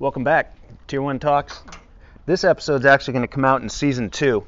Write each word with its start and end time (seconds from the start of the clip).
Welcome 0.00 0.22
back, 0.22 0.54
Tier 0.86 1.02
1 1.02 1.18
Talks. 1.18 1.60
This 2.24 2.44
episode 2.44 2.82
is 2.82 2.86
actually 2.86 3.14
going 3.14 3.24
to 3.24 3.34
come 3.34 3.44
out 3.44 3.62
in 3.62 3.68
season 3.68 4.10
two. 4.10 4.46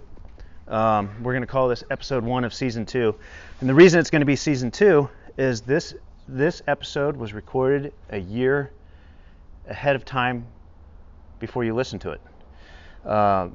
Um, 0.69 1.11
we're 1.25 1.33
going 1.33 1.43
to 1.43 1.49
call 1.49 1.67
this 1.67 1.83
episode 1.91 2.23
one 2.23 2.45
of 2.45 2.55
season 2.55 2.87
two. 2.87 3.17
And 3.59 3.69
the 3.69 3.75
reason 3.75 3.99
it's 3.99 4.11
going 4.11 4.21
to 4.21 4.27
be 4.27 4.37
season 4.37 4.71
two 4.71 5.11
is 5.37 5.63
this, 5.63 5.97
this 6.29 6.63
episode 6.69 7.17
was 7.17 7.33
recorded 7.33 7.93
a 8.11 8.19
year 8.19 8.71
ahead 9.67 9.97
of 9.97 10.05
time 10.05 10.47
before 11.41 11.65
you 11.65 11.75
listen 11.75 11.99
to 11.99 12.13
it. 12.13 12.21
Uh, 13.05 13.49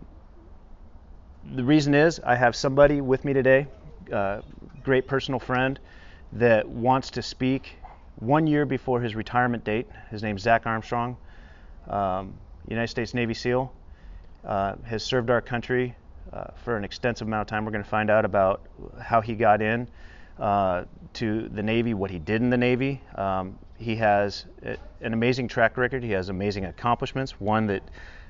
the 1.53 1.63
reason 1.63 1.95
is 1.95 2.19
I 2.19 2.35
have 2.35 2.57
somebody 2.57 2.99
with 2.99 3.23
me 3.23 3.31
today, 3.31 3.67
uh, 4.11 4.41
great 4.83 5.07
personal 5.07 5.39
friend, 5.39 5.79
that 6.33 6.67
wants 6.67 7.11
to 7.11 7.21
speak 7.21 7.77
one 8.17 8.47
year 8.47 8.65
before 8.65 8.99
his 8.99 9.15
retirement 9.15 9.63
date. 9.63 9.87
His 10.11 10.23
name's 10.23 10.41
Zach 10.41 10.65
Armstrong, 10.65 11.15
um, 11.87 12.33
United 12.67 12.87
States 12.87 13.13
Navy 13.13 13.33
SEAL, 13.33 13.71
uh, 14.43 14.75
has 14.83 15.03
served 15.03 15.29
our 15.29 15.41
country 15.41 15.95
uh, 16.33 16.45
for 16.63 16.77
an 16.77 16.83
extensive 16.83 17.27
amount 17.27 17.41
of 17.41 17.47
time. 17.47 17.65
We're 17.65 17.71
going 17.71 17.83
to 17.83 17.89
find 17.89 18.09
out 18.09 18.25
about 18.25 18.61
how 19.01 19.21
he 19.21 19.35
got 19.35 19.61
in 19.61 19.87
uh, 20.39 20.83
to 21.13 21.49
the 21.49 21.63
Navy, 21.63 21.93
what 21.93 22.11
he 22.11 22.19
did 22.19 22.41
in 22.41 22.49
the 22.49 22.57
Navy. 22.57 23.01
Um, 23.15 23.57
he 23.77 23.95
has 23.95 24.45
a, 24.63 24.77
an 25.01 25.13
amazing 25.13 25.47
track 25.47 25.77
record. 25.77 26.03
He 26.03 26.11
has 26.11 26.29
amazing 26.29 26.65
accomplishments. 26.65 27.39
One 27.39 27.67
that 27.67 27.83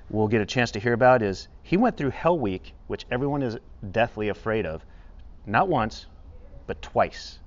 we'll 0.09 0.27
get 0.27 0.41
a 0.41 0.45
chance 0.45 0.71
to 0.71 0.79
hear 0.79 0.93
about 0.93 1.21
is 1.21 1.47
he 1.63 1.77
went 1.77 1.97
through 1.97 2.11
Hell 2.11 2.37
Week, 2.37 2.73
which 2.87 3.05
everyone 3.11 3.41
is 3.41 3.57
deathly 3.91 4.29
afraid 4.29 4.65
of, 4.65 4.85
not 5.45 5.67
once, 5.67 6.07
but 6.67 6.81
twice. 6.81 7.39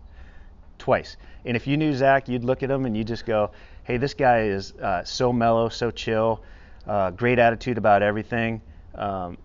Twice. 0.78 1.16
And 1.44 1.56
if 1.56 1.66
you 1.66 1.76
knew 1.76 1.94
Zach, 1.94 2.28
you'd 2.28 2.44
look 2.44 2.62
at 2.62 2.70
him 2.70 2.84
and 2.84 2.96
you'd 2.96 3.06
just 3.06 3.26
go, 3.26 3.50
hey, 3.88 3.96
this 3.96 4.12
guy 4.12 4.42
is 4.42 4.74
uh, 4.74 5.02
so 5.02 5.32
mellow, 5.32 5.70
so 5.70 5.90
chill, 5.90 6.42
uh, 6.86 7.10
great 7.10 7.38
attitude 7.38 7.78
about 7.78 8.02
everything. 8.02 8.60
Um, 8.94 9.38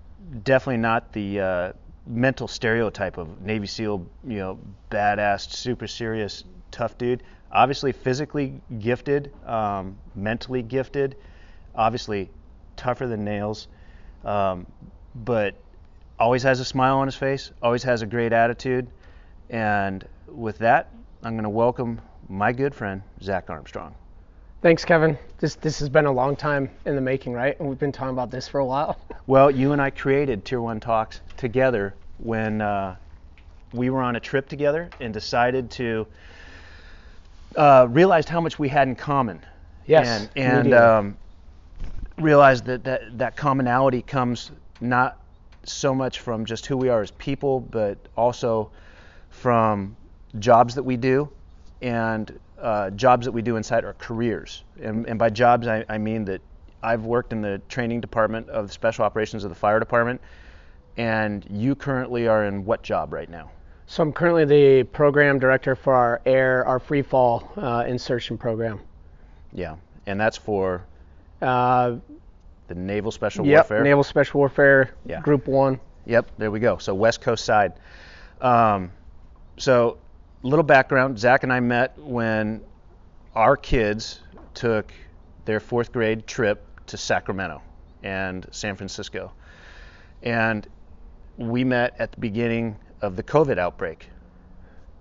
definitely 0.44 0.82
not 0.82 1.14
the 1.14 1.40
uh, 1.40 1.74
mental 2.06 2.50
stereotype 2.50 3.18
of 3.18 3.42
Navy 3.42 3.68
SEAL, 3.68 4.06
you 4.28 4.40
know, 4.40 4.60
badass, 4.92 5.50
super 5.50 5.88
serious, 5.88 6.44
tough 6.72 6.98
dude. 6.98 7.24
Obviously, 7.54 7.94
physically 7.94 8.60
gifted, 8.80 9.32
um, 9.48 9.96
mentally 10.14 10.62
gifted, 10.62 11.16
obviously 11.74 12.30
tougher 12.76 13.08
than 13.08 13.24
nails, 13.24 13.70
um, 14.26 14.68
but 15.16 15.56
always 16.20 16.44
has 16.44 16.60
a 16.60 16.66
smile 16.66 16.98
on 16.98 17.08
his 17.08 17.16
face, 17.16 17.52
always 17.62 17.84
has 17.84 18.02
a 18.02 18.06
great 18.06 18.34
attitude. 18.34 18.90
And 19.50 20.06
with 20.28 20.58
that, 20.58 20.92
I'm 21.24 21.36
going 21.36 21.44
to 21.44 21.50
welcome 21.50 22.02
my 22.28 22.52
good 22.52 22.76
friend, 22.76 23.04
Zach 23.22 23.50
Armstrong. 23.50 23.96
Thanks, 24.64 24.86
Kevin. 24.86 25.18
This 25.40 25.56
this 25.56 25.78
has 25.80 25.90
been 25.90 26.06
a 26.06 26.12
long 26.12 26.38
time 26.38 26.70
in 26.86 26.96
the 26.96 27.02
making, 27.02 27.34
right? 27.34 27.60
And 27.60 27.68
we've 27.68 27.78
been 27.78 27.92
talking 27.92 28.14
about 28.14 28.32
this 28.32 28.48
for 28.48 28.60
a 28.60 28.66
while. 28.66 28.98
Well, 29.26 29.50
you 29.50 29.72
and 29.72 29.82
I 29.82 29.90
created 29.90 30.44
Tier 30.44 30.60
One 30.60 30.82
Talks 30.82 31.22
together 31.38 31.96
when 32.18 32.60
uh, 32.60 32.98
we 33.72 33.90
were 33.90 34.02
on 34.02 34.18
a 34.18 34.20
trip 34.20 34.50
together 34.50 34.90
and 35.00 35.14
decided 35.14 35.72
to 35.72 36.06
uh, 37.56 37.88
realized 37.90 38.28
how 38.28 38.42
much 38.42 38.60
we 38.60 38.68
had 38.68 38.90
in 38.90 38.96
common. 38.96 39.42
Yes, 39.86 40.30
and 40.36 40.66
and 40.66 40.74
um, 40.74 41.18
realized 42.18 42.66
that, 42.66 42.84
that 42.84 43.18
that 43.18 43.38
commonality 43.38 44.02
comes 44.02 44.52
not 44.82 45.22
so 45.64 45.94
much 45.96 46.20
from 46.20 46.46
just 46.46 46.66
who 46.66 46.76
we 46.76 46.90
are 46.90 47.02
as 47.02 47.12
people, 47.12 47.62
but 47.62 47.98
also 48.18 48.72
from 49.30 49.96
jobs 50.40 50.76
that 50.76 50.84
we 50.84 50.98
do 50.98 51.30
and 51.84 52.40
uh, 52.64 52.90
jobs 52.92 53.26
that 53.26 53.32
we 53.32 53.42
do 53.44 53.58
inside 53.58 53.86
our 53.86 53.94
careers. 53.94 54.64
And, 54.82 55.06
and 55.06 55.20
by 55.20 55.30
jobs, 55.30 55.68
I, 55.68 55.86
I 55.90 55.98
mean 55.98 56.26
that 56.26 56.42
I've 56.82 57.06
worked 57.06 57.32
in 57.34 57.42
the 57.42 57.62
training 57.70 58.02
department 58.02 58.50
of 58.50 58.68
the 58.68 58.74
special 58.74 59.06
operations 59.06 59.44
of 59.44 59.50
the 59.50 59.56
fire 59.56 59.80
department, 59.80 60.22
and 60.98 61.46
you 61.50 61.76
currently 61.76 62.28
are 62.28 62.46
in 62.46 62.66
what 62.66 62.82
job 62.84 63.14
right 63.14 63.30
now? 63.30 63.52
So 63.86 64.02
I'm 64.02 64.14
currently 64.14 64.46
the 64.46 64.84
program 64.84 65.40
director 65.40 65.76
for 65.76 65.94
our 65.94 66.22
air, 66.26 66.66
our 66.66 66.80
free 66.80 67.02
fall 67.02 67.52
uh, 67.58 67.84
insertion 67.88 68.38
program. 68.38 68.80
Yeah, 69.52 69.76
and 70.08 70.20
that's 70.20 70.38
for 70.38 70.86
Uh, 71.42 71.98
the 72.68 72.76
Naval 72.76 73.12
Special 73.12 73.46
yep, 73.46 73.70
Warfare. 73.70 73.84
Naval 73.84 74.04
Special 74.04 74.40
Warfare, 74.40 74.94
Yeah. 75.06 75.20
Group 75.22 75.48
One. 75.48 75.80
Yep, 76.06 76.32
there 76.38 76.50
we 76.52 76.60
go. 76.62 76.78
So 76.78 76.94
West 76.96 77.22
Coast 77.22 77.44
side. 77.46 77.74
Um, 78.42 78.92
so 79.58 79.98
little 80.44 80.64
background: 80.64 81.18
Zach 81.18 81.44
and 81.44 81.52
I 81.52 81.60
met 81.60 81.98
when 81.98 82.62
our 83.34 83.58
kids 83.58 84.22
took 84.54 84.94
their 85.46 85.60
fourth 85.60 85.92
grade 85.92 86.28
trip 86.28 86.66
to 86.88 86.98
Sacramento 86.98 87.62
and 88.04 88.46
San 88.52 88.76
Francisco, 88.76 89.32
and 90.22 90.68
we 91.38 91.64
met 91.64 91.96
at 92.00 92.12
the 92.12 92.20
beginning 92.20 92.78
of 93.02 93.16
the 93.16 93.24
COVID 93.24 93.58
outbreak. 93.58 94.08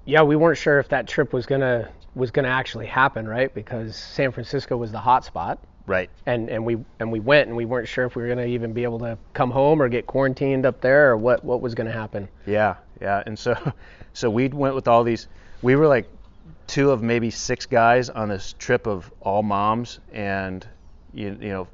Yeah, 0.04 0.22
we 0.22 0.36
weren't 0.36 0.58
sure 0.58 0.78
if 0.78 0.88
that 0.88 1.06
trip 1.06 1.32
was 1.32 1.46
gonna 1.46 1.90
was 2.14 2.30
gonna 2.30 2.48
actually 2.48 2.86
happen, 2.86 3.28
right? 3.28 3.52
Because 3.52 3.96
San 3.96 4.32
Francisco 4.32 4.76
was 4.76 4.92
the 4.92 4.98
hot 4.98 5.24
spot, 5.24 5.58
Right. 5.86 6.10
and 6.26 6.48
and 6.48 6.64
we 6.64 6.78
and 7.00 7.10
we 7.10 7.20
went, 7.20 7.48
and 7.48 7.56
we 7.56 7.64
weren't 7.64 7.88
sure 7.88 8.04
if 8.04 8.14
we 8.16 8.22
were 8.22 8.28
gonna 8.28 8.46
even 8.46 8.72
be 8.72 8.84
able 8.84 9.00
to 9.00 9.18
come 9.32 9.50
home 9.50 9.82
or 9.82 9.88
get 9.88 10.06
quarantined 10.06 10.64
up 10.64 10.80
there, 10.80 11.10
or 11.10 11.16
what 11.16 11.44
what 11.44 11.60
was 11.60 11.74
gonna 11.74 11.92
happen. 11.92 12.28
Yeah, 12.46 12.76
yeah. 13.00 13.22
And 13.26 13.38
so, 13.38 13.56
so 14.12 14.30
we 14.30 14.48
went 14.48 14.74
with 14.74 14.88
all 14.88 15.04
these. 15.04 15.28
We 15.60 15.76
were 15.76 15.86
like 15.86 16.08
two 16.66 16.90
of 16.90 17.02
maybe 17.02 17.30
six 17.30 17.66
guys 17.66 18.08
on 18.08 18.28
this 18.28 18.54
trip 18.58 18.86
of 18.86 19.12
all 19.20 19.42
moms 19.42 20.00
and 20.12 20.66
you, 21.12 21.36
you 21.40 21.48
know 21.48 21.68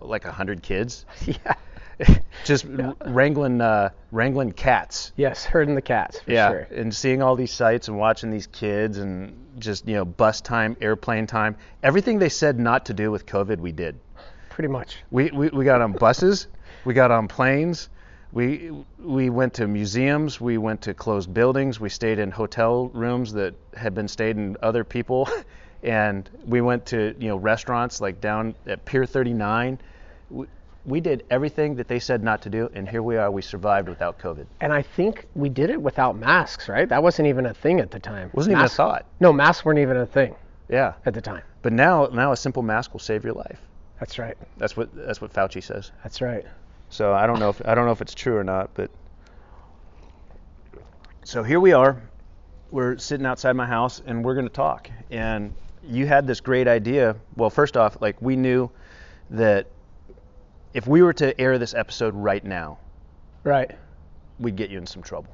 like 0.00 0.24
a 0.24 0.32
hundred 0.32 0.62
kids, 0.62 1.06
yeah. 1.26 1.54
just 2.44 2.66
wrangling 3.06 3.60
uh, 3.60 3.90
wrangling 4.10 4.52
cats. 4.52 5.12
Yes, 5.16 5.44
herding 5.44 5.74
the 5.74 5.82
cats 5.82 6.20
for 6.20 6.30
yeah, 6.30 6.50
sure. 6.50 6.68
and 6.74 6.94
seeing 6.94 7.22
all 7.22 7.36
these 7.36 7.52
sights 7.52 7.88
and 7.88 7.98
watching 7.98 8.30
these 8.30 8.46
kids 8.46 8.98
and 8.98 9.36
just 9.58 9.86
you 9.86 9.94
know 9.94 10.04
bus 10.04 10.40
time, 10.40 10.76
airplane 10.80 11.26
time, 11.26 11.56
everything 11.82 12.18
they 12.18 12.28
said 12.28 12.58
not 12.58 12.86
to 12.86 12.94
do 12.94 13.10
with 13.10 13.26
COVID, 13.26 13.58
we 13.58 13.72
did. 13.72 13.98
Pretty 14.50 14.68
much. 14.68 14.98
We, 15.10 15.30
we, 15.30 15.48
we 15.48 15.64
got 15.64 15.80
on 15.80 15.92
buses, 15.92 16.46
we 16.84 16.92
got 16.92 17.10
on 17.10 17.26
planes, 17.26 17.88
we 18.32 18.70
we 18.98 19.30
went 19.30 19.54
to 19.54 19.66
museums, 19.66 20.40
we 20.40 20.58
went 20.58 20.82
to 20.82 20.94
closed 20.94 21.32
buildings, 21.32 21.80
we 21.80 21.88
stayed 21.88 22.18
in 22.18 22.30
hotel 22.30 22.88
rooms 22.88 23.32
that 23.34 23.54
had 23.74 23.94
been 23.94 24.08
stayed 24.08 24.36
in 24.36 24.56
other 24.62 24.84
people, 24.84 25.28
and 25.82 26.28
we 26.46 26.60
went 26.60 26.86
to 26.86 27.14
you 27.18 27.28
know 27.28 27.36
restaurants 27.36 28.00
like 28.00 28.20
down 28.20 28.54
at 28.66 28.84
Pier 28.84 29.06
39. 29.06 29.78
We, 30.30 30.46
we 30.84 31.00
did 31.00 31.24
everything 31.30 31.76
that 31.76 31.86
they 31.88 31.98
said 32.00 32.22
not 32.22 32.42
to 32.42 32.50
do, 32.50 32.68
and 32.74 32.88
here 32.88 33.02
we 33.02 33.16
are. 33.16 33.30
We 33.30 33.42
survived 33.42 33.88
without 33.88 34.18
COVID. 34.18 34.46
And 34.60 34.72
I 34.72 34.82
think 34.82 35.26
we 35.34 35.48
did 35.48 35.70
it 35.70 35.80
without 35.80 36.16
masks, 36.16 36.68
right? 36.68 36.88
That 36.88 37.02
wasn't 37.02 37.28
even 37.28 37.46
a 37.46 37.54
thing 37.54 37.78
at 37.80 37.90
the 37.90 38.00
time. 38.00 38.30
Wasn't 38.32 38.52
even 38.52 38.64
a 38.64 38.68
thought. 38.68 39.06
No, 39.20 39.32
masks 39.32 39.64
weren't 39.64 39.78
even 39.78 39.96
a 39.96 40.06
thing 40.06 40.34
Yeah, 40.68 40.94
at 41.06 41.14
the 41.14 41.20
time. 41.20 41.42
but 41.62 41.72
now 41.72 42.06
now 42.06 42.32
a 42.32 42.36
simple 42.36 42.62
mask 42.62 42.92
will 42.92 43.00
save 43.00 43.22
your 43.24 43.34
life. 43.34 43.60
That's 44.00 44.18
right. 44.18 44.36
That's 44.58 44.76
what 44.76 44.88
that's 44.94 45.20
what 45.20 45.32
Fauci 45.32 45.62
says. 45.62 45.92
That's 46.02 46.20
right. 46.20 46.44
So 46.90 47.12
I 47.12 47.26
don't 47.28 47.38
know 47.38 47.50
if 47.50 47.62
I 47.66 47.74
don't 47.76 47.86
know 47.86 47.92
if 47.92 48.00
it's 48.02 48.14
true 48.14 48.36
or 48.36 48.42
not, 48.44 48.70
but 48.74 48.90
so 51.24 51.42
here 51.42 51.60
we 51.60 51.72
are. 51.72 52.02
We're 52.72 52.98
sitting 52.98 53.26
outside 53.26 53.52
my 53.54 53.66
house 53.66 54.02
and 54.06 54.24
we're 54.24 54.34
going 54.34 54.48
to 54.48 54.52
talk. 54.52 54.90
And 55.10 55.52
you 55.84 56.06
had 56.06 56.26
this 56.26 56.40
great 56.40 56.66
idea. 56.66 57.16
Well, 57.36 57.50
first 57.50 57.76
off, 57.76 58.00
like 58.00 58.20
we 58.20 58.34
knew 58.34 58.70
that 59.30 59.66
if 60.74 60.86
we 60.86 61.02
were 61.02 61.12
to 61.14 61.38
air 61.40 61.58
this 61.58 61.74
episode 61.74 62.14
right 62.14 62.44
now, 62.44 62.78
Right. 63.44 63.70
we'd 64.38 64.56
get 64.56 64.70
you 64.70 64.78
in 64.78 64.86
some 64.86 65.02
trouble. 65.02 65.32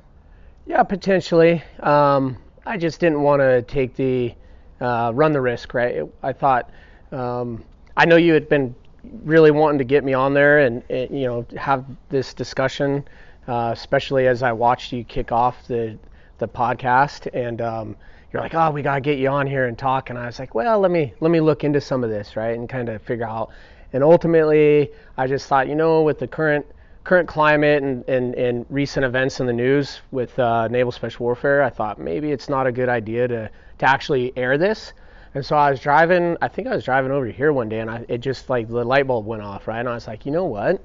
Yeah, 0.66 0.82
potentially. 0.82 1.62
Um, 1.81 2.37
I 2.66 2.76
just 2.76 3.00
didn't 3.00 3.22
want 3.22 3.41
to 3.41 3.62
take 3.62 3.97
the 3.97 4.34
uh, 4.81 5.12
run 5.15 5.32
the 5.32 5.41
risk, 5.41 5.75
right? 5.75 6.03
I 6.22 6.32
thought 6.32 6.71
um, 7.12 7.65
I 7.97 8.04
know 8.04 8.16
you 8.16 8.34
had 8.34 8.48
been 8.48 8.75
really 9.24 9.51
wanting 9.51 9.78
to 9.78 9.84
get 9.84 10.04
me 10.04 10.13
on 10.15 10.34
there 10.34 10.60
and, 10.60 10.83
and 10.91 11.10
you 11.18 11.27
know 11.27 11.47
have 11.57 11.84
this 12.10 12.34
discussion, 12.34 13.07
uh, 13.47 13.71
especially 13.72 14.27
as 14.27 14.42
I 14.42 14.53
watched 14.53 14.92
you 14.92 15.04
kick 15.04 15.33
off 15.33 15.66
the 15.66 15.98
the 16.39 16.48
podcast 16.48 17.28
and. 17.33 17.60
Um, 17.60 17.97
you're 18.30 18.42
like, 18.42 18.54
oh, 18.54 18.71
we 18.71 18.83
gotta 18.83 19.01
get 19.01 19.18
you 19.18 19.28
on 19.30 19.47
here 19.47 19.65
and 19.68 19.78
talk, 19.78 20.10
and 20.10 20.18
I 20.18 20.27
was 20.27 20.39
like, 20.39 20.54
well, 20.54 20.78
let 20.80 20.91
me 20.91 21.15
let 21.21 21.30
me 21.30 21.41
look 21.41 21.65
into 21.65 21.80
some 21.80 22.04
of 22.04 22.10
this, 22.10 22.36
right, 22.36 22.59
and 22.59 22.68
kind 22.68 22.91
of 22.91 23.01
figure 23.01 23.24
out. 23.27 23.48
And 23.93 24.03
ultimately, 24.03 24.91
I 25.17 25.27
just 25.27 25.47
thought, 25.47 25.69
you 25.69 25.75
know, 25.75 26.03
with 26.03 26.19
the 26.19 26.29
current 26.29 26.67
current 27.05 27.27
climate 27.27 27.83
and, 27.83 28.07
and, 28.07 28.35
and 28.35 28.67
recent 28.69 29.03
events 29.03 29.41
in 29.41 29.47
the 29.47 29.53
news 29.53 30.03
with 30.11 30.39
uh, 30.39 30.69
naval 30.69 30.93
special 30.93 31.25
warfare, 31.25 31.63
I 31.63 31.71
thought 31.71 31.99
maybe 31.99 32.33
it's 32.33 32.51
not 32.51 32.67
a 32.67 32.73
good 32.73 32.91
idea 32.91 33.27
to, 33.27 33.51
to 33.79 33.89
actually 33.89 34.31
air 34.37 34.59
this. 34.59 34.93
And 35.35 35.45
so 35.45 35.57
I 35.57 35.71
was 35.71 35.81
driving, 35.81 36.37
I 36.43 36.49
think 36.49 36.69
I 36.69 36.75
was 36.75 36.85
driving 36.85 37.11
over 37.11 37.25
here 37.25 37.51
one 37.51 37.71
day 37.71 37.81
and 37.81 37.91
I, 37.91 38.05
it 38.09 38.19
just 38.19 38.51
like 38.51 38.69
the 38.69 38.85
light 38.85 39.07
bulb 39.07 39.25
went 39.25 39.43
off, 39.43 39.67
right? 39.67 39.79
And 39.79 39.89
I 39.89 39.95
was 39.95 40.07
like, 40.07 40.27
you 40.27 40.33
know 40.33 40.45
what? 40.45 40.85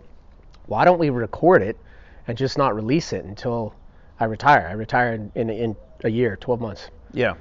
Why 0.67 0.85
don't 0.85 0.99
we 0.99 1.09
record 1.09 1.61
it 1.61 1.77
and 2.27 2.37
just 2.37 2.57
not 2.57 2.73
release 2.73 3.11
it 3.11 3.25
until 3.25 3.75
I 4.17 4.25
retire? 4.25 4.67
I 4.69 4.73
retire 4.73 5.15
in, 5.15 5.31
in, 5.35 5.49
in 5.49 5.75
a 6.05 6.09
year, 6.09 6.37
12 6.37 6.61
months. 6.61 6.89
Yeah. 7.13 7.33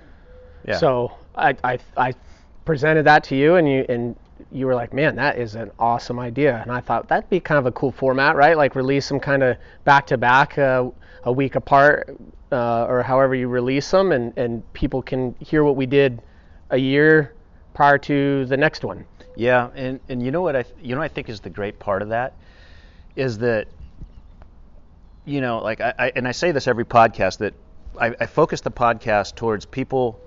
Yeah. 0.67 0.79
So 0.79 1.13
I, 1.37 1.57
I, 1.63 1.79
I 1.97 2.15
presented 2.65 3.05
that 3.05 3.25
to 3.25 3.37
you, 3.37 3.57
and 3.57 3.69
you 3.69 3.85
and 3.89 4.17
you 4.53 4.67
were 4.67 4.75
like, 4.75 4.93
man, 4.93 5.17
that 5.17 5.39
is 5.39 5.55
an 5.55 5.71
awesome 5.79 6.19
idea. 6.19 6.61
And 6.63 6.71
I 6.71 6.81
thought 6.81 7.09
that'd 7.09 7.31
be 7.31 7.41
kind 7.41 7.59
of 7.59 7.67
a 7.67 7.73
cool 7.73 7.91
format, 7.91 8.37
right? 8.37 8.57
Like 8.57 8.75
release 8.75 9.09
them 9.09 9.19
kind 9.19 9.43
of 9.43 9.57
back 9.85 10.07
to 10.09 10.19
back, 10.19 10.59
uh, 10.59 10.91
a 11.25 11.33
week 11.33 11.55
apart, 11.55 12.17
uh, 12.51 12.85
or 12.85 13.03
however 13.03 13.35
you 13.35 13.49
release 13.49 13.91
them, 13.91 14.13
and, 14.13 14.37
and 14.37 14.73
people 14.73 15.03
can 15.03 15.35
hear 15.41 15.65
what 15.65 15.77
we 15.77 15.87
did 15.87 16.21
a 16.71 16.77
year 16.77 17.35
prior 17.75 17.99
to 17.99 18.45
the 18.47 18.57
next 18.57 18.85
one. 18.85 19.05
Yeah, 19.37 19.71
and, 19.75 20.01
and 20.09 20.23
you 20.23 20.31
know 20.31 20.43
what 20.43 20.57
I 20.57 20.63
th- 20.63 20.77
you 20.83 20.95
know 20.95 21.01
I 21.01 21.09
think 21.09 21.29
is 21.29 21.41
the 21.41 21.51
great 21.51 21.79
part 21.79 22.03
of 22.03 22.11
that 22.11 22.35
is 23.17 23.39
that 23.39 23.69
you 25.25 25.41
know 25.41 25.61
like 25.61 25.81
I, 25.81 25.95
I 25.99 26.13
and 26.17 26.29
I 26.29 26.33
say 26.33 26.53
this 26.53 26.67
every 26.67 26.85
podcast 26.85 27.39
that 27.39 27.55
I, 27.99 28.15
I 28.21 28.27
focus 28.27 28.61
the 28.61 28.71
podcast 28.71 29.35
towards 29.35 29.65
people 29.65 30.21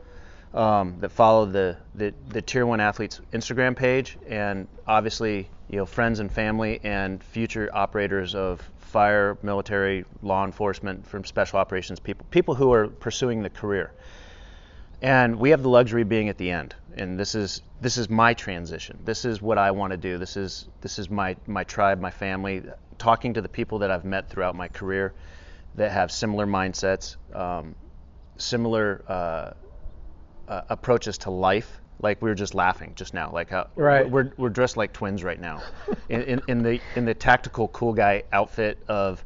um, 0.56 0.96
that 1.02 1.10
follow 1.10 1.46
the, 1.46 1.78
the 1.94 2.14
the 2.30 2.42
tier 2.42 2.66
one 2.66 2.80
athletes 2.80 3.22
Instagram 3.34 3.76
page 3.76 4.18
and 4.28 4.68
obviously 4.88 5.50
you 5.70 5.78
know 5.78 5.86
friends 5.86 6.20
and 6.20 6.32
family 6.32 6.80
and 6.84 7.24
future 7.24 7.70
operators 7.74 8.34
of 8.34 8.68
fire, 8.96 9.38
military, 9.44 10.06
law 10.22 10.46
enforcement, 10.46 11.06
from 11.06 11.26
special 11.26 11.60
operations 11.60 12.00
people, 12.00 12.26
people 12.32 12.56
who 12.56 12.72
are 12.72 12.88
pursuing 12.88 13.44
the 13.44 13.50
career. 13.50 13.92
And 15.02 15.38
we 15.38 15.50
have 15.50 15.64
the 15.64 15.70
luxury 15.70 16.04
of 16.04 16.08
being 16.08 16.30
at 16.30 16.38
the 16.38 16.50
end. 16.50 16.74
And 16.96 17.20
this 17.20 17.36
is 17.36 17.62
this 17.82 17.98
is 17.98 18.10
my 18.10 18.34
transition. 18.34 18.98
This 19.04 19.26
is 19.26 19.42
what 19.42 19.58
I 19.58 19.72
want 19.72 19.92
to 19.92 19.98
do. 19.98 20.18
This 20.18 20.38
is 20.38 20.70
this 20.80 20.98
is 20.98 21.10
my 21.10 21.36
my 21.46 21.66
tribe, 21.66 22.00
my 22.00 22.10
family. 22.10 22.64
Talking 22.98 23.34
to 23.34 23.42
the 23.42 23.50
people 23.50 23.80
that 23.80 23.92
I've 23.92 24.06
met 24.06 24.30
throughout 24.30 24.56
my 24.56 24.70
career 24.70 25.14
that 25.76 25.92
have 25.92 26.10
similar 26.10 26.48
mindsets, 26.48 27.18
um, 27.36 27.76
similar 28.38 29.04
uh, 29.10 29.52
uh, 30.48 30.62
approaches 30.70 31.18
to 31.20 31.32
life. 31.32 31.82
Like 32.02 32.22
we 32.22 32.30
were 32.30 32.36
just 32.36 32.54
laughing 32.54 32.92
just 32.96 33.14
now. 33.14 33.32
Like 33.32 33.50
how 33.50 33.68
Right. 33.76 34.10
we're 34.10 34.32
we're 34.38 34.50
dressed 34.50 34.76
like 34.78 34.92
twins 34.94 35.24
right 35.24 35.40
now, 35.40 35.62
in, 36.10 36.22
in, 36.24 36.42
in 36.48 36.64
the 36.64 36.82
in 36.96 37.06
the 37.06 37.14
tactical 37.14 37.70
cool 37.70 37.94
guy 37.94 38.24
outfit 38.34 38.84
of 38.88 39.24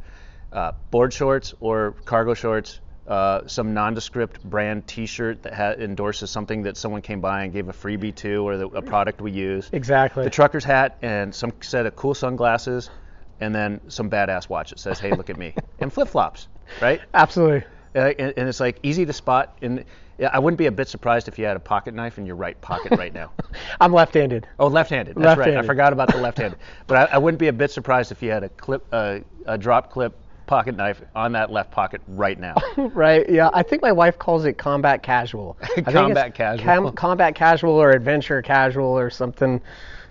uh, 0.52 0.74
board 0.92 1.12
shorts 1.12 1.54
or 1.60 1.96
cargo 2.06 2.36
shorts, 2.36 2.80
uh, 3.08 3.42
some 3.48 3.74
nondescript 3.74 4.44
brand 4.44 4.86
T-shirt 4.88 5.42
that 5.44 5.54
ha- 5.56 5.72
endorses 5.84 6.30
something 6.30 6.62
that 6.64 6.78
someone 6.78 7.02
came 7.02 7.22
by 7.22 7.44
and 7.44 7.52
gave 7.52 7.70
a 7.70 7.74
freebie 7.74 8.16
to, 8.18 8.48
or 8.48 8.58
the, 8.58 8.68
a 8.68 8.82
product 8.84 9.20
we 9.20 9.32
use. 9.32 9.70
Exactly. 9.74 10.24
The 10.24 10.30
trucker's 10.30 10.64
hat 10.64 10.98
and 11.02 11.34
some 11.34 11.52
set 11.62 11.88
of 11.88 11.96
cool 11.96 12.14
sunglasses, 12.14 12.92
and 13.40 13.54
then 13.54 13.82
some 13.88 14.12
badass 14.12 14.48
watch 14.48 14.70
that 14.70 14.80
says, 14.80 15.00
"Hey, 15.00 15.12
look 15.12 15.32
at 15.32 15.38
me," 15.38 15.56
and 15.80 15.92
flip 15.92 16.08
flops, 16.08 16.48
right? 16.82 17.02
Absolutely. 17.16 17.64
Uh, 17.96 18.14
and, 18.20 18.34
and 18.38 18.48
it's 18.48 18.60
like 18.60 18.78
easy 18.84 19.08
to 19.08 19.14
spot. 19.14 19.58
And 19.64 19.86
yeah, 20.20 20.30
I 20.34 20.40
wouldn't 20.40 20.58
be 20.58 20.66
a 20.68 20.72
bit 20.72 20.88
surprised 20.90 21.28
if 21.28 21.40
you 21.40 21.46
had 21.46 21.56
a 21.56 21.60
pocket 21.60 21.94
knife 21.94 22.18
in 22.18 22.26
your 22.26 22.36
right 22.36 22.60
pocket 22.62 22.98
right 22.98 23.14
now. 23.14 23.32
I'm 23.82 23.94
left-handed. 23.94 24.48
Oh, 24.60 24.68
left-handed. 24.68 25.16
That's 25.16 25.40
right. 25.40 25.58
I 25.58 25.62
forgot 25.64 25.94
about 25.94 26.12
the 26.12 26.18
left-handed. 26.18 26.60
But 26.88 27.10
I, 27.10 27.16
I 27.16 27.18
wouldn't 27.18 27.40
be 27.40 27.48
a 27.48 27.54
bit 27.54 27.72
surprised 27.72 28.12
if 28.12 28.22
you 28.22 28.30
had 28.32 28.44
a 28.44 28.50
clip, 28.50 28.86
uh, 28.92 29.20
a 29.46 29.58
drop 29.58 29.92
clip 29.92 30.16
pocket 30.46 30.76
knife 30.76 31.00
on 31.16 31.32
that 31.34 31.52
left 31.52 31.72
pocket 31.72 32.02
right 32.08 32.40
now. 32.40 32.56
Right. 32.78 33.30
Yeah. 33.30 33.50
I 33.54 33.62
think 33.64 33.82
my 33.82 33.92
wife 33.92 34.18
calls 34.18 34.46
it 34.46 34.54
combat 34.58 35.04
casual. 35.04 35.58
I 35.62 35.68
think 35.68 35.88
it's 35.88 35.94
Combat 35.94 36.34
casual. 36.34 36.92
combat 36.94 37.36
casual 37.36 37.74
or 37.74 37.92
adventure 37.92 38.42
casual 38.42 38.98
or 38.98 39.10
something 39.10 39.62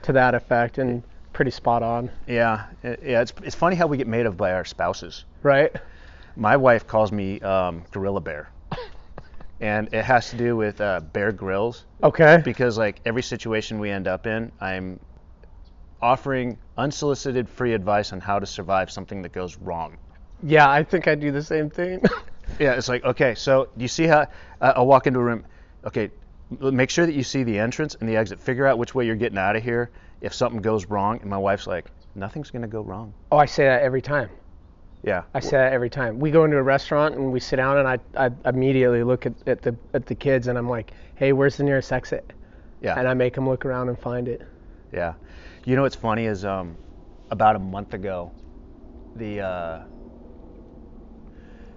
to 0.03 0.13
that 0.13 0.35
effect, 0.35 0.79
and 0.79 1.03
pretty 1.33 1.51
spot 1.51 1.83
on. 1.83 2.11
yeah, 2.27 2.67
yeah. 2.85 3.21
It's 3.21 3.33
it's 3.43 3.55
funny 3.57 3.75
how 3.77 3.87
we 3.89 3.97
get 3.97 4.07
made 4.07 4.27
of 4.27 4.37
by 4.37 4.53
our 4.53 4.65
spouses. 4.65 5.25
Right. 5.43 5.75
My 6.37 6.57
wife 6.57 6.87
calls 6.87 7.11
me 7.11 7.41
um, 7.41 7.83
Gorilla 7.91 8.21
Bear, 8.21 8.49
and 9.61 9.93
it 9.93 10.05
has 10.05 10.31
to 10.31 10.37
do 10.37 10.57
with 10.57 10.81
uh, 10.81 11.01
Bear 11.01 11.33
Grylls. 11.33 11.85
Okay. 12.03 12.41
because 12.45 12.79
like 12.79 13.01
every 13.05 13.23
situation 13.23 13.79
we 13.79 13.91
end 13.91 14.07
up 14.07 14.27
in, 14.27 14.53
I'm 14.61 15.01
offering 16.01 16.59
unsolicited 16.77 17.49
free 17.49 17.75
advice 17.75 18.13
on 18.13 18.21
how 18.21 18.39
to 18.39 18.47
survive 18.47 18.91
something 18.91 19.23
that 19.23 19.33
goes 19.33 19.57
wrong. 19.59 19.99
Yeah, 20.43 20.71
I 20.71 20.85
think 20.85 21.09
I 21.09 21.15
do 21.17 21.33
the 21.33 21.43
same 21.43 21.71
thing. 21.71 22.03
Yeah, 22.59 22.73
it's 22.73 22.89
like 22.89 23.05
okay, 23.05 23.35
so 23.35 23.69
you 23.77 23.89
see 23.89 24.05
how 24.05 24.27
uh, 24.63 24.73
I'll 24.75 24.87
walk 24.87 25.07
into 25.07 25.21
a 25.21 25.23
room? 25.23 25.45
Okay, 25.85 26.11
make 26.59 26.89
sure 26.89 27.05
that 27.05 27.13
you 27.15 27.23
see 27.23 27.43
the 27.45 27.59
entrance 27.59 27.95
and 28.01 28.09
the 28.09 28.17
exit. 28.17 28.41
Figure 28.41 28.67
out 28.67 28.79
which 28.79 28.95
way 28.95 29.05
you're 29.05 29.17
getting 29.17 29.37
out 29.37 29.55
of 29.55 29.63
here. 29.63 29.91
If 30.23 30.33
something 30.33 30.63
goes 30.63 30.87
wrong, 30.87 31.21
and 31.21 31.29
my 31.29 31.37
wife's 31.37 31.67
like, 31.67 31.91
nothing's 32.15 32.51
gonna 32.51 32.67
go 32.67 32.81
wrong. 32.81 33.13
oh, 33.31 33.37
I 33.37 33.45
say 33.45 33.65
that 33.67 33.83
every 33.83 34.01
time. 34.01 34.31
Yeah, 35.03 35.23
I 35.33 35.41
say 35.41 35.57
that 35.57 35.73
every 35.73 35.91
time. 35.91 36.19
We 36.19 36.31
go 36.31 36.45
into 36.45 36.57
a 36.57 36.63
restaurant 36.63 37.15
and 37.15 37.33
we 37.33 37.39
sit 37.41 37.57
down, 37.57 37.79
and 37.79 37.87
I, 37.87 37.99
I 38.17 38.31
immediately 38.49 39.05
look 39.05 39.27
at, 39.27 39.35
at 39.47 39.63
the 39.63 39.77
at 39.95 40.07
the 40.07 40.15
kids, 40.15 40.49
and 40.49 40.59
I'm 40.59 40.69
like, 40.69 40.93
"Hey, 41.15 41.33
where's 41.33 41.57
the 41.57 41.63
nearest 41.65 41.93
exit?" 41.93 42.33
yeah, 42.81 42.99
And 42.99 43.09
I 43.09 43.15
make 43.15 43.35
them 43.35 43.49
look 43.49 43.65
around 43.65 43.89
and 43.89 43.99
find 43.99 44.29
it. 44.29 44.43
yeah. 44.93 45.15
You 45.65 45.77
know 45.77 45.83
what's 45.83 45.97
funny 45.97 46.25
is 46.25 46.45
um, 46.45 46.77
about 47.31 47.55
a 47.57 47.59
month 47.59 47.93
ago, 47.95 48.33
the 49.17 49.41
uh, 49.41 49.81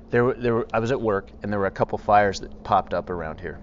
there 0.09 0.33
there 0.33 0.55
were, 0.55 0.67
I 0.73 0.79
was 0.79 0.91
at 0.91 1.01
work 1.01 1.29
and 1.43 1.51
there 1.51 1.59
were 1.59 1.67
a 1.67 1.71
couple 1.71 1.97
fires 1.97 2.39
that 2.39 2.63
popped 2.63 2.93
up 2.93 3.09
around 3.09 3.39
here, 3.39 3.59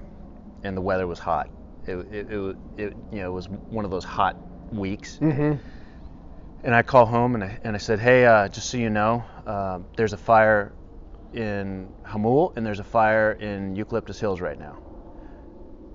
and 0.63 0.77
the 0.77 0.81
weather 0.81 1.07
was 1.07 1.19
hot. 1.19 1.49
It, 1.87 1.97
it, 2.13 2.31
it, 2.31 2.57
it 2.77 2.97
you 3.13 3.21
know 3.21 3.31
it 3.31 3.35
was 3.35 3.49
one 3.49 3.85
of 3.85 3.91
those 3.91 4.05
hot 4.05 4.37
weeks. 4.73 5.19
Mm-hmm. 5.21 5.59
And 6.65 6.75
I 6.75 6.83
call 6.83 7.07
home 7.07 7.35
and 7.35 7.45
I, 7.45 7.59
and 7.63 7.77
I 7.77 7.79
said, 7.79 8.01
hey, 8.01 8.27
uh, 8.27 8.49
just 8.49 8.69
so 8.69 8.77
you 8.77 8.91
know, 8.91 9.25
um, 9.47 9.87
there's 9.97 10.13
a 10.13 10.17
fire 10.17 10.73
in 11.33 11.89
Jamul 12.05 12.57
and 12.57 12.67
there's 12.67 12.81
a 12.81 12.85
fire 12.85 13.33
in 13.33 13.77
Eucalyptus 13.77 14.19
Hills 14.19 14.41
right 14.41 14.59
now. 14.59 14.77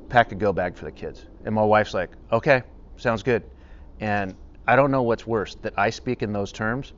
Pack 0.09 0.31
a 0.31 0.35
go 0.35 0.53
bag 0.53 0.75
for 0.75 0.85
the 0.85 0.91
kids. 0.91 1.25
And 1.43 1.53
my 1.53 1.63
wife's 1.63 1.93
like, 1.93 2.11
okay, 2.31 2.63
sounds 2.97 3.23
good. 3.23 3.43
And 3.99 4.35
I 4.65 4.75
don't 4.75 4.91
know 4.91 5.03
what's 5.03 5.27
worse, 5.27 5.55
that 5.63 5.73
I 5.77 5.89
speak 5.89 6.23
in 6.23 6.31
those 6.31 6.51
terms 6.51 6.93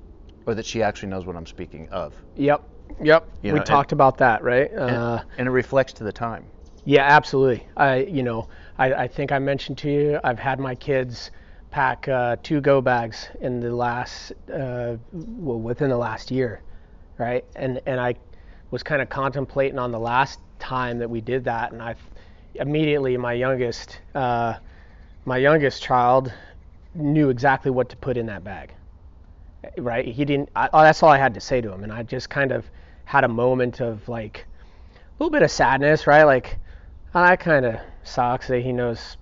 or 0.45 0.53
that 0.53 0.65
she 0.65 0.83
actually 0.83 1.09
knows 1.09 1.25
what 1.25 1.35
I'm 1.35 1.47
speaking 1.47 1.89
of. 1.89 2.13
Yep. 2.35 2.69
Yep. 3.01 3.29
You 3.41 3.53
we 3.53 3.59
know, 3.59 3.65
talked 3.65 3.91
about 3.91 4.17
that, 4.19 4.43
right? 4.43 4.69
And, 4.71 4.95
Uh, 4.95 5.23
and 5.37 5.47
it 5.47 5.51
reflects 5.51 5.93
to 5.93 6.03
the 6.03 6.11
time. 6.11 6.45
Yeah, 6.83 7.01
absolutely. 7.01 7.65
I, 7.75 8.01
you 8.01 8.21
know, 8.21 8.47
I, 8.77 8.93
I 8.93 9.07
think 9.07 9.31
I 9.31 9.39
mentioned 9.39 9.79
to 9.79 9.89
you, 9.89 10.19
I've 10.23 10.37
had 10.37 10.59
my 10.59 10.75
kids 10.75 11.31
pack 11.75 12.07
uh, 12.07 12.37
two 12.41 12.61
go 12.61 12.79
bags 12.79 13.27
in 13.41 13.59
the 13.59 13.69
last, 13.69 14.31
uh, 14.49 14.95
well, 15.11 15.59
within 15.59 15.89
the 15.89 15.97
last 15.97 16.31
year, 16.31 16.61
right? 17.17 17.43
And 17.57 17.81
and 17.85 17.99
I 17.99 18.15
was 18.71 18.81
kind 18.81 19.01
of 19.01 19.09
contemplating 19.09 19.77
on 19.77 19.91
the 19.91 19.99
last 19.99 20.39
time 20.57 20.99
that 20.99 21.09
we 21.09 21.19
did 21.19 21.43
that, 21.43 21.73
and 21.73 21.81
I 21.81 21.95
immediately 22.55 23.17
my 23.17 23.33
youngest, 23.33 23.99
uh, 24.15 24.53
my 25.25 25.35
youngest 25.35 25.83
child 25.83 26.31
knew 26.93 27.29
exactly 27.29 27.71
what 27.71 27.89
to 27.89 27.97
put 27.97 28.15
in 28.15 28.25
that 28.27 28.45
bag, 28.45 28.73
right? 29.77 30.07
He 30.07 30.23
didn't. 30.23 30.47
I, 30.55 30.69
oh, 30.71 30.81
that's 30.81 31.03
all 31.03 31.09
I 31.09 31.17
had 31.17 31.33
to 31.33 31.41
say 31.41 31.59
to 31.59 31.69
him, 31.73 31.83
and 31.83 31.91
I 31.91 32.03
just 32.03 32.29
kind 32.29 32.53
of 32.53 32.65
had 33.03 33.25
a 33.25 33.27
moment 33.43 33.81
of 33.81 34.07
like 34.07 34.45
a 34.95 34.99
little 35.19 35.29
bit 35.29 35.41
of 35.41 35.51
sadness, 35.51 36.07
right? 36.07 36.23
Like, 36.23 36.57
I 37.13 37.35
kind 37.35 37.65
of 37.65 37.75
sucks 38.03 38.47
that 38.47 38.61
he 38.61 38.71
knows 38.71 39.17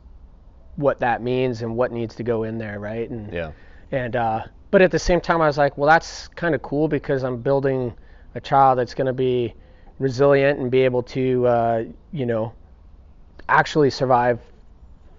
what 0.75 0.99
that 0.99 1.21
means 1.21 1.61
and 1.61 1.75
what 1.75 1.91
needs 1.91 2.15
to 2.15 2.23
go 2.23 2.43
in 2.43 2.57
there, 2.57 2.79
right? 2.79 3.09
And 3.09 3.31
Yeah. 3.31 3.51
and 3.91 4.15
uh, 4.15 4.43
but 4.71 4.81
at 4.81 4.91
the 4.91 4.99
same 4.99 5.21
time, 5.21 5.41
I 5.41 5.47
was 5.47 5.57
like, 5.57 5.77
well, 5.77 5.87
that's 5.89 6.27
kind 6.29 6.55
of 6.55 6.61
cool 6.61 6.87
because 6.87 7.23
I'm 7.23 7.41
building 7.41 7.93
a 8.35 8.41
child 8.41 8.79
that's 8.79 8.93
going 8.95 9.07
to 9.07 9.13
be 9.13 9.53
resilient 9.99 10.59
and 10.59 10.71
be 10.71 10.81
able 10.81 11.03
to, 11.03 11.45
uh, 11.47 11.83
you 12.11 12.25
know, 12.25 12.53
actually 13.47 13.91
survive 13.91 14.39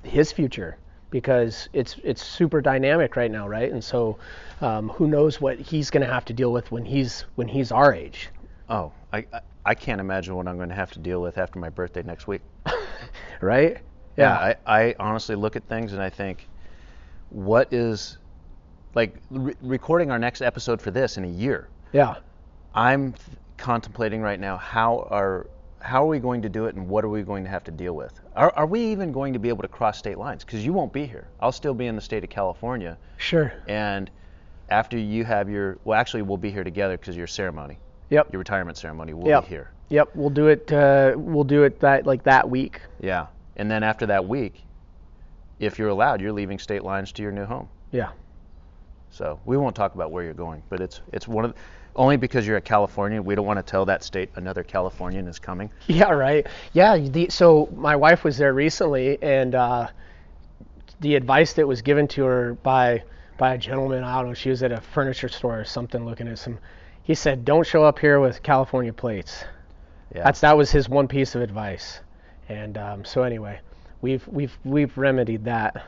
his 0.03 0.33
future 0.33 0.77
because 1.11 1.69
it's 1.73 1.97
it's 2.03 2.25
super 2.25 2.61
dynamic 2.61 3.15
right 3.15 3.31
now, 3.31 3.47
right? 3.47 3.71
And 3.71 3.83
so, 3.83 4.19
um, 4.61 4.89
who 4.89 5.07
knows 5.07 5.41
what 5.41 5.61
he's 5.61 5.91
going 5.91 6.05
to 6.05 6.13
have 6.13 6.25
to 6.27 6.33
deal 6.33 6.53
with 6.53 6.73
when 6.73 6.85
he's 6.85 7.25
when 7.37 7.47
he's 7.47 7.71
our 7.71 7.95
age, 7.95 8.31
Oh, 8.69 8.93
I, 9.13 9.19
I, 9.33 9.41
I 9.67 9.75
can't 9.75 10.01
imagine 10.01 10.35
what 10.35 10.49
I'm 10.49 10.57
going 10.57 10.71
to 10.71 10.75
have 10.75 10.91
to 10.93 10.99
deal 10.99 11.21
with 11.21 11.39
after 11.39 11.59
my 11.59 11.69
birthday 11.71 12.03
next 12.03 12.27
week. 12.27 12.43
right? 13.41 13.79
I, 14.19 14.55
I 14.67 14.95
honestly 14.99 15.35
look 15.37 15.57
at 15.57 15.65
things 15.69 15.93
and 15.93 16.03
I 16.03 16.11
think, 16.11 16.47
what 17.31 17.73
is, 17.73 18.19
like, 18.95 19.17
re- 19.31 19.55
recording 19.61 20.11
our 20.11 20.19
next 20.19 20.41
episode 20.43 20.81
for 20.81 20.91
this 20.91 21.17
in 21.17 21.25
a 21.25 21.29
year. 21.29 21.69
yeah, 21.93 22.17
I'm 22.75 23.13
th- 23.13 23.23
contemplating 23.57 24.21
right 24.21 24.39
now 24.41 24.57
how 24.57 25.07
are 25.11 25.47
how 25.81 26.03
are 26.03 26.09
we 26.09 26.19
going 26.19 26.43
to 26.43 26.49
do 26.49 26.65
it 26.67 26.75
and 26.75 26.89
what 26.89 27.05
are 27.05 27.09
we 27.09 27.23
going 27.23 27.45
to 27.45 27.51
have 27.51 27.63
to 27.65 27.71
deal 27.71 27.95
with? 27.95 28.19
Are, 28.35 28.51
are 28.57 28.67
we 28.67 28.81
even 28.81 29.13
going 29.13 29.33
to 29.35 29.39
be 29.39 29.49
able 29.51 29.63
to 29.63 29.69
cross 29.69 29.99
state 29.99 30.17
lines? 30.19 30.43
Because 30.43 30.65
you 30.65 30.73
won't 30.73 30.93
be 30.95 31.05
here. 31.07 31.29
I'll 31.41 31.53
still 31.53 31.75
be 31.75 31.87
in 31.87 31.95
the 31.95 32.01
state 32.01 32.25
of 32.25 32.31
California, 32.31 32.97
sure. 33.19 33.53
and 33.69 34.11
after 34.71 34.99
you 34.99 35.25
have 35.25 35.49
your 35.51 35.79
well, 35.85 35.99
actually 36.01 36.23
we'll 36.23 36.39
be 36.39 36.51
here 36.51 36.65
together 36.65 36.97
because 36.97 37.17
your 37.17 37.27
ceremony, 37.27 37.79
Yep. 38.11 38.33
your 38.33 38.39
retirement 38.39 38.77
ceremony, 38.79 39.13
will 39.13 39.29
Yep. 39.29 39.45
be 39.45 39.49
here. 39.51 39.71
Yep, 39.91 40.11
we'll 40.15 40.31
do 40.31 40.47
it. 40.49 40.73
Uh, 40.73 41.13
we'll 41.17 41.45
do 41.45 41.63
it 41.65 41.79
that 41.81 42.07
like 42.07 42.23
that 42.25 42.49
week. 42.49 42.81
Yeah, 43.01 43.27
and 43.57 43.71
then 43.71 43.83
after 43.83 44.07
that 44.07 44.27
week, 44.27 44.63
if 45.59 45.79
you're 45.79 45.89
allowed, 45.89 46.21
you're 46.21 46.33
leaving 46.33 46.59
state 46.59 46.83
lines 46.83 47.13
to 47.13 47.23
your 47.23 47.33
new 47.33 47.45
home. 47.45 47.69
Yeah. 47.91 48.11
So 49.11 49.39
we 49.45 49.57
won't 49.57 49.77
talk 49.77 49.95
about 49.95 50.11
where 50.11 50.25
you're 50.25 50.35
going, 50.35 50.63
but 50.69 50.81
it's 50.81 51.01
it's 51.13 51.29
one 51.29 51.45
of 51.45 51.55
the, 51.55 51.61
only 51.97 52.17
because 52.17 52.47
you're 52.47 52.57
a 52.57 52.61
Californian. 52.63 53.25
We 53.25 53.37
don't 53.37 53.47
want 53.47 53.59
to 53.59 53.63
tell 53.63 53.85
that 53.85 54.03
state 54.03 54.31
another 54.35 54.65
Californian 54.65 55.29
is 55.29 55.39
coming. 55.39 55.71
Yeah, 55.87 56.11
right. 56.11 56.47
Yeah. 56.73 56.97
The, 56.99 57.29
so 57.31 57.69
my 57.77 57.95
wife 57.95 58.25
was 58.25 58.37
there 58.37 58.53
recently, 58.53 59.23
and 59.23 59.55
uh, 59.55 59.89
the 61.01 61.15
advice 61.15 61.53
that 61.53 61.69
was 61.69 61.83
given 61.83 62.09
to 62.09 62.25
her 62.25 62.55
by 62.55 63.05
by 63.39 63.55
a 63.55 63.59
gentleman. 63.59 64.03
I 64.03 64.17
don't 64.17 64.29
know. 64.29 64.35
She 64.35 64.51
was 64.51 64.63
at 64.63 64.73
a 64.73 64.81
furniture 64.81 65.29
store 65.29 65.61
or 65.61 65.65
something, 65.65 66.05
looking 66.05 66.27
at 66.27 66.39
some. 66.39 66.59
He 67.03 67.15
said, 67.15 67.45
"Don't 67.45 67.67
show 67.67 67.85
up 67.85 68.01
here 68.01 68.19
with 68.19 68.43
California 68.43 68.93
plates." 68.93 69.45
Yeah. 70.15 70.25
That's 70.25 70.41
that 70.41 70.57
was 70.57 70.71
his 70.73 70.89
one 70.89 71.07
piece 71.07 71.35
of 71.35 71.43
advice. 71.43 72.01
And 72.49 72.77
um, 72.79 73.05
so 73.05 73.23
anyway, 73.23 73.61
we've 74.01 74.27
we've 74.29 74.57
we've 74.65 74.97
remedied 74.97 75.45
that. 75.45 75.87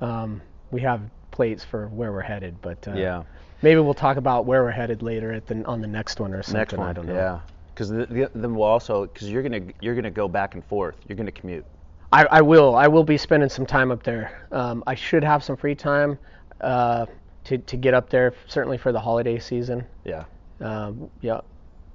Um, 0.00 0.40
we 0.70 0.80
have 0.82 1.00
plates 1.30 1.64
for 1.64 1.88
where 1.88 2.12
we're 2.12 2.20
headed, 2.20 2.56
but 2.62 2.86
uh, 2.88 2.94
yeah. 2.94 3.22
maybe 3.62 3.80
we'll 3.80 3.94
talk 3.94 4.16
about 4.16 4.46
where 4.46 4.62
we're 4.62 4.70
headed 4.70 5.02
later 5.02 5.32
at 5.32 5.46
the 5.46 5.64
on 5.64 5.80
the 5.80 5.86
next 5.86 6.20
one 6.20 6.32
or 6.32 6.42
something. 6.42 6.60
Next 6.60 6.74
one. 6.74 6.88
I 6.88 6.92
don't 6.92 7.06
know. 7.06 7.14
Yeah. 7.14 7.40
Because 7.74 7.90
the, 7.90 8.06
the, 8.06 8.30
then 8.34 8.54
we'll 8.54 8.66
also 8.66 9.06
because 9.06 9.30
you're 9.30 9.42
gonna 9.42 9.62
you're 9.80 9.94
gonna 9.94 10.10
go 10.10 10.28
back 10.28 10.54
and 10.54 10.64
forth. 10.64 10.96
You're 11.08 11.16
gonna 11.16 11.32
commute. 11.32 11.64
I, 12.12 12.24
I 12.26 12.40
will. 12.40 12.74
I 12.76 12.86
will 12.86 13.04
be 13.04 13.18
spending 13.18 13.48
some 13.48 13.66
time 13.66 13.90
up 13.90 14.02
there. 14.02 14.46
Um, 14.52 14.82
I 14.86 14.94
should 14.94 15.24
have 15.24 15.42
some 15.42 15.56
free 15.56 15.74
time 15.74 16.18
uh, 16.60 17.06
to 17.44 17.58
to 17.58 17.76
get 17.76 17.94
up 17.94 18.08
there, 18.08 18.32
certainly 18.46 18.78
for 18.78 18.92
the 18.92 19.00
holiday 19.00 19.38
season. 19.38 19.84
Yeah. 20.04 20.24
Um, 20.60 21.10
yeah. 21.20 21.40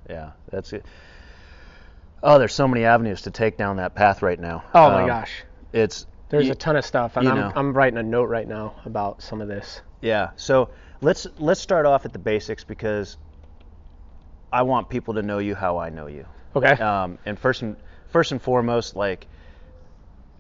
Yeah. 0.10 0.32
That's 0.52 0.74
it. 0.74 0.86
Oh, 2.24 2.38
there's 2.38 2.54
so 2.54 2.68
many 2.68 2.86
avenues 2.86 3.24
to 3.24 3.32
take 3.32 3.58
down 3.58 3.78
that 3.78 3.96
path 3.96 4.22
right 4.22 4.40
now. 4.40 4.64
Oh 4.76 4.90
my 4.92 5.02
Um, 5.02 5.08
gosh. 5.08 5.44
It's 5.74 6.06
There's 6.30 6.46
you- 6.46 6.52
a 6.52 6.56
ton 6.56 6.76
of 6.76 6.86
stuff, 6.86 7.18
and 7.18 7.28
I'm, 7.28 7.36
know. 7.36 7.52
I'm 7.56 7.74
writing 7.74 7.98
a 7.98 8.04
note 8.04 8.30
right 8.30 8.48
now 8.48 8.76
about 8.86 9.22
some 9.22 9.42
of 9.42 9.48
this. 9.48 9.82
Yeah. 10.02 10.30
So 10.36 10.70
let's 11.02 11.28
let's 11.40 11.60
start 11.60 11.86
off 11.86 12.06
at 12.06 12.14
the 12.14 12.20
basics 12.20 12.64
because 12.64 13.18
I 14.54 14.62
want 14.64 14.90
people 14.90 15.14
to 15.16 15.22
know 15.22 15.40
you 15.40 15.56
how 15.56 15.78
I 15.78 15.90
know 15.90 16.08
you. 16.08 16.26
Okay. 16.56 16.72
Um, 16.74 17.18
and 17.26 17.38
first 17.40 17.62
and 17.64 17.76
first 18.10 18.32
and 18.32 18.42
foremost, 18.42 18.96
like 18.96 19.28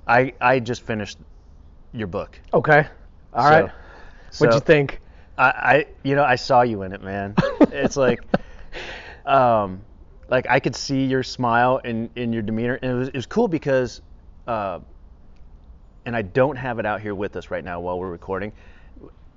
I 0.07 0.33
I 0.41 0.59
just 0.59 0.81
finished 0.83 1.17
your 1.93 2.07
book. 2.07 2.39
okay. 2.53 2.88
All 3.33 3.43
So- 3.43 3.50
right. 3.50 3.71
What'd 4.38 4.53
you 4.55 4.59
think? 4.61 5.00
I, 5.38 5.43
I 5.45 5.85
you 6.03 6.15
know 6.15 6.23
I 6.23 6.35
saw 6.35 6.61
you 6.61 6.83
in 6.83 6.93
it, 6.93 7.01
man. 7.01 7.35
it's 7.71 7.97
like 7.97 8.21
um 9.25 9.81
like 10.31 10.47
I 10.50 10.59
could 10.59 10.75
see 10.75 11.05
your 11.05 11.21
smile 11.21 11.79
and 11.83 12.09
in 12.15 12.33
your 12.33 12.41
demeanor, 12.41 12.79
and 12.81 12.91
it 12.91 12.95
was 12.95 13.07
it 13.09 13.15
was 13.15 13.25
cool 13.27 13.47
because 13.47 14.01
uh, 14.47 14.79
and 16.05 16.15
I 16.15 16.23
don't 16.23 16.55
have 16.55 16.79
it 16.79 16.85
out 16.88 17.01
here 17.01 17.13
with 17.13 17.35
us 17.35 17.51
right 17.51 17.63
now 17.63 17.79
while 17.81 18.00
we're 18.00 18.09
recording. 18.09 18.51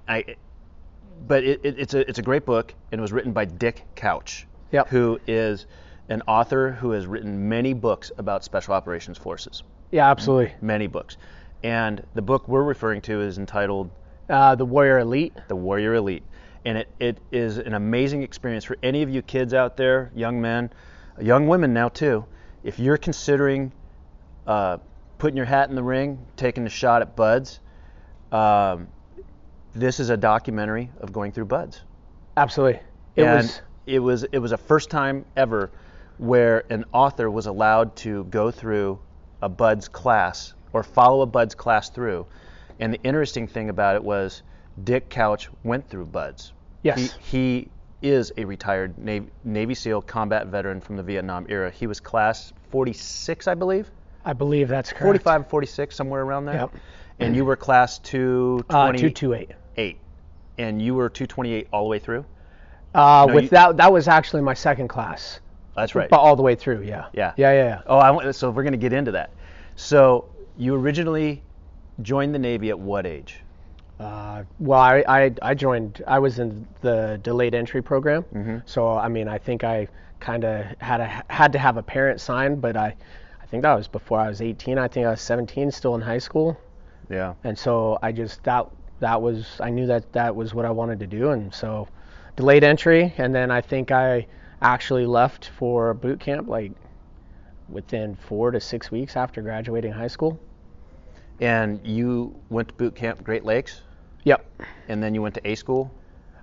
I 0.09 0.37
but 1.27 1.45
it, 1.45 1.61
it, 1.65 1.79
it's 1.79 1.95
a 1.95 2.09
it's 2.09 2.19
a 2.19 2.23
great 2.23 2.47
book, 2.47 2.73
and 2.93 2.99
it 2.99 3.03
was 3.03 3.13
written 3.13 3.33
by 3.33 3.45
Dick 3.45 3.83
Couch, 3.97 4.47
Yep. 4.73 4.89
who 4.89 5.21
is 5.27 5.67
an 6.09 6.23
author 6.29 6.71
who 6.73 6.91
has 6.93 7.07
written 7.07 7.49
many 7.49 7.73
books 7.73 8.11
about 8.19 8.45
special 8.45 8.75
operations 8.75 9.17
forces, 9.19 9.63
Yeah, 9.91 10.11
absolutely. 10.11 10.53
many 10.61 10.87
books, 10.87 11.17
and 11.63 12.05
the 12.15 12.23
book 12.23 12.47
we're 12.49 12.63
referring 12.63 13.01
to 13.03 13.21
is 13.21 13.39
entitled 13.39 13.91
Uh, 14.29 14.55
the 14.55 14.65
Warrior 14.67 14.99
Elite. 15.01 15.33
the 15.49 15.57
Warrior 15.57 15.95
Elite. 15.95 16.23
And 16.65 16.79
it, 16.79 16.89
it 16.99 17.19
is 17.31 17.59
an 17.59 17.75
amazing 17.75 18.23
experience 18.23 18.65
for 18.65 18.77
any 18.83 19.03
of 19.03 19.11
you 19.11 19.23
kids 19.23 19.53
out 19.53 19.77
there, 19.77 20.11
young 20.15 20.41
men, 20.41 20.71
young 21.21 21.47
women 21.47 21.73
now 21.73 21.89
too. 21.89 22.25
If 22.63 22.79
you're 22.79 22.97
considering 22.97 23.73
uh, 24.47 24.79
putting 25.19 25.37
your 25.37 25.47
hat 25.47 25.69
in 25.69 25.75
the 25.75 25.83
ring, 25.83 26.25
taking 26.37 26.67
a 26.67 26.71
shot 26.71 27.03
at 27.03 27.17
buds, 27.17 27.61
um, 28.33 28.89
this 29.75 30.01
is 30.01 30.11
a 30.11 30.17
documentary 30.17 30.91
of 31.01 31.13
going 31.13 31.33
through 31.33 31.47
buds. 31.47 31.83
Absolutely. 32.37 32.81
It 33.17 33.25
and 33.25 33.37
was. 33.37 33.63
it 33.87 33.99
was 33.99 34.25
it 34.25 34.39
was 34.39 34.53
a 34.53 34.57
first 34.57 34.91
time 34.91 35.25
ever 35.37 35.71
where 36.19 36.65
an 36.71 36.85
author 36.93 37.31
was 37.31 37.47
allowed 37.47 37.95
to 37.97 38.25
go 38.25 38.51
through 38.51 38.99
a 39.43 39.49
buds 39.49 39.89
class 39.89 40.55
or 40.73 40.83
follow 40.83 41.23
a 41.23 41.27
buds 41.27 41.55
class 41.55 41.91
through. 41.91 42.27
And 42.81 42.93
the 42.93 43.03
interesting 43.03 43.47
thing 43.47 43.69
about 43.69 43.97
it 43.97 44.03
was 44.03 44.43
Dick 44.83 45.09
Couch 45.09 45.49
went 45.63 45.89
through 45.89 46.07
buds. 46.07 46.53
Yes. 46.83 47.15
He, 47.31 47.69
he 48.03 48.11
is 48.11 48.33
a 48.37 48.45
retired 48.45 48.99
Navy, 48.99 49.29
Navy 49.45 49.75
SEAL 49.75 50.03
combat 50.03 50.49
veteran 50.49 50.81
from 50.81 50.97
the 50.97 51.03
Vietnam 51.03 51.47
era. 51.49 51.71
He 51.71 51.87
was 51.87 52.01
class 52.01 52.53
46, 52.71 53.47
I 53.49 53.55
believe. 53.55 53.91
I 54.25 54.33
believe 54.33 54.69
that's 54.69 54.91
correct. 54.91 55.05
45, 55.05 55.49
46, 55.49 55.95
somewhere 55.95 56.23
around 56.23 56.47
there. 56.47 56.55
Yep. 56.57 56.71
And 57.21 57.37
you 57.37 57.45
were 57.45 57.57
class 57.57 57.99
Uh, 58.01 58.03
228. 58.05 59.15
228. 59.15 59.97
And 60.59 60.81
you 60.83 60.95
were 60.95 61.09
228 61.09 61.69
all 61.73 61.85
the 61.85 61.89
way 61.89 61.99
through? 61.99 62.25
Uh, 62.95 63.25
No, 63.29 63.35
with 63.35 63.45
you- 63.45 63.51
that, 63.51 63.77
that 63.77 63.93
was 63.93 64.09
actually 64.09 64.43
my 64.43 64.55
second 64.55 64.89
class. 64.89 65.41
That's 65.77 65.95
right. 65.95 66.09
But 66.09 66.19
all 66.21 66.37
the 66.37 66.43
way 66.43 66.55
through, 66.55 66.83
yeah. 66.83 67.07
Yeah. 67.13 67.33
Yeah, 67.37 67.53
yeah, 67.53 67.65
yeah. 67.65 67.83
Oh, 67.87 67.99
I 67.99 68.31
so 68.31 68.51
we're 68.51 68.63
going 68.63 68.73
to 68.73 68.79
get 68.79 68.93
into 68.93 69.11
that. 69.13 69.31
So 69.77 70.27
you 70.57 70.75
originally 70.77 71.43
joined 72.03 72.33
the 72.35 72.39
Navy 72.39 72.71
at 72.71 72.79
what 72.79 73.07
age? 73.07 73.41
Uh, 73.99 74.43
well, 74.59 74.81
I, 74.81 75.05
I, 75.07 75.35
I 75.43 75.55
joined, 75.55 76.03
I 76.07 76.19
was 76.19 76.39
in 76.39 76.67
the 76.81 77.19
delayed 77.23 77.55
entry 77.55 77.83
program. 77.83 78.23
Mm-hmm. 78.25 78.59
So, 78.67 78.89
I 78.89 79.09
mean, 79.09 79.29
I 79.29 79.39
think 79.39 79.65
I 79.65 79.89
kind 80.21 80.45
of 80.45 80.65
had 80.79 81.01
a, 81.01 81.25
had 81.29 81.53
to 81.53 81.59
have 81.59 81.77
a 81.77 81.83
parent 81.83 82.21
sign, 82.21 82.57
but 82.57 82.77
I, 82.77 82.97
I 83.41 83.47
think 83.47 83.63
that 83.63 83.75
was 83.75 83.89
before 83.89 84.19
I 84.19 84.29
was 84.29 84.41
18. 84.41 84.79
I 84.79 84.89
think 84.89 85.07
I 85.07 85.11
was 85.11 85.21
17, 85.21 85.71
still 85.71 85.95
in 85.95 86.01
high 86.01 86.19
school. 86.19 86.59
Yeah. 87.09 87.35
And 87.45 87.57
so 87.57 87.99
I 88.03 88.11
just, 88.11 88.43
that, 88.45 88.67
that 89.01 89.21
was, 89.21 89.61
I 89.61 89.71
knew 89.71 89.87
that 89.87 90.13
that 90.13 90.35
was 90.35 90.55
what 90.55 90.65
I 90.65 90.71
wanted 90.71 90.99
to 91.01 91.07
do. 91.07 91.31
And 91.31 91.55
so 91.55 91.89
delayed 92.37 92.65
entry. 92.65 93.15
And 93.19 93.35
then 93.35 93.51
I 93.51 93.61
think 93.61 93.93
I 93.93 94.27
actually 94.61 95.07
left 95.07 95.51
for 95.57 95.95
boot 95.95 96.19
camp 96.19 96.49
like 96.49 96.73
within 97.69 98.17
four 98.17 98.51
to 98.51 98.61
six 98.61 98.91
weeks 98.91 99.17
after 99.17 99.43
graduating 99.43 99.93
high 99.93 100.09
school. 100.09 100.39
And 101.41 101.85
you 101.85 102.35
went 102.51 102.69
to 102.69 102.75
boot 102.75 102.95
camp 102.95 103.23
Great 103.25 103.45
Lakes, 103.45 103.83
Yep, 104.25 104.45
and 104.89 105.03
then 105.03 105.15
you 105.15 105.23
went 105.23 105.35
to 105.35 105.49
A 105.49 105.55
school. 105.55 105.91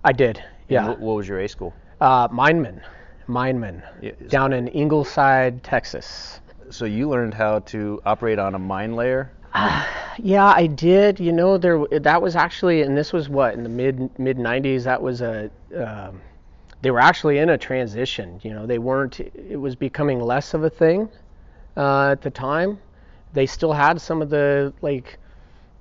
I 0.04 0.12
did. 0.12 0.44
Yeah. 0.68 0.88
What, 0.88 1.00
what 1.00 1.16
was 1.16 1.28
your 1.28 1.40
A 1.40 1.48
school? 1.48 1.74
Uh, 2.00 2.28
Mineman, 2.32 2.82
Mineman, 3.28 3.84
Yeah, 4.02 4.12
down 4.28 4.54
in 4.54 4.68
Ingleside, 4.68 5.64
Texas. 5.64 6.40
So 6.70 6.86
you 6.86 7.10
learned 7.10 7.34
how 7.34 7.60
to 7.60 8.02
operate 8.06 8.40
on 8.40 8.56
a 8.56 8.60
mine 8.60 8.96
layer. 8.96 9.32
Yeah, 10.18 10.46
I 10.46 10.68
did. 10.68 11.22
You 11.22 11.32
know, 11.32 11.58
there 11.58 11.84
that 12.02 12.22
was 12.22 12.36
actually, 12.36 12.82
and 12.82 12.98
this 12.98 13.14
was 13.14 13.30
what 13.30 13.54
in 13.54 13.64
the 13.64 13.70
mid 13.70 14.20
mid 14.20 14.38
'90s. 14.38 14.84
That 14.84 15.02
was 15.02 15.22
a, 15.22 15.50
um, 15.76 16.22
they 16.82 16.92
were 16.92 17.00
actually 17.00 17.38
in 17.38 17.50
a 17.50 17.58
transition. 17.58 18.40
You 18.44 18.54
know, 18.54 18.66
they 18.66 18.78
weren't. 18.78 19.22
It 19.22 19.60
was 19.60 19.74
becoming 19.74 20.20
less 20.20 20.54
of 20.54 20.66
a 20.66 20.70
thing 20.70 21.10
uh, 21.78 22.10
at 22.10 22.22
the 22.22 22.30
time. 22.30 22.78
They 23.34 23.46
still 23.46 23.74
had 23.74 24.00
some 24.02 24.22
of 24.22 24.30
the 24.30 24.74
like 24.82 25.18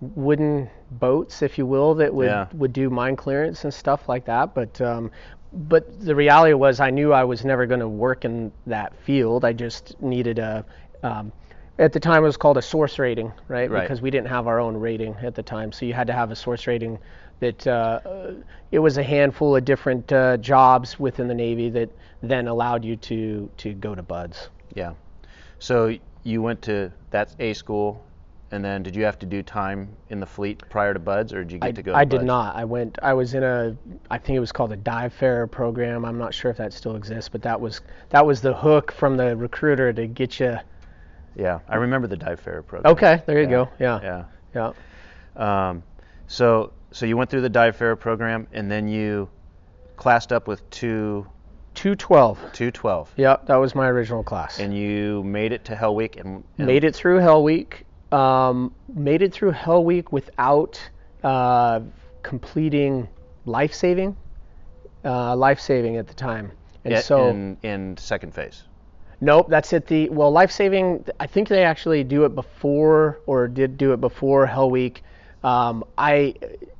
wooden 0.01 0.69
boats, 0.93 1.43
if 1.43 1.59
you 1.59 1.67
will, 1.67 1.95
that 1.97 2.13
would 2.15 2.27
Yeah. 2.27 2.47
would 2.55 2.73
do 2.73 2.91
mine 2.91 3.17
clearance 3.17 3.65
and 3.65 3.73
stuff 3.73 4.09
like 4.09 4.25
that. 4.27 4.55
But 4.55 4.81
um, 4.81 5.11
but 5.53 6.01
the 6.01 6.15
reality 6.15 6.55
was, 6.55 6.79
I 6.81 6.91
knew 6.91 7.13
I 7.13 7.25
was 7.25 7.45
never 7.45 7.67
going 7.67 7.81
to 7.81 7.89
work 7.89 8.25
in 8.25 8.53
that 8.67 8.95
field. 9.05 9.45
I 9.45 9.53
just 9.53 10.01
needed 10.01 10.39
a. 10.39 10.65
Um, 11.03 11.33
at 11.79 11.93
the 11.95 12.01
time, 12.01 12.23
it 12.23 12.27
was 12.27 12.37
called 12.37 12.59
a 12.59 12.63
source 12.63 12.99
rating, 12.99 13.33
right? 13.49 13.71
Right. 13.71 13.83
Because 13.83 14.03
we 14.03 14.11
didn't 14.11 14.29
have 14.29 14.47
our 14.47 14.61
own 14.61 14.77
rating 14.77 15.17
at 15.23 15.35
the 15.35 15.43
time, 15.43 15.73
so 15.73 15.87
you 15.87 15.95
had 15.95 16.07
to 16.09 16.13
have 16.13 16.31
a 16.31 16.37
source 16.37 16.67
rating. 16.67 16.99
That 17.41 17.67
uh, 17.67 18.01
uh, 18.05 18.33
it 18.71 18.79
was 18.81 18.99
a 18.99 19.03
handful 19.03 19.57
of 19.57 19.65
different 19.65 20.13
uh, 20.13 20.37
jobs 20.37 21.01
within 21.01 21.27
the 21.27 21.35
Navy 21.35 21.71
that 21.71 21.89
then 22.23 22.49
allowed 22.49 22.85
you 22.85 22.97
to 22.97 23.51
to 23.57 23.73
go 23.73 23.95
to 23.95 24.03
buds. 24.03 24.51
Yeah. 24.75 24.93
So 25.59 25.97
you 26.23 26.43
went 26.43 26.63
to 26.63 26.93
that's 27.11 27.35
A 27.39 27.53
school, 27.55 28.05
and 28.51 28.65
then 28.65 28.83
did 28.83 28.97
you 28.97 29.05
have 29.05 29.19
to 29.21 29.27
do 29.27 29.43
time 29.43 29.89
in 30.09 30.21
the 30.21 30.27
fleet 30.27 30.63
prior 30.71 30.93
to 30.93 31.01
buds, 31.01 31.33
or 31.33 31.45
did 31.45 31.53
you 31.53 31.59
get 31.59 31.69
I, 31.69 31.73
to 31.73 31.83
go? 31.83 31.93
To 31.93 31.99
I 31.99 32.05
did 32.05 32.23
not. 32.23 32.57
I 32.57 32.65
went. 32.65 32.99
I 33.03 33.13
was 33.15 33.35
in 33.35 33.43
a. 33.43 33.77
I 34.11 34.19
think 34.19 34.37
it 34.37 34.41
was 34.41 34.53
called 34.53 34.73
a 34.73 34.77
dive 34.77 35.13
fair 35.13 35.47
program. 35.47 36.05
I'm 36.05 36.19
not 36.19 36.35
sure 36.35 36.51
if 36.51 36.57
that 36.59 36.73
still 36.73 36.97
exists, 36.97 37.29
but 37.29 37.43
that 37.43 37.61
was 37.61 37.81
that 38.11 38.25
was 38.25 38.41
the 38.41 38.55
hook 38.55 38.93
from 38.93 39.17
the 39.17 39.37
recruiter 39.37 39.93
to 39.93 40.07
get 40.07 40.41
you. 40.41 40.57
Yeah, 41.37 41.61
I 41.69 41.77
remember 41.77 42.07
the 42.09 42.17
dive 42.17 42.41
fair 42.41 42.63
program. 42.63 42.93
Okay, 42.93 43.23
there 43.27 43.37
you 43.39 43.45
Yeah, 43.45 43.51
go. 43.51 43.69
Yeah, 43.79 44.25
Yeah. 44.55 44.73
yeah. 45.37 45.69
Um, 45.69 45.83
so 46.27 46.73
so 46.91 47.07
you 47.07 47.17
went 47.17 47.31
through 47.31 47.43
the 47.43 47.49
dive 47.49 47.77
fair 47.77 47.95
program, 47.97 48.47
and 48.53 48.71
then 48.71 48.89
you 48.89 49.29
classed 49.97 50.33
up 50.33 50.49
with 50.49 50.69
two 50.71 51.27
Two 51.81 51.95
twelve. 51.97 52.39
two 52.53 52.71
twelve, 52.71 53.11
Yep, 53.17 53.47
that 53.47 53.57
was 53.57 53.75
my 53.75 53.89
original 53.89 54.23
class. 54.23 54.59
and 54.61 54.77
you 54.77 55.25
made 55.25 55.53
it 55.53 55.65
to 55.65 55.75
Hell 55.75 55.95
Week, 55.95 56.17
and, 56.17 56.45
and 56.59 56.67
made 56.67 56.85
it 56.85 56.95
through 56.95 57.21
Hell 57.21 57.43
Week. 57.43 57.87
Um, 58.13 58.75
made 58.95 59.23
it 59.23 59.33
through 59.33 59.53
Hell 59.53 59.83
Week 59.83 60.13
without 60.13 60.79
uh, 61.25 61.81
completing 62.23 63.09
life 63.47 63.73
saving. 63.73 64.15
Uh, 65.05 65.35
life 65.35 65.59
saving 65.59 65.97
at 65.97 66.07
the 66.07 66.13
time, 66.13 66.53
and 66.85 66.95
i- 66.95 67.01
so 67.01 67.29
in 67.29 67.57
in 67.63 67.97
second 67.97 68.35
phase. 68.35 68.65
Nope, 69.23 69.47
that's 69.49 69.73
at 69.73 69.87
the 69.87 70.11
well 70.11 70.31
life 70.31 70.51
saving. 70.51 71.07
I 71.19 71.27
think 71.27 71.49
they 71.49 71.65
actually 71.65 72.05
do 72.05 72.25
it 72.27 72.35
before 72.35 73.21
or 73.27 73.49
did 73.49 73.79
do 73.79 73.95
it 73.95 74.01
before 74.03 74.45
Hell 74.47 74.71
Week. 74.71 75.03
Um, 75.43 75.83
I 75.97 76.35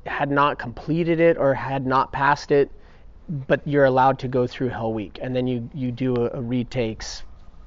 had 0.05 0.29
not 0.29 0.59
completed 0.59 1.19
it 1.19 1.37
or 1.39 1.55
had 1.55 1.87
not 1.87 2.11
passed 2.11 2.51
it, 2.51 2.69
but 3.47 3.65
you're 3.65 3.85
allowed 3.85 4.19
to 4.19 4.27
go 4.27 4.45
through 4.45 4.69
Hell 4.69 4.93
Week, 4.93 5.17
and 5.21 5.35
then 5.35 5.47
you 5.47 5.69
you 5.73 5.91
do 5.91 6.15
a, 6.15 6.29
a 6.37 6.41
retakes, 6.41 7.23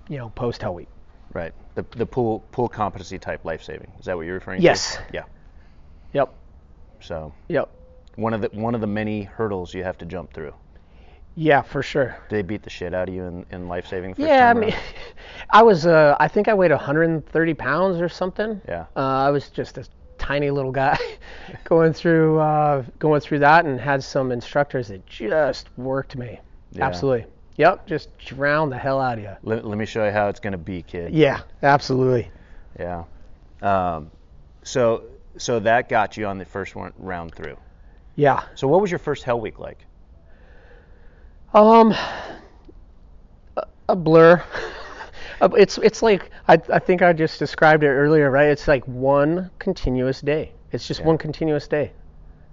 you 0.08 0.18
know, 0.18 0.28
post 0.30 0.62
Hell 0.62 0.74
Week. 0.74 0.88
Right. 1.32 1.52
The 1.74 1.84
the 1.96 2.06
pool 2.06 2.40
pool 2.52 2.68
competency 2.68 3.18
type 3.18 3.44
life 3.44 3.62
saving. 3.62 3.90
Is 3.98 4.04
that 4.04 4.16
what 4.16 4.26
you're 4.26 4.34
referring 4.34 4.62
Yes. 4.62 4.96
to? 4.96 5.00
Yes. 5.12 5.24
Yeah. 6.12 6.20
Yep. 6.20 6.34
So 7.00 7.32
Yep. 7.48 7.68
one 8.16 8.34
of 8.34 8.40
the 8.42 8.48
one 8.52 8.74
of 8.74 8.80
the 8.80 8.86
many 8.86 9.22
hurdles 9.22 9.74
you 9.74 9.82
have 9.82 9.98
to 9.98 10.04
jump 10.04 10.32
through. 10.32 10.54
Yeah, 11.36 11.62
for 11.62 11.82
sure. 11.82 12.16
Did 12.28 12.36
they 12.36 12.42
beat 12.42 12.62
the 12.62 12.70
shit 12.70 12.94
out 12.94 13.08
of 13.08 13.14
you 13.14 13.24
in, 13.24 13.44
in 13.50 13.66
life 13.66 13.88
saving? 13.88 14.14
Yeah, 14.18 14.50
I 14.50 14.54
mean, 14.54 14.72
I 15.50 15.64
was, 15.64 15.84
uh, 15.84 16.16
I 16.20 16.28
think 16.28 16.46
I 16.46 16.54
weighed 16.54 16.70
130 16.70 17.54
pounds 17.54 18.00
or 18.00 18.08
something. 18.08 18.60
Yeah. 18.68 18.86
Uh, 18.94 19.00
I 19.00 19.30
was 19.30 19.50
just 19.50 19.76
a 19.76 19.84
tiny 20.24 20.50
little 20.50 20.72
guy 20.72 20.98
going 21.64 21.92
through, 21.92 22.38
uh, 22.38 22.82
going 22.98 23.20
through 23.20 23.40
that, 23.40 23.66
and 23.66 23.78
had 23.78 24.02
some 24.02 24.32
instructors 24.32 24.88
that 24.88 25.04
just 25.06 25.68
worked 25.76 26.16
me. 26.16 26.40
Yeah. 26.72 26.86
Absolutely. 26.86 27.26
Yep. 27.56 27.86
Just 27.86 28.16
drowned 28.18 28.72
the 28.72 28.78
hell 28.78 29.00
out 29.00 29.18
of 29.18 29.24
you. 29.24 29.36
Let, 29.42 29.66
let 29.66 29.76
me 29.76 29.86
show 29.86 30.04
you 30.04 30.10
how 30.10 30.28
it's 30.28 30.40
gonna 30.40 30.58
be, 30.58 30.82
kid. 30.82 31.12
Yeah. 31.14 31.40
Absolutely. 31.62 32.30
Yeah. 32.78 33.04
Um, 33.62 34.10
so 34.62 35.04
so 35.36 35.60
that 35.60 35.88
got 35.88 36.16
you 36.16 36.26
on 36.26 36.38
the 36.38 36.44
first 36.44 36.74
one 36.74 36.92
round 36.98 37.34
through. 37.34 37.56
Yeah. 38.16 38.44
So 38.54 38.66
what 38.66 38.80
was 38.80 38.90
your 38.90 38.98
first 38.98 39.24
Hell 39.24 39.40
Week 39.40 39.58
like? 39.58 39.84
Um, 41.52 41.94
a 43.88 43.94
blur. 43.96 44.42
Uh, 45.40 45.48
it's 45.56 45.78
it's 45.78 46.02
like 46.02 46.30
I 46.48 46.58
I 46.72 46.78
think 46.78 47.02
I 47.02 47.12
just 47.12 47.38
described 47.38 47.82
it 47.84 47.88
earlier, 47.88 48.30
right? 48.30 48.48
It's 48.48 48.68
like 48.68 48.84
one 48.86 49.50
continuous 49.58 50.20
day. 50.20 50.52
It's 50.72 50.86
just 50.86 51.00
Yeah. 51.00 51.06
one 51.06 51.18
continuous 51.18 51.66
day 51.68 51.92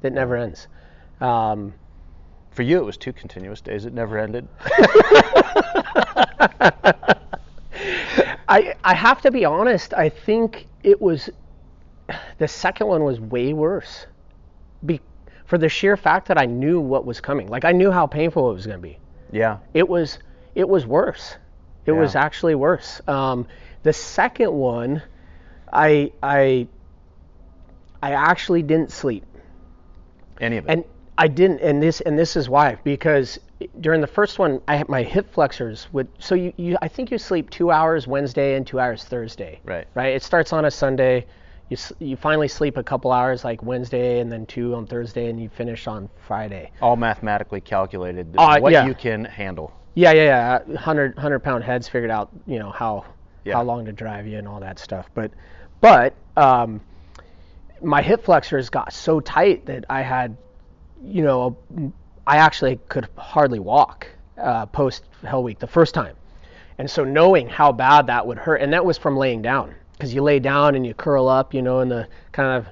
that 0.01 0.13
never 0.13 0.35
ends. 0.35 0.67
Um, 1.19 1.73
For 2.51 2.63
you, 2.63 2.77
it 2.79 2.83
was 2.85 2.97
two 2.97 3.13
continuous 3.13 3.61
days. 3.61 3.85
It 3.85 3.93
never 3.93 4.17
ended. 4.17 4.47
I 8.47 8.75
I 8.83 8.93
have 8.93 9.21
to 9.21 9.31
be 9.31 9.45
honest. 9.45 9.93
I 9.93 10.09
think 10.09 10.67
it 10.83 11.01
was 11.01 11.29
the 12.38 12.47
second 12.47 12.88
one 12.88 13.03
was 13.03 13.19
way 13.19 13.53
worse. 13.53 14.07
Be, 14.85 15.00
for 15.45 15.57
the 15.57 15.69
sheer 15.69 15.95
fact 15.95 16.27
that 16.27 16.38
I 16.38 16.45
knew 16.45 16.79
what 16.79 17.05
was 17.05 17.21
coming. 17.21 17.47
Like 17.47 17.65
I 17.65 17.71
knew 17.71 17.91
how 17.91 18.07
painful 18.07 18.50
it 18.50 18.53
was 18.53 18.65
going 18.65 18.79
to 18.79 18.81
be. 18.81 18.97
Yeah. 19.31 19.57
it 19.73 19.88
was 19.88 20.19
it 20.55 20.67
was 20.67 20.85
worse. 20.85 21.38
It 21.85 21.91
was 21.93 22.15
actually 22.15 22.55
worse. 22.55 23.01
Um, 23.07 23.47
the 23.83 23.93
second 23.93 24.51
one, 24.51 25.01
I 25.71 26.11
I 26.21 26.67
I 28.03 28.11
actually 28.13 28.63
didn't 28.63 28.91
sleep, 28.91 29.25
Any 30.39 30.57
of 30.57 30.65
it. 30.65 30.71
and 30.71 30.83
I 31.17 31.27
didn't, 31.27 31.59
and 31.59 31.81
this 31.81 32.01
and 32.01 32.17
this 32.17 32.35
is 32.35 32.50
why 32.50 32.77
because 32.83 33.39
during 33.79 34.01
the 34.01 34.07
first 34.07 34.39
one, 34.39 34.61
I 34.67 34.75
had 34.75 34.89
my 34.89 35.03
hip 35.03 35.31
flexors 35.31 35.88
would. 35.91 36.07
So 36.19 36.35
you, 36.35 36.53
you 36.57 36.77
I 36.81 36.88
think 36.88 37.11
you 37.11 37.17
sleep 37.17 37.50
two 37.50 37.71
hours 37.71 38.07
Wednesday 38.07 38.55
and 38.55 38.65
two 38.65 38.79
hours 38.79 39.03
Thursday. 39.03 39.59
Right. 39.63 39.88
Right. 39.93 40.15
It 40.15 40.23
starts 40.23 40.53
on 40.53 40.65
a 40.65 40.71
Sunday. 40.71 41.25
You 41.69 41.77
you 42.00 42.17
finally 42.17 42.47
sleep 42.47 42.77
a 42.77 42.83
couple 42.83 43.11
hours 43.11 43.43
like 43.43 43.63
Wednesday 43.63 44.19
and 44.19 44.31
then 44.31 44.45
two 44.45 44.75
on 44.75 44.88
Thursday 44.88 45.29
and 45.29 45.39
you 45.41 45.50
finish 45.50 45.88
on 45.88 46.09
Friday. 46.27 46.71
All 46.81 46.95
mathematically 46.95 47.61
calculated. 47.61 48.35
Uh, 48.38 48.59
what 48.59 48.71
yeah. 48.73 48.85
you 48.85 48.93
can 48.93 49.25
handle. 49.25 49.71
Yeah, 49.93 50.12
yeah, 50.13 50.24
yeah. 50.24 50.60
100, 50.67 51.15
100 51.15 51.39
pound 51.39 51.63
heads 51.63 51.88
figured 51.88 52.12
out, 52.12 52.29
you 52.48 52.60
know, 52.60 52.71
how 52.71 53.05
Yeah. 53.43 53.55
how 53.55 53.63
long 53.63 53.86
to 53.86 53.91
drive 53.91 54.27
you 54.27 54.38
and 54.38 54.48
all 54.48 54.60
that 54.62 54.79
stuff. 54.79 55.10
But 55.13 55.31
but 55.81 56.13
um, 56.38 56.81
my 57.81 58.01
hip 58.01 58.24
flexors 58.24 58.69
got 58.69 58.93
so 58.93 59.19
tight 59.19 59.65
that 59.65 59.86
I 59.89 60.01
had, 60.01 60.38
you 61.03 61.24
know, 61.24 61.57
I 62.27 62.38
actually 62.38 62.79
could 62.88 63.07
hardly 63.17 63.60
walk 63.60 64.07
uh, 64.38 64.65
post 64.67 65.03
Hell 65.25 65.43
Week 65.43 65.60
the 65.60 65.67
first 65.67 65.93
time. 65.93 66.15
And 66.77 66.89
so 66.89 67.03
knowing 67.03 67.50
how 67.50 67.71
bad 67.71 68.07
that 68.07 68.25
would 68.25 68.38
hurt, 68.38 68.57
and 68.62 68.71
that 68.74 68.86
was 68.86 68.98
from 68.98 69.17
laying 69.17 69.41
down, 69.41 69.74
because 69.93 70.13
you 70.13 70.21
lay 70.24 70.39
down 70.39 70.75
and 70.75 70.86
you 70.86 70.93
curl 70.93 71.27
up, 71.27 71.53
you 71.53 71.62
know, 71.62 71.79
in 71.81 71.89
the 71.89 72.07
kind 72.31 72.57
of 72.57 72.67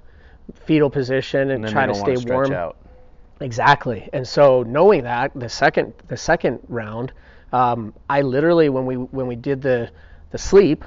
fetal 0.66 0.90
position 0.90 1.52
and, 1.52 1.64
And 1.66 1.72
try 1.74 1.86
to 1.86 1.94
stay 1.94 2.02
want 2.04 2.16
to 2.16 2.22
stretch 2.22 2.36
warm. 2.36 2.54
out. 2.54 2.78
Exactly. 3.42 4.10
And 4.12 4.28
so 4.28 4.64
knowing 4.64 5.04
that 5.04 5.32
the 5.34 5.50
second 5.50 5.94
the 6.08 6.18
second 6.18 6.60
round, 6.68 7.14
um, 7.54 7.94
I 8.10 8.22
literally 8.22 8.70
when 8.70 8.86
we 8.86 8.96
when 8.96 9.28
we 9.28 9.36
did 9.36 9.62
the 9.62 9.92
the 10.32 10.38
sleep 10.38 10.84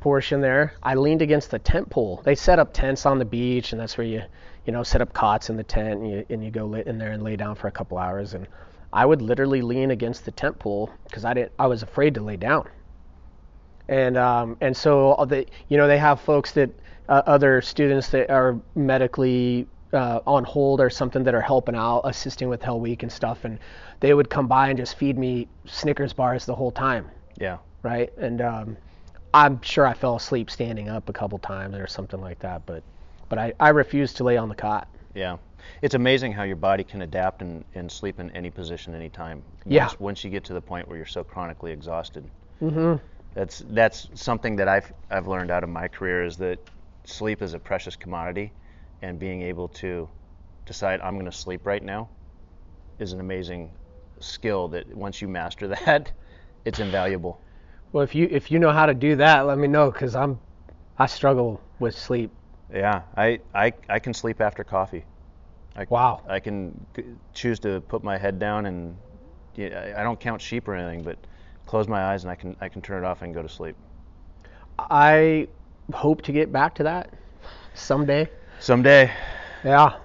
portion 0.00 0.40
there, 0.40 0.74
I 0.82 0.94
leaned 0.94 1.22
against 1.22 1.50
the 1.50 1.58
tent 1.58 1.90
pole. 1.90 2.22
They 2.24 2.34
set 2.34 2.58
up 2.58 2.72
tents 2.72 3.04
on 3.06 3.18
the 3.18 3.24
beach, 3.24 3.72
and 3.72 3.80
that's 3.80 3.98
where 3.98 4.06
you 4.06 4.22
you 4.66 4.72
know 4.72 4.82
set 4.82 5.02
up 5.02 5.12
cots 5.12 5.50
in 5.50 5.56
the 5.56 5.62
tent, 5.64 6.00
and 6.00 6.10
you 6.10 6.26
and 6.30 6.42
you 6.44 6.50
go 6.50 6.74
in 6.74 6.98
there 6.98 7.12
and 7.12 7.22
lay 7.22 7.36
down 7.36 7.54
for 7.56 7.68
a 7.68 7.72
couple 7.72 7.98
hours. 7.98 8.32
And 8.34 8.46
I 8.92 9.04
would 9.04 9.20
literally 9.20 9.60
lean 9.60 9.90
against 9.90 10.24
the 10.24 10.30
tent 10.30 10.58
pole 10.58 10.90
because 11.04 11.24
I 11.26 11.34
didn't 11.34 11.52
I 11.58 11.66
was 11.66 11.82
afraid 11.82 12.14
to 12.14 12.22
lay 12.22 12.36
down. 12.36 12.68
And 13.88 14.16
um, 14.16 14.56
and 14.60 14.76
so 14.76 15.24
the 15.28 15.46
you 15.68 15.76
know 15.76 15.86
they 15.86 15.98
have 15.98 16.20
folks 16.20 16.52
that 16.52 16.70
uh, 17.08 17.22
other 17.26 17.60
students 17.60 18.08
that 18.10 18.30
are 18.30 18.58
medically 18.74 19.66
uh, 19.92 20.20
on 20.26 20.44
hold 20.44 20.80
or 20.80 20.90
something 20.90 21.22
that 21.24 21.34
are 21.34 21.40
helping 21.40 21.74
out, 21.74 22.00
assisting 22.04 22.48
with 22.48 22.62
Hell 22.62 22.80
Week 22.80 23.02
and 23.02 23.12
stuff, 23.12 23.44
and 23.44 23.58
they 24.00 24.14
would 24.14 24.30
come 24.30 24.46
by 24.46 24.68
and 24.68 24.78
just 24.78 24.96
feed 24.96 25.18
me 25.18 25.48
Snickers 25.66 26.12
bars 26.12 26.46
the 26.46 26.54
whole 26.54 26.70
time, 26.72 27.10
Yeah. 27.38 27.58
right? 27.82 28.12
And 28.18 28.40
um, 28.40 28.76
I'm 29.34 29.60
sure 29.62 29.86
I 29.86 29.94
fell 29.94 30.16
asleep 30.16 30.50
standing 30.50 30.88
up 30.88 31.08
a 31.08 31.12
couple 31.12 31.38
times 31.38 31.76
or 31.76 31.86
something 31.86 32.20
like 32.20 32.38
that, 32.40 32.64
but 32.66 32.82
but 33.28 33.38
I, 33.38 33.52
I 33.58 33.70
refused 33.70 34.18
to 34.18 34.24
lay 34.24 34.36
on 34.36 34.50
the 34.50 34.54
cot. 34.54 34.88
Yeah. 35.14 35.38
It's 35.80 35.94
amazing 35.94 36.32
how 36.32 36.42
your 36.42 36.56
body 36.56 36.84
can 36.84 37.00
adapt 37.02 37.40
and, 37.40 37.64
and 37.74 37.90
sleep 37.90 38.20
in 38.20 38.30
any 38.32 38.50
position, 38.50 38.94
anytime. 38.94 39.42
Yeah. 39.64 39.86
Once, 39.86 40.00
once 40.00 40.24
you 40.24 40.28
get 40.28 40.44
to 40.44 40.52
the 40.52 40.60
point 40.60 40.86
where 40.86 40.98
you're 40.98 41.06
so 41.06 41.24
chronically 41.24 41.72
exhausted. 41.72 42.24
hmm 42.58 42.96
That's 43.34 43.62
that's 43.70 44.08
something 44.14 44.56
that 44.56 44.68
I've 44.68 44.92
I've 45.10 45.28
learned 45.28 45.50
out 45.50 45.62
of 45.64 45.70
my 45.70 45.88
career 45.88 46.24
is 46.24 46.36
that 46.38 46.58
sleep 47.04 47.40
is 47.40 47.54
a 47.54 47.58
precious 47.58 47.96
commodity, 47.96 48.52
and 49.02 49.18
being 49.18 49.42
able 49.42 49.68
to 49.68 50.08
decide 50.64 51.00
I'm 51.00 51.14
going 51.14 51.26
to 51.26 51.32
sleep 51.32 51.66
right 51.66 51.82
now 51.82 52.08
is 52.98 53.12
an 53.12 53.20
amazing 53.20 53.70
skill 54.20 54.68
that 54.68 54.94
once 54.94 55.20
you 55.20 55.28
master 55.28 55.68
that, 55.86 56.12
it's 56.64 56.78
invaluable. 56.78 57.40
Well, 57.92 58.04
if 58.04 58.14
you 58.14 58.28
if 58.30 58.50
you 58.50 58.58
know 58.58 58.70
how 58.70 58.86
to 58.86 58.94
do 58.94 59.16
that, 59.16 59.46
let 59.46 59.58
me 59.58 59.68
know 59.68 59.90
because 59.90 60.14
I'm 60.14 60.38
I 60.98 61.06
struggle 61.06 61.60
with 61.78 61.96
sleep. 61.96 62.30
Yeah, 62.72 63.02
I, 63.16 63.40
I, 63.54 63.72
I 63.88 63.98
can 63.98 64.14
sleep 64.14 64.40
after 64.40 64.64
coffee. 64.64 65.04
I, 65.76 65.86
Wow. 65.88 66.22
I 66.28 66.38
can 66.40 66.86
choose 67.34 67.58
to 67.60 67.80
put 67.82 68.02
my 68.02 68.16
head 68.16 68.38
down 68.38 68.66
and 68.66 68.96
I 69.58 70.02
don't 70.02 70.18
count 70.18 70.40
sheep 70.40 70.68
or 70.68 70.74
anything, 70.74 71.02
but 71.02 71.18
close 71.66 71.88
my 71.88 72.02
eyes 72.12 72.24
and 72.24 72.30
I 72.30 72.34
can 72.34 72.56
I 72.60 72.68
can 72.68 72.80
turn 72.82 73.04
it 73.04 73.06
off 73.06 73.22
and 73.22 73.34
go 73.34 73.42
to 73.42 73.48
sleep. 73.48 73.76
I 74.78 75.48
hope 75.92 76.22
to 76.22 76.32
get 76.32 76.52
back 76.52 76.74
to 76.76 76.82
that 76.84 77.10
someday. 77.74 78.28
Someday. 78.62 79.10
Yeah. 79.64 79.96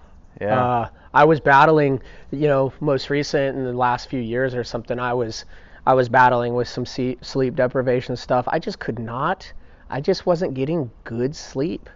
Yeah. 0.41 0.65
Uh, 0.65 0.89
I 1.13 1.25
was 1.25 1.39
battling, 1.39 2.01
you 2.31 2.47
know, 2.47 2.73
most 2.79 3.11
recent 3.11 3.55
in 3.55 3.63
the 3.63 3.71
last 3.71 4.09
few 4.09 4.19
years 4.19 4.55
or 4.55 4.63
something. 4.63 4.97
I 4.97 5.13
was, 5.13 5.45
I 5.85 5.93
was 5.93 6.09
battling 6.09 6.55
with 6.55 6.67
some 6.67 6.83
sleep 6.83 7.55
deprivation 7.55 8.15
stuff. 8.15 8.47
I 8.47 8.57
just 8.57 8.79
could 8.79 8.97
not. 8.97 9.53
I 9.91 10.01
just 10.01 10.25
wasn't 10.25 10.55
getting 10.55 10.89
good 11.03 11.35
sleep, 11.35 11.87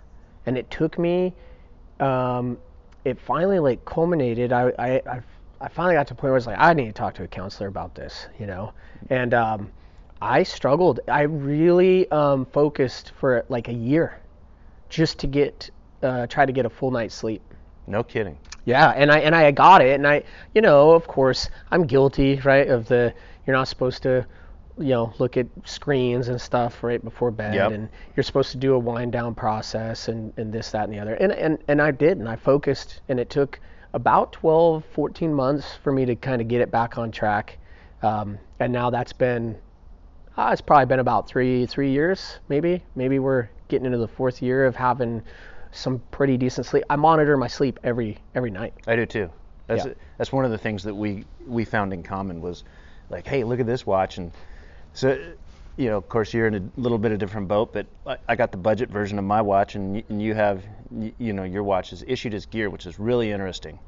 and 0.46 0.56
it 0.56 0.70
took 0.70 1.00
me. 1.00 1.34
Um, 2.00 2.60
it 3.06 3.20
finally 3.20 3.58
like 3.58 3.84
culminated. 3.84 4.54
I, 4.54 4.72
I, 4.78 4.90
I, 5.10 5.22
I 5.62 5.68
finally 5.68 5.96
got 5.96 6.06
to 6.08 6.14
a 6.14 6.16
point 6.16 6.26
where 6.26 6.34
I 6.34 6.36
was 6.36 6.46
like, 6.46 6.60
I 6.60 6.74
need 6.74 6.86
to 6.86 6.94
talk 6.94 7.16
to 7.16 7.24
a 7.24 7.28
counselor 7.28 7.70
about 7.70 7.96
this, 7.96 8.28
you 8.40 8.46
know, 8.46 8.72
and 9.10 9.34
um, 9.34 9.72
I 10.22 10.44
struggled. 10.44 11.00
I 11.08 11.24
really 11.24 12.10
um, 12.12 12.46
focused 12.46 13.14
for 13.20 13.46
like 13.50 13.68
a 13.68 13.74
year, 13.74 14.20
just 14.90 15.18
to 15.20 15.28
get, 15.28 15.72
uh, 16.04 16.28
try 16.28 16.46
to 16.46 16.52
get 16.52 16.66
a 16.66 16.70
full 16.70 16.92
night's 16.92 17.16
sleep. 17.16 17.42
no 17.88 18.04
kidding. 18.04 18.38
Yeah, 18.66 18.90
and 18.92 19.12
I 19.12 19.20
and 19.20 19.34
I 19.36 19.50
got 19.52 19.82
it, 19.82 19.96
and 19.96 20.08
I, 20.08 20.24
you 20.54 20.62
know, 20.62 20.92
of 20.92 21.08
course, 21.08 21.50
I'm 21.72 21.86
guilty, 21.88 22.40
right? 22.46 22.68
Of 22.68 22.88
the 22.88 23.14
you're 23.48 23.56
not 23.56 23.68
supposed 23.68 24.04
to, 24.04 24.24
you 24.78 24.90
know, 24.90 25.14
look 25.18 25.36
at 25.36 25.48
screens 25.66 26.28
and 26.28 26.40
stuff 26.40 26.84
right 26.84 27.04
before 27.04 27.32
bed, 27.32 27.56
Yep. 27.56 27.72
and 27.72 27.90
you're 28.16 28.24
supposed 28.24 28.52
to 28.52 28.58
do 28.58 28.76
a 28.76 28.80
wind 28.80 29.12
down 29.14 29.34
process 29.34 30.10
and 30.10 30.32
and 30.38 30.54
this, 30.54 30.70
that, 30.72 30.84
and 30.84 30.94
the 30.94 31.00
other, 31.00 31.16
and 31.16 31.32
and 31.32 31.58
and 31.68 31.82
I 31.82 31.90
did, 31.90 32.20
and 32.20 32.30
I 32.30 32.36
focused, 32.36 33.02
and 33.10 33.20
it 33.20 33.32
took 33.32 33.60
about 33.94 34.32
12, 34.32 34.86
14 34.94 35.34
months 35.34 35.66
for 35.84 35.92
me 35.92 36.06
to 36.06 36.16
kind 36.16 36.40
of 36.40 36.48
get 36.48 36.62
it 36.62 36.70
back 36.70 37.00
on 37.00 37.12
track, 37.12 37.58
um, 38.04 38.38
and 38.60 38.72
now 38.72 38.92
that's 38.92 39.12
been, 39.12 39.58
uh, 40.38 40.50
it's 40.54 40.62
probably 40.62 40.86
been 40.86 41.00
about 41.00 41.28
three 41.28 41.66
three 41.66 41.90
years, 41.92 42.38
maybe, 42.48 42.84
maybe 42.96 43.18
we're 43.18 43.50
getting 43.70 43.88
into 43.88 43.98
the 43.98 44.08
fourth 44.08 44.40
year 44.42 44.66
of 44.68 44.76
having 44.76 45.24
some 45.72 46.00
pretty 46.12 46.38
decent 46.38 46.68
sleep. 46.68 46.84
I 46.90 46.96
monitor 46.96 47.38
my 47.38 47.48
sleep 47.48 47.80
every 47.84 48.18
every 48.36 48.52
night. 48.52 48.74
I 48.88 48.96
do 48.96 49.06
too. 49.06 49.30
That's 49.68 49.86
Yeah. 49.86 49.94
that's 50.18 50.32
one 50.32 50.46
of 50.46 50.52
the 50.52 50.58
things 50.58 50.84
that 50.84 50.96
we 50.96 51.26
we 51.48 51.66
found 51.66 51.94
in 51.94 52.04
common 52.04 52.42
was 52.42 52.64
like, 53.10 53.28
hey, 53.28 53.44
look 53.44 53.60
at 53.60 53.66
this 53.66 53.86
watch, 53.86 54.18
and 54.18 54.32
so 54.94 55.18
you 55.78 55.90
know, 55.90 55.98
of 55.98 56.10
course, 56.10 56.34
you're 56.34 56.48
in 56.48 56.56
a 56.56 56.80
little 56.80 56.98
bit 56.98 57.12
of 57.14 57.20
different 57.20 57.48
boat, 57.48 57.72
but 57.74 57.88
I, 58.06 58.18
I 58.28 58.36
got 58.36 58.52
the 58.52 58.58
budget 58.58 58.90
version 58.90 59.18
of 59.18 59.24
my 59.26 59.42
watch, 59.42 59.76
and 59.76 59.94
y- 59.96 60.04
and 60.10 60.22
you 60.22 60.34
have 60.34 60.64
y- 60.90 61.14
you 61.18 61.32
know 61.34 61.44
your 61.44 61.64
watch 61.64 61.94
is 61.94 62.04
issued 62.08 62.34
as 62.34 62.46
gear, 62.46 62.70
which 62.70 62.86
is 62.86 63.00
really 63.00 63.32
interesting. 63.32 63.80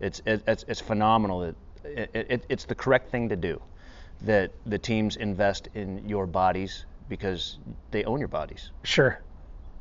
It's 0.00 0.20
it, 0.26 0.42
it's 0.46 0.64
it's 0.68 0.80
phenomenal 0.80 1.40
that 1.40 1.54
it, 1.84 2.26
it, 2.30 2.44
it's 2.48 2.64
the 2.66 2.74
correct 2.74 3.10
thing 3.10 3.28
to 3.30 3.36
do. 3.36 3.60
That 4.22 4.52
the 4.66 4.78
teams 4.78 5.16
invest 5.16 5.68
in 5.74 6.06
your 6.08 6.26
bodies 6.26 6.84
because 7.08 7.58
they 7.90 8.04
own 8.04 8.18
your 8.18 8.28
bodies. 8.28 8.70
Sure. 8.84 9.20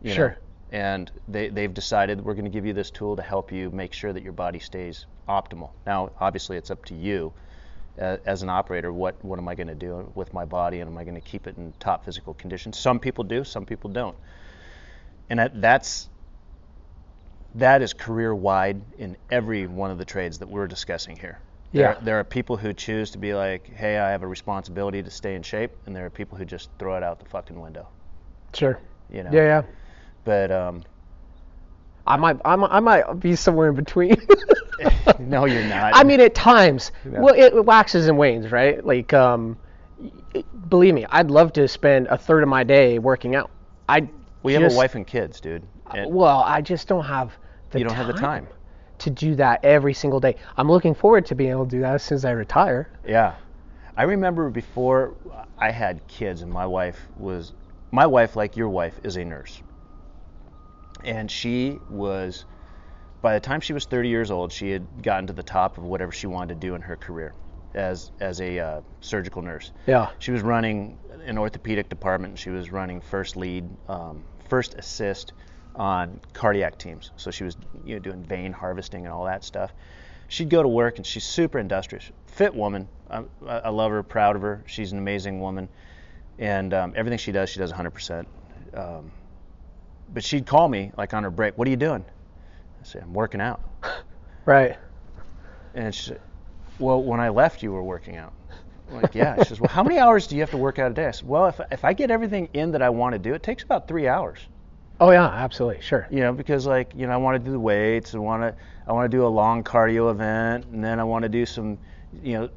you 0.02 0.10
know? 0.10 0.16
Sure. 0.16 0.38
And 0.74 1.12
they, 1.28 1.50
they've 1.50 1.74
decided 1.74 2.20
we're 2.26 2.34
going 2.34 2.46
to 2.46 2.52
give 2.52 2.66
you 2.66 2.74
this 2.74 2.90
tool 2.90 3.16
to 3.16 3.22
help 3.22 3.52
you 3.52 3.70
make 3.70 3.94
sure 3.94 4.12
that 4.12 4.24
your 4.24 4.34
body 4.34 4.58
stays 4.60 5.06
optimal. 5.30 5.70
Now, 5.86 6.12
obviously, 6.20 6.58
it's 6.58 6.72
up 6.72 6.84
to 6.86 6.96
you 6.96 7.32
uh, 8.02 8.18
as 8.26 8.42
an 8.42 8.50
operator. 8.50 8.92
What 8.92 9.24
what 9.24 9.38
am 9.38 9.48
I 9.48 9.54
going 9.54 9.68
to 9.68 9.76
do 9.76 10.12
with 10.16 10.34
my 10.34 10.46
body, 10.46 10.80
and 10.80 10.90
am 10.90 10.98
I 10.98 11.04
going 11.04 11.16
to 11.16 11.22
keep 11.22 11.46
it 11.48 11.58
in 11.58 11.74
top 11.80 12.04
physical 12.04 12.34
condition? 12.34 12.74
Some 12.74 13.00
people 13.00 13.24
do, 13.24 13.44
some 13.44 13.66
people 13.66 13.92
don't, 13.92 14.18
and 15.30 15.40
that, 15.40 15.62
that's 15.62 16.10
that 17.56 17.84
is 17.84 17.94
career 17.94 18.34
wide 18.34 18.82
in 18.98 19.16
every 19.30 19.68
one 19.68 19.92
of 19.92 20.00
the 20.00 20.06
trades 20.06 20.40
that 20.40 20.50
we're 20.50 20.68
discussing 20.68 21.16
here. 21.16 21.40
Yeah. 21.72 21.94
There, 21.94 22.02
there 22.04 22.20
are 22.20 22.24
people 22.24 22.58
who 22.58 22.74
choose 22.74 23.12
to 23.12 23.20
be 23.20 23.36
like, 23.36 23.72
hey, 23.76 24.00
I 24.00 24.10
have 24.10 24.24
a 24.24 24.28
responsibility 24.28 25.04
to 25.04 25.12
stay 25.12 25.36
in 25.36 25.44
shape, 25.44 25.72
and 25.86 25.96
there 25.96 26.06
are 26.06 26.10
people 26.10 26.36
who 26.36 26.46
just 26.46 26.70
throw 26.80 26.98
it 26.98 27.04
out 27.04 27.20
the 27.20 27.30
fucking 27.30 27.60
window. 27.60 27.88
Sure. 28.56 28.80
You 29.12 29.22
know. 29.22 29.30
Yeah, 29.32 29.44
yeah. 29.44 29.62
But 30.26 30.52
um, 30.52 30.84
I 32.08 32.18
might, 32.18 32.40
I 32.46 32.56
might, 32.56 32.72
I 32.72 32.80
might 32.80 33.20
be 33.20 33.36
somewhere 33.36 33.70
in 33.70 33.76
between. 33.76 34.16
no, 35.20 35.46
you're 35.46 35.64
not. 35.64 35.96
I 35.96 36.04
mean, 36.04 36.20
at 36.20 36.36
times, 36.36 36.92
well, 37.06 37.36
it, 37.36 37.66
waxes 37.66 38.08
and 38.08 38.18
wanes, 38.18 38.52
right? 38.52 38.86
Like, 38.86 39.14
um, 39.14 39.58
believe 40.70 40.94
me, 40.94 41.06
I'd 41.10 41.32
love 41.32 41.54
to 41.54 41.68
spend 41.68 42.08
a 42.08 42.18
third 42.18 42.44
of 42.44 42.50
my 42.50 42.64
day 42.64 43.00
working 43.00 43.36
out. 43.36 43.52
I 43.88 44.08
we 44.44 44.54
have 44.54 44.72
a 44.72 44.76
wife 44.76 44.96
and 44.96 45.08
kids, 45.08 45.40
dude. 45.40 45.64
And 45.94 46.14
Well, 46.14 46.40
I 46.40 46.62
just 46.62 46.88
don't 46.88 47.06
have 47.06 47.32
the 47.72 47.80
you 47.80 47.86
don't 47.86 47.96
have 47.96 48.08
the 48.08 48.14
time. 48.14 48.48
to 49.00 49.10
do 49.10 49.36
that 49.36 49.64
every 49.64 49.94
single 49.94 50.20
day. 50.20 50.36
I'm 50.58 50.70
looking 50.70 50.94
forward 50.94 51.26
to 51.28 51.36
being 51.36 51.52
able 51.52 51.66
to 51.66 51.72
do 51.72 51.82
that 51.82 51.96
as 51.96 52.04
soon 52.04 52.16
as 52.16 52.26
I 52.26 52.32
retire. 52.32 52.90
Yeah. 53.06 53.36
I 53.96 54.04
remember 54.04 54.50
before 54.50 55.16
I 55.58 55.72
had 55.72 56.06
kids 56.08 56.42
and 56.42 56.52
my 56.52 56.66
wife 56.66 57.00
was 57.18 57.54
my 57.92 58.08
wife 58.08 58.36
like 58.36 58.58
your 58.58 58.70
wife 58.70 59.00
is 59.04 59.18
a 59.18 59.24
nurse. 59.24 59.62
And 61.04 61.30
she 61.30 61.80
was 61.90 62.46
by 63.22 63.34
the 63.34 63.40
time 63.40 63.62
she 63.62 63.74
was 63.74 63.86
30 63.86 64.10
years 64.10 64.32
old, 64.32 64.52
she 64.52 64.70
had 64.70 65.02
gotten 65.02 65.28
to 65.28 65.34
the 65.34 65.44
top 65.44 65.78
of 65.78 65.86
whatever 65.86 66.12
she 66.12 66.28
wanted 66.28 66.60
to 66.60 66.68
do 66.68 66.76
in 66.76 66.82
her 66.82 66.98
career 66.98 67.34
as 67.74 68.12
as 68.20 68.42
a 68.42 68.60
uh, 68.60 68.82
surgical 69.02 69.42
nurse. 69.42 69.72
Yeah. 69.88 70.10
She 70.20 70.32
was 70.32 70.42
running 70.42 70.98
an 71.26 71.38
orthopedic 71.38 71.90
department. 71.90 72.38
She 72.38 72.50
was 72.50 72.72
running 72.72 73.02
first 73.02 73.36
lead, 73.36 73.66
um, 73.88 74.24
first 74.50 74.76
assist 74.76 75.34
on 75.76 76.20
cardiac 76.34 76.78
teams. 76.78 77.12
So 77.16 77.32
she 77.32 77.44
was 77.44 77.58
you 77.86 77.96
know 77.96 78.00
doing 78.00 78.24
vein 78.24 78.52
harvesting 78.52 79.06
and 79.06 79.14
all 79.14 79.26
that 79.26 79.44
stuff. 79.44 79.72
She'd 80.28 80.50
go 80.50 80.62
to 80.62 80.70
work 80.70 80.98
and 80.98 81.06
she's 81.06 81.24
super 81.24 81.60
industrious, 81.60 82.12
fit 82.28 82.54
woman. 82.54 82.88
I, 83.10 83.24
I 83.48 83.70
love 83.70 83.92
her, 83.92 84.02
proud 84.04 84.36
of 84.36 84.42
her. 84.42 84.64
She's 84.66 84.92
an 84.92 84.98
amazing 84.98 85.40
woman, 85.40 85.70
and 86.40 86.74
um, 86.74 86.94
everything 86.96 87.20
she 87.20 87.32
does, 87.32 87.50
she 87.50 87.60
does 87.60 87.72
100%. 87.72 88.26
Um, 88.74 89.12
but 90.14 90.24
she'd 90.24 90.46
call 90.46 90.68
me 90.68 90.92
like 90.98 91.14
on 91.14 91.24
her 91.24 91.32
break. 91.32 91.58
What 91.58 91.68
are 91.68 91.72
you 91.72 91.78
doing? 91.78 92.06
I 92.82 92.86
say 92.86 93.00
I'm 93.02 93.14
working 93.14 93.42
out. 93.42 93.62
Right. 94.46 94.78
And 95.74 95.96
she 95.96 96.10
said, 96.10 96.22
Well, 96.78 97.02
when 97.02 97.22
I 97.22 97.30
left, 97.30 97.64
you 97.64 97.72
were 97.72 97.82
working 97.82 98.18
out. 98.18 98.34
I'm 98.90 99.02
like, 99.02 99.16
yeah. 99.16 99.38
She 99.38 99.46
says, 99.46 99.62
Well, 99.62 99.70
how 99.70 99.84
many 99.84 99.98
hours 99.98 100.28
do 100.28 100.36
you 100.36 100.42
have 100.42 100.52
to 100.52 100.58
work 100.58 100.80
out 100.80 100.92
a 100.92 100.94
day? 100.94 101.08
I 101.08 101.12
said, 101.12 101.28
Well, 101.28 101.46
if, 101.46 101.62
if 101.72 101.86
I 101.86 101.94
get 101.94 102.12
everything 102.12 102.50
in 102.54 102.72
that 102.72 102.82
I 102.82 102.90
want 102.90 103.14
to 103.14 103.20
do, 103.20 103.34
it 103.34 103.42
takes 103.42 103.64
about 103.64 103.88
three 103.88 104.08
hours. 104.08 104.40
Oh 105.00 105.12
yeah, 105.12 105.28
absolutely, 105.28 105.82
sure. 105.82 106.08
You 106.12 106.20
know, 106.20 106.34
because 106.34 106.66
like, 106.66 106.92
you 106.96 107.08
know, 107.08 107.14
I 107.14 107.18
want 107.18 107.42
to 107.42 107.44
do 107.44 107.52
the 107.52 107.60
weights, 107.60 108.14
I 108.14 108.20
want 108.20 108.44
to, 108.44 108.56
I 108.88 108.94
want 108.94 109.10
to 109.10 109.18
do 109.18 109.26
a 109.26 109.28
long 109.28 109.64
cardio 109.64 110.12
event, 110.12 110.66
and 110.72 110.84
then 110.84 111.00
I 111.00 111.04
want 111.04 111.24
to 111.24 111.30
do 111.30 111.46
some, 111.46 111.78
you 112.22 112.34
know, 112.34 112.50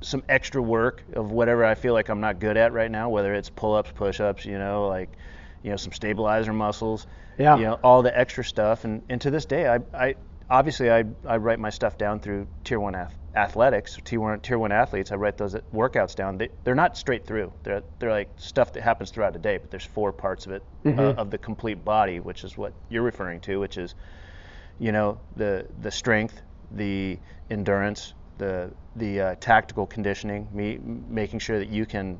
some 0.00 0.22
extra 0.28 0.60
work 0.60 1.04
of 1.14 1.30
whatever 1.30 1.64
I 1.64 1.74
feel 1.74 1.94
like 1.94 2.08
I'm 2.08 2.20
not 2.20 2.38
good 2.38 2.56
at 2.56 2.72
right 2.72 2.90
now, 2.90 3.08
whether 3.08 3.34
it's 3.34 3.48
pull-ups, 3.48 3.92
push-ups, 3.94 4.44
you 4.44 4.58
know, 4.58 4.88
like, 4.88 5.10
you 5.66 5.72
know, 5.72 5.76
some 5.76 5.90
stabilizer 5.92 6.52
muscles, 6.52 7.08
Yeah. 7.38 7.56
you 7.56 7.64
know, 7.64 7.74
all 7.82 8.00
the 8.02 8.16
extra 8.16 8.44
stuff. 8.44 8.84
And, 8.84 9.02
and 9.08 9.20
to 9.22 9.32
this 9.32 9.46
day, 9.46 9.66
I, 9.66 9.80
I 9.92 10.14
obviously 10.48 10.92
I, 10.92 11.02
I 11.26 11.38
write 11.38 11.58
my 11.58 11.70
stuff 11.70 11.98
down 11.98 12.20
through 12.20 12.46
tier 12.62 12.78
one 12.78 12.94
ath- 12.94 13.18
athletics, 13.34 13.98
tier 14.04 14.20
one 14.20 14.38
tier 14.38 14.58
one 14.60 14.70
athletes. 14.70 15.10
I 15.10 15.16
write 15.16 15.36
those 15.36 15.56
workouts 15.74 16.14
down. 16.14 16.38
They, 16.38 16.50
they're 16.62 16.76
not 16.76 16.96
straight 16.96 17.26
through. 17.26 17.52
They're 17.64 17.82
they're 17.98 18.12
like 18.12 18.30
stuff 18.36 18.72
that 18.74 18.84
happens 18.84 19.10
throughout 19.10 19.34
a 19.34 19.40
day. 19.40 19.56
But 19.58 19.72
there's 19.72 19.84
four 19.84 20.12
parts 20.12 20.46
of 20.46 20.52
it 20.52 20.62
uh, 20.86 21.14
of 21.14 21.32
the 21.32 21.38
complete 21.38 21.84
body, 21.84 22.20
which 22.20 22.44
is 22.44 22.56
what 22.56 22.72
you're 22.88 23.02
referring 23.02 23.40
to, 23.40 23.58
which 23.58 23.76
is 23.76 23.96
you 24.78 24.92
know 24.92 25.18
the 25.34 25.66
the 25.82 25.90
strength, 25.90 26.42
the 26.70 27.18
endurance, 27.50 28.14
the 28.38 28.70
the 28.94 29.20
uh, 29.20 29.34
tactical 29.40 29.84
conditioning, 29.84 30.46
me 30.52 30.78
making 31.08 31.40
sure 31.40 31.58
that 31.58 31.70
you 31.70 31.86
can 31.86 32.18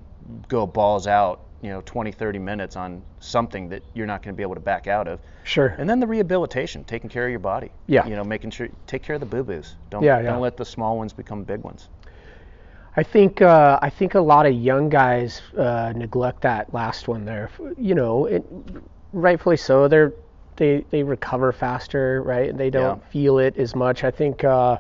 go 0.49 0.67
balls 0.67 1.07
out, 1.07 1.46
you 1.66 1.72
know, 1.72 1.83
20, 1.85 2.12
30 2.12 2.38
minutes 2.38 2.76
on 2.76 3.02
something 3.18 3.68
that 3.70 3.83
you're 3.92 4.07
not 4.07 4.22
going 4.22 4.33
to 4.33 4.37
be 4.37 4.42
able 4.44 4.55
to 4.55 4.61
back 4.61 4.87
out 4.87 5.09
of. 5.09 5.18
Sure. 5.42 5.74
And 5.79 5.90
then 5.90 5.98
the 5.98 6.07
rehabilitation, 6.07 6.85
taking 6.85 7.11
care 7.11 7.24
of 7.24 7.31
your 7.31 7.40
body. 7.40 7.72
Yeah. 7.88 8.07
You 8.07 8.14
know, 8.14 8.22
making 8.22 8.50
sure 8.52 8.68
take 8.87 9.02
care 9.02 9.14
of 9.16 9.20
the 9.20 9.26
boo-boos. 9.26 9.74
Don't 9.90 10.05
Yeah, 10.05 10.20
yeah. 10.20 10.31
don't 10.31 10.40
let 10.40 10.57
the 10.57 10.64
small 10.64 10.96
ones 10.96 11.12
become 11.12 11.42
big 11.42 11.62
ones. 11.62 11.88
I 12.96 13.02
think 13.02 13.42
uh, 13.42 13.79
I 13.83 13.90
think 13.90 14.14
a 14.14 14.20
lot 14.20 14.46
of 14.46 14.55
young 14.55 14.88
guys 14.88 15.42
uh, 15.59 15.92
neglect 15.94 16.40
that 16.42 16.72
last 16.72 17.09
one 17.09 17.24
there. 17.24 17.50
You 17.76 17.94
know, 17.96 18.26
it, 18.26 18.44
rightfully 19.12 19.57
so. 19.57 19.88
They're 19.88 20.14
they 20.57 20.85
they 20.90 21.02
recover 21.02 21.52
faster, 21.52 22.22
right? 22.22 22.57
They 22.57 22.70
don't 22.70 22.98
Yeah. 22.98 23.09
feel 23.11 23.38
it 23.38 23.59
as 23.59 23.74
much. 23.74 24.05
I 24.05 24.11
think 24.12 24.44
uh, 24.44 24.79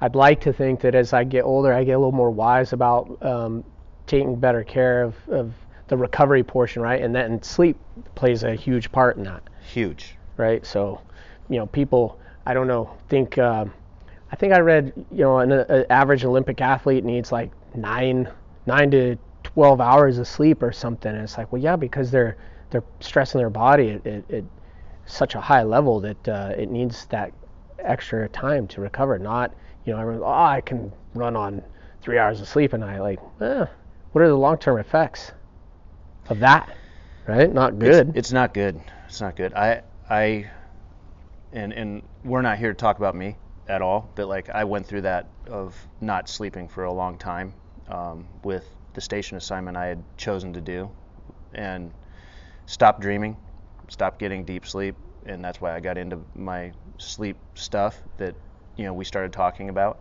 I'd 0.00 0.14
like 0.14 0.40
to 0.42 0.52
think 0.52 0.80
that 0.80 0.94
as 0.94 1.12
I 1.12 1.24
get 1.24 1.42
older, 1.44 1.72
I 1.74 1.84
get 1.84 1.92
a 1.92 1.98
little 1.98 2.12
more 2.12 2.30
wise 2.30 2.72
about 2.72 3.18
um, 3.22 3.64
taking 4.06 4.36
better 4.36 4.64
care 4.64 5.02
of, 5.02 5.14
of 5.28 5.52
the 5.88 5.96
recovery 5.96 6.42
portion, 6.42 6.82
right? 6.82 7.02
And 7.02 7.14
then 7.14 7.42
sleep 7.42 7.76
plays 8.14 8.44
a 8.44 8.54
huge 8.54 8.92
part 8.92 9.16
in 9.16 9.24
that 9.24 9.42
Huge. 9.72 10.16
right? 10.36 10.64
So, 10.64 11.00
you 11.48 11.56
know, 11.56 11.66
people, 11.66 12.20
I 12.46 12.54
don't 12.54 12.66
know, 12.66 12.90
think, 13.08 13.36
um, 13.38 13.72
I 14.30 14.36
think 14.36 14.52
I 14.52 14.60
read, 14.60 14.92
you 15.10 15.24
know, 15.24 15.38
an 15.38 15.52
a, 15.52 15.90
average 15.90 16.24
Olympic 16.24 16.60
athlete 16.60 17.04
needs 17.04 17.32
like 17.32 17.50
nine, 17.74 18.30
nine 18.66 18.90
to 18.92 19.16
12 19.42 19.80
hours 19.80 20.18
of 20.18 20.28
sleep 20.28 20.62
or 20.62 20.72
something. 20.72 21.12
And 21.12 21.22
it's 21.22 21.36
like, 21.38 21.50
well, 21.50 21.60
yeah, 21.60 21.76
because 21.76 22.10
they're, 22.10 22.36
they're 22.70 22.84
stressing 23.00 23.38
their 23.38 23.50
body 23.50 23.90
at, 23.90 24.06
at, 24.06 24.30
at 24.30 24.44
such 25.06 25.34
a 25.34 25.40
high 25.40 25.62
level 25.62 26.00
that 26.00 26.28
uh, 26.28 26.52
it 26.56 26.70
needs 26.70 27.06
that 27.06 27.32
extra 27.78 28.28
time 28.28 28.66
to 28.68 28.80
recover. 28.82 29.18
Not, 29.18 29.54
you 29.86 29.94
know, 29.94 30.00
everyone's, 30.00 30.22
oh, 30.24 30.28
I 30.28 30.60
can 30.60 30.92
run 31.14 31.34
on 31.34 31.62
three 32.02 32.18
hours 32.18 32.40
of 32.42 32.48
sleep 32.48 32.74
a 32.74 32.78
night. 32.78 33.00
Like, 33.00 33.20
eh, 33.40 33.64
what 34.12 34.22
are 34.22 34.28
the 34.28 34.36
long-term 34.36 34.78
effects 34.78 35.32
of 36.28 36.40
that? 36.40 36.76
Right? 37.26 37.52
Not 37.52 37.78
good. 37.78 38.08
It's, 38.10 38.18
it's 38.18 38.32
not 38.32 38.54
good. 38.54 38.80
It's 39.06 39.20
not 39.20 39.36
good. 39.36 39.54
I 39.54 39.82
I 40.08 40.50
and 41.52 41.72
and 41.72 42.02
we're 42.24 42.42
not 42.42 42.58
here 42.58 42.70
to 42.70 42.74
talk 42.74 42.98
about 42.98 43.14
me 43.14 43.36
at 43.68 43.82
all. 43.82 44.10
But 44.14 44.28
like 44.28 44.48
I 44.50 44.64
went 44.64 44.86
through 44.86 45.02
that 45.02 45.28
of 45.48 45.76
not 46.00 46.28
sleeping 46.28 46.68
for 46.68 46.84
a 46.84 46.92
long 46.92 47.18
time 47.18 47.54
um, 47.88 48.26
with 48.42 48.64
the 48.94 49.00
station 49.00 49.36
assignment 49.36 49.76
I 49.76 49.86
had 49.86 50.02
chosen 50.16 50.52
to 50.54 50.60
do, 50.60 50.90
and 51.54 51.92
stopped 52.66 53.00
dreaming, 53.00 53.36
stopped 53.88 54.18
getting 54.18 54.44
deep 54.44 54.66
sleep, 54.66 54.96
and 55.26 55.44
that's 55.44 55.60
why 55.60 55.74
I 55.74 55.80
got 55.80 55.98
into 55.98 56.18
my 56.34 56.72
sleep 56.98 57.36
stuff 57.54 58.00
that 58.16 58.34
you 58.76 58.84
know 58.84 58.92
we 58.94 59.04
started 59.04 59.32
talking 59.32 59.68
about, 59.68 60.00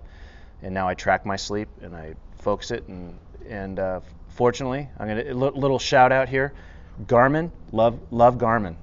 and 0.61 0.73
now 0.73 0.87
I 0.87 0.93
track 0.93 1.25
my 1.25 1.35
sleep 1.35 1.69
and 1.81 1.95
I 1.95 2.15
focus 2.37 2.71
it 2.71 2.87
and 2.87 3.17
and 3.47 3.79
uh, 3.79 3.99
fortunately 4.37 4.87
I'm 4.99 5.07
gonna 5.07 5.23
a 5.23 5.33
little 5.33 5.79
shout 5.79 6.11
out 6.11 6.29
here, 6.29 6.53
Garmin 7.05 7.51
love 7.71 7.99
love 8.11 8.37
Garmin. 8.37 8.75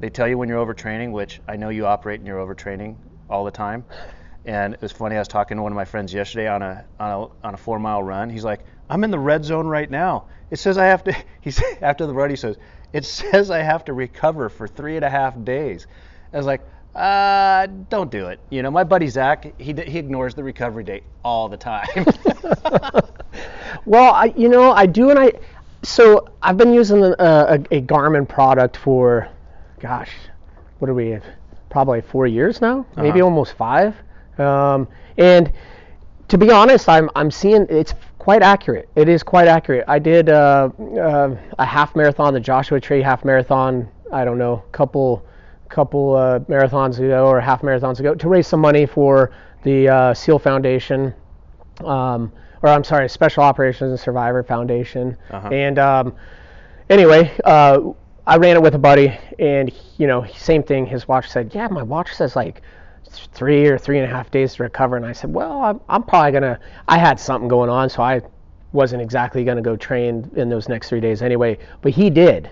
They 0.00 0.08
tell 0.10 0.26
you 0.26 0.36
when 0.36 0.48
you're 0.48 0.64
overtraining, 0.64 1.12
which 1.12 1.40
I 1.46 1.56
know 1.56 1.68
you 1.68 1.86
operate 1.86 2.18
and 2.18 2.26
you're 2.26 2.44
overtraining 2.44 2.96
all 3.30 3.44
the 3.44 3.50
time. 3.50 3.84
And 4.44 4.74
it 4.74 4.82
was 4.82 4.92
funny. 4.92 5.16
I 5.16 5.20
was 5.20 5.28
talking 5.28 5.56
to 5.56 5.62
one 5.62 5.72
of 5.72 5.76
my 5.76 5.84
friends 5.84 6.12
yesterday 6.12 6.48
on 6.48 6.62
a 6.62 6.84
on 6.98 7.10
a 7.10 7.46
on 7.46 7.54
a 7.54 7.56
four 7.56 7.78
mile 7.78 8.02
run. 8.02 8.30
He's 8.30 8.44
like, 8.44 8.60
"I'm 8.90 9.04
in 9.04 9.10
the 9.10 9.18
red 9.18 9.44
zone 9.44 9.66
right 9.66 9.90
now. 9.90 10.24
It 10.50 10.58
says 10.58 10.78
I 10.78 10.86
have 10.86 11.04
to." 11.04 11.14
He 11.42 11.50
said 11.50 11.78
after 11.82 12.06
the 12.06 12.14
run, 12.14 12.30
he 12.30 12.36
says, 12.36 12.56
"It 12.92 13.04
says 13.04 13.50
I 13.50 13.58
have 13.58 13.84
to 13.84 13.92
recover 13.92 14.48
for 14.48 14.66
three 14.66 14.96
and 14.96 15.04
a 15.04 15.10
half 15.10 15.42
days." 15.44 15.86
I 16.32 16.36
was 16.38 16.46
like, 16.46 16.62
"Uh, 16.94 17.66
don't 17.88 18.10
do 18.10 18.26
it." 18.26 18.38
You 18.50 18.62
know, 18.62 18.70
my 18.70 18.84
buddy 18.84 19.08
Zach, 19.08 19.52
he 19.60 19.72
he 19.86 19.98
ignores 19.98 20.34
the 20.34 20.42
recovery 20.44 20.84
date 20.84 21.04
all 21.24 21.48
the 21.48 21.56
time. 21.56 21.86
Well, 23.86 24.14
I, 24.14 24.32
you 24.36 24.48
know, 24.48 24.72
I 24.72 24.86
do, 24.86 25.10
and 25.10 25.18
I. 25.18 25.32
So 25.82 26.28
I've 26.42 26.56
been 26.56 26.72
using 26.72 27.02
a, 27.04 27.10
a, 27.18 27.54
a 27.70 27.82
Garmin 27.82 28.26
product 28.26 28.76
for, 28.78 29.28
gosh, 29.80 30.10
what 30.78 30.88
are 30.88 30.94
we? 30.94 31.18
Probably 31.68 32.00
four 32.00 32.26
years 32.26 32.60
now, 32.62 32.86
maybe 32.96 33.18
Uh-huh. 33.18 33.24
almost 33.24 33.54
five. 33.54 33.94
Um, 34.38 34.88
and 35.18 35.52
to 36.28 36.38
be 36.38 36.50
honest, 36.50 36.88
I'm 36.88 37.10
I'm 37.16 37.30
seeing 37.30 37.66
it's 37.68 37.94
quite 38.18 38.42
accurate. 38.42 38.88
It 38.94 39.08
is 39.08 39.22
quite 39.22 39.48
accurate. 39.48 39.84
I 39.88 39.98
did 39.98 40.30
uh, 40.30 40.70
uh, 40.96 41.36
a 41.58 41.64
half 41.66 41.94
marathon, 41.96 42.32
the 42.32 42.40
Joshua 42.40 42.80
Tree 42.80 43.02
half 43.02 43.24
marathon. 43.24 43.88
I 44.12 44.24
don't 44.24 44.38
know, 44.38 44.62
couple 44.72 45.22
couple 45.68 46.14
uh, 46.14 46.38
marathons 46.40 46.98
ago 46.98 47.26
or 47.26 47.40
half 47.40 47.62
marathons 47.62 48.00
ago 48.00 48.14
to 48.14 48.28
raise 48.28 48.46
some 48.46 48.60
money 48.60 48.86
for 48.86 49.32
the 49.62 49.88
uh, 49.88 50.14
SEAL 50.14 50.38
Foundation 50.38 51.14
um, 51.82 52.32
or 52.62 52.70
I'm 52.70 52.84
sorry, 52.84 53.08
Special 53.08 53.42
Operations 53.42 53.90
and 53.90 54.00
Survivor 54.00 54.42
Foundation. 54.42 55.16
Uh-huh. 55.30 55.48
And 55.48 55.78
um, 55.78 56.14
anyway, 56.88 57.30
uh, 57.44 57.80
I 58.26 58.38
ran 58.38 58.56
it 58.56 58.62
with 58.62 58.74
a 58.74 58.78
buddy, 58.78 59.16
and 59.38 59.70
you 59.98 60.06
know, 60.06 60.26
same 60.34 60.62
thing. 60.62 60.86
His 60.86 61.06
watch 61.06 61.28
said, 61.28 61.54
"Yeah, 61.54 61.68
my 61.68 61.82
watch 61.82 62.14
says 62.14 62.34
like 62.36 62.62
three 63.06 63.66
or 63.66 63.76
three 63.76 63.98
and 63.98 64.10
a 64.10 64.14
half 64.14 64.30
days 64.30 64.54
to 64.54 64.62
recover." 64.62 64.96
And 64.96 65.04
I 65.04 65.12
said, 65.12 65.32
"Well, 65.32 65.60
I'm, 65.60 65.80
I'm 65.88 66.02
probably 66.02 66.32
gonna." 66.32 66.58
I 66.88 66.96
had 66.96 67.20
something 67.20 67.48
going 67.48 67.68
on, 67.68 67.90
so 67.90 68.02
I 68.02 68.22
wasn't 68.72 69.02
exactly 69.02 69.44
gonna 69.44 69.60
go 69.60 69.76
train 69.76 70.30
in 70.36 70.48
those 70.48 70.68
next 70.68 70.88
three 70.88 71.00
days 71.00 71.20
anyway. 71.20 71.58
But 71.82 71.92
he 71.92 72.08
did, 72.08 72.50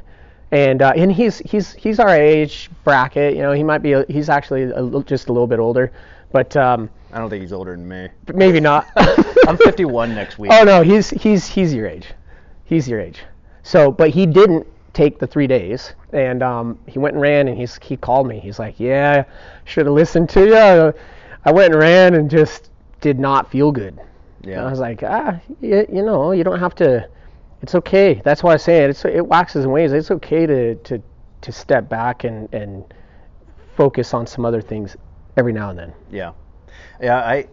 and 0.52 0.82
uh, 0.82 0.92
and 0.94 1.10
he's 1.10 1.38
he's 1.38 1.72
he's 1.72 1.98
our 1.98 2.14
age 2.14 2.70
bracket. 2.84 3.34
You 3.34 3.42
know, 3.42 3.52
he 3.52 3.64
might 3.64 3.78
be 3.78 3.92
a, 3.92 4.04
he's 4.08 4.28
actually 4.28 4.64
a, 4.64 5.02
just 5.02 5.28
a 5.28 5.32
little 5.32 5.46
bit 5.48 5.58
older, 5.58 5.90
but 6.30 6.56
um, 6.56 6.88
I 7.12 7.18
don't 7.18 7.30
think 7.30 7.42
he's 7.42 7.52
older 7.52 7.72
than 7.72 7.88
me. 7.88 8.08
but 8.26 8.36
maybe 8.36 8.60
not. 8.60 8.86
I'm 9.48 9.56
51 9.64 10.14
next 10.14 10.38
week. 10.38 10.52
Oh 10.54 10.62
no, 10.62 10.82
he's 10.82 11.10
he's 11.10 11.46
he's 11.46 11.74
your 11.74 11.88
age. 11.88 12.06
He's 12.64 12.88
your 12.88 13.00
age. 13.00 13.20
So, 13.64 13.90
but 13.90 14.10
he 14.10 14.26
didn't 14.26 14.66
take 14.92 15.18
the 15.18 15.26
three 15.26 15.46
days, 15.46 15.94
and 16.12 16.42
um, 16.42 16.78
he 16.86 16.98
went 16.98 17.14
and 17.14 17.22
ran, 17.22 17.48
and 17.48 17.56
he's 17.58 17.78
he 17.82 17.96
called 17.96 18.28
me. 18.28 18.38
He's 18.38 18.58
like, 18.58 18.78
"Yeah, 18.78 19.24
should 19.64 19.86
have 19.86 19.94
listened 19.94 20.28
to 20.30 20.46
you." 20.46 20.94
I 21.44 21.50
went 21.50 21.72
and 21.72 21.80
ran, 21.82 22.14
and 22.14 22.30
just 22.30 22.70
did 23.00 23.18
not 23.18 23.50
feel 23.50 23.72
good. 23.72 23.98
And 24.58 24.66
I 24.66 24.70
was 24.70 24.80
like, 24.80 25.02
ah, 25.02 25.40
you, 25.60 25.86
you 25.92 26.02
know, 26.02 26.32
you 26.32 26.44
don't 26.44 26.58
have 26.58 26.74
to. 26.76 27.08
It's 27.62 27.74
okay. 27.76 28.20
That's 28.24 28.42
why 28.42 28.54
I 28.54 28.56
say 28.56 28.84
it. 28.84 28.90
It's 28.90 29.04
it 29.04 29.26
waxes 29.26 29.64
and 29.64 29.72
wanes. 29.72 29.92
It's 29.92 30.10
okay 30.10 30.46
to 30.46 30.74
to 30.74 31.02
to 31.42 31.52
step 31.52 31.88
back 31.88 32.24
and 32.24 32.52
and 32.52 32.84
focus 33.76 34.12
on 34.14 34.26
some 34.26 34.44
other 34.44 34.60
things 34.60 34.96
every 35.36 35.52
now 35.52 35.70
and 35.70 35.78
then. 35.78 35.92
Yeah, 36.10 36.32
yeah. 37.00 37.18
I, 37.18 37.46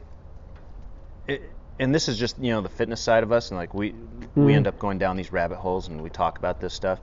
it, 1.27 1.43
and 1.79 1.93
this 1.93 2.09
is 2.09 2.17
just 2.17 2.39
you 2.39 2.51
know 2.51 2.61
the 2.61 2.69
fitness 2.69 3.01
side 3.01 3.23
of 3.23 3.31
us, 3.31 3.51
and 3.51 3.57
like 3.57 3.73
we 3.73 3.91
we 4.35 4.53
Mhm. 4.53 4.55
end 4.55 4.67
up 4.67 4.79
going 4.79 4.97
down 4.97 5.15
these 5.15 5.31
rabbit 5.31 5.57
holes, 5.57 5.87
and 5.87 6.01
we 6.01 6.09
talk 6.09 6.39
about 6.39 6.59
this 6.59 6.73
stuff. 6.73 6.99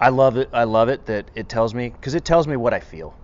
I 0.00 0.10
love 0.10 0.36
it. 0.36 0.50
I 0.52 0.64
love 0.64 0.88
it 0.88 1.06
that 1.06 1.30
it 1.34 1.48
tells 1.48 1.72
me 1.74 1.88
because 1.88 2.14
it 2.14 2.24
tells 2.24 2.46
me 2.48 2.56
what 2.56 2.74
I 2.74 2.80
feel. 2.80 3.14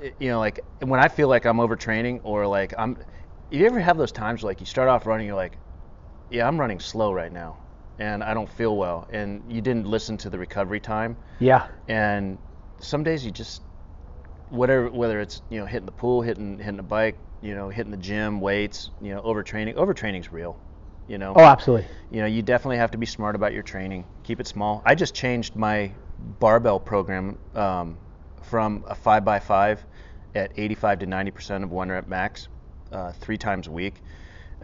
It- 0.00 0.14
you 0.18 0.28
know, 0.28 0.38
like 0.38 0.60
when 0.80 1.00
I 1.00 1.08
feel 1.08 1.28
like 1.28 1.46
I'm 1.46 1.56
overtraining 1.56 2.20
or 2.22 2.46
like 2.46 2.74
I'm. 2.76 2.98
You 3.50 3.66
ever 3.66 3.78
have 3.78 3.96
those 3.96 4.10
times 4.12 4.42
where, 4.42 4.50
like 4.50 4.60
you 4.60 4.66
start 4.66 4.88
off 4.88 5.06
running, 5.06 5.26
you're 5.26 5.36
like, 5.36 5.58
yeah, 6.30 6.46
I'm 6.46 6.58
running 6.58 6.80
slow 6.80 7.12
right 7.12 7.32
now, 7.32 7.58
and 7.98 8.22
I 8.22 8.34
don't 8.34 8.48
feel 8.50 8.76
well, 8.76 9.06
and 9.10 9.42
you 9.52 9.60
didn't 9.60 9.86
listen 9.86 10.16
to 10.18 10.30
the 10.30 10.38
recovery 10.38 10.80
time. 10.80 11.16
Yeah. 11.38 11.66
and 11.88 12.38
some 12.80 13.02
days 13.04 13.24
you 13.24 13.30
just 13.30 13.62
whatever 14.50 14.90
whether 14.90 15.20
it's 15.20 15.42
you 15.48 15.58
know 15.58 15.66
hitting 15.66 15.86
the 15.86 15.92
pool 15.92 16.20
hitting 16.20 16.58
hitting 16.58 16.76
the 16.76 16.82
bike 16.82 17.18
you 17.40 17.54
know 17.54 17.68
hitting 17.68 17.90
the 17.90 17.96
gym 17.96 18.40
weights 18.40 18.90
you 19.00 19.14
know 19.14 19.22
overtraining 19.22 19.74
overtraining's 19.74 20.32
real 20.32 20.58
you 21.06 21.18
know? 21.18 21.32
Oh, 21.36 21.44
absolutely. 21.44 21.86
you 22.10 22.20
know 22.20 22.26
you 22.26 22.42
definitely 22.42 22.78
have 22.78 22.90
to 22.92 22.98
be 22.98 23.06
smart 23.06 23.34
about 23.36 23.52
your 23.52 23.62
training. 23.62 24.06
Keep 24.22 24.40
it 24.40 24.46
small. 24.46 24.82
I 24.86 24.94
just 24.94 25.14
changed 25.14 25.54
my 25.54 25.92
barbell 26.40 26.80
program 26.80 27.38
um, 27.54 27.98
from 28.42 28.84
a 28.88 28.94
5 28.94 29.24
by 29.24 29.38
5 29.38 29.84
at 30.34 30.52
85 30.56 31.00
to 31.00 31.06
90 31.06 31.30
percent 31.30 31.64
of 31.64 31.70
one 31.70 31.90
rep 31.90 32.08
max 32.08 32.48
uh, 32.90 33.12
three 33.12 33.36
times 33.36 33.66
a 33.66 33.70
week 33.70 34.02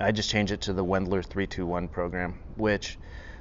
i 0.01 0.11
just 0.11 0.31
changed 0.31 0.53
it 0.53 0.61
to 0.61 0.73
the 0.73 0.85
wendler 0.85 1.25
321 1.25 1.89
program 1.89 2.35
which 2.57 2.99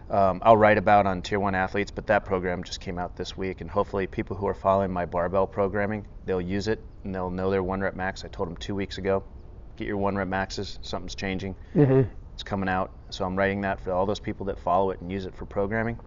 um, 0.09 0.41
I'll 0.43 0.57
write 0.57 0.79
about 0.79 1.05
on 1.05 1.21
Tier 1.21 1.39
1 1.39 1.53
athletes, 1.53 1.91
but 1.91 2.07
that 2.07 2.25
program 2.25 2.63
just 2.63 2.79
came 2.79 2.97
out 2.97 3.15
this 3.15 3.37
week, 3.37 3.61
and 3.61 3.69
hopefully 3.69 4.07
people 4.07 4.35
who 4.35 4.47
are 4.47 4.55
following 4.55 4.91
my 4.91 5.05
barbell 5.05 5.45
programming, 5.45 6.07
they'll 6.25 6.41
use 6.41 6.67
it 6.67 6.83
and 7.03 7.13
they'll 7.13 7.29
know 7.29 7.51
their 7.51 7.61
one 7.61 7.79
rep 7.81 7.95
max. 7.95 8.25
I 8.25 8.27
told 8.27 8.49
them 8.49 8.57
two 8.57 8.73
weeks 8.73 8.97
ago, 8.97 9.23
get 9.77 9.87
your 9.87 9.97
one 9.97 10.15
rep 10.15 10.27
maxes. 10.27 10.79
Something's 10.81 11.13
changing. 11.13 11.55
hmm 11.73 12.01
It's 12.33 12.41
coming 12.41 12.67
out, 12.67 12.91
so 13.11 13.23
I'm 13.23 13.35
writing 13.35 13.61
that 13.61 13.79
for 13.79 13.91
all 13.91 14.07
those 14.07 14.19
people 14.19 14.47
that 14.47 14.57
follow 14.57 14.89
it 14.89 14.99
and 15.01 15.11
use 15.11 15.27
it 15.27 15.35
for 15.35 15.45
programming. 15.45 15.99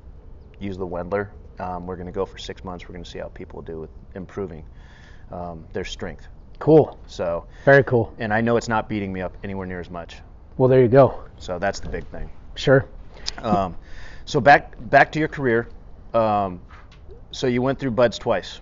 Use 0.59 0.77
the 0.77 0.87
Wendler. 0.87 1.29
Um, 1.61 1.87
we're 1.87 1.97
going 1.97 2.07
to 2.07 2.13
go 2.13 2.27
for 2.27 2.39
six 2.39 2.65
months. 2.65 2.89
We're 2.89 2.95
going 2.95 3.05
to 3.05 3.11
see 3.11 3.21
how 3.21 3.29
people 3.29 3.63
do 3.63 3.79
with 3.79 3.91
improving 4.17 4.65
um, 5.31 5.65
their 5.73 5.85
strength. 5.85 6.27
Cool. 6.59 6.99
So, 7.07 7.47
Very 7.65 7.85
cool. 7.85 8.13
and 8.19 8.35
I 8.35 8.41
know 8.41 8.57
it's 8.57 8.69
not 8.69 8.89
beating 8.89 9.13
me 9.13 9.21
up 9.21 9.37
anywhere 9.45 9.67
near 9.67 9.79
as 9.79 9.91
much. 9.91 10.17
Well, 10.57 10.69
there 10.69 10.83
you 10.83 10.89
go. 10.89 11.23
So 11.39 11.59
that's 11.59 11.81
the 11.81 11.89
big 11.89 12.07
thing. 12.09 12.31
Sure. 12.55 12.87
Um, 13.39 13.77
so 14.25 14.41
back 14.41 14.75
back 14.91 15.11
to 15.13 15.19
your 15.19 15.29
career. 15.29 15.69
Um, 16.15 16.61
so 17.31 17.47
you 17.47 17.63
went 17.63 17.79
through 17.79 17.93
Buds 17.93 18.19
twice. 18.19 18.61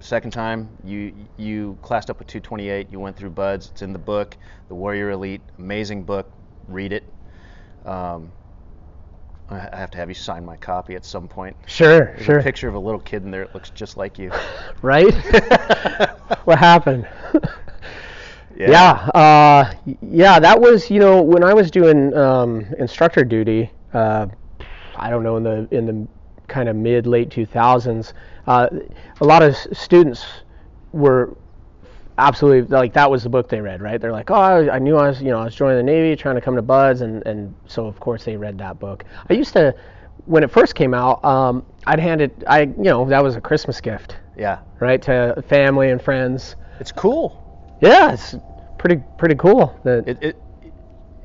Second 0.00 0.32
time 0.32 0.68
you 0.84 1.14
you 1.36 1.78
classed 1.82 2.10
up 2.10 2.18
with 2.18 2.28
228. 2.28 2.88
You 2.90 3.00
went 3.00 3.16
through 3.16 3.30
Buds. 3.30 3.70
It's 3.70 3.82
in 3.82 3.92
the 3.92 3.98
book, 3.98 4.36
The 4.68 4.74
Warrior 4.74 5.10
Elite. 5.10 5.42
Amazing 5.58 6.04
book. 6.04 6.30
Read 6.68 6.92
it. 6.92 7.04
Um, 7.84 8.32
I 9.50 9.68
I 9.72 9.76
have 9.76 9.90
to 9.92 9.98
have 9.98 10.08
you 10.08 10.14
sign 10.14 10.44
my 10.44 10.56
copy 10.56 10.94
at 10.94 11.04
some 11.04 11.28
point. 11.28 11.56
Sure. 11.66 12.06
There's 12.14 12.24
sure. 12.24 12.38
a 12.38 12.42
picture 12.42 12.68
of 12.68 12.74
a 12.74 12.78
little 12.78 13.00
kid 13.00 13.24
in 13.24 13.30
there. 13.30 13.42
It 13.42 13.54
looks 13.54 13.70
just 13.70 13.96
like 13.96 14.18
you. 14.18 14.30
Right? 14.82 15.14
what 16.44 16.58
happened? 16.58 17.06
Yeah. 18.56 18.92
Uh, 19.14 19.72
yeah, 20.02 20.38
that 20.38 20.60
was, 20.60 20.90
you 20.90 21.00
know, 21.00 21.22
when 21.22 21.42
I 21.42 21.54
was 21.54 21.70
doing 21.70 22.14
um, 22.16 22.66
instructor 22.78 23.24
duty, 23.24 23.70
uh, 23.92 24.26
I 24.96 25.10
don't 25.10 25.22
know, 25.22 25.36
in 25.36 25.42
the 25.42 25.68
in 25.70 25.86
the 25.86 26.08
kind 26.48 26.68
of 26.68 26.76
mid 26.76 27.06
late 27.06 27.30
2000s, 27.30 28.12
uh, 28.46 28.68
a 29.20 29.24
lot 29.24 29.42
of 29.42 29.50
s- 29.54 29.66
students 29.72 30.24
were 30.92 31.36
absolutely 32.18 32.68
like 32.76 32.92
that 32.92 33.10
was 33.10 33.22
the 33.22 33.28
book 33.28 33.48
they 33.48 33.60
read, 33.60 33.80
right? 33.80 34.00
They're 34.00 34.12
like, 34.12 34.30
oh, 34.30 34.34
I, 34.34 34.76
I 34.76 34.78
knew 34.78 34.96
I 34.96 35.08
was, 35.08 35.22
you 35.22 35.30
know, 35.30 35.38
I 35.40 35.44
was 35.44 35.54
joining 35.54 35.78
the 35.78 35.82
Navy, 35.82 36.14
trying 36.14 36.34
to 36.34 36.40
come 36.40 36.54
to 36.56 36.62
Buds, 36.62 37.00
and 37.00 37.26
and 37.26 37.54
so 37.66 37.86
of 37.86 37.98
course 38.00 38.24
they 38.24 38.36
read 38.36 38.58
that 38.58 38.78
book. 38.78 39.04
I 39.28 39.32
used 39.32 39.54
to, 39.54 39.74
when 40.26 40.44
it 40.44 40.50
first 40.50 40.74
came 40.74 40.94
out, 40.94 41.24
um, 41.24 41.64
I'd 41.86 41.98
hand 41.98 42.20
it, 42.20 42.32
I, 42.46 42.62
you 42.62 42.74
know, 42.84 43.04
that 43.08 43.22
was 43.22 43.34
a 43.36 43.40
Christmas 43.40 43.80
gift, 43.80 44.16
Yeah. 44.36 44.58
right, 44.78 45.00
to 45.02 45.42
family 45.48 45.90
and 45.90 46.00
friends. 46.00 46.54
It's 46.80 46.92
cool. 46.92 47.41
Yeah, 47.82 48.12
it's 48.12 48.36
pretty 48.78 49.02
pretty 49.18 49.34
cool. 49.34 49.78
That 49.84 50.08
It, 50.08 50.22
it, 50.22 50.42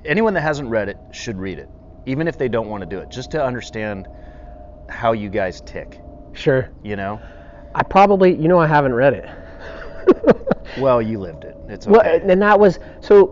anyone 0.03 0.33
that 0.33 0.41
hasn't 0.41 0.69
read 0.69 0.89
it 0.89 0.97
should 1.11 1.37
read 1.37 1.59
it, 1.59 1.69
even 2.05 2.27
if 2.27 2.37
they 2.37 2.49
don't 2.49 2.67
want 2.67 2.81
to 2.81 2.89
do 2.89 2.99
it, 2.99 3.09
just 3.09 3.31
to 3.31 3.43
understand 3.43 4.07
how 4.89 5.13
you 5.13 5.29
guys 5.29 5.61
tick. 5.61 6.01
sure. 6.33 6.69
You 6.83 6.95
know. 6.95 7.21
I 7.75 7.83
probably, 7.83 8.35
you 8.35 8.47
know, 8.47 8.57
I 8.57 8.65
haven't 8.65 8.93
read 8.93 9.13
it. 9.13 9.29
Well, 10.77 11.01
you 11.01 11.19
lived 11.19 11.43
it. 11.43 11.55
It's 11.69 11.87
okay. 11.87 11.97
Well, 11.97 12.29
and 12.29 12.41
that 12.41 12.59
was 12.59 12.79
so. 13.01 13.27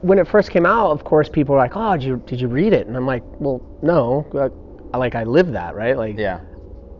When 0.00 0.18
it 0.18 0.28
first 0.28 0.50
came 0.50 0.64
out, 0.64 0.90
of 0.90 1.04
course, 1.04 1.28
people 1.28 1.54
were 1.54 1.60
like, 1.60 1.72
"Oh, 1.76 1.96
did 1.96 2.04
you 2.04 2.22
did 2.24 2.40
you 2.40 2.48
read 2.48 2.72
it?" 2.72 2.86
And 2.86 2.96
I'm 2.96 3.06
like, 3.06 3.22
"Well, 3.40 3.60
no. 3.82 4.26
I 4.94 4.96
like 4.96 5.14
I 5.14 5.24
lived 5.24 5.52
that, 5.54 5.74
right? 5.74 5.96
Like, 5.96 6.16
yeah. 6.16 6.40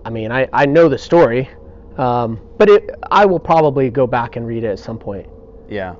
I 0.04 0.10
mean, 0.10 0.30
I 0.30 0.48
I 0.52 0.66
know 0.66 0.88
the 0.88 0.98
story, 0.98 1.48
um, 1.96 2.40
but 2.58 2.68
it 2.68 2.90
I 3.10 3.24
will 3.24 3.38
probably 3.38 3.88
go 3.88 4.06
back 4.06 4.36
and 4.36 4.46
read 4.46 4.64
it 4.64 4.68
at 4.68 4.78
some 4.78 4.98
point. 4.98 5.28
Yeah. 5.68 5.94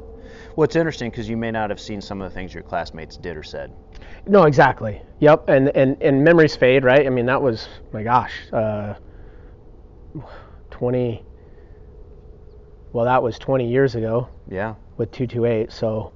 Well, 0.56 0.64
it's 0.64 0.76
interesting 0.76 1.10
because 1.10 1.28
you 1.28 1.36
may 1.36 1.50
not 1.50 1.70
have 1.70 1.80
seen 1.80 2.00
some 2.00 2.20
of 2.20 2.30
the 2.30 2.34
things 2.34 2.52
your 2.52 2.62
classmates 2.62 3.16
did 3.16 3.36
or 3.36 3.42
said. 3.42 3.72
No, 4.26 4.44
exactly. 4.44 5.00
Yep. 5.20 5.48
And 5.48 5.68
and 5.76 6.00
and 6.02 6.22
memories 6.24 6.56
fade, 6.56 6.84
right? 6.84 7.06
I 7.06 7.10
mean, 7.10 7.26
that 7.26 7.40
was 7.40 7.68
my 7.92 8.02
gosh, 8.02 8.32
uh, 8.52 8.94
20. 10.70 11.24
Well, 12.92 13.04
that 13.04 13.22
was 13.22 13.38
20 13.38 13.68
years 13.68 13.94
ago 13.94 14.28
Yeah. 14.48 14.74
with 14.96 15.10
228. 15.12 15.70
So, 15.72 16.12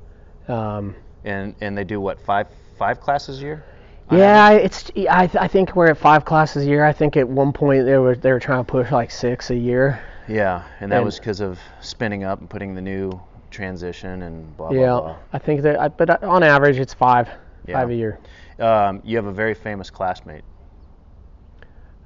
um, 0.49 0.95
And 1.25 1.55
and 1.61 1.77
they 1.77 1.85
do 1.85 2.01
what 2.01 2.21
five 2.21 2.49
five 2.79 3.01
classes 3.01 3.39
a 3.41 3.43
year? 3.43 3.65
yeah, 4.11 4.45
I- 4.45 4.55
it's 4.55 4.91
I, 5.09 5.27
th- 5.29 5.37
I 5.43 5.47
think 5.49 5.77
we're 5.77 5.89
at 5.91 5.97
five 5.99 6.25
classes 6.25 6.67
a 6.67 6.69
year. 6.69 6.85
I 6.85 6.93
think 6.93 7.17
at 7.17 7.29
one 7.29 7.53
point 7.53 7.85
they 7.85 7.97
were 7.99 8.17
they 8.17 8.33
were 8.33 8.41
trying 8.41 8.65
to 8.65 8.71
push 8.71 8.91
like 8.91 9.11
six 9.11 9.51
a 9.51 9.57
year. 9.57 10.01
Yeah, 10.29 10.63
and 10.81 10.91
that 10.91 10.97
And- 10.97 11.05
was 11.05 11.19
because 11.19 11.41
of 11.41 11.59
spinning 11.81 12.25
up 12.25 12.41
and 12.41 12.49
putting 12.51 12.75
the 12.75 12.83
new 12.83 13.21
transition 13.53 14.23
and 14.23 14.57
blah 14.57 14.71
blah 14.71 14.81
yeah, 14.81 14.87
blah 15.01 15.17
I 15.33 15.39
think 15.39 15.63
that. 15.63 15.81
I, 15.81 15.89
but 15.89 16.23
on 16.25 16.43
average, 16.43 16.79
it's 16.79 16.95
five 16.95 17.29
Yeah. 17.67 17.75
five 17.75 17.91
a 17.91 17.95
year. 17.95 18.19
Um, 18.59 19.01
you 19.05 19.17
have 19.17 19.27
a 19.27 19.33
very 19.33 19.55
famous 19.55 19.91
classmate, 19.91 20.45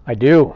I 0.06 0.14
do. 0.14 0.54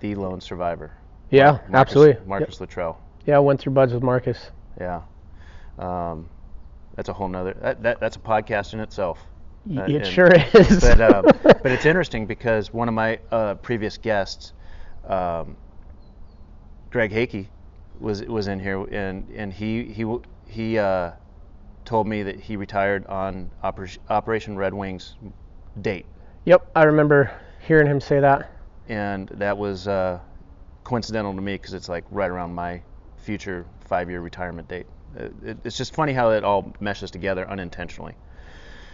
the 0.00 0.14
lone 0.14 0.40
survivor. 0.40 0.92
Yeah, 1.30 1.52
Marcus, 1.52 1.74
absolutely. 1.74 2.14
Yep. 2.14 2.26
Marcus 2.26 2.60
Luttrell. 2.60 2.98
Yeah, 3.26 3.36
I 3.36 3.40
went 3.40 3.60
through 3.60 3.72
buds 3.74 3.92
with 3.92 4.02
Marcus. 4.02 4.50
Yeah. 4.80 5.02
Um, 5.78 6.28
that's 6.96 7.08
a 7.08 7.12
whole 7.12 7.28
nother. 7.28 7.54
That, 7.60 7.82
that 7.82 8.00
that's 8.00 8.16
a 8.16 8.20
podcast 8.20 8.72
in 8.74 8.80
itself. 8.80 9.18
Uh, 9.76 9.82
it 9.82 9.96
and- 9.96 10.06
sure 10.06 10.30
is. 10.54 10.80
but 10.80 11.00
uh, 11.00 11.22
but 11.42 11.66
it's 11.66 11.84
interesting 11.86 12.26
because 12.26 12.72
one 12.72 12.88
of 12.88 12.94
my 12.94 13.18
uh, 13.30 13.54
previous 13.56 13.98
guests, 13.98 14.52
um, 15.06 15.56
Greg 16.90 17.12
Hakey, 17.12 17.46
was 18.00 18.22
was 18.24 18.48
in 18.48 18.58
here 18.60 18.82
and 18.90 19.28
and 19.34 19.52
he 19.52 19.84
he 19.84 20.04
he 20.46 20.78
uh, 20.78 21.12
told 21.84 22.06
me 22.06 22.22
that 22.22 22.40
he 22.40 22.56
retired 22.56 23.06
on 23.06 23.50
Operation, 23.62 24.02
Operation 24.08 24.56
Red 24.56 24.74
Wings 24.74 25.14
date, 25.80 26.06
Yep, 26.44 26.70
I 26.74 26.84
remember 26.84 27.30
hearing 27.60 27.86
him 27.86 28.00
say 28.00 28.20
that. 28.20 28.50
and 28.88 29.28
that 29.28 29.56
was 29.56 29.86
uh, 29.86 30.18
coincidental 30.84 31.34
to 31.34 31.40
me 31.40 31.54
because 31.54 31.74
it's 31.74 31.88
like 31.88 32.04
right 32.10 32.30
around 32.30 32.54
my 32.54 32.82
future 33.18 33.66
five-year 33.80 34.20
retirement 34.20 34.66
date. 34.68 34.86
Uh, 35.18 35.24
It, 35.44 35.58
it's 35.64 35.76
just 35.76 35.94
funny 35.94 36.12
how 36.12 36.30
it 36.30 36.42
all 36.44 36.72
meshes 36.80 37.10
together 37.10 37.48
unintentionally. 37.48 38.14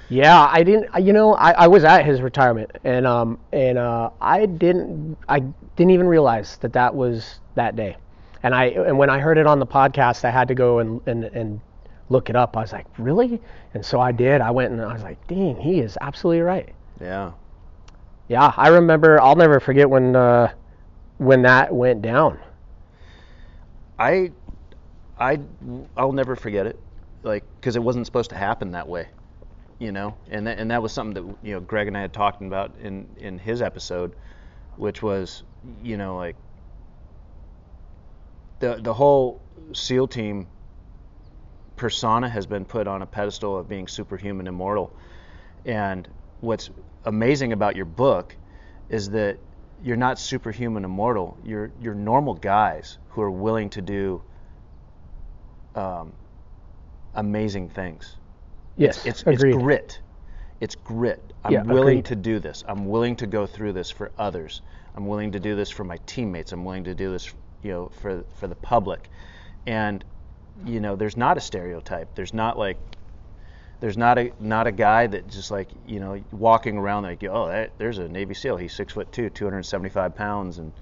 Yeah, 0.09 0.49
I 0.51 0.63
didn't. 0.63 0.89
You 1.05 1.13
know, 1.13 1.35
I, 1.35 1.51
I 1.53 1.67
was 1.67 1.83
at 1.85 2.05
his 2.05 2.21
retirement, 2.21 2.71
and 2.85 3.07
um, 3.07 3.39
and 3.53 3.77
uh, 3.77 4.11
I 4.21 4.47
didn't. 4.47 5.17
I 5.29 5.41
didn't 5.41 5.91
even 5.91 6.07
realize 6.07 6.59
that 6.59 6.73
that 6.75 6.95
was 6.95 7.41
that 7.57 7.75
day. 7.77 7.97
And 8.43 8.55
I 8.55 8.67
and 8.67 8.99
when 8.99 9.11
I 9.11 9.19
heard 9.19 9.39
it 9.39 9.47
on 9.47 9.59
the 9.59 9.67
podcast, 9.67 10.25
I 10.25 10.31
had 10.31 10.49
to 10.49 10.55
go 10.55 10.79
and 10.79 11.01
and, 11.07 11.25
and 11.25 11.61
look 12.09 12.31
it 12.31 12.37
up. 12.37 12.57
I 12.57 12.61
was 12.61 12.73
like, 12.73 12.87
really? 12.99 13.41
And 13.75 13.85
so 13.85 14.01
I 14.01 14.13
did. 14.13 14.41
I 14.41 14.51
went 14.51 14.73
and 14.73 14.81
I 14.81 14.93
was 14.93 15.03
like, 15.03 15.25
dang, 15.27 15.57
he 15.57 15.81
is 15.81 15.99
absolutely 16.01 16.43
right. 16.43 16.73
Yeah. 17.01 17.33
Yeah, 18.29 18.53
I 18.57 18.69
remember. 18.69 19.21
I'll 19.21 19.37
never 19.37 19.61
forget 19.61 19.89
when 19.89 20.17
uh, 20.17 20.53
when 21.19 21.43
that 21.43 21.73
went 21.73 22.03
down. 22.03 22.39
I, 23.99 24.33
I, 25.19 25.39
I'll 25.97 26.13
never 26.13 26.37
forget 26.37 26.67
it, 26.67 26.79
like 27.23 27.45
because 27.61 27.77
it 27.77 27.83
wasn't 27.83 28.05
supposed 28.05 28.31
to 28.31 28.37
happen 28.37 28.73
that 28.73 28.89
way, 28.89 29.09
you 29.79 29.93
know. 29.93 30.17
And 30.29 30.47
that, 30.47 30.59
and 30.59 30.71
that 30.71 30.83
was 30.83 30.93
something 30.93 31.27
that 31.27 31.37
you 31.43 31.55
know 31.55 31.61
Greg 31.61 31.87
and 31.87 31.97
I 31.97 32.01
had 32.01 32.13
talked 32.13 32.43
about 32.43 32.73
in 32.83 33.09
in 33.17 33.39
his 33.39 33.63
episode, 33.63 34.17
which 34.77 35.03
was 35.03 35.45
you 35.83 35.97
know 35.97 36.17
like 36.17 36.37
the 38.61 38.77
the 38.83 38.95
whole 38.95 39.43
SEAL 39.73 40.09
team 40.09 40.47
persona 41.77 42.29
has 42.29 42.47
been 42.47 42.65
put 42.65 42.87
on 42.87 43.03
a 43.03 43.07
pedestal 43.07 43.57
of 43.59 43.69
being 43.69 43.89
superhuman 43.89 44.47
immortal. 44.47 44.95
And 45.65 46.09
what's 46.41 46.71
amazing 47.05 47.53
about 47.53 47.77
your 47.77 47.85
book 47.85 48.37
is 48.89 49.11
that 49.11 49.39
you're 49.83 49.97
not 49.97 50.19
superhuman 50.19 50.85
immortal. 50.85 51.39
You're 51.45 51.71
you're 51.81 51.95
normal 51.95 52.35
guys 52.35 52.99
who 53.11 53.23
are 53.23 53.31
willing 53.31 53.71
to 53.71 53.83
do 53.83 54.23
um, 55.75 56.13
amazing 57.15 57.69
things. 57.71 58.17
Yes, 58.77 59.05
It's 59.05 59.23
agreed. 59.27 59.55
it's 59.55 59.63
grit. 59.63 60.01
It's 60.61 60.75
grit. 60.75 61.33
I'm 61.45 61.53
Yeah, 61.53 61.63
willing 61.63 61.99
agreed. 61.99 62.05
to 62.07 62.17
do 62.17 62.39
this. 62.41 62.65
I'm 62.67 62.87
willing 62.87 63.17
to 63.17 63.27
go 63.27 63.47
through 63.47 63.73
this 63.75 63.91
for 63.91 64.13
others. 64.19 64.63
I'm 64.95 65.07
willing 65.07 65.33
to 65.33 65.41
do 65.41 65.55
this 65.57 65.71
for 65.71 65.85
my 65.85 65.99
teammates. 66.07 66.53
I'm 66.53 66.65
willing 66.65 66.85
to 66.85 66.95
do 66.95 67.13
this, 67.13 67.33
you 67.63 67.73
know, 67.73 67.91
for 68.01 68.25
for 68.35 68.47
the 68.47 68.55
public. 68.55 69.09
And 69.67 70.05
you 70.65 70.81
know, 70.81 70.97
there's 70.97 71.17
not 71.17 71.37
a 71.37 71.41
stereotype. 71.41 72.15
There's 72.15 72.33
not 72.33 72.59
like 72.59 72.79
there's 73.81 73.97
not 73.97 74.19
a 74.19 74.33
not 74.41 74.67
a 74.67 74.73
guy 74.73 75.07
that 75.07 75.29
just 75.29 75.51
like 75.51 75.69
you 75.87 76.01
know 76.01 76.23
walking 76.33 76.79
around 76.79 77.03
like 77.03 77.23
oh 77.25 77.49
that, 77.49 77.73
there's 77.79 77.99
a 77.99 78.09
Navy 78.09 78.35
SEAL. 78.35 78.57
He's 78.57 78.73
six 78.73 78.93
foot 78.93 79.13
two, 79.13 79.29
275 79.31 80.15
pounds, 80.15 80.59
and 80.59 80.73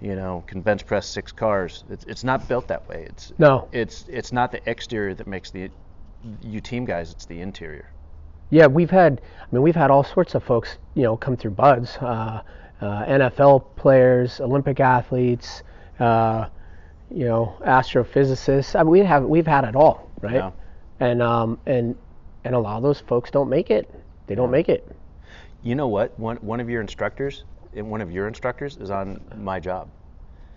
you 0.00 0.16
know 0.16 0.42
can 0.46 0.60
bench 0.60 0.86
press 0.86 1.06
six 1.06 1.30
cars. 1.32 1.84
It's 1.90 2.04
it's 2.04 2.24
not 2.24 2.48
built 2.48 2.68
that 2.68 2.88
way. 2.88 3.06
It's 3.08 3.32
No. 3.38 3.68
It's 3.72 4.06
it's 4.08 4.32
not 4.32 4.50
the 4.50 4.68
exterior 4.68 5.14
that 5.14 5.26
makes 5.26 5.50
the 5.50 5.70
you 6.42 6.60
team 6.60 6.84
guys. 6.84 7.12
It's 7.12 7.26
the 7.26 7.40
interior. 7.40 7.86
Yeah, 8.50 8.66
we've 8.66 8.90
had. 8.90 9.20
I 9.40 9.46
mean, 9.54 9.62
we've 9.62 9.76
had 9.76 9.90
all 9.90 10.04
sorts 10.04 10.34
of 10.34 10.44
folks, 10.44 10.76
you 10.94 11.04
know, 11.04 11.16
come 11.16 11.36
through 11.36 11.52
BUD/S. 11.52 11.96
Uh, 11.98 12.42
uh, 12.82 13.04
NFL 13.06 13.64
players, 13.76 14.40
Olympic 14.40 14.80
athletes, 14.80 15.62
uh, 15.98 16.48
you 17.10 17.24
know, 17.26 17.56
astrophysicists. 17.66 18.78
I 18.78 18.82
mean, 18.82 18.90
we 18.90 19.00
have 19.00 19.24
we've 19.24 19.46
had 19.46 19.64
it 19.64 19.76
all, 19.76 20.10
right? 20.20 20.34
Yeah. 20.34 20.50
And 21.00 21.22
um 21.22 21.58
and 21.66 21.96
and 22.44 22.54
a 22.54 22.58
lot 22.58 22.76
of 22.76 22.82
those 22.82 23.00
folks 23.00 23.30
don't 23.30 23.48
make 23.48 23.70
it. 23.70 23.92
They 24.26 24.34
don't 24.34 24.50
make 24.50 24.68
it. 24.68 24.88
You 25.62 25.74
know 25.74 25.88
what? 25.88 26.18
One 26.18 26.36
one 26.38 26.60
of 26.60 26.70
your 26.70 26.80
instructors, 26.80 27.44
one 27.74 28.00
of 28.00 28.10
your 28.10 28.28
instructors 28.28 28.76
is 28.76 28.90
on 28.90 29.20
my 29.36 29.60
job. 29.60 29.88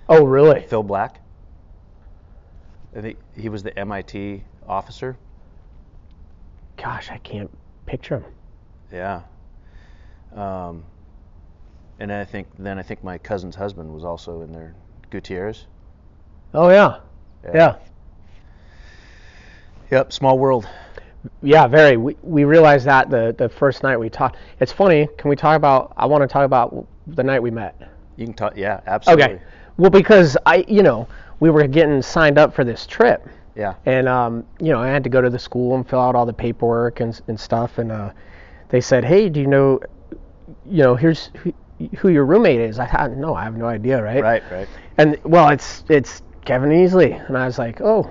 Oh, 0.08 0.24
really? 0.24 0.62
Phil 0.62 0.84
Black. 0.84 1.20
I 2.96 3.02
think 3.02 3.18
he 3.36 3.50
was 3.50 3.64
the 3.64 3.78
MIT 3.78 4.44
officer. 4.68 5.18
Gosh, 6.78 7.10
I 7.10 7.18
can't 7.18 7.50
picture 7.86 8.20
him. 8.20 8.26
Yeah. 8.92 9.22
Um, 10.34 10.84
and 12.00 12.12
I 12.12 12.26
think 12.26 12.48
then 12.60 12.78
I 12.78 12.84
think 12.84 13.04
my 13.04 13.18
cousin's 13.18 13.56
husband 13.56 13.94
was 13.94 14.04
also 14.04 14.42
in 14.42 14.52
there, 14.52 14.76
Gutierrez. 15.16 15.66
Oh 16.54 16.70
yeah, 16.70 17.00
yeah, 17.54 17.76
Yep. 19.92 20.12
Small 20.12 20.38
world. 20.38 20.68
yeah. 21.42 21.68
Very. 21.68 21.96
We 21.96 22.18
we 22.22 22.44
realized 22.44 22.86
that 22.86 23.10
the 23.10 23.34
the 23.38 23.48
first 23.48 23.82
night 23.84 23.98
we 23.98 24.10
talked. 24.10 24.36
It's 24.60 24.74
funny. 24.74 25.08
Can 25.18 25.30
we 25.30 25.36
talk 25.38 25.56
about? 25.56 25.94
I 25.96 26.06
want 26.06 26.22
to 26.24 26.28
talk 26.28 26.44
about 26.46 26.86
the 27.08 27.24
night 27.24 27.42
we 27.42 27.50
met. 27.52 27.80
You 28.18 28.26
can 28.26 28.34
talk. 28.34 28.58
Yeah. 28.58 28.82
Absolutely. 28.88 29.24
Okay. 29.24 29.42
Well, 29.78 29.90
because 29.90 30.36
I, 30.46 30.66
you 30.68 30.84
know, 30.84 31.08
we 31.40 31.50
were 31.50 31.66
getting 31.68 32.02
signed 32.02 32.38
up 32.38 32.54
for 32.54 32.64
this 32.66 32.86
trip, 32.86 33.26
Yeah. 33.56 33.76
and 33.86 34.08
um, 34.10 34.46
you 34.60 34.72
know, 34.74 34.80
I 34.80 34.88
had 34.88 35.04
to 35.06 35.10
go 35.10 35.22
to 35.22 35.30
the 35.30 35.40
school 35.40 35.76
and 35.76 35.88
fill 35.88 36.00
out 36.02 36.16
all 36.16 36.26
the 36.26 36.34
paperwork 36.34 37.00
and 37.00 37.20
and 37.28 37.40
stuff, 37.40 37.78
and 37.78 37.92
uh, 37.92 38.12
they 38.70 38.82
said, 38.82 39.04
hey, 39.06 39.30
do 39.30 39.40
you 39.42 39.48
know, 39.48 39.80
you 40.66 40.84
know, 40.84 40.96
here's 40.96 41.30
who, 41.98 42.10
your 42.10 42.26
roommate 42.26 42.60
is. 42.60 42.80
I 42.80 42.86
had 42.86 43.18
no, 43.18 43.36
I 43.36 43.44
have 43.44 43.58
no 43.58 43.66
idea, 43.66 44.02
right? 44.02 44.22
Right. 44.22 44.44
Right. 44.52 44.68
And 44.98 45.18
well, 45.24 45.50
it's 45.50 45.84
it's 45.90 46.22
Kevin 46.46 46.70
Easley, 46.70 47.26
and 47.28 47.38
I 47.38 47.46
was 47.46 47.58
like, 47.58 47.82
oh, 47.82 48.10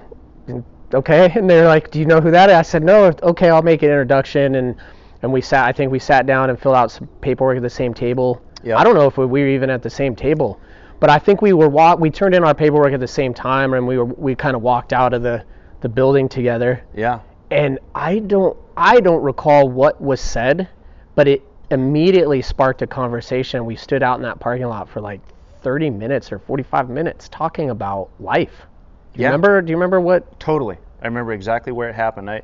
okay. 0.92 1.32
And 1.36 1.48
they're 1.48 1.66
like, 1.66 1.90
do 1.90 1.98
you 1.98 2.06
know 2.06 2.20
who 2.20 2.30
that 2.30 2.50
is? 2.50 2.56
I 2.56 2.62
said, 2.62 2.82
no. 2.82 3.12
Okay, 3.22 3.50
I'll 3.50 3.62
make 3.62 3.82
an 3.82 3.90
introduction, 3.90 4.56
and 4.56 4.76
and 5.22 5.32
we 5.32 5.40
sat. 5.40 5.64
I 5.64 5.72
think 5.72 5.90
we 5.90 5.98
sat 5.98 6.26
down 6.26 6.50
and 6.50 6.60
filled 6.60 6.76
out 6.76 6.90
some 6.90 7.06
paperwork 7.20 7.56
at 7.56 7.62
the 7.62 7.70
same 7.70 7.94
table. 7.94 8.42
Yep. 8.62 8.78
I 8.78 8.84
don't 8.84 8.94
know 8.94 9.06
if 9.06 9.16
we 9.16 9.26
were 9.26 9.48
even 9.48 9.70
at 9.70 9.82
the 9.82 9.90
same 9.90 10.14
table, 10.14 10.60
but 11.00 11.10
I 11.10 11.18
think 11.18 11.42
we 11.42 11.52
were 11.52 11.68
walk. 11.68 11.98
We 11.98 12.10
turned 12.10 12.34
in 12.34 12.44
our 12.44 12.54
paperwork 12.54 12.92
at 12.92 13.00
the 13.00 13.06
same 13.06 13.32
time, 13.32 13.74
and 13.74 13.86
we 13.86 13.96
were 13.98 14.04
we 14.04 14.34
kind 14.34 14.56
of 14.56 14.62
walked 14.62 14.92
out 14.92 15.14
of 15.14 15.22
the 15.22 15.44
the 15.80 15.88
building 15.88 16.28
together. 16.28 16.82
Yeah. 16.94 17.20
And 17.50 17.78
I 17.94 18.18
don't 18.18 18.56
I 18.76 19.00
don't 19.00 19.22
recall 19.22 19.68
what 19.68 20.00
was 20.00 20.20
said, 20.20 20.68
but 21.14 21.28
it 21.28 21.42
immediately 21.74 22.40
sparked 22.40 22.82
a 22.82 22.86
conversation. 22.86 23.64
We 23.66 23.76
stood 23.76 24.02
out 24.02 24.16
in 24.16 24.22
that 24.22 24.40
parking 24.40 24.66
lot 24.66 24.88
for 24.88 25.00
like 25.00 25.20
30 25.62 25.90
minutes 25.90 26.32
or 26.32 26.38
45 26.38 26.88
minutes 26.88 27.28
talking 27.28 27.70
about 27.70 28.08
life. 28.20 28.66
Do 29.12 29.20
you 29.20 29.22
Yeah. 29.24 29.28
remember? 29.28 29.60
Do 29.62 29.70
you 29.70 29.76
remember 29.76 30.00
what? 30.00 30.40
Totally. 30.40 30.78
I 31.02 31.06
remember 31.06 31.32
exactly 31.32 31.72
where 31.72 31.88
it 31.90 31.94
happened. 31.94 32.30
I, 32.30 32.42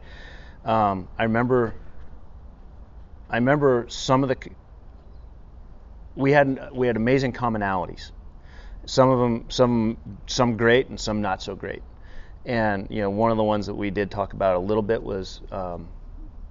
um, 0.64 1.08
I 1.18 1.24
remember. 1.24 1.74
I 3.30 3.36
remember 3.36 3.86
some 3.88 4.22
of 4.22 4.28
the. 4.28 4.36
We 6.16 6.32
had 6.32 6.68
we 6.72 6.86
had 6.86 6.96
amazing 6.96 7.32
commonalities. 7.32 8.10
Some 8.86 9.10
of 9.10 9.18
them, 9.18 9.44
some 9.48 9.96
some 10.26 10.56
great 10.56 10.88
and 10.88 10.98
some 10.98 11.20
not 11.22 11.42
so 11.42 11.54
great. 11.54 11.82
And 12.44 12.86
you 12.90 13.02
know, 13.02 13.10
one 13.10 13.30
of 13.30 13.36
the 13.36 13.44
ones 13.44 13.66
that 13.66 13.74
we 13.74 13.90
did 13.90 14.10
talk 14.10 14.32
about 14.32 14.56
a 14.56 14.58
little 14.58 14.82
bit 14.82 15.02
was 15.02 15.40
um, 15.52 15.88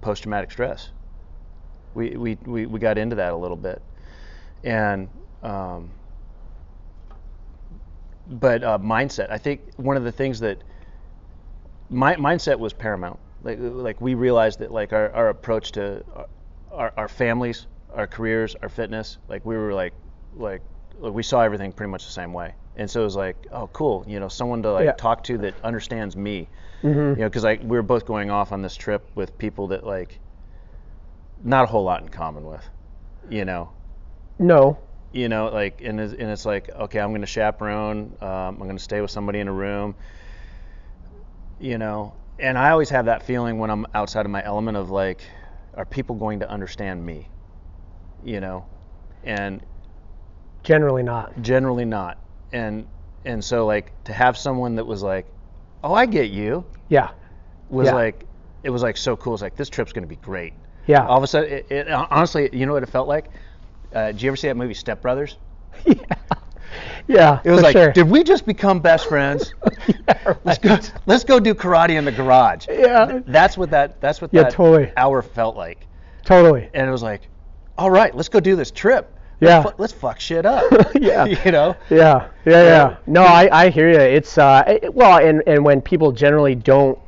post-traumatic 0.00 0.50
stress. 0.50 0.90
We, 1.94 2.16
we 2.16 2.38
we 2.46 2.66
we 2.66 2.78
got 2.78 2.98
into 2.98 3.16
that 3.16 3.32
a 3.32 3.36
little 3.36 3.56
bit, 3.56 3.82
and 4.64 5.08
um, 5.42 5.90
but 8.26 8.62
uh, 8.62 8.78
mindset. 8.78 9.30
I 9.30 9.38
think 9.38 9.60
one 9.76 9.96
of 9.96 10.04
the 10.04 10.12
things 10.12 10.40
that 10.40 10.62
my 11.88 12.14
mindset 12.16 12.58
was 12.58 12.72
paramount. 12.72 13.18
Like, 13.42 13.58
like 13.60 14.00
we 14.00 14.14
realized 14.14 14.58
that 14.60 14.70
like 14.70 14.92
our, 14.92 15.10
our 15.12 15.28
approach 15.30 15.72
to 15.72 16.04
our, 16.70 16.92
our 16.96 17.08
families, 17.08 17.66
our 17.94 18.06
careers, 18.06 18.54
our 18.62 18.68
fitness, 18.68 19.18
like 19.28 19.44
we 19.44 19.56
were 19.56 19.72
like, 19.72 19.94
like, 20.36 20.62
like 20.98 21.12
we 21.12 21.22
saw 21.22 21.40
everything 21.40 21.72
pretty 21.72 21.90
much 21.90 22.04
the 22.04 22.12
same 22.12 22.32
way. 22.32 22.54
And 22.76 22.88
so 22.88 23.00
it 23.00 23.04
was 23.04 23.16
like, 23.16 23.36
oh, 23.50 23.66
cool, 23.68 24.04
you 24.06 24.20
know, 24.20 24.28
someone 24.28 24.62
to 24.62 24.72
like 24.72 24.84
Yeah. 24.84 24.92
talk 24.92 25.24
to 25.24 25.38
that 25.38 25.54
understands 25.64 26.16
me. 26.16 26.48
Mm-hmm. 26.82 26.98
You 26.98 27.24
know, 27.24 27.28
because 27.28 27.44
like 27.44 27.60
we 27.62 27.76
were 27.76 27.82
both 27.82 28.06
going 28.06 28.30
off 28.30 28.52
on 28.52 28.62
this 28.62 28.76
trip 28.76 29.10
with 29.14 29.36
people 29.38 29.66
that 29.68 29.84
like 29.84 30.20
not 31.42 31.64
a 31.64 31.66
whole 31.66 31.84
lot 31.84 32.02
in 32.02 32.08
common 32.08 32.44
with. 32.44 32.68
You 33.28 33.44
know, 33.44 33.72
No. 34.38 34.78
you 35.12 35.28
know, 35.28 35.48
like, 35.48 35.80
and 35.82 36.00
it's, 36.00 36.12
and 36.12 36.30
it's 36.30 36.44
like, 36.46 36.70
okay, 36.70 37.00
I'm 37.00 37.10
going 37.10 37.20
to 37.22 37.26
chaperone. 37.26 38.16
Um, 38.20 38.28
I'm 38.28 38.58
going 38.58 38.76
to 38.76 38.82
stay 38.82 39.00
with 39.00 39.10
somebody 39.10 39.40
in 39.40 39.48
a 39.48 39.52
room. 39.52 39.94
You 41.58 41.78
know, 41.78 42.16
and 42.38 42.56
I 42.56 42.70
always 42.70 42.88
have 42.90 43.06
that 43.06 43.22
feeling 43.24 43.58
when 43.58 43.70
I'm 43.70 43.86
outside 43.94 44.24
of 44.24 44.32
my 44.32 44.42
element 44.44 44.76
of 44.76 44.90
like, 44.90 45.22
are 45.74 45.84
people 45.84 46.16
going 46.16 46.40
to 46.40 46.50
understand 46.50 47.04
me? 47.04 47.28
You 48.22 48.40
know, 48.40 48.66
and 49.24 49.62
Generally 50.62 51.02
not. 51.02 51.40
generally 51.42 51.84
not. 51.84 52.18
And 52.52 52.86
and 53.24 53.44
so 53.44 53.66
like 53.66 54.02
to 54.04 54.12
have 54.12 54.36
someone 54.38 54.76
that 54.76 54.86
was 54.86 55.02
like, 55.02 55.26
oh, 55.84 55.94
I 55.94 56.06
get 56.06 56.30
you, 56.30 56.64
Yeah. 56.88 57.10
was 57.68 57.86
Yeah. 57.86 57.94
like, 57.94 58.26
it 58.62 58.70
was 58.70 58.82
like 58.82 58.96
so 58.96 59.16
cool. 59.16 59.34
It's 59.34 59.42
like 59.42 59.56
this 59.56 59.68
trip's 59.68 59.92
going 59.92 60.02
to 60.02 60.08
be 60.08 60.16
great. 60.16 60.54
Yeah. 60.90 61.06
All 61.06 61.16
of 61.18 61.22
a 61.22 61.26
sudden, 61.26 61.50
it, 61.52 61.66
it, 61.70 61.88
honestly, 61.90 62.50
you 62.52 62.66
know 62.66 62.72
what 62.72 62.82
it 62.82 62.88
felt 62.88 63.08
like? 63.08 63.30
Uh, 63.94 64.06
did 64.12 64.22
you 64.22 64.28
ever 64.30 64.36
see 64.36 64.48
that 64.48 64.56
movie 64.56 64.74
Step 64.74 65.00
Brothers? 65.02 65.36
yeah. 65.86 65.94
Yeah. 67.08 67.40
It 67.44 67.50
was 67.50 67.62
like, 67.62 67.72
sure. 67.72 67.92
did 67.92 68.08
we 68.08 68.22
just 68.22 68.46
become 68.46 68.80
best 68.80 69.08
friends? 69.08 69.54
yeah, 69.88 70.34
let's 70.44 70.58
go. 70.58 70.78
Let's 71.06 71.24
go 71.24 71.40
do 71.40 71.54
karate 71.54 71.90
in 71.98 72.04
the 72.04 72.12
garage. 72.12 72.66
Yeah. 72.68 73.20
That's 73.26 73.56
what 73.58 73.70
that. 73.70 74.00
That's 74.00 74.20
what 74.20 74.32
Yeah, 74.32 74.44
that 74.44 74.52
totally. 74.52 74.92
hour 74.96 75.22
felt 75.22 75.56
like. 75.56 75.86
Totally. 76.24 76.68
And 76.74 76.86
it 76.86 76.90
was 76.90 77.02
like, 77.02 77.22
all 77.78 77.90
right, 77.90 78.14
let's 78.14 78.28
go 78.28 78.38
do 78.40 78.54
this 78.56 78.70
trip. 78.70 79.12
Yeah. 79.40 79.58
Let's, 79.60 79.70
fu- 79.70 79.82
let's 79.82 79.92
fuck 79.92 80.20
shit 80.20 80.44
up. 80.46 80.64
Yeah. 81.00 81.24
you 81.24 81.50
know. 81.50 81.74
Yeah, 81.88 82.28
yeah, 82.44 82.62
yeah. 82.62 82.96
No, 83.06 83.22
I, 83.22 83.48
I 83.64 83.70
hear 83.70 83.88
you. 83.90 83.98
It's 83.98 84.36
uh, 84.38 84.62
it- 84.66 84.94
well, 84.94 85.18
and 85.18 85.42
and 85.46 85.64
when 85.64 85.80
people 85.80 86.12
generally 86.12 86.54
don't 86.54 86.98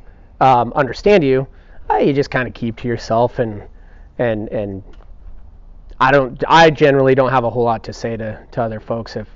um, 0.41 0.73
understand 0.73 1.23
you, 1.23 1.47
uh, 1.89 1.97
you 1.97 2.11
just 2.11 2.31
kind 2.31 2.47
of 2.47 2.53
keep 2.55 2.75
to 2.77 2.87
yourself 2.87 3.37
and 3.39 3.61
and 4.17 4.49
and 4.49 4.83
I 5.99 6.11
don't 6.11 6.43
I 6.47 6.69
generally 6.69 7.15
don't 7.15 7.31
have 7.31 7.43
a 7.43 7.49
whole 7.49 7.63
lot 7.63 7.83
to 7.85 7.93
say 7.93 8.17
to 8.17 8.45
to 8.51 8.61
other 8.61 8.79
folks 8.79 9.15
if 9.15 9.27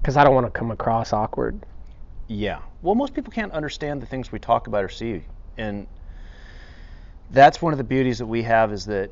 because 0.00 0.16
I 0.16 0.24
don't 0.24 0.34
want 0.34 0.46
to 0.46 0.52
come 0.56 0.70
across 0.70 1.12
awkward. 1.12 1.66
Yeah. 2.28 2.60
Well, 2.82 2.94
most 2.94 3.14
people 3.14 3.32
can't 3.32 3.52
understand 3.52 4.00
the 4.00 4.06
things 4.06 4.30
we 4.30 4.38
talk 4.38 4.66
about 4.66 4.84
or 4.84 4.88
see, 4.88 5.24
and 5.56 5.86
that's 7.30 7.60
one 7.60 7.72
of 7.72 7.78
the 7.78 7.84
beauties 7.84 8.18
that 8.18 8.26
we 8.26 8.42
have 8.42 8.72
is 8.72 8.86
that, 8.86 9.10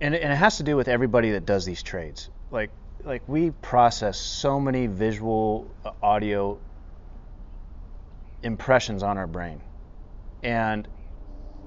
and, 0.00 0.14
and 0.14 0.32
it 0.32 0.36
has 0.36 0.56
to 0.58 0.62
do 0.62 0.76
with 0.76 0.88
everybody 0.88 1.32
that 1.32 1.44
does 1.44 1.66
these 1.66 1.82
trades. 1.82 2.30
Like 2.50 2.70
like 3.04 3.22
we 3.28 3.50
process 3.50 4.18
so 4.18 4.58
many 4.58 4.86
visual, 4.86 5.70
uh, 5.84 5.90
audio 6.02 6.58
impressions 8.42 9.02
on 9.02 9.18
our 9.18 9.26
brain, 9.26 9.60
and 10.42 10.88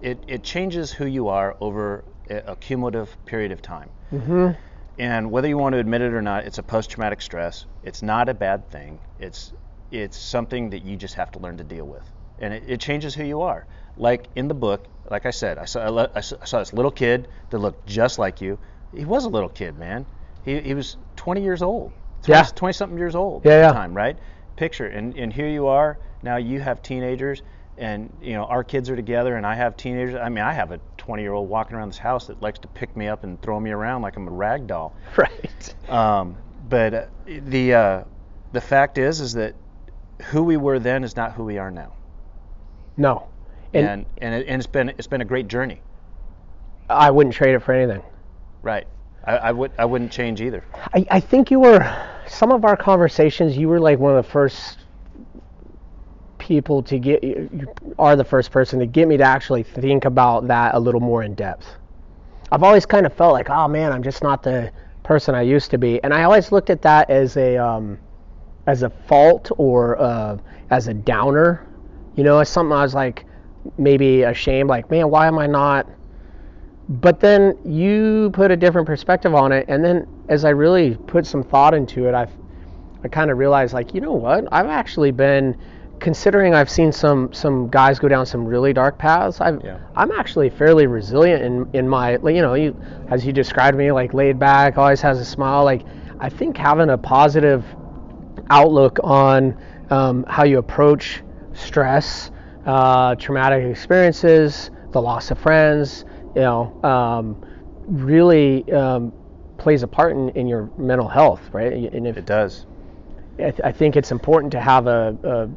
it 0.01 0.23
it 0.27 0.43
changes 0.43 0.91
who 0.91 1.05
you 1.05 1.27
are 1.29 1.55
over 1.59 2.03
a, 2.29 2.55
cumulative 2.55 3.15
period 3.25 3.51
of 3.51 3.61
time. 3.61 3.89
Mm-hmm. 4.11 4.51
And 4.99 5.31
whether 5.31 5.47
you 5.47 5.57
want 5.57 5.73
to 5.73 5.79
admit 5.79 6.01
it 6.01 6.13
or 6.13 6.21
not, 6.21 6.45
it's 6.45 6.57
a 6.57 6.63
post-traumatic 6.63 7.21
stress. 7.21 7.65
It's 7.83 8.01
not 8.01 8.29
a 8.29 8.33
bad 8.33 8.69
thing. 8.71 8.99
It's 9.19 9.53
it's 9.91 10.17
something 10.17 10.71
that 10.71 10.83
you 10.83 10.97
just 10.97 11.13
have 11.15 11.31
to 11.31 11.39
learn 11.39 11.57
to 11.57 11.63
deal 11.63 11.85
with, 11.85 12.03
and 12.39 12.53
it, 12.53 12.63
it 12.67 12.79
changes 12.81 13.15
who 13.15 13.23
you 13.23 13.41
are. 13.41 13.65
Like 13.95 14.27
in 14.35 14.47
the 14.47 14.53
book, 14.53 14.85
like 15.09 15.25
I 15.25 15.31
said, 15.31 15.57
I 15.57 15.65
saw 15.65 16.07
I 16.13 16.21
saw 16.21 16.59
this 16.59 16.73
little 16.73 16.91
kid 16.91 17.27
that 17.49 17.59
looked 17.59 17.85
just 17.87 18.19
like 18.19 18.41
you. 18.41 18.57
He 18.95 19.05
was 19.05 19.25
a 19.25 19.29
little 19.29 19.49
kid, 19.49 19.77
man. 19.77 20.05
He 20.43 20.59
he 20.61 20.73
was 20.73 20.97
20 21.15 21.41
years 21.43 21.61
old. 21.61 21.91
20, 22.23 22.37
Yeah. 22.39 22.43
20 22.55 22.73
something 22.73 22.97
years 22.97 23.15
old 23.15 23.45
Yeah, 23.45 23.51
at 23.53 23.59
yeah. 23.59 23.67
the 23.67 23.73
time, 23.73 23.93
right? 23.93 24.17
Picture, 24.55 24.87
and 24.87 25.15
and 25.15 25.31
here 25.31 25.47
you 25.47 25.67
are 25.67 25.99
now. 26.23 26.37
You 26.37 26.59
have 26.59 26.81
teenagers, 26.81 27.43
and 27.77 28.11
you 28.21 28.33
know 28.33 28.45
our 28.45 28.63
kids 28.63 28.89
are 28.89 28.95
together, 28.95 29.35
and 29.35 29.45
I 29.45 29.55
have 29.55 29.77
teenagers. 29.77 30.15
I 30.15 30.29
mean, 30.29 30.43
I 30.43 30.53
have 30.53 30.71
a 30.71 30.79
20 30.97 31.21
year 31.21 31.33
old 31.33 31.49
walking 31.49 31.75
around 31.75 31.89
this 31.89 31.97
house 31.97 32.27
that 32.27 32.41
likes 32.41 32.59
to 32.59 32.67
pick 32.67 32.95
me 32.97 33.07
up 33.07 33.23
and 33.23 33.41
throw 33.41 33.59
me 33.59 33.71
around 33.71 34.01
like 34.01 34.15
I'm 34.17 34.27
a 34.27 34.31
rag 34.31 34.67
doll. 34.67 34.95
Right. 35.17 35.75
Um, 35.89 36.37
but 36.69 36.93
uh, 36.93 37.05
the 37.25 37.73
uh, 37.73 38.03
the 38.51 38.61
fact 38.61 38.97
is, 38.97 39.19
is 39.21 39.33
that 39.33 39.55
who 40.31 40.43
we 40.43 40.57
were 40.57 40.79
then 40.79 41.03
is 41.03 41.15
not 41.15 41.33
who 41.33 41.43
we 41.43 41.57
are 41.57 41.71
now, 41.71 41.93
No. 42.97 43.27
and 43.73 43.85
And, 43.87 44.05
and, 44.17 44.35
it, 44.35 44.47
and 44.47 44.59
it's 44.59 44.67
been 44.67 44.89
it's 44.89 45.07
been 45.07 45.21
a 45.21 45.25
great 45.25 45.47
journey, 45.47 45.81
I 46.89 47.11
wouldn't 47.11 47.35
trade 47.35 47.53
it 47.55 47.59
for 47.59 47.73
anything. 47.73 48.01
right? 48.63 48.87
I, 49.25 49.37
I 49.37 49.51
would 49.51 49.71
I 49.77 49.85
wouldn't 49.85 50.11
change 50.11 50.41
either. 50.41 50.63
I, 50.93 51.05
I 51.11 51.19
think 51.19 51.51
you 51.51 51.59
were 51.59 51.83
some 52.27 52.51
of 52.51 52.65
our 52.65 52.75
conversations 52.77 53.57
you 53.57 53.67
were 53.69 53.79
like 53.79 53.99
one 53.99 54.15
of 54.17 54.23
the 54.25 54.29
first 54.31 54.79
people 56.47 56.81
to 56.81 56.97
get 56.97 57.21
you 57.23 57.67
are 57.99 58.15
the 58.15 58.23
first 58.23 58.51
person 58.51 58.79
to 58.79 58.85
get 58.85 59.05
me 59.05 59.17
to 59.17 59.23
actually 59.23 59.63
think 59.63 60.05
about 60.05 60.47
that 60.47 60.73
a 60.75 60.79
little 60.79 61.01
more 61.01 61.21
in 61.23 61.35
depth. 61.35 61.67
I've 62.53 62.63
always 62.63 62.85
kind 62.85 63.05
of 63.05 63.13
felt 63.13 63.33
like, 63.33 63.49
oh 63.49 63.67
man, 63.67 63.91
I'm 63.91 64.01
just 64.01 64.23
not 64.23 64.43
the 64.43 64.71
person 65.03 65.35
I 65.35 65.41
used 65.41 65.71
to 65.71 65.77
be, 65.77 66.01
and 66.03 66.13
I 66.13 66.23
always 66.23 66.53
looked 66.53 66.69
at 66.69 66.81
that 66.83 67.09
as 67.09 67.35
a 67.35 67.57
um, 67.57 67.99
as 68.65 68.83
a 68.83 68.89
fault 68.89 69.51
or 69.57 69.99
uh, 69.99 70.37
as 70.69 70.87
a 70.87 70.93
downer, 70.93 71.67
you 72.15 72.23
know, 72.23 72.39
as 72.39 72.47
something 72.47 72.71
I 72.71 72.83
was 72.83 72.95
like 72.95 73.25
maybe 73.77 74.23
ashamed, 74.23 74.69
like 74.69 74.89
man, 74.89 75.09
why 75.09 75.27
am 75.27 75.37
I 75.37 75.47
not? 75.47 75.85
But 76.87 77.19
then 77.19 77.57
you 77.65 78.29
put 78.31 78.51
a 78.51 78.55
different 78.55 78.87
perspective 78.87 79.35
on 79.35 79.51
it, 79.51 79.65
and 79.67 79.83
then 79.83 80.07
as 80.29 80.45
I 80.45 80.51
really 80.51 80.95
put 81.07 81.25
some 81.25 81.43
thought 81.43 81.73
into 81.73 82.07
it, 82.07 82.13
I've 82.13 82.31
I 83.03 83.09
kind 83.09 83.29
of 83.31 83.37
realized 83.37 83.73
like, 83.73 83.93
you 83.93 83.99
know 83.99 84.13
what? 84.13 84.47
I've 84.49 84.67
actually 84.67 85.11
been 85.11 85.57
considering 85.99 86.53
I've 86.53 86.69
seen 86.69 86.91
some 86.91 87.33
some 87.33 87.69
guys 87.69 87.99
go 87.99 88.07
down 88.07 88.25
some 88.25 88.45
really 88.45 88.73
dark 88.73 88.97
paths. 88.97 89.41
I've 89.41 89.63
Yeah. 89.63 89.79
I'm 89.95 90.11
actually 90.11 90.49
fairly 90.49 90.87
resilient 90.87 91.43
in 91.43 91.69
in 91.73 91.89
my 91.89 92.11
you 92.11 92.41
know, 92.41 92.53
you 92.53 92.75
as 93.09 93.25
you 93.25 93.33
described 93.33 93.77
me 93.77 93.91
like 93.91 94.13
laid 94.13 94.39
back, 94.39 94.77
always 94.77 95.01
has 95.01 95.19
a 95.19 95.25
smile. 95.25 95.63
Like 95.63 95.83
I 96.19 96.29
think 96.29 96.57
having 96.57 96.89
a 96.89 96.97
positive 96.97 97.65
outlook 98.49 98.99
on 99.03 99.57
um, 99.89 100.25
how 100.27 100.43
you 100.43 100.59
approach 100.59 101.23
stress, 101.53 102.31
uh, 102.65 103.15
traumatic 103.15 103.65
experiences, 103.65 104.71
the 104.91 105.01
loss 105.01 105.31
of 105.31 105.39
friends, 105.39 106.05
you 106.35 106.41
know, 106.41 106.79
um, 106.83 107.45
really 107.87 108.69
um, 108.71 109.11
plays 109.57 109.83
a 109.83 109.87
part 109.87 110.13
in, 110.13 110.29
in 110.29 110.47
your 110.47 110.69
mental 110.77 111.07
health, 111.07 111.49
right? 111.51 111.73
And 111.73 112.07
if 112.07 112.17
It 112.17 112.25
does. 112.25 112.65
I, 113.39 113.51
th- 113.51 113.61
I 113.63 113.71
think 113.71 113.95
it's 113.95 114.11
important 114.11 114.51
to 114.53 114.59
have 114.59 114.87
a, 114.87 115.15
a 115.23 115.49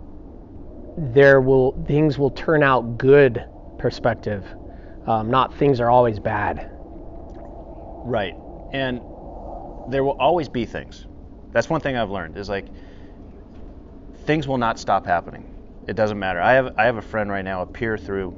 there 0.96 1.40
will 1.40 1.72
things 1.86 2.18
will 2.18 2.30
turn 2.30 2.62
out 2.62 2.98
good 2.98 3.44
perspective, 3.78 4.44
um, 5.06 5.30
not 5.30 5.54
things 5.54 5.80
are 5.80 5.90
always 5.90 6.18
bad. 6.18 6.70
Right. 8.04 8.34
And 8.72 9.00
there 9.88 10.04
will 10.04 10.16
always 10.18 10.48
be 10.48 10.66
things. 10.66 11.06
That's 11.52 11.68
one 11.68 11.80
thing 11.80 11.96
I've 11.96 12.10
learned 12.10 12.36
is 12.36 12.48
like 12.48 12.66
things 14.24 14.46
will 14.46 14.58
not 14.58 14.78
stop 14.78 15.06
happening. 15.06 15.46
It 15.88 15.96
doesn't 15.96 16.18
matter. 16.18 16.40
I 16.40 16.52
have 16.52 16.74
I 16.78 16.84
have 16.84 16.96
a 16.96 17.02
friend 17.02 17.30
right 17.30 17.44
now, 17.44 17.62
a 17.62 17.66
peer 17.66 17.98
through. 17.98 18.34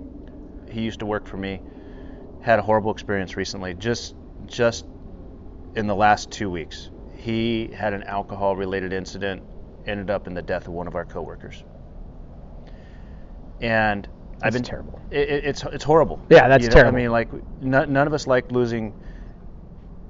He 0.70 0.80
used 0.80 1.00
to 1.00 1.06
work 1.06 1.26
for 1.26 1.36
me. 1.36 1.60
Had 2.40 2.58
a 2.58 2.62
horrible 2.62 2.92
experience 2.92 3.36
recently. 3.36 3.74
Just 3.74 4.14
just 4.46 4.86
in 5.74 5.86
the 5.86 5.94
last 5.94 6.30
two 6.30 6.50
weeks, 6.50 6.90
he 7.16 7.68
had 7.68 7.92
an 7.92 8.02
alcohol 8.04 8.56
related 8.56 8.92
incident. 8.92 9.42
Ended 9.86 10.10
up 10.10 10.26
in 10.26 10.34
the 10.34 10.42
death 10.42 10.68
of 10.68 10.72
one 10.72 10.86
of 10.86 10.94
our 10.94 11.04
coworkers. 11.04 11.64
And 13.62 14.06
I've 14.42 14.52
been 14.52 14.62
terrible. 14.62 15.00
It, 15.10 15.28
it- 15.28 15.44
it's 15.44 15.64
it's 15.64 15.84
horrible. 15.84 16.20
Yeah, 16.28 16.48
that's 16.48 16.64
You 16.64 16.68
know, 16.68 16.74
terrible. 16.74 16.98
I 16.98 17.00
mean, 17.02 17.10
like 17.12 17.28
none, 17.62 17.92
none 17.92 18.06
of 18.06 18.12
us 18.12 18.26
like 18.26 18.50
losing. 18.52 18.92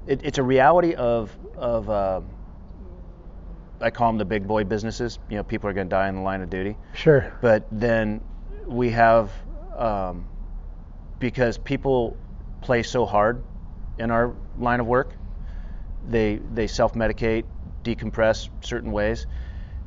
It, 0.07 0.21
it's 0.23 0.37
a 0.39 0.43
reality 0.43 0.95
of 0.95 1.35
of 1.55 1.89
uh, 1.89 2.21
I 3.79 3.89
call 3.91 4.09
them 4.09 4.17
the 4.17 4.25
big 4.25 4.47
boy 4.47 4.63
businesses. 4.63 5.19
You 5.29 5.37
know, 5.37 5.43
people 5.43 5.69
are 5.69 5.73
going 5.73 5.87
to 5.87 5.89
die 5.95 6.09
in 6.09 6.15
the 6.15 6.21
line 6.21 6.41
of 6.41 6.49
duty. 6.49 6.75
Sure. 6.93 7.31
But 7.41 7.67
then 7.71 8.21
we 8.65 8.89
have 8.91 9.31
um, 9.77 10.25
because 11.19 11.57
people 11.57 12.17
play 12.61 12.81
so 12.83 13.05
hard 13.05 13.43
in 13.99 14.09
our 14.09 14.33
line 14.57 14.79
of 14.79 14.87
work. 14.87 15.13
They 16.09 16.37
they 16.53 16.67
self 16.67 16.93
medicate, 16.95 17.45
decompress 17.83 18.49
certain 18.61 18.91
ways. 18.91 19.27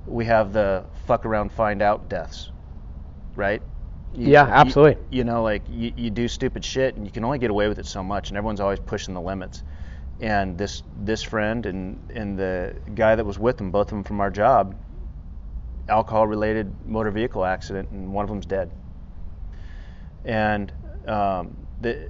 We 0.07 0.25
have 0.27 0.53
the 0.53 0.85
fuck 1.07 1.27
around, 1.27 1.51
find 1.53 1.83
out 1.83 2.09
deaths, 2.09 2.53
right? 3.37 3.63
You- 4.15 4.31
Yeah, 4.33 4.47
you- 4.47 4.53
absolutely. 4.53 5.03
You, 5.11 5.25
know, 5.25 5.43
like 5.43 5.65
you, 5.69 5.93
you 5.97 6.11
do 6.11 6.29
stupid 6.29 6.65
shit, 6.65 6.97
and 6.97 7.05
you 7.07 7.11
can 7.13 7.25
only 7.25 7.39
get 7.39 7.51
away 7.51 7.69
with 7.69 7.79
it 7.79 7.87
so 7.87 8.03
much, 8.03 8.31
and 8.31 8.37
everyone's 8.39 8.61
always 8.61 8.81
pushing 8.81 9.15
the 9.15 9.21
limits. 9.21 9.63
And 10.21 10.57
this 10.57 10.83
this 10.97 11.23
friend 11.23 11.67
and 11.67 12.11
and 12.15 12.39
the 12.39 12.75
guy 12.95 13.17
that 13.17 13.25
was 13.27 13.39
with 13.39 13.61
him, 13.61 13.71
both 13.71 13.89
of 13.89 13.91
them 13.91 14.03
from 14.05 14.21
our 14.21 14.31
job, 14.31 14.75
alcohol 15.89 16.27
related 16.27 16.75
motor 16.87 17.11
vehicle 17.11 17.45
accident, 17.45 17.91
and 17.91 18.13
one 18.13 18.23
of 18.23 18.31
them's 18.31 18.47
dead. 18.47 18.73
And 20.25 20.73
um, 21.07 21.57
the, 21.81 22.09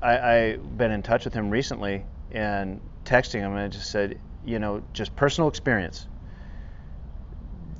I, 0.00 0.18
I've 0.18 0.78
been 0.78 0.92
in 0.92 1.02
touch 1.02 1.24
with 1.24 1.34
him 1.34 1.50
recently 1.50 2.04
and 2.30 2.80
texting 3.04 3.40
him, 3.40 3.52
and 3.52 3.60
I 3.60 3.68
just 3.68 3.90
said, 3.90 4.18
you 4.44 4.58
know, 4.58 4.82
just 4.92 5.14
personal 5.16 5.48
experience. 5.48 6.06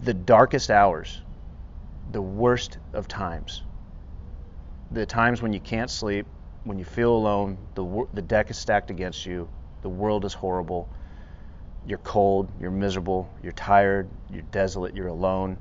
The 0.02 0.14
darkest 0.14 0.70
hours, 0.70 1.22
the 2.12 2.22
worst 2.22 2.78
of 2.92 3.08
times, 3.08 3.62
the 4.90 5.06
times 5.06 5.42
when 5.42 5.52
you 5.52 5.60
can't 5.60 5.90
sleep, 5.90 6.26
when 6.64 6.78
you 6.78 6.84
feel 6.84 7.12
alone, 7.14 7.58
the 7.74 8.06
the 8.14 8.22
deck 8.22 8.50
is 8.50 8.56
stacked 8.56 8.90
against 8.90 9.26
you, 9.26 9.48
the 9.82 9.88
world 9.88 10.24
is 10.24 10.34
horrible, 10.34 10.88
you're 11.86 11.98
cold, 11.98 12.50
you're 12.60 12.70
miserable, 12.70 13.30
you're 13.42 13.52
tired, 13.52 14.08
you're 14.30 14.42
desolate, 14.42 14.94
you're 14.94 15.08
alone, 15.08 15.56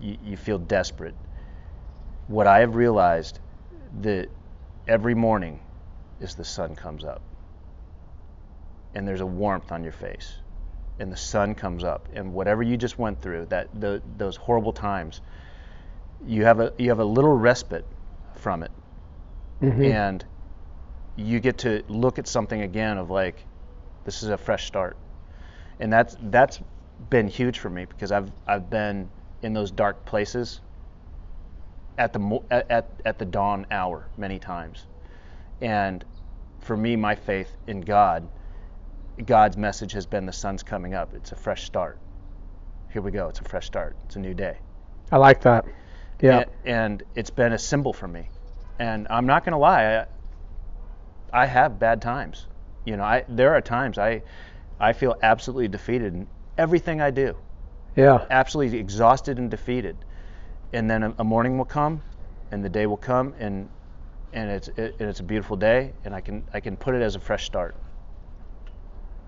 you, 0.00 0.16
you 0.24 0.36
feel 0.36 0.58
desperate. 0.58 1.14
What 2.26 2.46
I 2.46 2.60
have 2.60 2.74
realized 2.74 3.38
that 4.00 4.28
every 4.88 5.14
morning 5.14 5.60
is 6.20 6.34
the 6.34 6.44
sun 6.44 6.74
comes 6.74 7.04
up. 7.04 7.22
And 8.94 9.06
there's 9.06 9.20
a 9.20 9.26
warmth 9.26 9.72
on 9.72 9.82
your 9.82 9.92
face. 9.92 10.34
And 10.98 11.10
the 11.10 11.16
sun 11.16 11.54
comes 11.54 11.84
up. 11.84 12.08
And 12.14 12.34
whatever 12.34 12.62
you 12.62 12.76
just 12.76 12.98
went 12.98 13.20
through 13.20 13.46
that 13.46 13.68
the, 13.78 14.02
those 14.18 14.36
horrible 14.36 14.72
times 14.72 15.20
you 16.26 16.44
have 16.44 16.60
a 16.60 16.72
you 16.78 16.88
have 16.90 17.00
a 17.00 17.04
little 17.04 17.36
respite 17.36 17.84
from 18.36 18.62
it. 18.62 18.70
Mhm. 19.60 19.92
and 19.92 20.24
you 21.16 21.38
get 21.38 21.58
to 21.58 21.84
look 21.88 22.18
at 22.18 22.26
something 22.26 22.62
again 22.62 22.98
of 22.98 23.10
like 23.10 23.44
this 24.04 24.22
is 24.22 24.28
a 24.30 24.36
fresh 24.36 24.66
start. 24.66 24.96
And 25.78 25.92
that's 25.92 26.16
that's 26.22 26.60
been 27.10 27.28
huge 27.28 27.58
for 27.58 27.70
me 27.70 27.84
because 27.84 28.12
I've 28.12 28.30
I've 28.46 28.68
been 28.70 29.08
in 29.42 29.52
those 29.52 29.70
dark 29.70 30.04
places 30.04 30.60
at 31.98 32.12
the 32.12 32.40
at 32.50 32.90
at 33.04 33.18
the 33.18 33.24
dawn 33.24 33.66
hour 33.70 34.08
many 34.16 34.38
times. 34.38 34.86
And 35.60 36.04
for 36.60 36.76
me 36.76 36.96
my 36.96 37.14
faith 37.14 37.56
in 37.66 37.80
God 37.80 38.28
God's 39.26 39.56
message 39.56 39.92
has 39.92 40.06
been 40.06 40.26
the 40.26 40.32
sun's 40.32 40.62
coming 40.62 40.94
up. 40.94 41.14
It's 41.14 41.32
a 41.32 41.36
fresh 41.36 41.64
start. 41.64 41.98
Here 42.90 43.02
we 43.02 43.10
go. 43.10 43.28
It's 43.28 43.40
a 43.40 43.44
fresh 43.44 43.66
start. 43.66 43.96
It's 44.04 44.16
a 44.16 44.20
new 44.20 44.34
day. 44.34 44.58
I 45.10 45.18
like 45.18 45.40
that. 45.42 45.66
Yeah. 46.22 46.38
and, 46.38 46.50
and 46.64 47.02
it's 47.14 47.30
been 47.30 47.52
a 47.52 47.58
symbol 47.58 47.92
for 47.92 48.08
me. 48.08 48.30
And 48.78 49.06
I'm 49.10 49.26
not 49.26 49.44
going 49.44 49.52
to 49.52 49.58
lie, 49.58 49.96
I, 49.98 50.06
I 51.32 51.46
have 51.46 51.78
bad 51.78 52.00
times. 52.02 52.46
You 52.84 52.96
know, 52.96 53.04
I 53.04 53.24
there 53.28 53.54
are 53.54 53.60
times 53.60 53.98
I 53.98 54.22
I 54.80 54.92
feel 54.92 55.16
absolutely 55.22 55.68
defeated 55.68 56.14
in 56.14 56.28
everything 56.58 57.00
I 57.00 57.10
do. 57.10 57.36
Yeah. 57.96 58.26
Absolutely 58.30 58.78
exhausted 58.78 59.38
and 59.38 59.50
defeated. 59.50 59.96
And 60.72 60.90
then 60.90 61.02
a, 61.04 61.14
a 61.18 61.24
morning 61.24 61.58
will 61.58 61.64
come 61.66 62.02
and 62.50 62.64
the 62.64 62.68
day 62.68 62.86
will 62.86 62.96
come 62.96 63.34
and 63.38 63.68
and 64.32 64.50
it's 64.50 64.68
it, 64.68 64.96
and 65.00 65.08
it's 65.10 65.20
a 65.20 65.24
beautiful 65.24 65.56
day 65.56 65.92
and 66.04 66.14
I 66.14 66.20
can 66.20 66.44
I 66.54 66.60
can 66.60 66.76
put 66.76 66.94
it 66.94 67.02
as 67.02 67.14
a 67.16 67.20
fresh 67.20 67.44
start. 67.44 67.76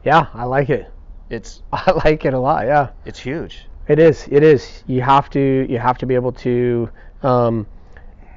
Yeah, 0.05 0.27
I 0.35 0.45
like 0.45 0.71
it. 0.71 0.93
It's 1.31 1.63
I 1.73 1.93
like 2.05 2.25
it 2.25 2.35
a 2.35 2.39
lot. 2.41 2.67
Yeah. 2.67 2.91
it's 3.05 3.19
huge. 3.21 3.67
It 3.89 3.99
is. 3.99 4.26
It 4.30 4.43
is. 4.43 4.82
You 4.87 5.03
have 5.03 5.28
to. 5.30 5.66
You 5.68 5.78
have 5.78 5.99
to 5.99 6.07
be 6.07 6.14
able 6.14 6.32
to 6.32 6.89
um, 7.22 7.66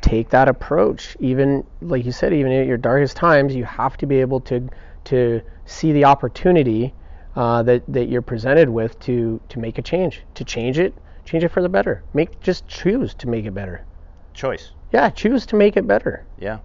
take 0.01 0.29
that 0.29 0.47
approach. 0.47 1.15
Even 1.19 1.65
like 1.81 2.05
you 2.05 2.11
said, 2.11 2.33
even 2.33 2.51
at 2.51 2.67
your 2.67 2.77
darkest 2.77 3.15
times, 3.15 3.55
you 3.55 3.63
have 3.63 3.97
to 3.97 4.05
be 4.05 4.19
able 4.19 4.41
to 4.41 4.69
to 5.05 5.41
see 5.65 5.93
the 5.93 6.05
opportunity 6.05 6.93
uh, 7.35 7.63
that 7.63 7.83
that 7.87 8.05
you're 8.05 8.21
presented 8.21 8.69
with 8.69 8.99
to 9.01 9.39
to 9.49 9.59
make 9.59 9.77
a 9.77 9.81
change, 9.81 10.23
to 10.35 10.43
change 10.43 10.79
it, 10.79 10.93
change 11.23 11.43
it 11.43 11.49
for 11.49 11.61
the 11.61 11.69
better. 11.69 12.03
Make 12.13 12.39
just 12.41 12.67
choose 12.67 13.13
to 13.15 13.27
make 13.27 13.45
it 13.45 13.53
better. 13.53 13.85
Choice. 14.33 14.71
Yeah, 14.91 15.09
choose 15.09 15.45
to 15.47 15.55
make 15.55 15.77
it 15.77 15.87
better. 15.87 16.25
Yeah. 16.39 16.59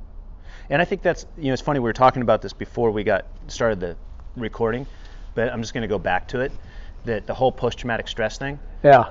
And 0.71 0.81
I 0.81 0.85
think 0.85 1.03
that's, 1.03 1.27
you 1.37 1.47
know, 1.47 1.53
it's 1.53 1.63
funny, 1.63 1.81
we 1.81 1.85
were 1.85 1.93
talking 1.93 2.23
about 2.23 2.41
this 2.41 2.53
before 2.53 2.91
we 2.91 3.03
got 3.03 3.27
started 3.49 3.81
the 3.81 3.97
recording, 4.37 4.87
but 5.35 5.53
I'm 5.53 5.61
just 5.61 5.75
going 5.75 5.83
to 5.83 5.89
go 5.89 5.99
back 5.99 6.29
to 6.29 6.41
it. 6.41 6.53
That 7.05 7.27
the 7.27 7.35
whole 7.35 7.51
post 7.53 7.79
traumatic 7.79 8.07
stress 8.09 8.39
thing, 8.39 8.61
Yeah. 8.83 9.11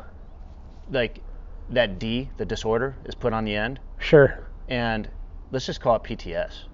like 0.89 1.21
that 1.69 1.99
D, 1.99 2.29
the 2.37 2.45
disorder, 2.45 2.95
is 3.05 3.15
put 3.15 3.33
on 3.33 3.43
the 3.45 3.55
end, 3.55 3.79
Sure. 3.99 4.47
and 4.67 5.09
let's 5.51 5.65
just 5.65 5.81
call 5.81 5.95
it 5.97 6.03
PTS. 6.03 6.65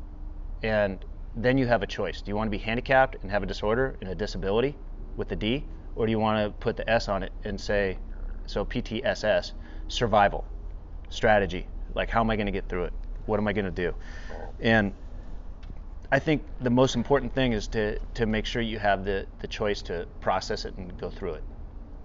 And 0.63 1.03
then 1.36 1.57
you 1.57 1.68
have 1.68 1.84
a 1.84 1.88
choice. 1.88 2.22
Do 2.22 2.30
you 2.32 2.36
want 2.36 2.47
to 2.47 2.51
be 2.51 2.63
handicapped 2.63 3.18
and 3.22 3.32
have 3.32 3.43
a 3.43 3.45
disorder 3.45 3.95
and 4.01 4.09
a 4.09 4.15
disability 4.15 4.76
with 5.15 5.28
the 5.28 5.36
D, 5.36 5.65
or 5.95 6.05
do 6.05 6.11
you 6.11 6.20
want 6.20 6.43
to 6.45 6.51
put 6.59 6.78
the 6.78 6.88
S 6.89 7.07
on 7.09 7.24
it 7.24 7.32
and 7.43 7.59
say, 7.59 7.97
so 8.45 8.63
PTSS, 8.63 9.53
survival, 9.88 10.45
strategy, 11.09 11.68
like 11.95 12.09
how 12.09 12.22
am 12.22 12.30
I 12.30 12.36
going 12.36 12.45
to 12.47 12.51
get 12.51 12.68
through 12.70 12.86
it? 12.86 12.93
What 13.26 13.39
am 13.39 13.47
I 13.47 13.53
going 13.53 13.65
to 13.65 13.72
do? 13.72 13.93
And 14.59 14.93
I 16.12 16.20
think 16.20 16.41
the 16.62 16.70
most 16.70 16.95
important 16.95 17.34
thing 17.34 17.51
is 17.53 17.68
to, 17.70 17.99
to 18.14 18.26
make 18.26 18.45
sure 18.45 18.62
you 18.62 18.80
have 18.80 19.03
the, 19.03 19.26
the 19.39 19.47
choice 19.47 19.82
to 19.84 20.08
process 20.22 20.66
it 20.66 20.74
and 20.78 20.97
go 20.99 21.10
through 21.10 21.34
it 21.34 21.43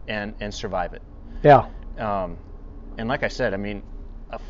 and, 0.09 0.35
and 0.41 0.53
survive 0.53 0.93
it. 0.93 1.03
Yeah. 1.43 1.67
Um, 1.99 2.37
and 2.99 3.09
like 3.09 3.23
I 3.23 3.29
said, 3.29 3.55
I 3.55 3.57
mean, 3.57 3.83
a, 4.31 4.41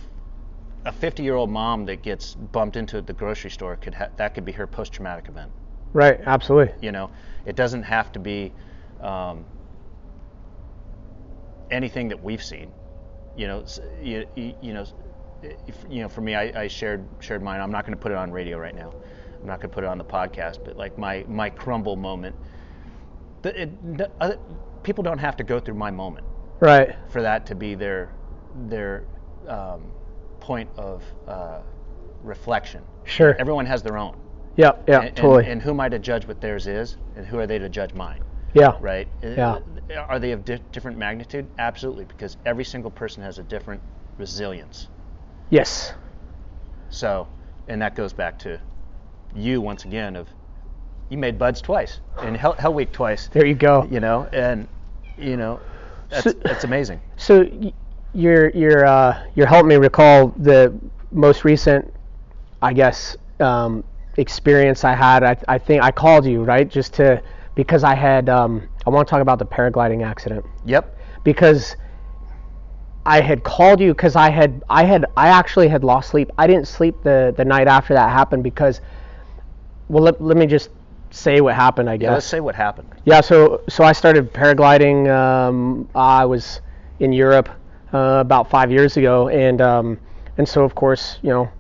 a 0.86 0.92
50 0.92 1.22
year 1.22 1.34
old 1.34 1.50
mom 1.50 1.84
that 1.86 2.02
gets 2.02 2.34
bumped 2.34 2.76
into 2.76 2.96
at 2.96 3.06
the 3.06 3.12
grocery 3.12 3.50
store 3.50 3.76
could 3.76 3.94
ha- 3.94 4.08
that 4.16 4.34
could 4.34 4.44
be 4.44 4.52
her 4.52 4.66
post 4.66 4.92
traumatic 4.92 5.28
event. 5.28 5.50
Right. 5.92 6.18
Absolutely. 6.24 6.74
You 6.80 6.92
know, 6.92 7.10
it 7.44 7.54
doesn't 7.54 7.82
have 7.82 8.10
to 8.12 8.18
be 8.18 8.52
um, 9.00 9.44
anything 11.70 12.08
that 12.08 12.22
we've 12.22 12.42
seen. 12.42 12.72
You 13.36 13.48
know, 13.48 13.64
you, 14.02 14.26
you, 14.34 14.54
you 14.62 14.74
know, 14.74 14.86
if, 15.42 15.84
you 15.90 16.02
know, 16.02 16.08
for 16.08 16.20
me, 16.20 16.34
I, 16.34 16.62
I 16.62 16.68
shared 16.68 17.04
shared 17.20 17.42
mine. 17.42 17.60
I'm 17.60 17.70
not 17.70 17.84
going 17.84 17.96
to 17.96 18.00
put 18.00 18.12
it 18.12 18.18
on 18.18 18.30
radio 18.30 18.58
right 18.58 18.74
now. 18.74 18.92
I'm 19.42 19.48
not 19.48 19.60
going 19.60 19.70
to 19.70 19.74
put 19.74 19.84
it 19.84 19.88
on 19.88 19.98
the 19.98 20.04
podcast. 20.04 20.64
But 20.64 20.76
like 20.76 20.96
my 20.96 21.24
my 21.28 21.50
crumble 21.50 21.96
moment, 21.96 22.36
the, 23.42 23.62
it, 23.62 23.98
the, 23.98 24.10
other, 24.20 24.38
people 24.82 25.02
don't 25.02 25.18
have 25.18 25.36
to 25.36 25.44
go 25.44 25.58
through 25.58 25.74
my 25.74 25.90
moment 25.90 26.26
Right. 26.60 26.94
for 27.08 27.22
that 27.22 27.44
to 27.46 27.54
be 27.54 27.74
their 27.74 28.10
their 28.68 29.04
um, 29.48 29.82
point 30.40 30.70
of 30.76 31.02
uh, 31.26 31.58
reflection. 32.22 32.82
Sure. 33.04 33.34
Everyone 33.38 33.66
has 33.66 33.82
their 33.82 33.98
own. 33.98 34.16
Yep. 34.56 34.84
Yeah. 34.88 34.98
And, 34.98 35.08
and- 35.08 35.16
totally. 35.16 35.46
And, 35.50 35.60
who 35.60 35.70
am 35.70 35.80
I 35.80 35.88
to 35.88 35.98
judge 35.98 36.26
what 36.26 36.40
theirs 36.40 36.66
is, 36.66 36.96
and 37.16 37.26
who 37.26 37.38
are 37.38 37.46
they 37.46 37.58
to 37.58 37.68
judge 37.68 37.94
mine? 37.94 38.22
yeah. 38.54 38.76
Right? 38.80 39.08
Uh, 39.24 39.28
Yeah. 39.28 39.58
Are 40.08 40.18
they 40.18 40.30
of 40.32 40.44
di- 40.44 40.60
different 40.72 40.96
magnitude? 40.98 41.46
Absolutely, 41.58 42.04
because 42.04 42.36
every 42.46 42.64
single 42.64 42.90
person 42.90 43.22
has 43.22 43.38
a 43.38 43.42
different 43.42 43.82
resilience. 44.18 44.88
Yes. 45.50 45.94
So, 46.90 47.26
and 47.68 47.80
that 47.82 47.94
goes 47.96 48.12
back 48.12 48.38
to 48.40 48.60
you 49.34 49.60
once 49.60 49.84
again 49.84 50.16
of 50.16 50.28
you 51.08 51.18
made 51.18 51.38
BUD/S 51.38 51.60
twice 51.60 52.00
and 52.20 52.36
Hell, 52.36 52.52
Hell 52.58 52.72
Week 52.74 52.90
twice. 52.92 53.28
There 53.32 53.46
you 53.46 53.54
go. 53.54 53.86
You 53.90 54.00
know, 54.00 54.28
and 54.32 54.66
you 55.18 55.36
know 55.36 55.60
that's 56.08 56.24
So- 56.24 56.32
that's 56.32 56.64
amazing. 56.64 57.00
So 57.16 57.46
you're 58.14 58.50
you're 58.50 58.84
uh, 58.86 59.22
you're 59.34 59.46
helping 59.46 59.68
me 59.68 59.76
recall 59.76 60.28
the 60.36 60.72
most 61.10 61.44
recent, 61.44 61.92
I 62.62 62.72
guess, 62.72 63.16
um, 63.40 63.84
experience 64.16 64.84
I 64.84 64.94
had. 64.94 65.22
I, 65.22 65.36
I 65.48 65.58
think 65.58 65.82
I 65.82 65.90
called 65.90 66.24
you 66.26 66.42
right 66.44 66.68
just 66.68 66.94
to 66.94 67.22
because 67.54 67.84
I 67.84 67.94
had 67.94 68.28
um, 68.28 68.68
I 68.86 68.90
want 68.90 69.06
to 69.06 69.10
talk 69.10 69.20
about 69.22 69.38
the 69.38 69.46
paragliding 69.46 70.04
accident 70.04 70.44
Yep. 70.64 70.96
because 71.24 71.76
I 73.04 73.20
had 73.20 73.42
called 73.44 73.80
you 73.80 73.92
because 73.92 74.16
I 74.16 74.30
had 74.30 74.62
I 74.70 74.84
had 74.84 75.04
I 75.16 75.28
actually 75.28 75.68
had 75.68 75.84
lost 75.84 76.08
sleep. 76.10 76.30
I 76.38 76.46
didn't 76.46 76.68
sleep 76.68 77.02
the 77.02 77.34
the 77.36 77.44
night 77.44 77.66
after 77.68 77.92
that 77.94 78.10
happened 78.10 78.42
because 78.42 78.80
well 79.88 80.02
let, 80.04 80.20
let 80.20 80.36
me 80.36 80.46
just 80.46 80.70
say 81.10 81.40
what 81.40 81.54
happened 81.54 81.88
I 81.90 81.96
guess. 81.96 82.06
Yeah. 82.06 82.12
Let's 82.14 82.26
say 82.26 82.40
what 82.40 82.54
happened. 82.54 82.88
Yeah, 83.04 83.20
so 83.20 83.62
so 83.68 83.84
I 83.84 83.92
started 83.92 84.32
paragliding. 84.32 85.10
Um, 85.10 85.88
I 85.94 86.24
was 86.24 86.60
in 87.00 87.12
Europe 87.12 87.48
uh, 87.92 88.18
about 88.20 88.48
five 88.48 88.70
years 88.70 88.96
ago, 88.96 89.28
and 89.28 89.60
um, 89.60 89.98
and 90.38 90.48
so 90.48 90.64
of 90.64 90.74
course 90.74 91.18
you 91.22 91.30
know 91.30 91.50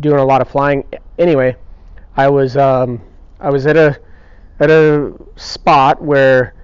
doing 0.00 0.18
a 0.18 0.24
lot 0.24 0.40
of 0.40 0.48
flying. 0.48 0.84
Anyway, 1.18 1.56
I 2.16 2.28
was 2.28 2.56
um, 2.56 3.00
I 3.40 3.50
was 3.50 3.66
at 3.66 3.76
a 3.76 3.98
at 4.60 4.70
a 4.70 5.12
spot 5.36 6.00
where 6.00 6.54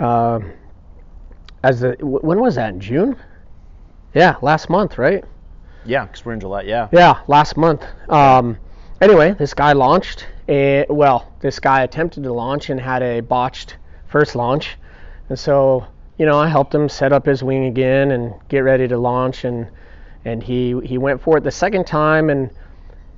um 0.00 0.52
as 1.62 1.80
the 1.80 1.96
when 2.00 2.40
was 2.40 2.54
that 2.54 2.72
in 2.72 2.80
June? 2.80 3.16
Yeah, 4.14 4.36
last 4.42 4.70
month, 4.70 4.98
right? 4.98 5.24
Yeah, 5.84 6.06
because 6.06 6.24
we're 6.24 6.32
in 6.34 6.40
July. 6.40 6.62
Yeah. 6.62 6.88
Yeah, 6.92 7.20
last 7.26 7.56
month. 7.56 7.84
Um, 8.08 8.58
anyway, 9.00 9.32
this 9.32 9.54
guy 9.54 9.72
launched. 9.72 10.26
A, 10.48 10.86
well, 10.88 11.32
this 11.40 11.58
guy 11.58 11.82
attempted 11.82 12.22
to 12.22 12.32
launch 12.32 12.70
and 12.70 12.80
had 12.80 13.02
a 13.02 13.20
botched 13.20 13.76
first 14.06 14.34
launch, 14.34 14.76
and 15.28 15.38
so 15.38 15.86
you 16.16 16.26
know 16.26 16.38
I 16.38 16.48
helped 16.48 16.74
him 16.74 16.88
set 16.88 17.12
up 17.12 17.26
his 17.26 17.42
wing 17.42 17.66
again 17.66 18.12
and 18.12 18.34
get 18.48 18.60
ready 18.60 18.88
to 18.88 18.98
launch, 18.98 19.44
and 19.44 19.68
and 20.24 20.42
he 20.42 20.80
he 20.84 20.98
went 20.98 21.20
for 21.20 21.36
it 21.36 21.44
the 21.44 21.50
second 21.50 21.86
time, 21.86 22.30
and 22.30 22.50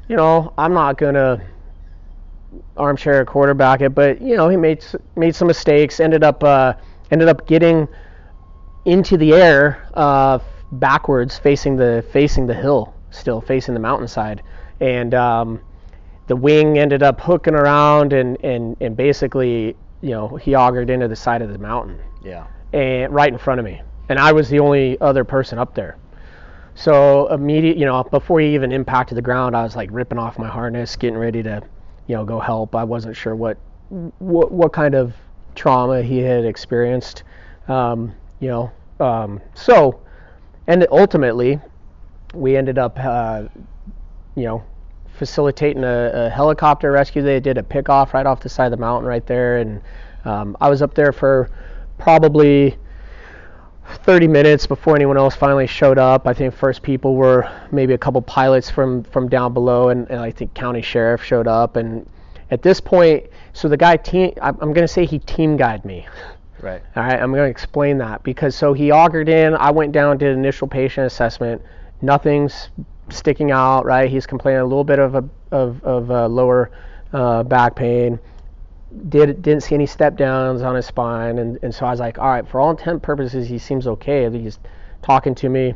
you 0.09 0.17
know 0.17 0.53
I'm 0.59 0.75
not 0.75 0.99
gonna 0.99 1.41
armchair 2.77 3.25
quarterback 3.25 3.81
it, 3.81 3.95
but 3.95 4.21
you 4.21 4.37
know 4.37 4.49
he 4.49 4.57
made 4.57 4.85
made 5.17 5.35
some 5.35 5.49
mistakes, 5.49 6.01
ended 6.01 6.25
up 6.25 6.43
uh, 6.43 6.75
ended 7.11 7.29
up 7.29 7.47
getting 7.47 7.89
into 8.85 9.17
the 9.17 9.35
air 9.35 9.87
uh, 9.95 10.39
backwards, 10.73 11.39
facing 11.39 11.77
the 11.77 12.05
facing 12.13 12.47
the 12.47 12.55
hill, 12.55 12.95
still 13.11 13.41
facing 13.41 13.75
the 13.75 13.81
mountainside, 13.81 14.43
and 14.81 15.15
um, 15.15 15.61
the 16.31 16.37
wing 16.37 16.79
ended 16.79 17.03
up 17.03 17.21
hooking 17.21 17.57
around 17.57 18.13
and, 18.13 18.39
and, 18.45 18.77
and 18.81 18.97
basically, 18.97 19.75
you 20.01 20.11
know, 20.11 20.37
he 20.37 20.53
augered 20.53 20.89
into 20.89 21.09
the 21.09 21.17
side 21.17 21.43
of 21.43 21.53
the 21.53 21.59
mountain 21.59 21.99
Yeah. 22.23 22.47
and 22.73 23.13
right 23.13 23.33
in 23.33 23.37
front 23.37 23.59
of 23.59 23.65
me, 23.65 23.83
and 24.09 24.17
I 24.17 24.31
was 24.31 24.49
the 24.49 24.61
only 24.61 24.97
other 25.01 25.25
person 25.25 25.59
up 25.59 25.75
there. 25.75 25.97
So 26.77 27.27
immediate, 27.33 27.77
you 27.77 27.85
know, 27.85 28.05
before 28.05 28.39
he 28.39 28.55
even 28.55 28.71
impacted 28.71 29.19
the 29.19 29.23
ground, 29.23 29.57
I 29.57 29.65
was 29.65 29.75
like 29.75 29.89
ripping 29.91 30.19
off 30.19 30.39
my 30.39 30.47
harness, 30.47 30.95
getting 30.95 31.19
ready 31.19 31.43
to, 31.43 31.63
you 32.07 32.15
know, 32.15 32.25
go 32.25 32.39
help. 32.39 32.77
I 32.77 32.85
wasn't 32.85 33.17
sure 33.17 33.35
what 33.35 33.59
what, 34.21 34.53
what 34.53 34.73
kind 34.73 34.95
of 34.95 35.13
trauma 35.57 36.01
he 36.01 36.19
had 36.19 36.45
experienced, 36.45 37.25
um, 37.67 38.15
you 38.39 38.47
know. 38.47 38.73
Um, 39.01 39.41
so, 39.55 40.01
and 40.69 40.87
ultimately, 40.93 41.59
we 42.35 42.57
ended 42.57 42.79
up, 42.79 42.97
uh, 43.01 43.49
you 44.37 44.45
know, 44.45 44.65
facilitating 45.21 45.85
a, 45.85 46.11
a 46.15 46.31
helicopter 46.31 46.91
rescue. 46.91 47.21
They 47.21 47.41
did 47.41 47.59
a 47.59 47.63
pickoff 47.63 48.15
right 48.15 48.25
off 48.25 48.41
the 48.41 48.49
side 48.49 48.65
of 48.65 48.71
the 48.71 48.79
mountain 48.79 49.07
right 49.07 49.25
there, 49.27 49.59
and 49.59 49.83
um, 50.25 50.57
I 50.63 50.71
was 50.71 50.81
up 50.81 50.95
there 50.95 51.13
for 51.13 51.51
probably 51.99 52.79
30 54.05 54.29
minutes 54.29 54.67
before 54.67 54.97
anyone 54.97 55.19
else 55.19 55.37
finally 55.37 55.67
showed 55.67 55.99
up. 55.99 56.27
I 56.27 56.33
think 56.33 56.55
first 56.55 56.83
people 56.83 57.17
were 57.17 57.47
maybe 57.71 57.93
a 57.93 57.99
couple 57.99 58.23
pilots 58.23 58.71
from 58.71 59.05
from 59.05 59.29
down 59.29 59.53
below, 59.53 59.91
and, 59.91 60.11
and 60.11 60.21
I 60.21 60.31
think 60.31 60.55
county 60.55 60.81
sheriff 60.81 61.23
showed 61.23 61.47
up. 61.47 61.77
And 61.77 62.09
at 62.51 62.63
this 62.63 62.81
point, 62.81 63.27
so 63.53 63.69
the 63.69 63.77
guy 63.77 63.99
team, 63.99 64.33
I'm, 64.41 64.57
I'm 64.63 64.73
going 64.73 64.87
to 64.87 64.89
say 64.89 65.05
he 65.05 65.19
team 65.19 65.57
guided 65.57 65.85
me. 65.85 66.09
Right. 66.63 66.83
All 66.95 67.03
right, 67.03 67.19
I'm 67.19 67.33
going 67.33 67.47
to 67.47 67.51
explain 67.51 67.97
that 67.99 68.23
because 68.23 68.55
so 68.55 68.75
he 68.75 68.91
augered 68.91 69.31
in. 69.31 69.55
I 69.55 69.71
went 69.71 69.93
down, 69.93 70.19
did 70.19 70.37
initial 70.37 70.69
patient 70.69 71.07
assessment. 71.07 71.63
Nothing's 72.03 72.69
sticking 73.13 73.51
out. 73.51 73.85
Right, 73.85 74.11
he's 74.11 74.27
complaining 74.27 74.61
a 74.61 74.65
little 74.65 74.85
bit 74.85 74.99
of 74.99 75.15
a 75.15 75.25
of, 75.51 75.83
of 75.85 76.11
uh, 76.11 76.29
lower 76.29 76.71
uh, 77.13 77.43
back 77.43 77.75
pain. 77.77 78.19
Did 79.09 79.43
didn't 79.43 79.63
see 79.63 79.75
any 79.75 79.87
step 79.87 80.17
downs 80.17 80.63
on 80.63 80.75
his 80.75 80.87
spine, 80.87 81.39
and, 81.39 81.59
and 81.63 81.75
so 81.75 81.87
I 81.87 81.91
was 81.91 82.01
like, 82.01 82.19
all 82.19 82.29
right, 82.29 82.47
for 82.47 82.61
all 82.61 82.71
intent 82.71 82.91
and 82.91 83.03
purposes, 83.03 83.49
he 83.49 83.59
seems 83.59 83.87
okay. 83.87 84.29
He's 84.31 84.59
talking 85.03 85.35
to 85.37 85.49
me, 85.49 85.75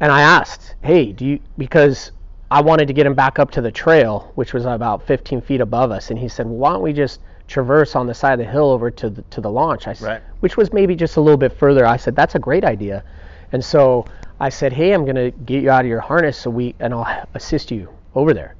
and 0.00 0.10
I 0.10 0.22
asked, 0.22 0.74
hey, 0.82 1.12
do 1.12 1.24
you 1.24 1.40
because 1.56 2.10
I 2.50 2.62
wanted 2.62 2.88
to 2.88 2.94
get 2.94 3.06
him 3.06 3.14
back 3.14 3.38
up 3.38 3.50
to 3.52 3.60
the 3.60 3.70
trail, 3.70 4.32
which 4.34 4.54
was 4.54 4.64
about 4.64 5.06
15 5.06 5.40
feet 5.42 5.60
above 5.60 5.90
us, 5.90 6.10
and 6.10 6.18
he 6.18 6.28
said, 6.28 6.46
well, 6.46 6.56
"Why 6.56 6.72
don't 6.72 6.82
we 6.82 6.92
just 6.92 7.20
traverse 7.46 7.94
on 7.94 8.06
the 8.06 8.14
side 8.14 8.32
of 8.32 8.38
the 8.38 8.50
hill 8.50 8.70
over 8.70 8.90
to 8.90 9.10
the, 9.10 9.22
to 9.22 9.40
the 9.40 9.50
launch?" 9.50 9.86
I 9.86 9.92
said, 9.92 10.06
Right. 10.06 10.22
which 10.40 10.56
was 10.56 10.72
maybe 10.72 10.96
just 10.96 11.16
a 11.16 11.20
little 11.20 11.36
bit 11.36 11.52
further. 11.52 11.86
I 11.86 11.96
said, 11.96 12.16
"That's 12.16 12.34
a 12.34 12.38
great 12.38 12.64
idea," 12.64 13.04
and 13.52 13.64
so 13.64 14.04
I 14.40 14.48
said, 14.48 14.72
"Hey, 14.72 14.92
I'm 14.92 15.04
gonna 15.04 15.30
get 15.30 15.62
you 15.62 15.70
out 15.70 15.80
of 15.82 15.86
your 15.88 16.00
harness, 16.00 16.36
so 16.36 16.50
we 16.50 16.74
and 16.80 16.94
I'll 16.94 17.24
assist 17.34 17.70
you 17.70 17.88
over 18.14 18.32
there." 18.32 18.54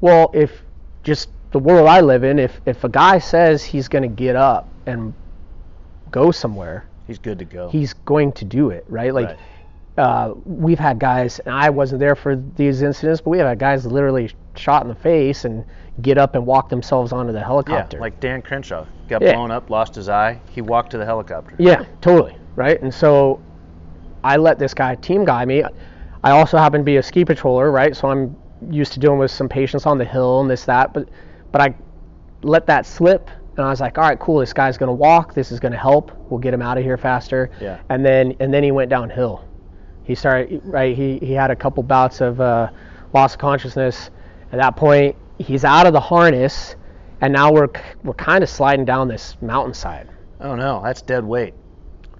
Well, 0.00 0.30
if 0.32 0.62
just 1.02 1.30
the 1.50 1.58
world 1.58 1.88
I 1.88 2.00
live 2.00 2.24
in, 2.24 2.38
if 2.38 2.60
if 2.66 2.84
a 2.84 2.88
guy 2.88 3.18
says 3.18 3.62
he's 3.64 3.88
gonna 3.88 4.08
get 4.08 4.36
up 4.36 4.68
and 4.86 5.12
go 6.10 6.30
somewhere, 6.30 6.86
He's 7.06 7.18
good 7.18 7.38
to 7.38 7.44
go. 7.44 7.68
he's 7.68 7.92
going 7.92 8.32
to 8.32 8.44
do 8.44 8.70
it, 8.70 8.84
right? 8.88 9.12
Like, 9.14 9.28
Right. 9.28 9.38
uh, 10.04 10.34
we've 10.46 10.78
had 10.78 10.98
guys, 10.98 11.38
and 11.40 11.54
I 11.54 11.68
wasn't 11.70 12.00
there 12.00 12.14
for 12.14 12.36
these 12.56 12.82
incidents, 12.82 13.20
but 13.20 13.30
we 13.30 13.38
have 13.38 13.46
had 13.48 13.58
guys 13.58 13.84
literally 13.86 14.30
shot 14.56 14.82
in 14.82 14.88
the 14.88 14.94
face 14.94 15.44
and 15.44 15.64
get 16.02 16.16
up 16.18 16.34
and 16.34 16.46
walk 16.46 16.68
themselves 16.68 17.12
onto 17.12 17.32
the 17.32 17.40
helicopter. 17.40 17.96
yeah, 17.96 18.00
like 18.00 18.18
Dan 18.20 18.40
Crenshaw 18.42 18.84
got 19.08 19.20
Yeah. 19.22 19.34
blown 19.34 19.50
up, 19.50 19.68
lost 19.70 19.94
his 19.94 20.08
eye. 20.08 20.38
He 20.50 20.60
walked 20.62 20.90
to 20.92 20.98
the 20.98 21.04
helicopter. 21.04 21.54
Yeah, 21.58 21.84
totally, 22.00 22.36
right? 22.56 22.80
And 22.82 22.92
so 22.92 23.40
I 24.28 24.36
let 24.36 24.58
this 24.58 24.74
guy 24.74 24.94
team 24.94 25.24
guy 25.24 25.46
me. 25.46 25.64
I 26.22 26.32
also 26.32 26.58
happen 26.58 26.80
to 26.80 26.84
be 26.84 26.98
a 26.98 27.02
ski 27.02 27.24
patroller, 27.24 27.72
right? 27.72 27.96
So 27.96 28.08
I'm 28.08 28.36
used 28.70 28.92
to 28.92 29.00
dealing 29.00 29.18
with 29.18 29.30
some 29.30 29.48
patients 29.48 29.86
on 29.86 29.96
the 29.96 30.04
hill 30.04 30.42
and 30.42 30.50
this 30.50 30.66
that, 30.66 30.92
but 30.92 31.08
but 31.50 31.62
I 31.62 31.74
let 32.42 32.66
that 32.66 32.84
slip 32.84 33.30
and 33.56 33.64
I 33.64 33.70
was 33.70 33.80
like, 33.80 33.96
all 33.96 34.04
right, 34.04 34.18
cool. 34.18 34.40
This 34.40 34.52
guy's 34.52 34.76
gonna 34.76 34.92
walk. 34.92 35.32
This 35.32 35.50
is 35.50 35.58
gonna 35.58 35.78
help. 35.78 36.12
We'll 36.28 36.40
get 36.40 36.52
him 36.52 36.60
out 36.60 36.76
of 36.76 36.84
here 36.84 36.98
faster. 36.98 37.50
Yeah. 37.58 37.80
And 37.88 38.04
then 38.04 38.36
and 38.38 38.52
then 38.52 38.62
he 38.62 38.70
went 38.70 38.90
downhill. 38.90 39.44
He 40.04 40.14
started 40.14 40.60
right. 40.64 40.94
He 40.94 41.18
he 41.20 41.32
had 41.32 41.50
a 41.50 41.56
couple 41.56 41.82
bouts 41.82 42.20
of 42.20 42.38
uh, 42.38 42.70
loss 43.14 43.32
of 43.32 43.40
consciousness. 43.40 44.10
At 44.52 44.58
that 44.58 44.76
point, 44.76 45.16
he's 45.38 45.64
out 45.64 45.86
of 45.86 45.94
the 45.94 46.00
harness, 46.00 46.76
and 47.22 47.32
now 47.32 47.50
we're 47.50 47.68
we're 48.04 48.12
kind 48.12 48.44
of 48.44 48.50
sliding 48.50 48.84
down 48.84 49.08
this 49.08 49.38
mountainside. 49.40 50.08
Oh 50.40 50.54
no, 50.54 50.82
that's 50.84 51.00
dead 51.00 51.24
weight. 51.24 51.54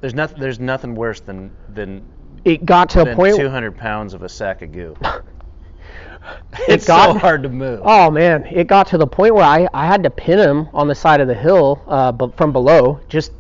There's 0.00 0.14
nothing. 0.14 0.38
There's 0.40 0.60
nothing 0.60 0.94
worse 0.94 1.20
than 1.20 1.50
than, 1.74 2.04
It 2.44 2.64
got 2.64 2.90
to 2.90 3.02
a 3.10 3.14
point. 3.14 3.36
200 3.36 3.76
pounds 3.76 4.14
of 4.14 4.22
a 4.22 4.28
sack 4.28 4.62
of 4.62 4.72
goo. 4.72 4.96
it's 6.52 6.68
it's 6.68 6.86
got- 6.86 7.14
so 7.14 7.18
hard 7.18 7.42
to 7.42 7.48
move. 7.48 7.80
Oh 7.82 8.10
man, 8.10 8.44
it 8.46 8.66
got 8.66 8.86
to 8.88 8.98
the 8.98 9.06
point 9.06 9.34
where 9.34 9.44
I, 9.44 9.68
I 9.74 9.86
had 9.86 10.02
to 10.04 10.10
pin 10.10 10.38
him 10.38 10.68
on 10.72 10.88
the 10.88 10.94
side 10.94 11.20
of 11.20 11.28
the 11.28 11.34
hill, 11.34 11.82
uh, 11.86 12.12
but 12.12 12.36
from 12.36 12.52
below, 12.52 13.00
just 13.08 13.32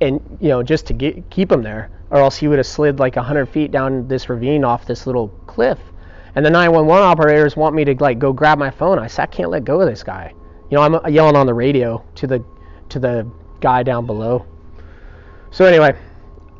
and 0.00 0.20
you 0.40 0.48
know 0.48 0.62
just 0.62 0.86
to 0.88 0.92
get, 0.92 1.30
keep 1.30 1.50
him 1.50 1.62
there, 1.62 1.90
or 2.10 2.18
else 2.18 2.36
he 2.36 2.48
would 2.48 2.58
have 2.58 2.66
slid 2.66 2.98
like 2.98 3.14
hundred 3.14 3.46
feet 3.46 3.70
down 3.70 4.08
this 4.08 4.28
ravine 4.28 4.64
off 4.64 4.86
this 4.86 5.06
little 5.06 5.28
cliff. 5.46 5.78
And 6.34 6.46
the 6.46 6.50
911 6.50 7.04
operators 7.04 7.56
want 7.56 7.74
me 7.74 7.84
to 7.84 7.94
like 8.00 8.18
go 8.18 8.32
grab 8.32 8.58
my 8.58 8.70
phone. 8.70 8.98
I 8.98 9.06
said 9.06 9.24
I 9.24 9.26
can't 9.26 9.50
let 9.50 9.64
go 9.64 9.80
of 9.82 9.88
this 9.88 10.02
guy. 10.02 10.32
You 10.70 10.76
know 10.76 10.82
I'm 10.82 10.94
uh, 10.94 11.08
yelling 11.08 11.36
on 11.36 11.46
the 11.46 11.54
radio 11.54 12.04
to 12.16 12.26
the 12.26 12.44
to 12.88 12.98
the 12.98 13.30
guy 13.60 13.82
down 13.82 14.06
below. 14.06 14.46
So 15.52 15.64
anyway, 15.66 15.94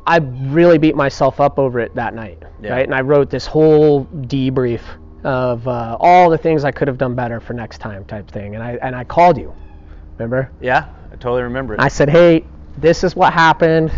I 0.07 0.17
really 0.17 0.77
beat 0.77 0.95
myself 0.95 1.41
up 1.41 1.59
over 1.59 1.79
it 1.79 1.93
that 1.95 2.13
night, 2.13 2.41
Yeah. 2.61 2.73
right? 2.73 2.85
And 2.85 2.93
I 2.95 3.01
wrote 3.01 3.29
this 3.29 3.45
whole 3.45 4.05
debrief 4.05 4.81
of 5.23 5.67
uh, 5.67 5.97
all 5.99 6.29
the 6.29 6.37
things 6.37 6.63
I 6.63 6.71
could 6.71 6.87
have 6.87 6.97
done 6.97 7.15
better 7.15 7.39
for 7.39 7.53
next 7.53 7.79
time, 7.79 8.05
type 8.05 8.29
thing. 8.29 8.55
And 8.55 8.63
I 8.63 8.77
and 8.81 8.95
I 8.95 9.03
called 9.03 9.37
you, 9.37 9.53
remember? 10.17 10.51
Yeah, 10.61 10.89
I 11.11 11.15
totally 11.15 11.43
remember 11.43 11.73
it. 11.73 11.79
I 11.79 11.87
said, 11.87 12.09
hey, 12.09 12.45
this 12.77 13.03
is 13.03 13.15
what 13.15 13.33
happened, 13.33 13.91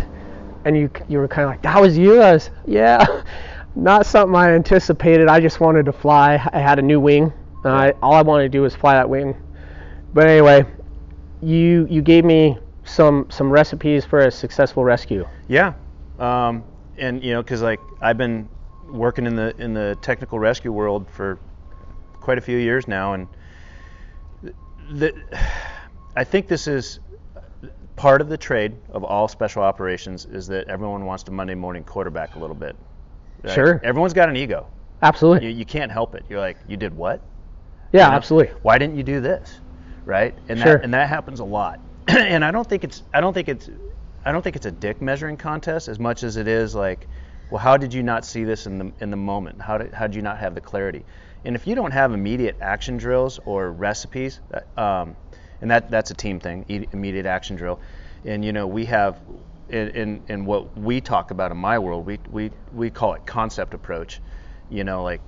and 0.64 0.76
you 0.76 0.90
you 1.08 1.18
were 1.18 1.28
kind 1.28 1.44
of 1.44 1.50
like, 1.50 1.62
that 1.62 1.80
was 1.80 1.98
you. 1.98 2.20
I 2.22 2.32
was, 2.32 2.50
yeah, 2.66 3.22
not 3.74 4.06
something 4.06 4.34
I 4.34 4.52
anticipated. 4.54 5.28
I 5.28 5.40
just 5.40 5.60
wanted 5.60 5.84
to 5.86 5.92
fly. 5.92 6.34
I 6.52 6.58
had 6.58 6.78
a 6.78 6.82
new 6.82 7.00
wing. 7.00 7.32
I, 7.64 7.90
all 8.00 8.12
I 8.12 8.22
wanted 8.22 8.44
to 8.44 8.48
do 8.48 8.62
was 8.62 8.76
fly 8.76 8.94
that 8.94 9.10
wing. 9.10 9.36
But 10.14 10.28
anyway, 10.28 10.64
you 11.42 11.88
you 11.90 12.00
gave 12.00 12.24
me 12.24 12.58
some 12.86 13.26
some 13.30 13.50
recipes 13.50 14.04
for 14.04 14.20
a 14.20 14.30
successful 14.30 14.84
rescue. 14.84 15.26
Yeah, 15.48 15.74
um, 16.18 16.64
and 16.96 17.22
you 17.22 17.32
know, 17.32 17.42
because 17.42 17.62
like 17.62 17.80
I've 18.00 18.18
been 18.18 18.48
working 18.88 19.26
in 19.26 19.36
the 19.36 19.54
in 19.58 19.74
the 19.74 19.98
technical 20.00 20.38
rescue 20.38 20.72
world 20.72 21.06
for 21.10 21.38
quite 22.20 22.38
a 22.38 22.40
few 22.40 22.58
years 22.58 22.88
now, 22.88 23.14
and 23.14 23.28
the, 24.90 25.14
I 26.16 26.24
think 26.24 26.48
this 26.48 26.66
is 26.66 27.00
part 27.96 28.20
of 28.20 28.28
the 28.28 28.36
trade 28.36 28.76
of 28.90 29.04
all 29.04 29.26
special 29.26 29.62
operations 29.62 30.26
is 30.26 30.46
that 30.46 30.68
everyone 30.68 31.04
wants 31.06 31.22
to 31.24 31.30
Monday 31.30 31.54
morning 31.54 31.82
quarterback 31.82 32.36
a 32.36 32.38
little 32.38 32.54
bit. 32.54 32.76
right? 33.42 33.54
Sure. 33.54 33.80
Everyone's 33.82 34.12
got 34.12 34.28
an 34.28 34.36
ego. 34.36 34.66
Absolutely. 35.02 35.48
You, 35.48 35.54
you 35.58 35.64
can't 35.64 35.90
help 35.90 36.14
it. 36.14 36.24
You're 36.28 36.40
like, 36.40 36.58
you 36.68 36.76
did 36.76 36.94
what? 36.94 37.22
yeah, 37.92 38.04
you 38.04 38.10
know? 38.10 38.16
absolutely. 38.16 38.54
Why 38.62 38.76
didn't 38.78 38.96
you 38.96 39.02
do 39.02 39.20
this? 39.20 39.60
Right? 40.04 40.34
And 40.48 40.58
Sure. 40.58 40.74
that 40.76 40.84
and 40.84 40.92
that 40.94 41.08
happens 41.08 41.40
a 41.40 41.44
lot. 41.44 41.80
and 42.08 42.44
I 42.44 42.50
don't 42.50 42.68
think 42.68 42.84
it's 42.84 43.02
I 43.12 43.20
don't 43.20 43.32
think 43.32 43.48
it's 43.48 43.68
I 44.24 44.32
don't 44.32 44.42
think 44.42 44.56
it's 44.56 44.66
a 44.66 44.70
dick 44.72 45.02
measuring 45.02 45.36
contest 45.36 45.88
as 45.88 45.98
much 45.98 46.22
as 46.22 46.36
it 46.36 46.46
is 46.48 46.74
like, 46.74 47.08
well, 47.50 47.60
how 47.60 47.76
did 47.76 47.94
you 47.94 48.02
not 48.02 48.24
see 48.24 48.44
this 48.44 48.66
in 48.66 48.78
the 48.78 48.92
in 49.00 49.10
the 49.10 49.16
moment? 49.16 49.60
How 49.60 49.78
did 49.78 49.92
how 49.92 50.06
did 50.06 50.14
you 50.14 50.22
not 50.22 50.38
have 50.38 50.54
the 50.54 50.60
clarity? 50.60 51.04
And 51.44 51.56
if 51.56 51.66
you 51.66 51.74
don't 51.74 51.92
have 51.92 52.12
immediate 52.12 52.58
action 52.60 52.96
drills 52.96 53.40
or 53.44 53.72
recipes, 53.72 54.40
um, 54.76 55.16
and 55.60 55.70
that 55.70 55.90
that's 55.90 56.10
a 56.10 56.14
team 56.14 56.38
thing, 56.38 56.64
immediate 56.92 57.26
action 57.26 57.56
drill. 57.56 57.80
And 58.24 58.44
you 58.44 58.52
know 58.52 58.66
we 58.66 58.84
have 58.86 59.20
in, 59.68 59.88
in 59.88 60.24
in 60.28 60.44
what 60.44 60.78
we 60.78 61.00
talk 61.00 61.32
about 61.32 61.50
in 61.50 61.56
my 61.56 61.78
world, 61.78 62.06
we 62.06 62.20
we 62.28 62.52
we 62.72 62.90
call 62.90 63.14
it 63.14 63.26
concept 63.26 63.74
approach. 63.74 64.20
You 64.68 64.84
know, 64.84 65.02
like 65.02 65.22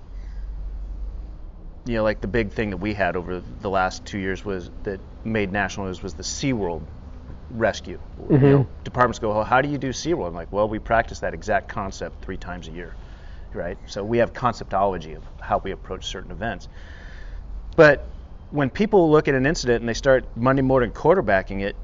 you 1.88 1.94
know, 1.94 2.02
like 2.02 2.20
the 2.20 2.28
big 2.28 2.52
thing 2.52 2.70
that 2.70 2.76
we 2.76 2.94
had 2.94 3.16
over 3.16 3.42
the 3.62 3.70
last 3.70 4.04
two 4.04 4.18
years 4.18 4.44
was 4.44 4.70
that 4.84 5.00
made 5.24 5.50
national 5.50 5.86
news 5.86 6.02
was 6.02 6.14
the 6.14 6.22
SeaWorld 6.22 6.82
rescue. 7.50 7.98
You 8.18 8.36
mm-hmm. 8.36 8.44
know, 8.44 8.66
departments 8.84 9.18
go, 9.18 9.30
well, 9.30 9.44
how 9.44 9.62
do 9.62 9.68
you 9.68 9.78
do 9.78 9.90
SeaWorld? 9.90 10.28
I'm 10.28 10.34
like, 10.34 10.52
well, 10.52 10.68
we 10.68 10.78
practice 10.78 11.20
that 11.20 11.32
exact 11.32 11.68
concept 11.68 12.22
three 12.22 12.36
times 12.36 12.68
a 12.68 12.72
year, 12.72 12.94
right? 13.54 13.78
So 13.86 14.04
we 14.04 14.18
have 14.18 14.32
conceptology 14.32 15.16
of 15.16 15.22
how 15.40 15.58
we 15.58 15.70
approach 15.70 16.06
certain 16.06 16.30
events. 16.30 16.68
But 17.74 18.06
when 18.50 18.70
people 18.70 19.10
look 19.10 19.28
at 19.28 19.34
an 19.34 19.46
incident 19.46 19.80
and 19.80 19.88
they 19.88 19.94
start 19.94 20.24
Monday 20.36 20.62
morning 20.62 20.90
quarterbacking 20.90 21.62
it, 21.62 21.76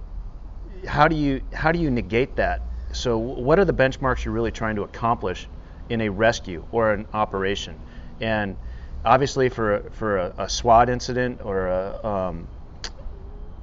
how 0.86 1.08
do 1.08 1.16
you 1.16 1.40
how 1.52 1.72
do 1.72 1.78
you 1.78 1.90
negate 1.90 2.36
that? 2.36 2.60
So 2.92 3.16
what 3.16 3.58
are 3.58 3.64
the 3.64 3.72
benchmarks 3.72 4.24
you're 4.24 4.34
really 4.34 4.50
trying 4.50 4.76
to 4.76 4.82
accomplish 4.82 5.48
in 5.88 6.02
a 6.02 6.10
rescue 6.10 6.64
or 6.72 6.92
an 6.92 7.06
operation? 7.14 7.78
And 8.20 8.56
obviously 9.04 9.48
for 9.48 9.76
a, 9.76 9.90
for 9.90 10.18
a, 10.18 10.34
a 10.38 10.48
SWAT 10.48 10.88
incident 10.88 11.40
or 11.44 11.68
a, 11.68 12.06
um, 12.06 12.48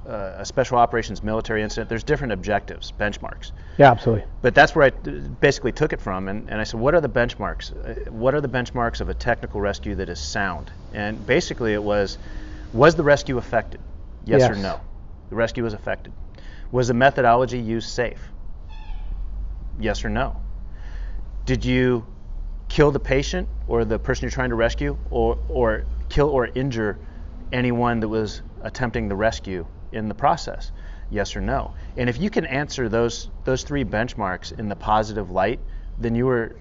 a 0.06 0.36
a 0.38 0.44
special 0.44 0.78
operations 0.78 1.22
military 1.22 1.62
incident, 1.62 1.88
there's 1.88 2.02
different 2.02 2.32
objectives, 2.32 2.92
benchmarks. 2.98 3.52
Yeah, 3.78 3.90
absolutely. 3.90 4.24
But 4.40 4.54
that's 4.54 4.74
where 4.74 4.86
I 4.86 4.90
t- 4.90 5.10
basically 5.40 5.72
took 5.72 5.92
it 5.92 6.00
from, 6.00 6.28
and, 6.28 6.48
and 6.48 6.60
I 6.60 6.64
said, 6.64 6.80
what 6.80 6.94
are 6.94 7.00
the 7.00 7.08
benchmarks? 7.08 8.10
What 8.10 8.34
are 8.34 8.40
the 8.40 8.48
benchmarks 8.48 9.00
of 9.00 9.08
a 9.08 9.14
technical 9.14 9.60
rescue 9.60 9.94
that 9.96 10.08
is 10.08 10.18
sound? 10.18 10.72
And 10.92 11.24
basically, 11.24 11.72
it 11.72 11.82
was, 11.82 12.18
was 12.72 12.94
the 12.96 13.04
rescue 13.04 13.38
affected? 13.38 13.80
Yes, 14.24 14.50
or 14.50 14.56
no? 14.56 14.80
The 15.30 15.36
rescue 15.36 15.64
was 15.64 15.74
affected. 15.74 16.12
Was 16.70 16.88
the 16.88 16.94
methodology 16.94 17.58
used 17.58 17.88
safe? 17.88 18.28
Yes 19.80 20.04
or 20.04 20.08
no? 20.08 20.40
Did 21.44 21.64
you 21.64 22.06
kill 22.72 22.90
the 22.90 23.00
patient 23.00 23.46
or 23.66 23.84
the 23.84 23.98
person 23.98 24.24
you're 24.24 24.30
trying 24.30 24.48
to 24.48 24.56
rescue, 24.56 24.96
or 25.10 25.36
or 25.48 25.84
kill 26.08 26.28
or 26.30 26.46
injure 26.54 26.98
anyone 27.52 28.00
that 28.00 28.08
was 28.08 28.40
attempting 28.62 29.08
the 29.08 29.14
rescue 29.14 29.66
in 29.92 30.08
the 30.08 30.14
process? 30.14 30.72
Yes 31.10 31.36
or 31.36 31.42
no? 31.42 31.74
And 31.98 32.08
if 32.08 32.18
you 32.18 32.30
can 32.30 32.46
answer 32.46 32.88
those 32.88 33.28
those 33.44 33.62
three 33.62 33.84
benchmarks 33.84 34.58
in 34.58 34.68
the 34.68 34.76
positive 34.76 35.30
light, 35.30 35.60
then 35.98 36.14
you 36.14 36.26
were 36.26 36.56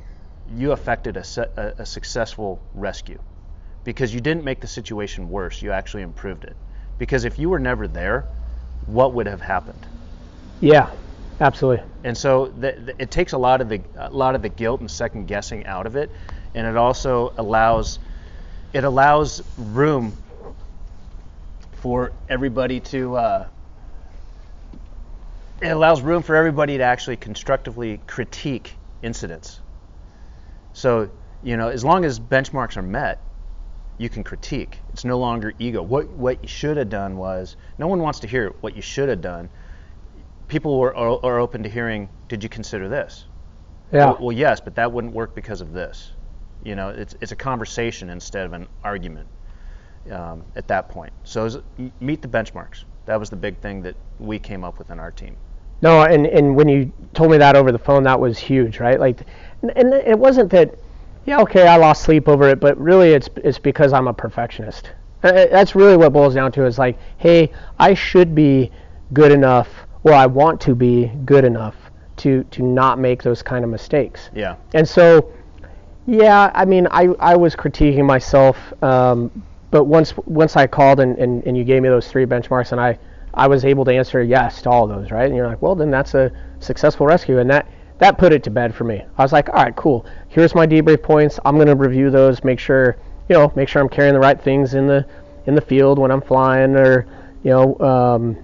you 0.57 0.73
affected 0.73 1.15
a, 1.15 1.23
a, 1.55 1.81
a 1.83 1.85
successful 1.85 2.59
rescue 2.73 3.19
because 3.85 4.13
you 4.13 4.19
didn't 4.19 4.43
make 4.43 4.59
the 4.59 4.67
situation 4.67 5.29
worse. 5.29 5.61
You 5.61 5.71
actually 5.71 6.03
improved 6.03 6.43
it. 6.43 6.57
Because 6.97 7.23
if 7.23 7.39
you 7.39 7.49
were 7.49 7.59
never 7.59 7.87
there, 7.87 8.25
what 8.85 9.13
would 9.13 9.27
have 9.27 9.41
happened? 9.41 9.87
Yeah, 10.59 10.89
absolutely. 11.41 11.83
and 12.03 12.17
so 12.17 12.47
th- 12.47 12.75
th- 12.75 12.95
it 12.99 13.11
takes 13.11 13.33
a 13.33 13.37
lot 13.37 13.61
of 13.61 13.69
the 13.69 13.81
a 13.95 14.09
lot 14.09 14.35
of 14.35 14.41
the 14.41 14.49
guilt 14.49 14.79
and 14.79 14.89
second 14.89 15.27
guessing 15.27 15.65
out 15.65 15.85
of 15.85 15.95
it, 15.95 16.11
and 16.55 16.65
it 16.65 16.77
also 16.77 17.33
allows 17.37 17.99
it 18.73 18.83
allows 18.83 19.43
room 19.57 20.13
for 21.73 22.11
everybody 22.29 22.79
to 22.79 23.15
uh, 23.15 23.47
it 25.61 25.69
allows 25.69 26.01
room 26.01 26.23
for 26.23 26.35
everybody 26.35 26.77
to 26.77 26.83
actually 26.83 27.17
constructively 27.17 27.99
critique 28.07 28.75
incidents. 29.01 29.59
So 30.73 31.09
you 31.43 31.57
know, 31.57 31.69
as 31.69 31.83
long 31.83 32.05
as 32.05 32.19
benchmarks 32.19 32.77
are 32.77 32.83
met, 32.83 33.19
you 33.97 34.09
can 34.09 34.23
critique. 34.23 34.77
It's 34.93 35.03
no 35.03 35.17
longer 35.17 35.53
ego. 35.59 35.81
What 35.81 36.07
what 36.09 36.41
you 36.43 36.47
should 36.47 36.77
have 36.77 36.89
done 36.89 37.17
was 37.17 37.55
no 37.77 37.87
one 37.87 37.99
wants 37.99 38.19
to 38.19 38.27
hear 38.27 38.53
what 38.61 38.75
you 38.75 38.81
should 38.81 39.09
have 39.09 39.21
done 39.21 39.49
people 40.51 40.79
are, 40.81 40.93
are, 40.95 41.25
are 41.25 41.39
open 41.39 41.63
to 41.63 41.69
hearing, 41.69 42.09
did 42.27 42.43
you 42.43 42.49
consider 42.49 42.89
this? 42.89 43.25
Yeah. 43.91 44.07
Well, 44.07 44.17
well, 44.19 44.31
yes, 44.33 44.59
but 44.59 44.75
that 44.75 44.91
wouldn't 44.91 45.13
work 45.13 45.33
because 45.33 45.61
of 45.61 45.71
this. 45.71 46.11
You 46.63 46.75
know, 46.75 46.89
it's 46.89 47.15
it's 47.21 47.31
a 47.31 47.35
conversation 47.35 48.09
instead 48.09 48.45
of 48.45 48.53
an 48.53 48.67
argument 48.83 49.27
um, 50.11 50.43
at 50.55 50.67
that 50.67 50.89
point. 50.89 51.13
So 51.23 51.45
is, 51.45 51.57
meet 51.99 52.21
the 52.21 52.27
benchmarks. 52.27 52.83
That 53.05 53.19
was 53.19 53.29
the 53.29 53.35
big 53.35 53.57
thing 53.59 53.81
that 53.81 53.95
we 54.19 54.37
came 54.37 54.63
up 54.63 54.77
with 54.77 54.91
in 54.91 54.99
our 54.99 55.09
team. 55.09 55.35
No, 55.81 56.03
and, 56.03 56.27
and 56.27 56.55
when 56.55 56.69
you 56.69 56.91
told 57.13 57.31
me 57.31 57.37
that 57.37 57.55
over 57.55 57.71
the 57.71 57.79
phone, 57.79 58.03
that 58.03 58.19
was 58.19 58.37
huge, 58.37 58.79
right? 58.79 58.99
Like, 58.99 59.21
and, 59.63 59.71
and 59.75 59.93
it 59.93 60.19
wasn't 60.19 60.51
that, 60.51 60.75
yeah, 61.25 61.39
okay, 61.41 61.67
I 61.67 61.77
lost 61.77 62.03
sleep 62.03 62.27
over 62.27 62.47
it, 62.49 62.59
but 62.59 62.77
really 62.77 63.13
it's 63.13 63.29
it's 63.37 63.57
because 63.57 63.93
I'm 63.93 64.07
a 64.07 64.13
perfectionist. 64.13 64.91
Uh, 65.23 65.31
That's 65.31 65.75
really 65.75 65.97
what 65.97 66.13
boils 66.13 66.35
down 66.35 66.51
to 66.51 66.65
is 66.65 66.77
like, 66.77 66.99
hey, 67.17 67.51
I 67.79 67.93
should 67.95 68.35
be 68.35 68.71
good 69.13 69.31
enough, 69.31 69.67
or 70.03 70.13
I 70.13 70.25
want 70.25 70.59
to 70.61 70.75
be 70.75 71.11
good 71.25 71.43
enough 71.43 71.75
to 72.17 72.43
to 72.45 72.63
not 72.63 72.99
make 72.99 73.23
those 73.23 73.41
kind 73.41 73.63
of 73.63 73.71
mistakes. 73.71 74.29
Yeah. 74.33 74.55
And 74.73 74.87
so, 74.87 75.31
yeah, 76.07 76.51
I 76.53 76.65
mean, 76.65 76.87
I, 76.91 77.07
I 77.19 77.35
was 77.35 77.55
critiquing 77.55 78.05
myself, 78.05 78.57
um, 78.83 79.31
but 79.69 79.85
once 79.85 80.15
once 80.25 80.55
I 80.55 80.67
called 80.67 80.99
and, 80.99 81.17
and, 81.17 81.43
and 81.45 81.57
you 81.57 81.63
gave 81.63 81.81
me 81.81 81.89
those 81.89 82.07
three 82.07 82.25
benchmarks, 82.25 82.71
and 82.71 82.81
I, 82.81 82.97
I 83.33 83.47
was 83.47 83.65
able 83.65 83.85
to 83.85 83.93
answer 83.93 84.21
yes 84.21 84.61
to 84.63 84.69
all 84.69 84.83
of 84.83 84.89
those, 84.89 85.11
right? 85.11 85.25
And 85.25 85.35
you're 85.35 85.47
like, 85.47 85.61
well, 85.61 85.75
then 85.75 85.89
that's 85.89 86.13
a 86.13 86.31
successful 86.59 87.05
rescue, 87.05 87.39
and 87.39 87.49
that 87.49 87.67
that 87.99 88.17
put 88.17 88.33
it 88.33 88.43
to 88.43 88.49
bed 88.49 88.73
for 88.73 88.83
me. 88.83 89.03
I 89.17 89.21
was 89.21 89.31
like, 89.31 89.49
all 89.49 89.63
right, 89.63 89.75
cool. 89.75 90.05
Here's 90.29 90.55
my 90.55 90.65
debrief 90.65 91.03
points. 91.03 91.39
I'm 91.45 91.57
gonna 91.57 91.75
review 91.75 92.09
those, 92.09 92.43
make 92.43 92.59
sure 92.59 92.97
you 93.29 93.37
know, 93.37 93.51
make 93.55 93.69
sure 93.69 93.81
I'm 93.81 93.89
carrying 93.89 94.13
the 94.13 94.19
right 94.19 94.39
things 94.39 94.73
in 94.73 94.87
the 94.87 95.05
in 95.45 95.55
the 95.55 95.61
field 95.61 95.97
when 95.97 96.11
I'm 96.11 96.21
flying, 96.21 96.75
or 96.75 97.07
you 97.43 97.51
know, 97.51 97.79
um, 97.79 98.37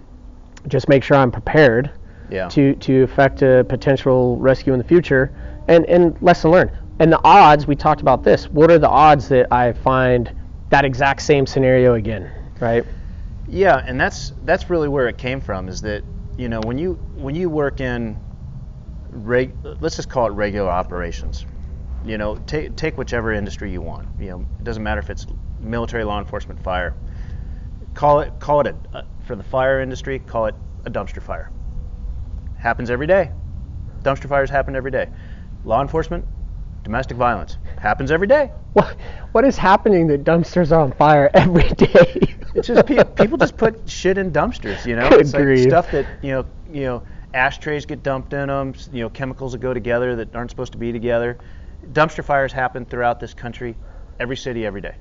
just 0.68 0.90
make 0.90 1.04
sure 1.04 1.18
I'm 1.18 1.32
prepared 1.32 1.92
Yeah. 2.30 2.48
to 2.50 2.76
to 2.76 3.04
affect 3.04 3.42
a 3.42 3.66
potential 3.70 4.38
rescue 4.38 4.74
in 4.74 4.80
the 4.80 4.86
future 4.86 5.32
and 5.68 5.86
and 5.86 6.18
lesson 6.22 6.52
learned 6.52 6.72
and 7.00 7.12
the 7.12 7.20
odds 7.24 7.68
we 7.68 7.76
talked 7.76 8.02
about 8.02 8.24
this 8.24 8.46
what 8.52 8.70
are 8.72 8.80
the 8.80 8.90
odds 8.90 9.28
that 9.30 9.48
i 9.52 9.72
find 9.72 10.34
that 10.70 10.84
exact 10.84 11.22
same 11.22 11.46
scenario 11.46 11.94
again 11.94 12.30
right 12.60 12.86
Yeah, 13.48 13.82
and 13.86 14.00
that's 14.00 14.34
that's 14.44 14.70
really 14.70 14.90
where 14.90 15.08
it 15.08 15.18
came 15.18 15.40
from. 15.40 15.70
Is 15.70 15.80
that 15.82 16.04
you 16.38 16.50
know 16.50 16.60
when 16.60 16.78
you 16.78 17.00
when 17.16 17.34
you 17.36 17.50
work 17.50 17.80
in 17.80 18.18
reg, 19.10 19.54
let's 19.80 19.96
just 19.96 20.10
call 20.10 20.28
it 20.28 20.32
regular 20.32 20.70
operations. 20.70 21.46
You 22.04 22.18
know, 22.18 22.36
take 22.36 22.76
take 22.76 22.98
whichever 22.98 23.32
industry 23.32 23.72
you 23.72 23.82
want. 23.82 24.08
You 24.20 24.30
know, 24.32 24.40
it 24.60 24.64
doesn't 24.64 24.84
matter 24.84 25.00
if 25.00 25.10
it's 25.10 25.26
military, 25.60 26.04
law 26.04 26.20
enforcement, 26.20 26.60
fire. 26.62 26.94
Call 27.94 28.20
it 28.22 28.40
call 28.40 28.62
it 28.62 28.68
a, 28.68 28.98
uh, 28.98 29.02
for 29.28 29.36
the 29.36 29.44
fire 29.44 29.82
industry. 29.82 30.18
Call 30.20 30.48
it 30.48 30.56
a 30.86 30.90
dumpster 30.90 31.22
fire. 31.22 31.52
Happens 32.56 32.90
every 32.90 33.08
day. 33.08 33.32
Dumpster 34.04 34.28
fires 34.28 34.50
happen 34.50 34.76
every 34.76 34.92
day. 34.92 35.10
Law 35.64 35.82
enforcement, 35.82 36.26
domestic 36.84 37.18
violence 37.18 37.58
happens 37.78 38.12
every 38.12 38.28
day. 38.28 38.50
what 38.74 38.96
what 39.34 39.46
is 39.46 39.58
happening 39.58 40.08
that 40.08 40.24
dumpsters 40.24 40.72
are 40.72 40.82
on 40.82 40.92
fire 40.94 41.30
every 41.34 41.68
day 41.70 42.38
It's 42.56 42.68
just 42.68 42.88
pe- 42.88 43.04
people 43.04 43.38
just 43.38 43.58
put 43.58 43.88
shit 43.90 44.18
in 44.18 44.32
dumpsters, 44.32 44.86
you 44.86 44.96
know. 44.96 45.10
Good 45.10 45.22
it's 45.22 45.34
like 45.34 45.58
stuff 45.60 45.92
that 45.92 46.08
you 46.24 46.32
know, 46.32 46.46
you 46.72 46.82
know, 46.82 47.04
ashtrays 47.34 47.86
get 47.86 48.02
dumped 48.04 48.34
in 48.34 48.48
them. 48.48 48.74
You 48.92 49.04
know, 49.04 49.10
chemicals 49.10 49.52
that 49.52 49.60
go 49.60 49.74
together 49.74 50.16
that 50.16 50.36
aren't 50.36 50.50
supposed 50.50 50.72
to 50.72 50.78
be 50.78 50.92
together. 50.92 51.38
Dumpster 51.92 52.24
fires 52.24 52.52
happen 52.52 52.86
throughout 52.86 53.20
this 53.20 53.34
country, 53.34 53.76
every 54.20 54.38
city, 54.38 54.66
every 54.66 54.82
day, 54.82 54.96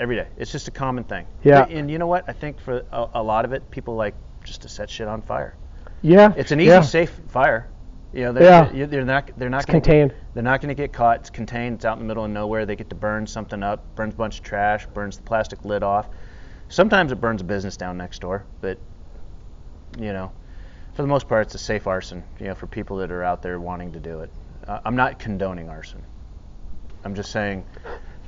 every 0.00 0.16
day. 0.16 0.28
It's 0.36 0.52
just 0.52 0.68
a 0.68 0.70
common 0.70 1.04
thing. 1.04 1.26
Yeah. 1.42 1.64
And 1.66 1.90
you 1.90 1.98
know 1.98 2.06
what? 2.06 2.24
I 2.28 2.32
think 2.32 2.60
for 2.60 2.84
a, 2.92 3.08
a 3.14 3.22
lot 3.22 3.44
of 3.44 3.52
it, 3.52 3.70
people 3.70 3.94
like 3.94 4.14
just 4.44 4.62
to 4.62 4.68
set 4.68 4.90
shit 4.90 5.06
on 5.08 5.22
fire. 5.22 5.56
yeah 6.02 6.32
It's 6.36 6.50
an 6.52 6.60
easy, 6.60 6.68
yeah. 6.70 6.80
safe 6.82 7.10
fire. 7.28 7.68
You 8.12 8.24
know, 8.24 8.32
they're, 8.32 8.42
Yeah. 8.74 8.86
they're, 8.86 9.04
not 9.04 9.30
they're 9.38 9.48
not 9.48 9.58
It's 9.62 9.66
gonna 9.66 9.80
contained. 9.80 10.14
they're 10.34 10.42
not 10.42 10.60
going 10.60 10.68
to 10.68 10.74
get 10.74 10.92
caught. 10.92 11.20
It's 11.20 11.30
contained. 11.30 11.76
It's 11.76 11.84
out 11.84 11.94
in 11.94 12.00
the 12.00 12.04
middle 12.06 12.24
of 12.24 12.30
nowhere. 12.30 12.66
They 12.66 12.76
get 12.76 12.90
to 12.90 12.94
burn 12.96 13.26
something 13.26 13.62
up, 13.62 13.94
burns 13.94 14.14
a 14.14 14.16
bunch 14.16 14.38
of 14.38 14.44
trash, 14.44 14.86
burns 14.86 15.16
the 15.16 15.22
plastic 15.22 15.64
lid 15.64 15.82
off. 15.82 16.08
Sometimes 16.68 17.12
it 17.12 17.16
burns 17.20 17.40
a 17.40 17.44
business 17.44 17.76
down 17.76 17.96
next 17.96 18.20
door, 18.20 18.44
but 18.60 18.78
you 19.98 20.12
know, 20.12 20.32
for 20.94 21.02
the 21.02 21.08
most 21.08 21.28
part, 21.28 21.46
it's 21.46 21.54
a 21.54 21.58
safe 21.58 21.86
arson. 21.86 22.22
You 22.40 22.48
know, 22.48 22.54
for 22.54 22.66
people 22.66 22.98
that 22.98 23.10
are 23.10 23.22
out 23.22 23.42
there 23.42 23.58
wanting 23.60 23.92
to 23.92 24.00
do 24.00 24.20
it. 24.20 24.30
Uh, 24.66 24.80
I'm 24.84 24.96
not 24.96 25.18
condoning 25.18 25.68
arson. 25.68 26.02
I'm 27.04 27.14
just 27.14 27.30
saying, 27.32 27.64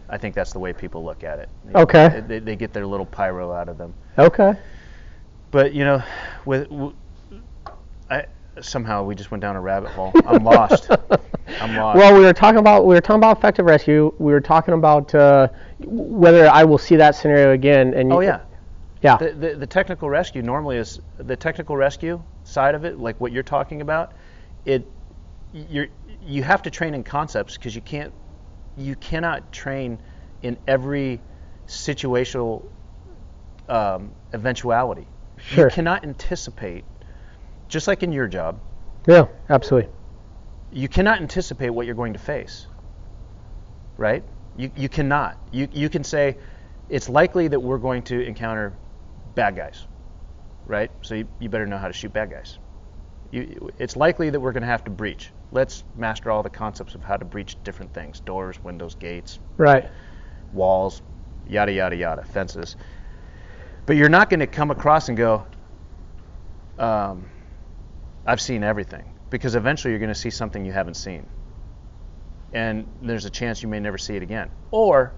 I 0.09 0.19
think 0.19 0.35
that's 0.35 0.53
the 0.53 0.59
way 0.59 0.73
people 0.73 1.05
look 1.05 1.25
at 1.25 1.39
it. 1.39 1.49
You 1.67 1.73
know, 1.73 1.81
Okay. 1.81 2.23
They, 2.27 2.39
they 2.39 2.57
get 2.57 2.73
their 2.73 2.87
little 2.87 3.07
pyro 3.07 3.53
out 3.53 3.69
of 3.69 3.79
them. 3.79 3.95
okay 4.19 4.53
But 5.51 5.73
you 5.73 5.85
know, 5.85 6.03
with 6.45 6.69
w- 6.69 6.95
I 8.11 8.27
somehow 8.61 9.03
we 9.05 9.15
just 9.15 9.31
went 9.31 9.41
down 9.41 9.57
a 9.57 9.61
rabbit 9.61 9.91
hole. 9.91 10.13
I'm 10.27 10.45
lost. 10.45 10.91
I'm 11.61 11.77
lost. 11.77 11.99
well 11.99 12.15
we 12.15 12.21
were 12.21 12.33
talking 12.33 12.59
about 12.59 12.87
we 12.87 12.95
were 12.95 13.01
talking 13.01 13.19
about 13.21 13.39
effective 13.39 13.65
rescue 13.67 14.13
we 14.19 14.33
were 14.33 14.41
talking 14.41 14.75
about 14.75 15.15
uh, 15.15 15.49
whether 15.87 16.49
i 16.49 16.65
will 16.65 16.79
see 16.79 16.97
that 16.97 17.15
scenario 17.15 17.53
again 17.53 17.93
and 17.95 18.13
oh 18.13 18.21
you- 18.21 18.29
yeah. 18.29 18.41
yeah 19.03 19.17
The, 19.19 19.33
the 19.33 19.55
the 19.57 19.67
technical 19.67 20.09
rescue 20.09 20.43
normally 20.43 20.77
is 20.79 21.01
the 21.19 21.37
technical 21.37 21.77
rescue 21.77 22.23
side 22.45 22.75
of 22.75 22.85
it, 22.85 22.99
like 22.99 23.21
what 23.21 23.33
you're 23.33 23.43
talking 23.43 23.81
about. 23.83 24.13
It 24.65 24.87
you're 25.53 25.89
you 26.21 26.43
have 26.43 26.63
to 26.63 26.71
train 26.71 26.95
in 26.95 27.03
concepts 27.05 27.57
because 27.57 27.75
you 27.75 27.83
can't 27.83 28.13
you 28.77 28.97
cannot 28.97 29.53
train 29.53 29.99
in 30.43 30.57
every 30.67 31.21
situational 31.67 32.65
um, 33.69 34.13
eventuality. 34.33 35.07
Sure. 35.39 35.65
You 35.65 35.71
cannot 35.71 36.05
anticipate, 36.05 36.85
just 37.69 37.89
like 37.89 38.03
in 38.03 38.13
your 38.13 38.27
job, 38.27 38.61
yeah 39.07 39.27
absolutely 39.51 39.91
you 40.75 40.89
cannot 40.89 41.21
anticipate 41.21 41.71
what 41.71 41.87
you're 41.87 41.95
going 41.95 42.13
to 42.13 42.19
face. 42.19 42.67
Right? 43.97 44.25
You, 44.57 44.71
you 44.77 44.89
cannot. 44.89 45.39
You, 45.53 45.69
you 45.73 45.89
can 45.89 46.03
say 46.03 46.37
it's 46.89 47.09
likely 47.09 47.49
that 47.49 47.61
we're 47.61 47.79
going 47.79 48.03
to 48.05 48.21
encounter 48.21 48.75
bad 49.35 49.57
guys. 49.57 49.87
Right? 50.67 50.91
So 51.03 51.15
you, 51.15 51.29
you 51.39 51.49
better 51.49 51.67
know 51.67 51.79
how 51.79 51.87
to 51.87 51.93
shoot 51.93 52.13
bad 52.13 52.31
guys. 52.31 52.59
You, 53.35 53.73
it's 53.79 53.97
likely 53.97 54.31
that 54.31 54.39
we're 54.39 54.53
going 54.53 54.63
to 54.63 54.69
have 54.69 54.85
to 54.85 54.91
breach. 54.91 55.31
Let's 55.51 55.83
master 55.97 56.31
all 56.31 56.43
the 56.43 56.51
concepts 56.51 56.95
of 56.95 57.03
how 57.03 57.17
to 57.17 57.25
breach 57.25 57.57
different 57.65 57.93
things 57.93 58.21
doors, 58.21 58.63
windows, 58.63 58.95
gates, 58.95 59.41
right 59.57 59.91
walls, 60.55 61.03
yada, 61.49 61.73
yada, 61.73 61.97
yada, 61.97 62.25
fences. 62.25 62.77
But 63.87 63.97
you're 63.97 64.09
not 64.09 64.31
going 64.31 64.41
to 64.41 64.47
come 64.47 64.71
across 64.71 65.09
and 65.09 65.19
go, 65.19 65.47
um, 66.79 67.27
I've 68.25 68.41
seen 68.41 68.63
everything. 68.63 69.05
Because 69.31 69.57
eventually 69.57 69.91
you're 69.91 70.01
going 70.01 70.13
to 70.13 70.19
see 70.19 70.31
something 70.31 70.65
you 70.65 70.73
haven't 70.73 70.95
seen. 70.95 71.27
And 72.53 72.87
there's 73.03 73.25
a 73.25 73.31
chance 73.31 73.63
you 73.63 73.69
may 73.69 73.81
never 73.81 73.99
see 73.99 74.15
it 74.15 74.23
again. 74.23 74.51
Or, 74.71 75.13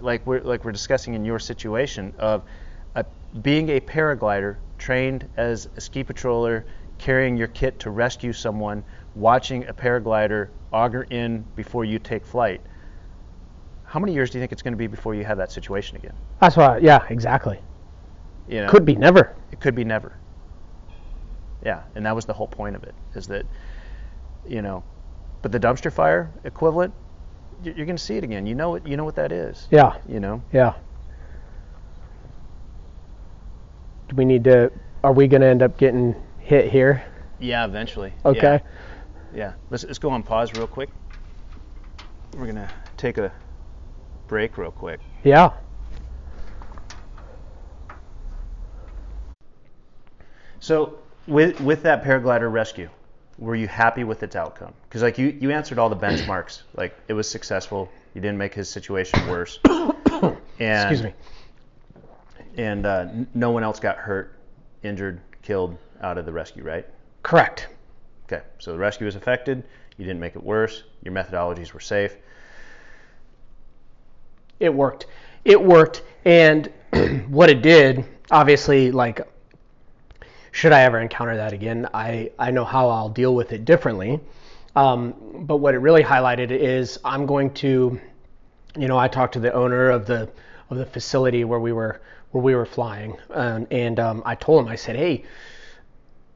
like 0.00 0.26
we're, 0.26 0.42
like 0.42 0.64
we're 0.64 0.72
discussing 0.72 1.14
in 1.14 1.24
your 1.24 1.38
situation, 1.38 2.12
of 2.18 2.42
a, 2.94 3.04
being 3.40 3.70
a 3.70 3.80
paraglider, 3.80 4.56
trained 4.76 5.26
as 5.36 5.68
a 5.76 5.80
ski 5.80 6.04
patroller, 6.04 6.64
carrying 7.02 7.36
your 7.36 7.48
kit 7.48 7.80
to 7.80 7.90
rescue 7.90 8.32
someone, 8.32 8.84
watching 9.16 9.66
a 9.66 9.74
paraglider 9.74 10.48
auger 10.72 11.02
in 11.10 11.44
before 11.56 11.84
you 11.84 11.98
take 11.98 12.24
flight 12.24 12.60
how 13.84 14.00
many 14.00 14.14
years 14.14 14.30
do 14.30 14.38
you 14.38 14.42
think 14.42 14.52
it's 14.52 14.62
going 14.62 14.72
to 14.72 14.78
be 14.78 14.86
before 14.86 15.14
you 15.14 15.22
have 15.22 15.36
that 15.36 15.52
situation 15.52 15.96
again? 15.98 16.14
that's 16.40 16.56
why 16.56 16.78
yeah 16.78 17.04
exactly 17.10 17.60
You 18.48 18.62
know, 18.62 18.68
could 18.68 18.86
be 18.86 18.94
never 18.94 19.34
it 19.52 19.60
could 19.60 19.74
be 19.74 19.84
never. 19.84 20.16
Yeah, 21.62 21.82
and 21.94 22.06
that 22.06 22.14
was 22.14 22.24
the 22.24 22.32
whole 22.32 22.48
point 22.48 22.74
of 22.74 22.82
it, 22.84 22.94
is 23.14 23.26
that, 23.28 23.44
you 24.48 24.62
know, 24.62 24.82
but 25.42 25.52
the 25.52 25.60
dumpster 25.60 25.92
fire 25.92 26.32
equivalent, 26.42 26.92
you're, 27.62 27.74
you're 27.76 27.86
going 27.86 27.96
to 27.96 28.02
see 28.02 28.16
it 28.16 28.24
again. 28.24 28.46
You 28.46 28.54
know 28.54 28.70
what 28.70 28.86
you 28.86 28.96
know 28.96 29.04
what 29.04 29.14
that 29.16 29.30
is. 29.30 29.68
yeah 29.70 29.98
You 30.08 30.20
know. 30.20 30.42
Yeah. 30.52 30.72
Do 34.08 34.16
we 34.16 34.24
need 34.24 34.42
to? 34.44 34.72
Are 35.04 35.12
we 35.12 35.28
going 35.28 35.42
to 35.42 35.46
end 35.46 35.62
up 35.62 35.76
getting 35.78 36.14
hit 36.42 36.70
here? 36.70 37.04
Yeah, 37.38 37.64
eventually. 37.64 38.12
Okay. 38.24 38.60
Yeah. 39.32 39.34
yeah. 39.34 39.52
Let's 39.70 39.84
let's 39.84 39.98
go 39.98 40.10
on 40.10 40.22
pause 40.22 40.52
real 40.54 40.66
quick. 40.66 40.90
We're 42.36 42.46
gonna 42.46 42.70
take 42.96 43.18
a 43.18 43.32
break 44.28 44.58
real 44.58 44.70
quick. 44.70 45.00
Yeah. 45.24 45.52
So 50.60 50.98
with 51.26 51.60
with 51.60 51.82
that 51.82 52.04
paraglider 52.04 52.50
rescue, 52.50 52.88
were 53.38 53.56
you 53.56 53.66
happy 53.66 54.04
with 54.04 54.22
its 54.22 54.36
outcome? 54.36 54.72
Because 54.88 55.02
like 55.02 55.18
you 55.18 55.36
you 55.40 55.50
answered 55.50 55.78
all 55.78 55.88
the 55.88 55.96
benchmarks, 55.96 56.62
like 56.74 56.96
it 57.08 57.14
was 57.14 57.28
successful. 57.28 57.90
You 58.14 58.20
didn't 58.20 58.38
make 58.38 58.54
his 58.54 58.68
situation 58.68 59.26
worse. 59.28 59.58
and, 59.64 60.36
Excuse 60.60 61.02
me. 61.02 61.14
And 62.56 62.84
uh, 62.84 63.08
no 63.34 63.50
one 63.50 63.64
else 63.64 63.80
got 63.80 63.96
hurt, 63.96 64.38
injured, 64.82 65.20
killed 65.40 65.78
out 66.02 66.18
of 66.18 66.26
the 66.26 66.32
rescue, 66.32 66.62
right? 66.62 66.86
Correct. 67.22 67.68
Okay. 68.26 68.42
So 68.58 68.72
the 68.72 68.78
rescue 68.78 69.06
was 69.06 69.16
affected. 69.16 69.62
You 69.96 70.04
didn't 70.04 70.20
make 70.20 70.36
it 70.36 70.42
worse. 70.42 70.84
Your 71.02 71.14
methodologies 71.14 71.72
were 71.72 71.80
safe. 71.80 72.16
It 74.60 74.72
worked. 74.72 75.06
It 75.44 75.60
worked. 75.60 76.02
And 76.24 76.70
what 77.28 77.50
it 77.50 77.62
did, 77.62 78.04
obviously, 78.30 78.90
like, 78.90 79.20
should 80.50 80.72
I 80.72 80.82
ever 80.82 81.00
encounter 81.00 81.36
that 81.36 81.52
again, 81.52 81.88
I, 81.94 82.30
I 82.38 82.50
know 82.50 82.64
how 82.64 82.88
I'll 82.88 83.08
deal 83.08 83.34
with 83.34 83.52
it 83.52 83.64
differently. 83.64 84.20
Um, 84.76 85.44
but 85.46 85.58
what 85.58 85.74
it 85.74 85.78
really 85.78 86.02
highlighted 86.02 86.50
is 86.50 86.98
I'm 87.04 87.26
going 87.26 87.52
to 87.54 88.00
you 88.76 88.88
know, 88.88 88.98
I 88.98 89.08
talked 89.08 89.34
to 89.34 89.40
the 89.40 89.52
owner 89.52 89.90
of 89.90 90.06
the 90.06 90.28
of 90.70 90.78
the 90.78 90.86
facility 90.86 91.44
where 91.44 91.60
we 91.60 91.72
were 91.72 92.00
where 92.30 92.42
we 92.42 92.54
were 92.54 92.64
flying, 92.64 93.16
um, 93.30 93.66
and 93.70 94.00
um, 94.00 94.22
I 94.24 94.34
told 94.34 94.64
him, 94.64 94.72
I 94.72 94.76
said, 94.76 94.96
hey, 94.96 95.24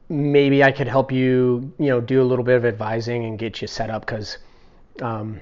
maybe 0.09 0.63
I 0.63 0.71
could 0.71 0.87
help 0.87 1.11
you, 1.11 1.71
you 1.79 1.87
know, 1.87 1.99
do 2.01 2.21
a 2.21 2.25
little 2.25 2.45
bit 2.45 2.55
of 2.55 2.65
advising 2.65 3.25
and 3.25 3.37
get 3.39 3.61
you 3.61 3.67
set 3.67 3.89
up 3.89 4.05
because. 4.05 4.37
Um, 5.01 5.41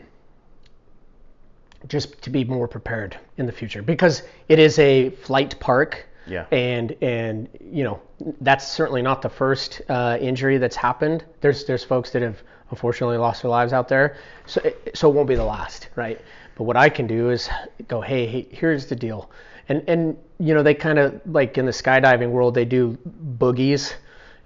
just 1.87 2.21
to 2.23 2.29
be 2.29 2.43
more 2.43 2.67
prepared 2.67 3.17
in 3.37 3.45
the 3.45 3.51
future 3.51 3.81
because 3.81 4.23
it 4.49 4.57
is 4.59 4.79
a 4.79 5.11
flight 5.11 5.59
park 5.59 6.07
Yeah. 6.25 6.45
and 6.51 6.95
and 7.01 7.47
you 7.61 7.83
know 7.83 8.01
that's 8.41 8.67
certainly 8.67 9.03
not 9.03 9.21
the 9.21 9.29
first 9.29 9.81
uh, 9.87 10.17
injury 10.19 10.57
that's 10.57 10.75
happened. 10.75 11.23
There's 11.41 11.65
there's 11.65 11.83
folks 11.83 12.09
that 12.11 12.21
have 12.23 12.41
unfortunately 12.71 13.17
lost 13.17 13.43
their 13.43 13.51
lives 13.51 13.71
out 13.71 13.87
there, 13.87 14.17
so 14.47 14.61
it, 14.61 14.91
so 14.95 15.09
it 15.09 15.13
won't 15.13 15.27
be 15.27 15.35
the 15.35 15.43
last, 15.45 15.89
right? 15.95 16.19
But 16.57 16.63
what 16.63 16.75
I 16.77 16.89
can 16.89 17.05
do 17.05 17.29
is 17.29 17.49
go, 17.87 18.01
hey, 18.01 18.25
hey 18.25 18.47
here's 18.49 18.87
the 18.87 18.95
deal, 18.95 19.29
and 19.69 19.83
and 19.87 20.17
you 20.39 20.55
know 20.55 20.63
they 20.63 20.73
kind 20.73 20.97
of 20.97 21.21
like 21.27 21.59
in 21.59 21.65
the 21.67 21.71
skydiving 21.71 22.31
world 22.31 22.55
they 22.55 22.65
do 22.65 22.97
boogies, 23.37 23.93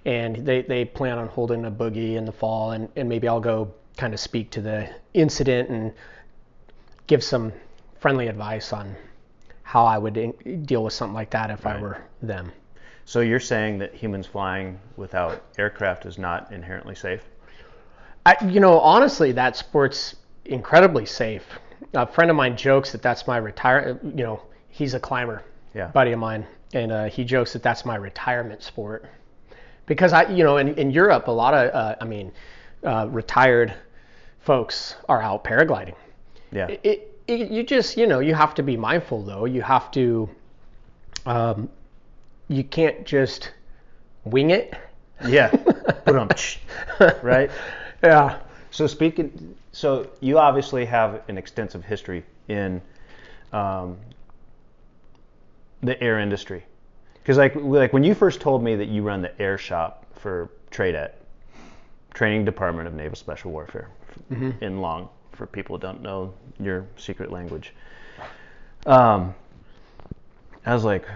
and 0.04 0.36
they 0.36 0.62
they 0.62 0.84
plan 0.84 1.18
on 1.18 1.28
holding 1.28 1.64
a 1.66 1.70
boogie 1.70 2.14
in 2.16 2.24
the 2.24 2.32
fall, 2.32 2.72
and 2.72 2.88
and 2.96 3.08
maybe 3.08 3.28
I'll 3.28 3.40
go 3.40 3.72
kind 3.96 4.14
of 4.14 4.20
speak 4.20 4.50
to 4.52 4.60
the 4.60 4.88
incident 5.14 5.68
and 5.68 5.92
give 7.06 7.22
some 7.22 7.52
friendly 7.98 8.28
advice 8.28 8.72
on 8.72 8.94
how 9.62 9.84
I 9.84 9.98
would 9.98 10.16
in- 10.16 10.64
deal 10.64 10.84
with 10.84 10.92
something 10.92 11.14
like 11.14 11.30
that 11.30 11.50
if 11.50 11.66
I 11.66 11.80
were 11.80 11.98
them. 12.22 12.52
So 13.04 13.20
you're 13.20 13.40
saying 13.40 13.78
that 13.78 13.94
humans 13.94 14.26
flying 14.26 14.78
without 14.96 15.42
aircraft 15.58 16.06
is 16.06 16.18
not 16.18 16.52
inherently 16.52 16.94
safe? 16.94 17.24
I, 18.24 18.36
you 18.46 18.60
know, 18.60 18.78
honestly, 18.80 19.32
that 19.32 19.56
sport's 19.56 20.16
incredibly 20.44 21.06
safe. 21.06 21.44
A 21.94 22.06
friend 22.06 22.30
of 22.30 22.36
mine 22.36 22.56
jokes 22.56 22.92
that 22.92 23.02
that's 23.02 23.26
my 23.26 23.36
retire. 23.38 23.98
You 24.02 24.22
know, 24.24 24.42
he's 24.68 24.94
a 24.94 25.00
climber, 25.00 25.42
Yeah. 25.74 25.88
buddy 25.88 26.12
of 26.12 26.18
mine, 26.20 26.46
and 26.72 26.92
uh, 26.92 27.04
he 27.06 27.24
jokes 27.24 27.52
that 27.54 27.62
that's 27.62 27.84
my 27.84 27.96
retirement 27.96 28.62
sport. 28.62 29.06
Because 29.90 30.12
I, 30.12 30.28
you 30.30 30.44
know, 30.44 30.58
in, 30.58 30.76
in 30.76 30.92
Europe, 30.92 31.26
a 31.26 31.32
lot 31.32 31.52
of, 31.52 31.74
uh, 31.74 31.96
I 32.00 32.04
mean, 32.04 32.30
uh, 32.84 33.08
retired 33.10 33.74
folks 34.38 34.94
are 35.08 35.20
out 35.20 35.42
paragliding. 35.42 35.96
Yeah. 36.52 36.68
It, 36.68 37.12
it, 37.26 37.50
you 37.50 37.64
just, 37.64 37.96
you 37.96 38.06
know, 38.06 38.20
you 38.20 38.32
have 38.32 38.54
to 38.54 38.62
be 38.62 38.76
mindful 38.76 39.24
though. 39.24 39.46
You 39.46 39.62
have 39.62 39.90
to, 39.90 40.30
um, 41.26 41.68
you 42.46 42.62
can't 42.62 43.04
just 43.04 43.50
wing 44.24 44.50
it. 44.50 44.74
Yeah. 45.26 45.50
Right. 47.20 47.50
Yeah. 48.04 48.38
So 48.70 48.86
speaking, 48.86 49.56
so 49.72 50.08
you 50.20 50.38
obviously 50.38 50.84
have 50.84 51.22
an 51.26 51.36
extensive 51.36 51.84
history 51.84 52.24
in 52.46 52.80
um, 53.52 53.96
the 55.82 56.00
air 56.00 56.20
industry, 56.20 56.64
because 57.30 57.38
like 57.38 57.54
like 57.54 57.92
when 57.92 58.02
you 58.02 58.12
first 58.12 58.40
told 58.40 58.60
me 58.60 58.74
that 58.74 58.88
you 58.88 59.04
run 59.04 59.22
the 59.22 59.40
air 59.40 59.56
shop 59.56 60.04
for 60.16 60.50
TRADET, 60.72 61.14
Training 62.12 62.44
Department 62.44 62.88
of 62.88 62.94
Naval 62.94 63.14
Special 63.14 63.52
Warfare, 63.52 63.88
in 64.60 64.80
Long, 64.80 65.08
for 65.30 65.46
people 65.46 65.76
who 65.76 65.80
don't 65.80 66.02
know 66.02 66.34
your 66.58 66.86
secret 66.96 67.30
language. 67.30 67.72
Um, 68.84 69.32
I 70.66 70.74
was 70.74 70.82
like, 70.82 71.06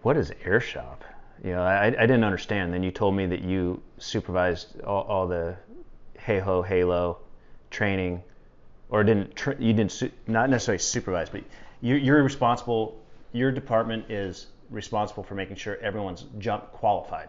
what 0.00 0.16
is 0.16 0.32
air 0.42 0.58
shop? 0.58 1.04
You 1.44 1.50
know, 1.50 1.62
I, 1.62 1.88
I 1.88 1.90
didn't 1.90 2.24
understand. 2.24 2.72
Then 2.72 2.82
you 2.82 2.92
told 2.92 3.14
me 3.14 3.26
that 3.26 3.42
you 3.42 3.82
supervised 3.98 4.80
all, 4.80 5.02
all 5.02 5.28
the 5.28 5.54
HAHO 6.18 6.62
halo 6.62 7.18
training, 7.70 8.22
or 8.88 9.04
didn't 9.04 9.36
tr- 9.36 9.52
you 9.58 9.74
didn't 9.74 9.92
su- 9.92 10.12
not 10.26 10.48
necessarily 10.48 10.78
supervise, 10.78 11.28
but 11.28 11.42
you, 11.82 11.96
you're 11.96 12.22
responsible. 12.22 12.98
Your 13.34 13.52
department 13.52 14.10
is 14.10 14.46
responsible 14.72 15.22
for 15.22 15.34
making 15.34 15.56
sure 15.56 15.76
everyone's 15.80 16.26
jump 16.38 16.72
qualified 16.72 17.28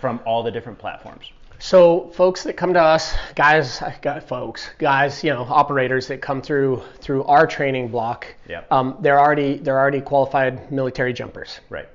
from 0.00 0.20
all 0.24 0.42
the 0.42 0.50
different 0.50 0.78
platforms. 0.78 1.30
So 1.58 2.08
folks 2.10 2.42
that 2.42 2.54
come 2.54 2.74
to 2.74 2.82
us, 2.82 3.14
guys, 3.36 3.80
got 4.02 4.26
folks, 4.26 4.68
guys, 4.78 5.22
you 5.22 5.30
know, 5.30 5.42
operators 5.48 6.08
that 6.08 6.20
come 6.20 6.42
through 6.42 6.82
through 7.00 7.22
our 7.24 7.46
training 7.46 7.88
block, 7.88 8.26
Yep. 8.48 8.72
um, 8.72 8.96
they're 9.00 9.20
already 9.20 9.58
they're 9.58 9.78
already 9.78 10.00
qualified 10.00 10.72
military 10.72 11.12
jumpers. 11.12 11.60
Right. 11.70 11.88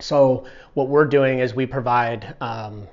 So 0.00 0.46
what 0.74 0.88
we're 0.88 1.06
doing 1.06 1.38
is 1.38 1.54
we 1.54 1.64
provide 1.64 2.36
um, 2.42 2.86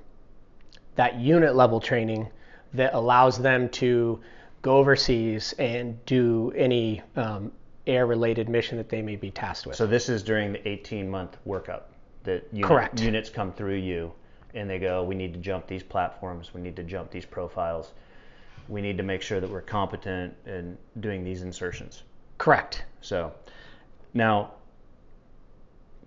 that 0.96 1.20
unit 1.20 1.56
level 1.56 1.82
training 1.82 2.30
that 2.74 2.94
allows 2.94 3.38
them 3.38 3.68
to 3.70 4.22
go 4.62 4.78
overseas 4.78 5.54
and 5.60 6.04
do 6.06 6.54
any 6.56 7.02
um, 7.18 7.52
air 7.86 8.06
related 8.06 8.50
mission 8.50 8.78
that 8.78 8.90
they 8.90 9.02
may 9.02 9.16
be 9.16 9.32
tasked 9.32 9.68
with. 9.68 9.76
So 9.76 9.86
this 9.86 10.10
is 10.10 10.24
during 10.24 10.54
the 10.54 10.68
18 10.68 11.10
month 11.10 11.38
workup 11.46 11.84
that 12.24 12.48
unit, 12.52 12.68
Correct. 12.68 13.02
units 13.02 13.30
come 13.30 13.52
through 13.52 13.76
you 13.76 14.12
and 14.54 14.70
they 14.70 14.80
go, 14.80 15.04
we 15.04 15.16
need 15.16 15.34
to 15.34 15.40
jump 15.40 15.68
these 15.68 15.84
platforms, 15.84 16.54
we 16.54 16.62
need 16.62 16.76
to 16.76 16.84
jump 16.84 17.12
these 17.12 17.26
profiles, 17.26 17.92
we 18.70 18.82
need 18.82 18.98
to 18.98 19.04
make 19.04 19.22
sure 19.22 19.40
that 19.40 19.50
we're 19.50 19.62
competent 19.62 20.34
in 20.46 20.78
doing 21.00 21.24
these 21.24 21.42
insertions. 21.42 22.04
Correct. 22.38 22.86
So 23.02 23.34
now, 24.14 24.54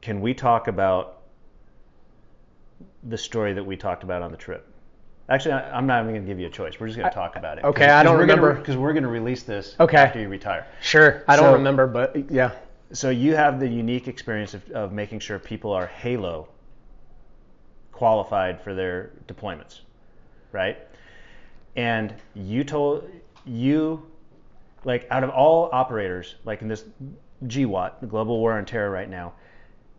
can 0.00 0.20
we 0.20 0.32
talk 0.32 0.68
about 0.68 1.22
the 3.02 3.18
story 3.18 3.52
that 3.52 3.64
we 3.64 3.76
talked 3.76 4.04
about 4.04 4.22
on 4.22 4.30
the 4.30 4.36
trip? 4.36 4.66
Actually, 5.28 5.52
I, 5.54 5.76
I'm 5.76 5.86
not 5.86 6.02
even 6.02 6.12
going 6.14 6.22
to 6.22 6.28
give 6.28 6.38
you 6.38 6.46
a 6.46 6.50
choice. 6.50 6.78
We're 6.78 6.86
just 6.86 6.98
going 6.98 7.10
to 7.10 7.14
talk 7.14 7.36
about 7.36 7.58
it. 7.58 7.64
okay, 7.64 7.86
I 7.86 8.02
don't 8.02 8.18
remember. 8.18 8.54
because 8.54 8.76
we're 8.76 8.92
going 8.92 9.02
to 9.02 9.08
release 9.08 9.42
this 9.42 9.74
Okay. 9.80 9.96
after 9.96 10.20
you 10.20 10.28
retire. 10.28 10.66
Sure. 10.80 11.24
I 11.26 11.36
don't 11.36 11.46
So- 11.46 11.52
remember, 11.54 11.86
but 11.86 12.30
yeah. 12.30 12.52
So 12.92 13.10
you 13.10 13.34
have 13.34 13.58
the 13.58 13.66
unique 13.66 14.06
experience 14.06 14.54
of, 14.54 14.70
of 14.70 14.92
making 14.92 15.18
sure 15.18 15.40
people 15.40 15.72
are 15.72 15.86
Halo 15.88 16.48
qualified 17.90 18.60
for 18.60 18.74
their 18.74 19.10
deployments, 19.26 19.80
right? 20.52 20.78
And 21.74 22.14
you 22.34 22.62
told 22.62 23.10
you 23.44 24.06
like 24.84 25.06
out 25.10 25.24
of 25.24 25.30
all 25.30 25.68
operators, 25.72 26.36
like 26.44 26.62
in 26.62 26.68
this 26.68 26.84
GWOT, 27.46 28.00
the 28.00 28.06
Global 28.06 28.38
War 28.38 28.52
on 28.52 28.64
Terror 28.64 28.90
right 28.90 29.10
now, 29.10 29.32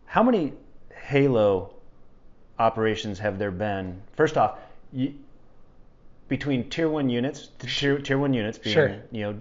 how 0.06 0.22
many 0.22 0.54
Halo 0.94 1.74
operations 2.58 3.18
have 3.18 3.38
there 3.38 3.50
been? 3.50 4.00
First 4.16 4.38
off, 4.38 4.58
you, 4.92 5.14
between 6.28 6.68
tier 6.70 6.88
one 6.88 7.08
units, 7.08 7.48
tier, 7.58 7.98
tier 7.98 8.18
one 8.18 8.34
units 8.34 8.58
being 8.58 8.74
Sure. 8.74 8.96
you 9.10 9.22
know 9.22 9.40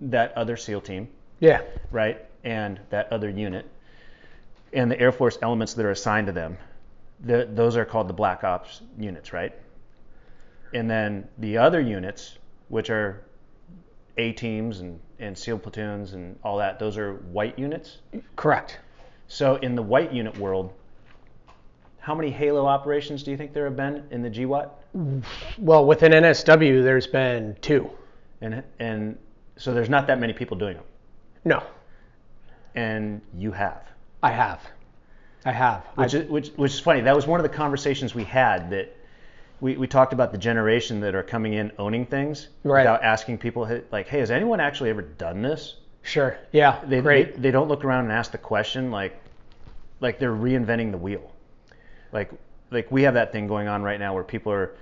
that 0.00 0.36
other 0.36 0.56
SEAL 0.56 0.80
team, 0.82 1.08
Yeah. 1.40 1.62
right, 1.90 2.24
and 2.44 2.80
that 2.90 3.12
other 3.12 3.30
unit, 3.30 3.66
and 4.72 4.90
the 4.90 4.98
Air 4.98 5.12
Force 5.12 5.38
elements 5.42 5.74
that 5.74 5.84
are 5.86 5.90
assigned 5.90 6.26
to 6.26 6.32
them, 6.32 6.58
the, 7.20 7.48
those 7.50 7.76
are 7.76 7.84
called 7.84 8.08
the 8.08 8.12
Black 8.14 8.42
Ops 8.42 8.82
units, 8.98 9.32
right? 9.32 9.54
And 10.74 10.90
then 10.90 11.28
the 11.38 11.58
other 11.58 11.80
units, 11.80 12.36
which 12.68 12.90
are 12.90 13.22
A 14.16 14.32
teams 14.32 14.80
and, 14.80 14.98
and 15.20 15.38
SEAL 15.38 15.58
platoons 15.60 16.14
and 16.14 16.38
all 16.42 16.58
that, 16.58 16.78
those 16.78 16.98
are 16.98 17.14
white 17.14 17.58
units. 17.58 17.98
Correct. 18.34 18.78
So 19.28 19.56
in 19.56 19.76
the 19.76 19.82
white 19.82 20.12
unit 20.12 20.36
world, 20.36 20.72
how 22.02 22.16
many 22.16 22.30
Halo 22.30 22.66
operations 22.66 23.22
do 23.22 23.30
you 23.30 23.36
think 23.36 23.52
there 23.52 23.64
have 23.64 23.76
been 23.76 24.04
in 24.10 24.22
the 24.22 24.28
GWOT? 24.28 24.68
Well, 25.56 25.86
within 25.86 26.10
NSW, 26.12 26.82
there's 26.82 27.06
been 27.06 27.56
two. 27.60 27.88
And 28.40 28.64
and 28.80 29.16
so 29.56 29.72
there's 29.72 29.88
not 29.88 30.08
that 30.08 30.18
many 30.18 30.32
people 30.32 30.56
doing 30.56 30.74
them, 30.76 30.84
No, 31.44 31.62
and 32.74 33.20
you 33.36 33.52
have. 33.52 33.82
I 34.22 34.32
have. 34.32 34.60
I 35.44 35.52
have. 35.52 35.84
which 35.94 36.14
is, 36.14 36.28
which, 36.28 36.48
which 36.56 36.72
is 36.72 36.80
funny. 36.80 37.00
That 37.02 37.14
was 37.14 37.26
one 37.26 37.38
of 37.40 37.44
the 37.44 37.56
conversations 37.56 38.14
we 38.14 38.24
had 38.24 38.70
that 38.70 38.96
we, 39.60 39.76
we 39.76 39.86
talked 39.86 40.12
about 40.12 40.32
the 40.32 40.38
generation 40.38 41.00
that 41.00 41.14
are 41.14 41.22
coming 41.22 41.52
in 41.54 41.70
owning 41.78 42.06
things 42.06 42.48
Right. 42.64 42.80
without 42.82 43.02
asking 43.04 43.38
people 43.38 43.80
like, 43.92 44.08
hey, 44.08 44.18
has 44.20 44.30
anyone 44.30 44.58
actually 44.60 44.90
ever 44.90 45.02
done 45.02 45.42
this? 45.42 45.76
Sure. 46.02 46.36
Yeah. 46.52 46.80
They, 46.84 47.00
great. 47.00 47.34
They, 47.34 47.40
they 47.42 47.50
don't 47.52 47.68
look 47.68 47.84
around 47.84 48.04
and 48.04 48.12
ask 48.12 48.32
the 48.32 48.38
question 48.38 48.90
like 48.90 49.16
like 50.00 50.18
they're 50.18 50.32
reinventing 50.34 50.90
the 50.90 50.98
wheel. 50.98 51.31
Like 52.12 52.30
like 52.72 52.90
we 52.90 53.02
have 53.02 53.14
that 53.14 53.32
thing 53.32 53.46
going 53.46 53.68
on 53.68 53.82
right 53.82 54.00
now 54.00 54.14
where 54.14 54.24
people 54.24 54.52
are, 54.52 54.74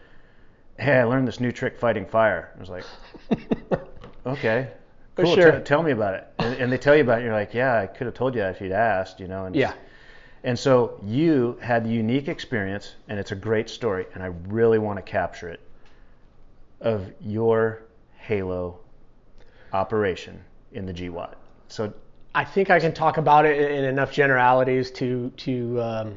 hey, 0.79 0.99
I 0.99 1.05
learned 1.05 1.27
this 1.27 1.41
new 1.41 1.53
trick 1.53 1.79
fighting 1.79 2.07
fire. 2.07 2.53
I 2.57 2.61
was 2.61 2.71
like, 2.71 2.85
okay. 4.27 4.69
Cool, 5.17 5.35
sure. 5.35 5.59
t- 5.59 5.65
tell 5.65 5.83
me 5.83 5.91
about 5.91 6.15
it. 6.15 6.27
And, 6.39 6.55
and 6.55 6.73
they 6.73 6.79
tell 6.79 6.95
you 6.95 7.03
about 7.03 7.15
it. 7.15 7.17
And 7.17 7.25
you're 7.27 7.35
like, 7.35 7.53
yeah, 7.53 7.79
I 7.79 7.87
could 7.87 8.07
have 8.07 8.15
told 8.15 8.35
you 8.35 8.41
that 8.41 8.55
if 8.55 8.61
you'd 8.61 8.73
asked, 8.73 9.21
you 9.21 9.29
know. 9.29 9.47
And 9.47 9.55
yeah. 9.55 9.75
and 10.45 10.59
so 10.59 10.99
you 11.05 11.59
had 11.61 11.85
the 11.85 11.91
unique 11.91 12.29
experience, 12.29 12.95
and 13.09 13.19
it's 13.19 13.33
a 13.33 13.37
great 13.37 13.69
story, 13.69 14.07
and 14.15 14.23
I 14.23 14.27
really 14.49 14.79
want 14.79 14.99
to 14.99 15.03
capture 15.03 15.49
it 15.49 15.61
of 16.81 17.13
your 17.21 17.83
Halo 18.17 18.79
operation 19.73 20.43
in 20.73 20.87
the 20.87 20.93
GWOT. 20.93 21.35
So 21.69 21.93
I 22.35 22.45
think 22.45 22.71
I 22.71 22.81
can 22.81 22.93
talk 22.95 23.19
about 23.19 23.45
it 23.45 23.71
in 23.71 23.85
enough 23.85 24.13
generalities 24.13 24.91
to 24.93 25.31
to 25.39 25.83
um, 25.83 26.17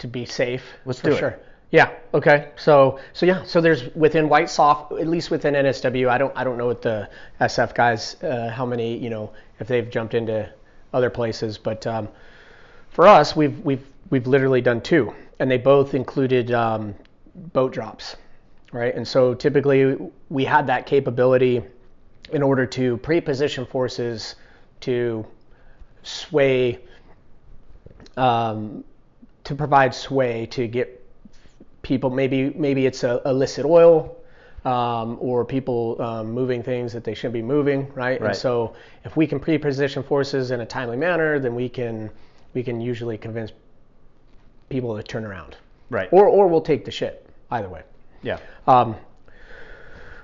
to 0.00 0.08
be 0.08 0.26
safe. 0.26 0.62
Let's 0.84 1.00
for 1.00 1.10
do 1.10 1.16
it. 1.16 1.18
sure. 1.18 1.38
Yeah. 1.70 1.90
Okay. 2.12 2.48
So 2.56 2.98
so 3.12 3.26
yeah. 3.26 3.44
So 3.44 3.60
there's 3.60 3.94
within 3.94 4.28
White 4.28 4.50
SOF, 4.50 4.92
at 4.92 5.06
least 5.06 5.30
within 5.30 5.54
NSW. 5.54 6.08
I 6.08 6.18
don't 6.18 6.36
I 6.36 6.44
don't 6.44 6.58
know 6.58 6.66
what 6.66 6.82
the 6.82 7.08
SF 7.40 7.74
guys 7.74 8.16
uh, 8.22 8.50
how 8.50 8.66
many 8.66 8.96
you 8.96 9.10
know 9.10 9.32
if 9.60 9.68
they've 9.68 9.88
jumped 9.88 10.14
into 10.14 10.52
other 10.92 11.10
places, 11.10 11.58
but 11.58 11.86
um, 11.86 12.08
for 12.90 13.06
us 13.06 13.36
we've 13.36 13.58
we've 13.60 13.86
we've 14.10 14.26
literally 14.26 14.60
done 14.60 14.80
two, 14.80 15.14
and 15.38 15.50
they 15.50 15.58
both 15.58 15.94
included 15.94 16.50
um, 16.50 16.94
boat 17.34 17.72
drops, 17.72 18.16
right? 18.72 18.94
And 18.94 19.06
so 19.06 19.34
typically 19.34 19.96
we 20.28 20.44
had 20.44 20.66
that 20.66 20.86
capability 20.86 21.62
in 22.32 22.42
order 22.42 22.66
to 22.66 22.96
pre-position 22.98 23.66
forces 23.66 24.34
to 24.80 25.24
sway 26.02 26.80
um, 28.16 28.84
to 29.50 29.56
provide 29.56 29.92
sway 29.92 30.46
to 30.46 30.68
get 30.68 31.04
people 31.82 32.08
maybe 32.08 32.50
maybe 32.50 32.86
it's 32.86 33.02
a 33.02 33.20
illicit 33.26 33.64
oil 33.66 34.16
um, 34.64 35.16
or 35.20 35.44
people 35.44 36.00
um, 36.00 36.30
moving 36.30 36.62
things 36.62 36.92
that 36.92 37.02
they 37.02 37.14
shouldn't 37.14 37.32
be 37.34 37.42
moving 37.42 37.80
right? 37.94 38.20
Right. 38.20 38.28
and 38.28 38.36
so 38.36 38.74
if 39.04 39.16
we 39.16 39.26
can 39.26 39.40
pre-position 39.40 40.04
forces 40.04 40.52
in 40.52 40.60
a 40.60 40.66
timely 40.66 40.96
manner 40.96 41.40
then 41.40 41.56
we 41.56 41.68
can 41.68 42.10
we 42.54 42.62
can 42.62 42.80
usually 42.80 43.18
convince 43.18 43.50
people 44.68 44.96
to 44.96 45.02
turn 45.02 45.24
around 45.24 45.56
Right. 45.90 46.08
or 46.12 46.26
or 46.28 46.46
we'll 46.46 46.60
take 46.60 46.84
the 46.84 46.92
shit 46.92 47.26
either 47.50 47.68
way 47.68 47.82
yeah. 48.22 48.38
um, 48.68 48.94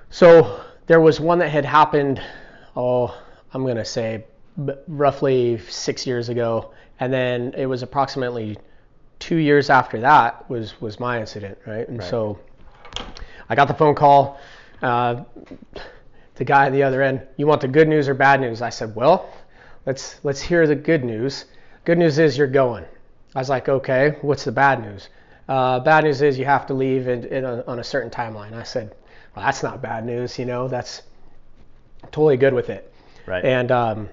so 0.09 0.61
there 0.85 1.01
was 1.01 1.19
one 1.19 1.39
that 1.39 1.49
had 1.49 1.65
happened, 1.65 2.21
oh, 2.77 3.13
I'm 3.53 3.63
going 3.63 3.75
to 3.75 3.83
say 3.83 4.23
b- 4.65 4.73
roughly 4.87 5.57
six 5.67 6.07
years 6.07 6.29
ago, 6.29 6.71
and 6.99 7.11
then 7.11 7.53
it 7.57 7.65
was 7.65 7.83
approximately 7.83 8.57
two 9.19 9.37
years 9.37 9.69
after 9.69 9.99
that 10.01 10.49
was 10.49 10.79
was 10.81 10.99
my 10.99 11.19
incident, 11.19 11.57
right? 11.65 11.87
And 11.87 11.99
Right. 11.99 12.09
so 12.09 12.39
I 13.49 13.55
got 13.55 13.67
the 13.67 13.73
phone 13.73 13.95
call. 13.95 14.39
Uh, 14.81 15.23
the 16.35 16.45
guy 16.45 16.67
at 16.67 16.71
the 16.71 16.83
other 16.83 17.01
end, 17.01 17.21
you 17.35 17.47
want 17.47 17.61
the 17.61 17.67
good 17.67 17.87
news 17.87 18.07
or 18.07 18.13
bad 18.13 18.39
news? 18.41 18.61
I 18.61 18.69
said, 18.69 18.95
well, 18.95 19.29
let's 19.85 20.19
let's 20.23 20.41
hear 20.41 20.67
the 20.67 20.75
good 20.75 21.03
news. 21.03 21.45
Good 21.85 21.97
news 21.97 22.19
is 22.19 22.37
you're 22.37 22.47
going. 22.47 22.85
I 23.35 23.39
was 23.39 23.49
like, 23.49 23.69
okay, 23.69 24.17
what's 24.21 24.43
the 24.43 24.51
bad 24.51 24.81
news? 24.81 25.09
Uh, 25.47 25.79
bad 25.79 26.03
news 26.03 26.21
is 26.21 26.37
you 26.37 26.45
have 26.45 26.65
to 26.67 26.73
leave 26.73 27.07
in, 27.07 27.23
in 27.25 27.45
a, 27.45 27.63
on 27.67 27.79
a 27.79 27.83
certain 27.83 28.09
timeline. 28.09 28.53
I 28.53 28.63
said, 28.63 28.95
well, 29.35 29.45
that's 29.45 29.63
not 29.63 29.81
bad 29.81 30.05
news, 30.05 30.37
you 30.37 30.45
know, 30.45 30.67
that's 30.67 31.03
totally 32.11 32.37
good 32.37 32.53
with 32.53 32.69
it. 32.69 32.91
Right. 33.25 33.43
And 33.45 33.71
um, 33.71 34.09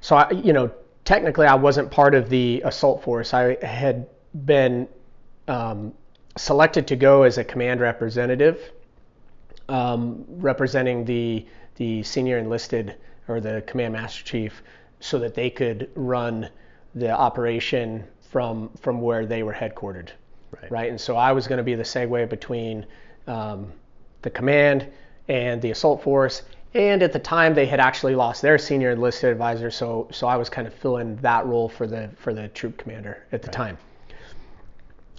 so, 0.00 0.16
I, 0.16 0.30
you 0.30 0.52
know, 0.52 0.70
technically 1.04 1.46
I 1.46 1.54
wasn't 1.54 1.90
part 1.90 2.14
of 2.14 2.28
the 2.28 2.62
assault 2.64 3.02
force. 3.02 3.34
I 3.34 3.56
had 3.64 4.06
been 4.44 4.88
um, 5.46 5.92
selected 6.36 6.86
to 6.88 6.96
go 6.96 7.22
as 7.22 7.38
a 7.38 7.44
command 7.44 7.80
representative, 7.80 8.72
um, 9.68 10.24
representing 10.28 11.04
the 11.04 11.46
the 11.76 12.02
senior 12.02 12.38
enlisted 12.38 12.96
or 13.28 13.40
the 13.40 13.62
command 13.66 13.92
master 13.92 14.24
chief, 14.24 14.62
so 15.00 15.18
that 15.18 15.34
they 15.34 15.50
could 15.50 15.90
run 15.94 16.48
the 16.94 17.10
operation 17.10 18.04
from 18.30 18.70
from 18.80 19.00
where 19.00 19.26
they 19.26 19.42
were 19.42 19.52
headquartered 19.54 20.10
Right. 20.50 20.70
right? 20.70 20.90
And 20.90 21.00
so 21.00 21.16
I 21.16 21.32
was 21.32 21.46
going 21.46 21.58
to 21.58 21.62
be 21.64 21.74
the 21.74 21.82
segue 21.82 22.28
between 22.28 22.86
um, 23.26 23.70
the 24.22 24.30
command 24.30 24.86
and 25.28 25.60
the 25.60 25.70
assault 25.70 26.02
force. 26.02 26.42
And 26.74 27.02
at 27.02 27.12
the 27.12 27.18
time, 27.18 27.54
they 27.54 27.66
had 27.66 27.80
actually 27.80 28.14
lost 28.14 28.42
their 28.42 28.58
senior 28.58 28.90
enlisted 28.90 29.30
advisor, 29.30 29.70
so 29.70 30.08
so 30.10 30.26
I 30.26 30.36
was 30.36 30.48
kind 30.50 30.66
of 30.66 30.74
filling 30.74 31.16
that 31.16 31.46
role 31.46 31.68
for 31.68 31.86
the 31.86 32.10
for 32.16 32.34
the 32.34 32.48
troop 32.48 32.76
commander 32.76 33.24
at 33.32 33.42
the 33.42 33.48
time. 33.48 33.78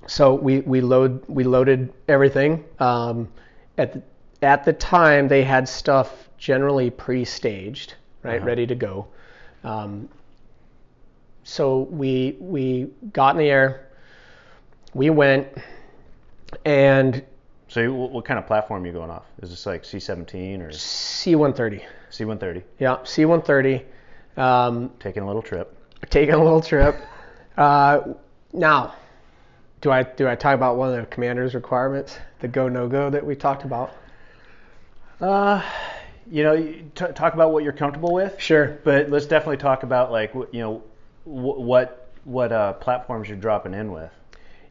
So 0.07 0.33
we 0.33 0.61
we 0.61 0.81
load 0.81 1.23
we 1.27 1.43
loaded 1.43 1.93
everything. 2.07 2.63
Um, 2.79 3.29
at 3.77 3.93
the, 3.93 4.01
at 4.41 4.63
the 4.65 4.73
time, 4.73 5.27
they 5.27 5.43
had 5.43 5.67
stuff 5.67 6.29
generally 6.37 6.89
pre-staged, 6.89 7.95
right, 8.23 8.37
Uh-huh. 8.37 8.45
ready 8.45 8.65
to 8.67 8.75
go. 8.75 9.07
Um, 9.63 10.09
so 11.43 11.79
we 11.91 12.37
we 12.39 12.89
got 13.13 13.31
in 13.35 13.37
the 13.39 13.49
air, 13.49 13.87
we 14.93 15.09
went, 15.09 15.47
and 16.65 17.23
So 17.67 17.81
you- 17.81 17.93
what, 17.93 18.11
what 18.11 18.25
kind 18.25 18.39
of 18.39 18.47
platform 18.47 18.83
are 18.83 18.87
you 18.87 18.93
going 18.93 19.09
off? 19.11 19.25
Is 19.41 19.49
this 19.51 19.65
like 19.65 19.85
C-17 19.85 20.61
or 20.61 20.71
C-130. 20.71 21.81
C-130? 22.09 22.63
Yeah, 22.79 22.97
C-130. 23.03 23.83
Um, 24.37 24.91
Taking 24.99 25.23
a 25.23 25.27
little 25.27 25.41
trip. 25.43 25.75
taking 26.09 26.33
a 26.33 26.43
little 26.43 26.61
trip. 26.61 26.95
Uh, 27.57 28.13
now, 28.53 28.93
do 29.81 29.91
I 29.91 30.03
do 30.03 30.27
I 30.27 30.35
talk 30.35 30.55
about 30.55 30.77
one 30.77 30.89
of 30.93 30.95
the 30.99 31.05
commander's 31.07 31.55
requirements, 31.55 32.17
the 32.39 32.47
go 32.47 32.67
no 32.69 32.87
go 32.87 33.09
that 33.09 33.25
we 33.25 33.35
talked 33.35 33.63
about? 33.63 33.91
Uh, 35.21 35.61
you 36.29 36.43
know, 36.43 36.55
t- 36.57 37.13
talk 37.13 37.33
about 37.33 37.51
what 37.51 37.63
you're 37.63 37.73
comfortable 37.73 38.13
with. 38.13 38.39
Sure. 38.39 38.79
But 38.83 39.09
let's 39.09 39.25
definitely 39.25 39.57
talk 39.57 39.83
about 39.83 40.11
like 40.11 40.33
you 40.33 40.47
know 40.61 40.83
wh- 41.23 41.59
what 41.59 42.11
what 42.23 42.51
uh, 42.51 42.73
platforms 42.73 43.27
you're 43.27 43.37
dropping 43.37 43.73
in 43.73 43.91
with. 43.91 44.11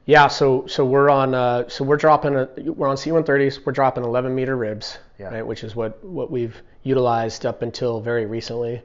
Yeah, 0.05 0.29
so 0.29 0.67
so 0.67 0.85
we're 0.87 1.11
on 1.11 1.35
uh, 1.35 1.69
so 1.69 1.85
we're 1.85 1.97
dropping 1.99 2.35
a, 2.37 2.49
we're 2.73 2.89
on 2.89 2.97
C-130s. 2.97 3.65
We're 3.67 3.73
dropping 3.73 4.05
11 4.05 4.35
meter 4.35 4.57
ribs, 4.57 4.99
Yeah. 5.19 5.29
right, 5.29 5.47
which 5.47 5.63
is 5.65 5.77
what 5.77 6.03
what 6.03 6.31
we've 6.31 6.57
utilized 6.83 7.45
up 7.45 7.61
until 7.61 8.01
very 8.01 8.25
recently, 8.25 8.83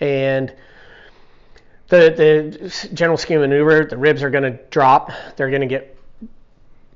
and 0.00 0.52
the 1.94 2.58
the 2.90 2.94
general 2.94 3.16
scheme 3.16 3.40
maneuver, 3.40 3.84
the 3.84 3.96
ribs 3.96 4.22
are 4.22 4.30
going 4.30 4.44
to 4.44 4.58
drop. 4.70 5.10
They're 5.36 5.50
going 5.50 5.62
to 5.62 5.66
get 5.66 5.96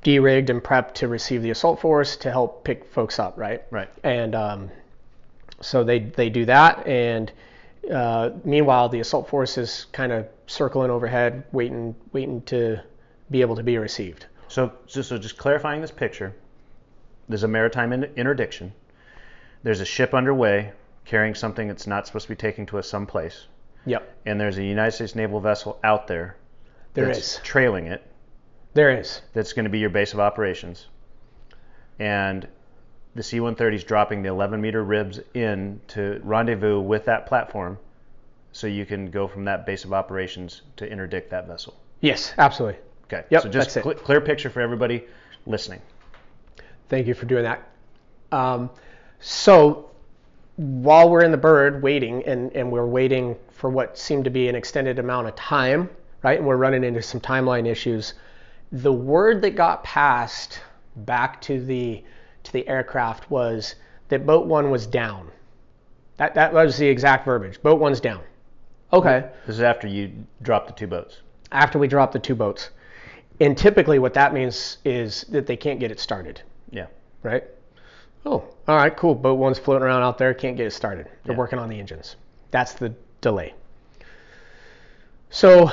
de-rigged 0.03 0.51
and 0.51 0.63
prepped 0.63 0.95
to 0.95 1.09
receive 1.09 1.43
the 1.43 1.51
assault 1.51 1.81
force 1.81 2.17
to 2.17 2.31
help 2.31 2.65
pick 2.65 2.85
folks 2.93 3.19
up, 3.19 3.37
right? 3.37 3.63
Right. 3.71 3.91
And 4.05 4.35
um, 4.35 4.71
so 5.61 5.85
they 5.85 6.01
they 6.01 6.31
do 6.31 6.45
that, 6.47 6.87
and 6.87 7.33
uh, 7.93 8.31
meanwhile 8.45 8.89
the 8.89 9.01
assault 9.01 9.29
force 9.29 9.59
is 9.59 9.87
kind 9.93 10.13
of 10.13 10.27
circling 10.47 10.91
overhead, 10.91 11.45
waiting 11.53 11.95
waiting 12.13 12.43
to 12.43 12.83
be 13.31 13.41
able 13.41 13.57
to 13.57 13.63
be 13.63 13.79
received. 13.79 14.27
So, 14.49 14.73
so, 14.87 15.03
so 15.03 15.19
just 15.19 15.37
clarifying 15.37 15.83
this 15.83 15.91
picture, 15.91 16.35
there's 17.29 17.43
a 17.43 17.49
maritime 17.49 17.93
interdiction. 17.93 18.73
There's 19.63 19.81
a 19.81 19.85
ship 19.85 20.15
underway 20.15 20.73
carrying 21.05 21.35
something 21.35 21.69
that's 21.69 21.87
not 21.87 22.07
supposed 22.07 22.25
to 22.25 22.31
be 22.31 22.37
taken 22.37 22.65
to 22.67 22.79
us 22.79 22.89
someplace, 22.89 23.47
Yep, 23.87 24.19
and 24.27 24.41
there's 24.41 24.59
a 24.59 24.65
United 24.65 24.93
States 24.93 25.15
naval 25.15 25.41
vessel 25.41 25.79
out 25.83 26.07
there 26.07 26.37
there 26.95 27.07
that's 27.07 27.37
is. 27.37 27.41
trailing 27.43 27.87
it. 27.87 28.03
There 28.75 28.99
is. 28.99 29.23
That's 29.33 29.53
going 29.53 29.65
to 29.65 29.71
be 29.71 29.79
your 29.79 29.91
base 29.91 30.13
of 30.13 30.21
operations, 30.21 30.87
and 31.99 32.47
the 33.15 33.23
C-130 33.23 33.75
is 33.75 33.85
dropping 33.85 34.23
the 34.23 34.29
11 34.29 34.61
meter 34.61 34.85
ribs 34.85 35.21
in 35.35 35.81
to 35.89 36.21
rendezvous 36.23 36.81
with 36.81 37.05
that 37.07 37.27
platform, 37.27 37.79
so 38.53 38.67
you 38.67 38.87
can 38.87 39.11
go 39.11 39.27
from 39.27 39.45
that 39.47 39.67
base 39.67 39.85
of 39.85 39.93
operations 39.93 40.63
to 40.77 40.91
interdict 40.91 41.31
that 41.31 41.47
vessel. 41.47 41.75
Yes, 42.01 42.33
absolutely. 42.39 42.81
Okay. 43.05 43.25
Yep, 43.31 43.43
so 43.43 43.49
just 43.49 43.75
that's 43.75 43.77
it. 43.79 43.83
cl- 43.83 43.95
clear 43.95 44.21
picture 44.21 44.51
for 44.51 44.61
everybody 44.61 45.07
listening. 45.47 45.81
Thank 46.89 47.07
you 47.07 47.15
for 47.15 47.27
doing 47.27 47.45
that. 47.45 47.69
Um, 48.31 48.71
so 49.21 49.91
while 50.59 51.09
we're 51.09 51.23
in 51.23 51.31
the 51.31 51.37
bird 51.37 51.83
waiting, 51.85 52.25
and, 52.25 52.53
and 52.53 52.71
we're 52.71 52.87
waiting 52.87 53.37
for 53.53 53.71
what 53.71 53.97
seemed 53.97 54.25
to 54.25 54.31
be 54.31 54.49
an 54.49 54.57
extended 54.57 54.99
amount 54.99 55.29
of 55.29 55.37
time, 55.37 55.89
right? 56.25 56.37
And 56.37 56.47
we're 56.47 56.57
running 56.57 56.83
into 56.83 57.01
some 57.01 57.21
timeline 57.21 57.65
issues. 57.65 58.15
The 58.73 58.93
word 58.93 59.41
that 59.43 59.51
got 59.55 59.85
passed 59.85 60.61
back 60.97 61.41
to 61.43 61.65
the 61.65 62.03
to 62.43 62.53
the 62.53 62.67
aircraft 62.67 63.31
was 63.31 63.77
that 64.09 64.27
boat 64.27 64.47
one 64.47 64.71
was 64.71 64.87
down. 64.87 65.31
That 66.17 66.35
that 66.35 66.53
was 66.53 66.77
the 66.77 66.89
exact 66.89 67.25
verbiage. 67.25 67.63
Boat 67.63 67.79
one's 67.79 68.01
down. 68.01 68.23
Okay. 68.93 69.31
This 69.47 69.57
is 69.57 69.63
after 69.63 69.87
you 69.87 70.13
drop 70.43 70.67
the 70.67 70.73
two 70.73 70.89
boats. 70.89 71.19
After 71.53 71.79
we 71.79 71.87
drop 71.87 72.11
the 72.11 72.19
two 72.19 72.35
boats. 72.35 72.71
And 73.41 73.57
typically 73.57 74.01
what 74.01 74.15
that 74.15 74.35
means 74.35 74.79
is 74.85 75.23
that 75.29 75.47
they 75.47 75.57
can't 75.57 75.79
get 75.79 75.93
it 75.93 76.01
started. 76.01 76.43
Yeah. 76.73 76.87
right? 77.23 77.45
Oh, 78.27 78.45
all 78.67 78.77
right, 78.77 78.95
cool. 78.97 79.15
Boat 79.15 79.35
one's 79.39 79.59
floating 79.59 79.85
around 79.85 80.03
out 80.03 80.19
there, 80.19 80.35
can't 80.35 80.57
get 80.57 80.67
it 80.67 80.73
started. 80.73 81.07
They're 81.25 81.35
Yeah. 81.35 81.39
working 81.39 81.59
on 81.59 81.69
the 81.69 81.79
engines. 81.79 82.17
That's 82.51 82.75
the 82.75 82.93
delay. 83.21 83.55
So, 85.31 85.71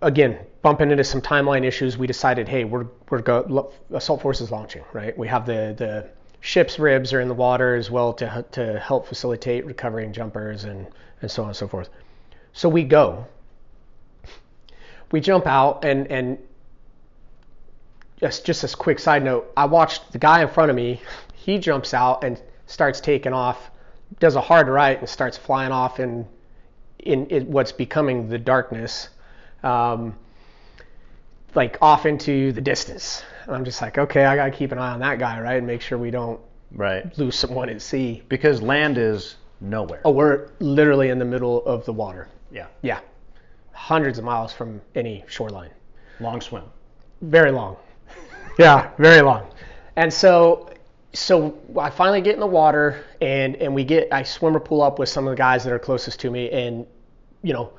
again, 0.00 0.38
bumping 0.62 0.90
into 0.90 1.04
some 1.04 1.20
timeline 1.20 1.64
issues, 1.64 1.98
we 1.98 2.06
decided, 2.06 2.48
hey, 2.48 2.64
we're 2.64 2.86
we're 3.10 3.20
go 3.20 3.70
assault 3.92 4.22
force 4.22 4.40
is 4.40 4.50
launching, 4.50 4.82
right? 4.92 5.16
We 5.16 5.28
have 5.28 5.46
the 5.46 5.74
the 5.76 6.06
ship's 6.40 6.78
ribs 6.78 7.12
are 7.12 7.20
in 7.20 7.28
the 7.28 7.34
water 7.34 7.74
as 7.74 7.90
well 7.90 8.12
to 8.14 8.44
to 8.52 8.78
help 8.78 9.06
facilitate 9.06 9.66
recovering 9.66 10.12
jumpers 10.12 10.64
and 10.64 10.86
and 11.20 11.30
so 11.30 11.42
on 11.42 11.48
and 11.48 11.56
so 11.56 11.68
forth. 11.68 11.90
So 12.52 12.68
we 12.68 12.84
go. 12.84 13.26
We 15.12 15.20
jump 15.20 15.46
out 15.46 15.84
and 15.84 16.06
and 16.10 16.38
just 18.20 18.44
just 18.46 18.64
as 18.64 18.74
quick 18.74 18.98
side 18.98 19.22
note, 19.22 19.52
I 19.56 19.66
watched 19.66 20.12
the 20.12 20.18
guy 20.18 20.42
in 20.42 20.48
front 20.48 20.70
of 20.70 20.76
me. 20.76 21.00
He 21.44 21.58
jumps 21.58 21.94
out 21.94 22.24
and 22.24 22.40
starts 22.66 23.00
taking 23.00 23.32
off, 23.32 23.70
does 24.18 24.36
a 24.36 24.40
hard 24.40 24.68
right 24.68 24.98
and 24.98 25.08
starts 25.08 25.38
flying 25.38 25.72
off 25.72 26.00
in 26.00 26.26
in, 26.98 27.26
in 27.26 27.50
what's 27.52 27.70
becoming 27.72 28.28
the 28.28 28.38
darkness, 28.38 29.08
um, 29.62 30.16
like 31.54 31.78
off 31.80 32.06
into 32.06 32.50
the 32.52 32.60
distance. 32.60 33.22
And 33.46 33.54
I'm 33.54 33.64
just 33.64 33.80
like, 33.80 33.98
okay, 33.98 34.24
I 34.24 34.34
gotta 34.36 34.50
keep 34.50 34.72
an 34.72 34.78
eye 34.78 34.92
on 34.92 35.00
that 35.00 35.18
guy, 35.18 35.40
right, 35.40 35.56
and 35.56 35.66
make 35.66 35.80
sure 35.80 35.96
we 35.96 36.10
don't 36.10 36.40
Right. 36.72 37.16
lose 37.16 37.36
someone 37.36 37.68
at 37.70 37.80
sea. 37.80 38.22
Because 38.28 38.60
land 38.60 38.98
is 38.98 39.36
nowhere. 39.60 40.00
Oh, 40.04 40.10
we're 40.10 40.48
literally 40.58 41.08
in 41.08 41.18
the 41.18 41.24
middle 41.24 41.64
of 41.64 41.84
the 41.86 41.92
water. 41.92 42.28
Yeah. 42.50 42.66
Yeah, 42.82 43.00
hundreds 43.72 44.18
of 44.18 44.24
miles 44.24 44.52
from 44.52 44.82
any 44.94 45.24
shoreline. 45.28 45.70
Long 46.20 46.40
swim. 46.40 46.64
Very 47.22 47.52
long. 47.52 47.76
yeah, 48.58 48.90
very 48.98 49.22
long. 49.22 49.46
And 49.96 50.12
so, 50.12 50.68
so 51.12 51.58
I 51.78 51.90
finally 51.90 52.20
get 52.20 52.34
in 52.34 52.40
the 52.40 52.46
water, 52.46 53.04
and 53.20 53.56
and 53.56 53.74
we 53.74 53.84
get 53.84 54.12
I 54.12 54.22
swim 54.22 54.52
swimmer 54.52 54.60
pull 54.60 54.82
up 54.82 54.98
with 54.98 55.08
some 55.08 55.26
of 55.26 55.30
the 55.30 55.36
guys 55.36 55.64
that 55.64 55.72
are 55.72 55.78
closest 55.78 56.20
to 56.20 56.30
me, 56.30 56.50
and 56.50 56.86
you 57.42 57.52
know, 57.52 57.72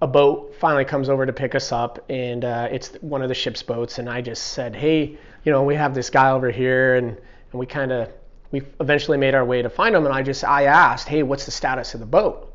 a 0.00 0.06
boat 0.06 0.54
finally 0.58 0.84
comes 0.84 1.08
over 1.08 1.26
to 1.26 1.32
pick 1.32 1.54
us 1.54 1.72
up, 1.72 2.04
and 2.08 2.44
uh, 2.44 2.68
it's 2.70 2.94
one 3.00 3.22
of 3.22 3.28
the 3.28 3.34
ship's 3.34 3.62
boats, 3.62 3.98
and 3.98 4.08
I 4.08 4.20
just 4.22 4.48
said, 4.48 4.74
hey, 4.74 5.18
you 5.44 5.52
know, 5.52 5.62
we 5.62 5.74
have 5.74 5.94
this 5.94 6.10
guy 6.10 6.30
over 6.30 6.50
here, 6.50 6.96
and 6.96 7.08
and 7.08 7.60
we 7.60 7.66
kind 7.66 7.92
of 7.92 8.08
we 8.50 8.62
eventually 8.80 9.18
made 9.18 9.34
our 9.34 9.44
way 9.44 9.62
to 9.62 9.70
find 9.70 9.94
him, 9.94 10.06
and 10.06 10.14
I 10.14 10.22
just 10.22 10.44
I 10.44 10.64
asked, 10.64 11.08
hey, 11.08 11.22
what's 11.22 11.44
the 11.44 11.52
status 11.52 11.94
of 11.94 12.00
the 12.00 12.06
boat? 12.06 12.54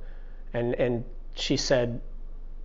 And 0.53 0.73
and 0.75 1.03
she 1.35 1.57
said, 1.57 2.01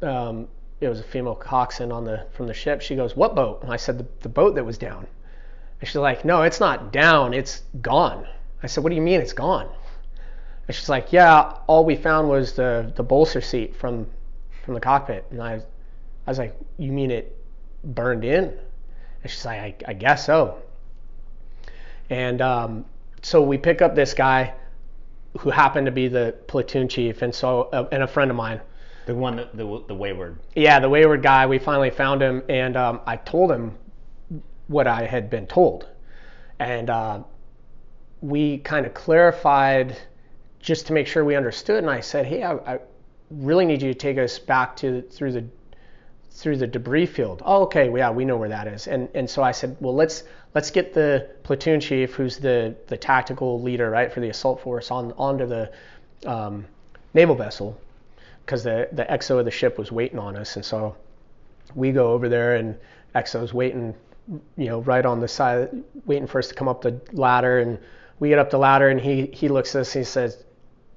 um, 0.02 0.48
it 0.80 0.88
was 0.88 1.00
a 1.00 1.04
female 1.04 1.34
coxswain 1.34 1.92
on 1.92 2.04
the 2.04 2.26
from 2.32 2.46
the 2.46 2.54
ship. 2.54 2.80
She 2.80 2.96
goes, 2.96 3.14
"What 3.14 3.34
boat?" 3.34 3.62
And 3.62 3.72
I 3.72 3.76
said, 3.76 3.98
"The, 3.98 4.06
the 4.20 4.28
boat 4.28 4.54
that 4.54 4.64
was 4.64 4.78
down." 4.78 5.06
And 5.80 5.88
she's 5.88 5.96
like, 5.96 6.24
"No, 6.24 6.42
it's 6.42 6.60
not 6.60 6.92
down. 6.92 7.32
It's 7.32 7.62
gone." 7.80 8.26
I 8.62 8.66
said, 8.66 8.84
"What 8.84 8.90
do 8.90 8.96
you 8.96 9.02
mean 9.02 9.20
it's 9.20 9.32
gone?" 9.32 9.68
And 10.68 10.74
she's 10.74 10.88
like, 10.88 11.12
"Yeah, 11.12 11.54
all 11.66 11.84
we 11.84 11.96
found 11.96 12.28
was 12.28 12.52
the 12.52 12.92
the 12.94 13.02
bolster 13.02 13.40
seat 13.40 13.74
from 13.74 14.06
from 14.64 14.74
the 14.74 14.80
cockpit." 14.80 15.24
And 15.30 15.42
I, 15.42 15.54
I 15.54 16.30
was 16.30 16.38
like, 16.38 16.56
"You 16.76 16.92
mean 16.92 17.10
it 17.10 17.36
burned 17.82 18.24
in?" 18.24 18.44
And 19.22 19.30
she's 19.30 19.44
like, 19.44 19.82
"I, 19.86 19.90
I 19.90 19.92
guess 19.94 20.26
so." 20.26 20.58
And 22.10 22.42
um, 22.42 22.84
so 23.22 23.40
we 23.40 23.56
pick 23.56 23.80
up 23.80 23.94
this 23.94 24.14
guy 24.14 24.54
who 25.38 25.50
happened 25.50 25.86
to 25.86 25.92
be 25.92 26.08
the 26.08 26.34
platoon 26.46 26.88
chief, 26.88 27.22
and 27.22 27.34
so 27.34 27.62
uh, 27.72 27.88
and 27.90 28.02
a 28.02 28.06
friend 28.06 28.30
of 28.30 28.36
mine. 28.36 28.60
The 29.06 29.14
one 29.14 29.36
that 29.36 29.56
the 29.56 29.82
the 29.88 29.94
wayward. 29.94 30.38
Yeah, 30.54 30.78
the 30.78 30.90
wayward 30.90 31.22
guy. 31.22 31.46
We 31.46 31.58
finally 31.58 31.90
found 31.90 32.20
him, 32.20 32.42
and 32.50 32.76
um, 32.76 33.00
I 33.06 33.16
told 33.16 33.50
him 33.50 33.78
what 34.70 34.86
I 34.86 35.04
had 35.04 35.28
been 35.28 35.46
told, 35.46 35.88
and 36.60 36.88
uh, 36.88 37.22
we 38.20 38.58
kind 38.58 38.86
of 38.86 38.94
clarified 38.94 39.98
just 40.60 40.86
to 40.86 40.92
make 40.92 41.06
sure 41.06 41.24
we 41.24 41.34
understood. 41.34 41.78
And 41.78 41.90
I 41.90 42.00
said, 42.00 42.26
"Hey, 42.26 42.44
I, 42.44 42.54
I 42.74 42.78
really 43.30 43.64
need 43.64 43.82
you 43.82 43.92
to 43.92 43.98
take 43.98 44.16
us 44.18 44.38
back 44.38 44.76
to 44.76 45.02
through 45.02 45.32
the 45.32 45.44
through 46.30 46.58
the 46.58 46.66
debris 46.66 47.06
field." 47.06 47.42
Oh, 47.44 47.62
okay, 47.62 47.90
yeah, 47.96 48.10
we 48.10 48.24
know 48.24 48.36
where 48.36 48.48
that 48.50 48.68
is. 48.68 48.86
And 48.86 49.08
and 49.14 49.28
so 49.28 49.42
I 49.42 49.50
said, 49.50 49.76
"Well, 49.80 49.94
let's 49.94 50.22
let's 50.54 50.70
get 50.70 50.94
the 50.94 51.28
platoon 51.42 51.80
chief, 51.80 52.14
who's 52.14 52.38
the 52.38 52.76
the 52.86 52.96
tactical 52.96 53.60
leader, 53.60 53.90
right, 53.90 54.12
for 54.12 54.20
the 54.20 54.28
assault 54.28 54.60
force, 54.60 54.92
on 54.92 55.12
onto 55.18 55.46
the 55.46 55.72
um, 56.26 56.66
naval 57.12 57.34
vessel." 57.34 57.76
because 58.50 58.64
the 58.64 58.88
the 58.90 59.04
XO 59.04 59.38
of 59.38 59.44
the 59.44 59.50
ship 59.50 59.78
was 59.78 59.92
waiting 59.92 60.18
on 60.18 60.34
us, 60.34 60.56
and 60.56 60.64
so 60.64 60.96
we 61.76 61.92
go 61.92 62.12
over 62.12 62.28
there, 62.28 62.56
and 62.56 62.76
XO's 63.14 63.54
waiting, 63.54 63.94
you 64.56 64.66
know, 64.66 64.80
right 64.80 65.04
on 65.04 65.20
the 65.20 65.28
side, 65.28 65.70
waiting 66.06 66.26
for 66.26 66.38
us 66.38 66.48
to 66.48 66.54
come 66.54 66.68
up 66.68 66.82
the 66.82 67.00
ladder, 67.12 67.60
and 67.60 67.78
we 68.18 68.28
get 68.28 68.38
up 68.38 68.50
the 68.50 68.58
ladder, 68.58 68.88
and 68.88 69.00
he 69.00 69.26
he 69.26 69.48
looks 69.48 69.74
at 69.74 69.80
us, 69.80 69.94
and 69.94 70.04
he 70.04 70.10
says, 70.10 70.44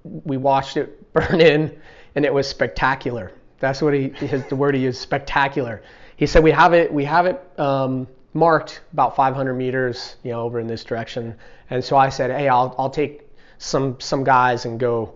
"We 0.04 0.38
watched 0.38 0.78
it 0.78 1.14
burn 1.14 1.42
in, 1.42 1.76
and 2.16 2.26
it 2.26 2.34
was 2.34 2.48
spectacular." 2.48 3.32
That's 3.60 3.82
what 3.82 3.94
he 3.94 4.10
his 4.10 4.46
the 4.48 4.56
word 4.56 4.76
he 4.76 4.82
used, 4.82 5.02
spectacular. 5.02 5.82
He 6.18 6.26
said, 6.28 6.44
"We 6.44 6.52
have 6.52 6.74
it, 6.74 6.94
we 6.94 7.06
have 7.06 7.26
it." 7.26 7.42
Um, 7.58 8.08
marked 8.36 8.82
about 8.94 9.16
500 9.16 9.54
meters, 9.54 10.16
you 10.24 10.32
know, 10.32 10.42
over 10.42 10.60
in 10.60 10.66
this 10.66 10.84
direction, 10.84 11.36
and 11.70 11.84
so 11.84 11.98
I 11.98 12.10
said, 12.10 12.32
"Hey, 12.32 12.50
I'll 12.50 12.76
I'll 12.78 12.90
take 12.90 13.24
some 13.58 14.00
some 14.00 14.24
guys 14.24 14.66
and 14.66 14.80
go 14.80 15.14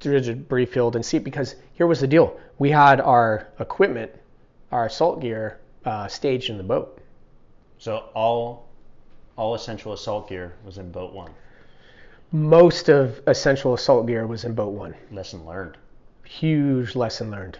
through 0.00 0.20
the 0.20 0.34
debris 0.34 0.66
field 0.66 0.96
and 0.96 1.04
see 1.04 1.18
because 1.18 1.56
here 1.74 1.86
was 1.86 2.00
the 2.00 2.06
deal 2.06 2.38
we 2.58 2.70
had 2.70 3.00
our 3.00 3.48
equipment 3.60 4.10
our 4.72 4.86
assault 4.86 5.20
gear 5.20 5.58
uh, 5.84 6.06
staged 6.08 6.50
in 6.50 6.56
the 6.56 6.62
boat 6.64 6.98
So 7.78 8.04
all 8.14 8.66
all 9.36 9.54
essential 9.54 9.92
assault 9.92 10.28
gear 10.28 10.54
was 10.64 10.78
in 10.78 10.90
boat 10.92 11.12
one. 11.12 11.30
most 12.32 12.88
of 12.88 13.20
essential 13.26 13.74
assault 13.74 14.06
gear 14.06 14.26
was 14.26 14.44
in 14.44 14.54
boat 14.54 14.72
one 14.72 14.94
Lesson 15.10 15.44
learned. 15.46 15.76
huge 16.24 16.94
lesson 16.96 17.30
learned 17.30 17.58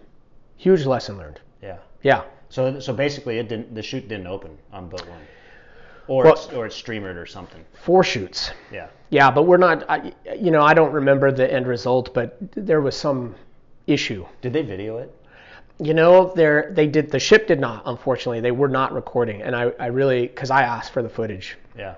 huge 0.57 0.87
lesson 0.87 1.19
learned 1.19 1.41
Yeah. 1.63 1.79
yeah 2.03 2.23
So 2.49 2.79
so 2.81 2.93
basically, 2.93 3.39
it 3.39 3.49
didn't 3.49 3.75
the 3.75 3.83
chute 3.83 4.09
didn't 4.09 4.27
open 4.29 4.57
on 4.73 4.89
boat 4.89 5.07
one, 5.09 5.23
or 6.07 6.25
Well- 6.25 6.33
it's, 6.35 6.47
or 6.53 6.67
it's 6.67 6.77
streamered 6.81 7.17
or 7.17 7.27
something. 7.27 7.65
four 7.75 8.03
chutes 8.05 8.51
Yeah. 8.73 8.89
yeah 9.11 9.31
but 9.31 9.43
we're 9.45 9.57
not 9.69 9.85
I, 9.91 10.13
you 10.45 10.51
know 10.51 10.63
i 10.63 10.75
don't 10.75 10.93
remember 10.93 11.31
the 11.33 11.53
end 11.53 11.67
result 11.67 12.15
but 12.15 12.37
there 12.55 12.81
was 12.81 12.97
some 12.97 13.35
issue 13.87 14.25
Did 14.43 14.53
they 14.55 14.63
video 14.63 14.99
it? 14.99 15.11
You 15.81 15.93
know 15.95 16.33
they 16.35 16.87
did 16.87 17.11
the 17.11 17.19
ship 17.19 17.47
did 17.49 17.59
not 17.59 17.83
unfortunately 17.87 18.41
they 18.41 18.53
were 18.53 18.69
not 18.69 18.93
recording 18.93 19.43
and 19.43 19.57
i, 19.57 19.73
I 19.81 19.87
really 19.87 20.27
because 20.29 20.51
i 20.51 20.63
asked 20.63 20.93
for 20.93 21.03
the 21.03 21.09
footage 21.09 21.57
Yeah. 21.77 21.95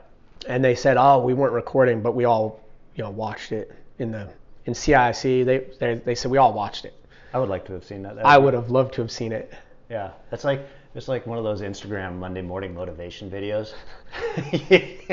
and 0.48 0.64
they 0.64 0.74
said, 0.74 0.96
"Oh, 0.96 1.18
we 1.18 1.34
weren't 1.34 1.52
recording, 1.52 2.00
but 2.02 2.14
we 2.14 2.24
all, 2.24 2.60
you 2.94 3.04
know, 3.04 3.10
watched 3.10 3.52
it 3.52 3.72
in 3.98 4.12
the 4.12 4.28
in 4.64 4.74
CIC." 4.74 5.22
They 5.44 5.66
they, 5.80 5.94
they 6.04 6.14
said 6.14 6.30
we 6.30 6.38
all 6.38 6.52
watched 6.54 6.84
it. 6.86 6.94
I 7.34 7.38
would 7.38 7.48
like 7.50 7.64
to 7.66 7.72
have 7.74 7.84
seen 7.84 8.02
that. 8.04 8.14
That 8.16 8.24
I 8.24 8.38
would 8.38 8.54
have 8.54 8.70
loved 8.70 8.94
to 8.94 9.02
have 9.02 9.10
seen 9.10 9.32
it. 9.32 9.52
Yeah. 9.90 10.10
That's 10.30 10.44
like 10.44 10.60
it's 10.94 11.08
like 11.08 11.26
one 11.26 11.36
of 11.36 11.44
those 11.44 11.60
Instagram 11.60 12.16
Monday 12.18 12.42
morning 12.42 12.72
motivation 12.74 13.30
videos. 13.30 13.74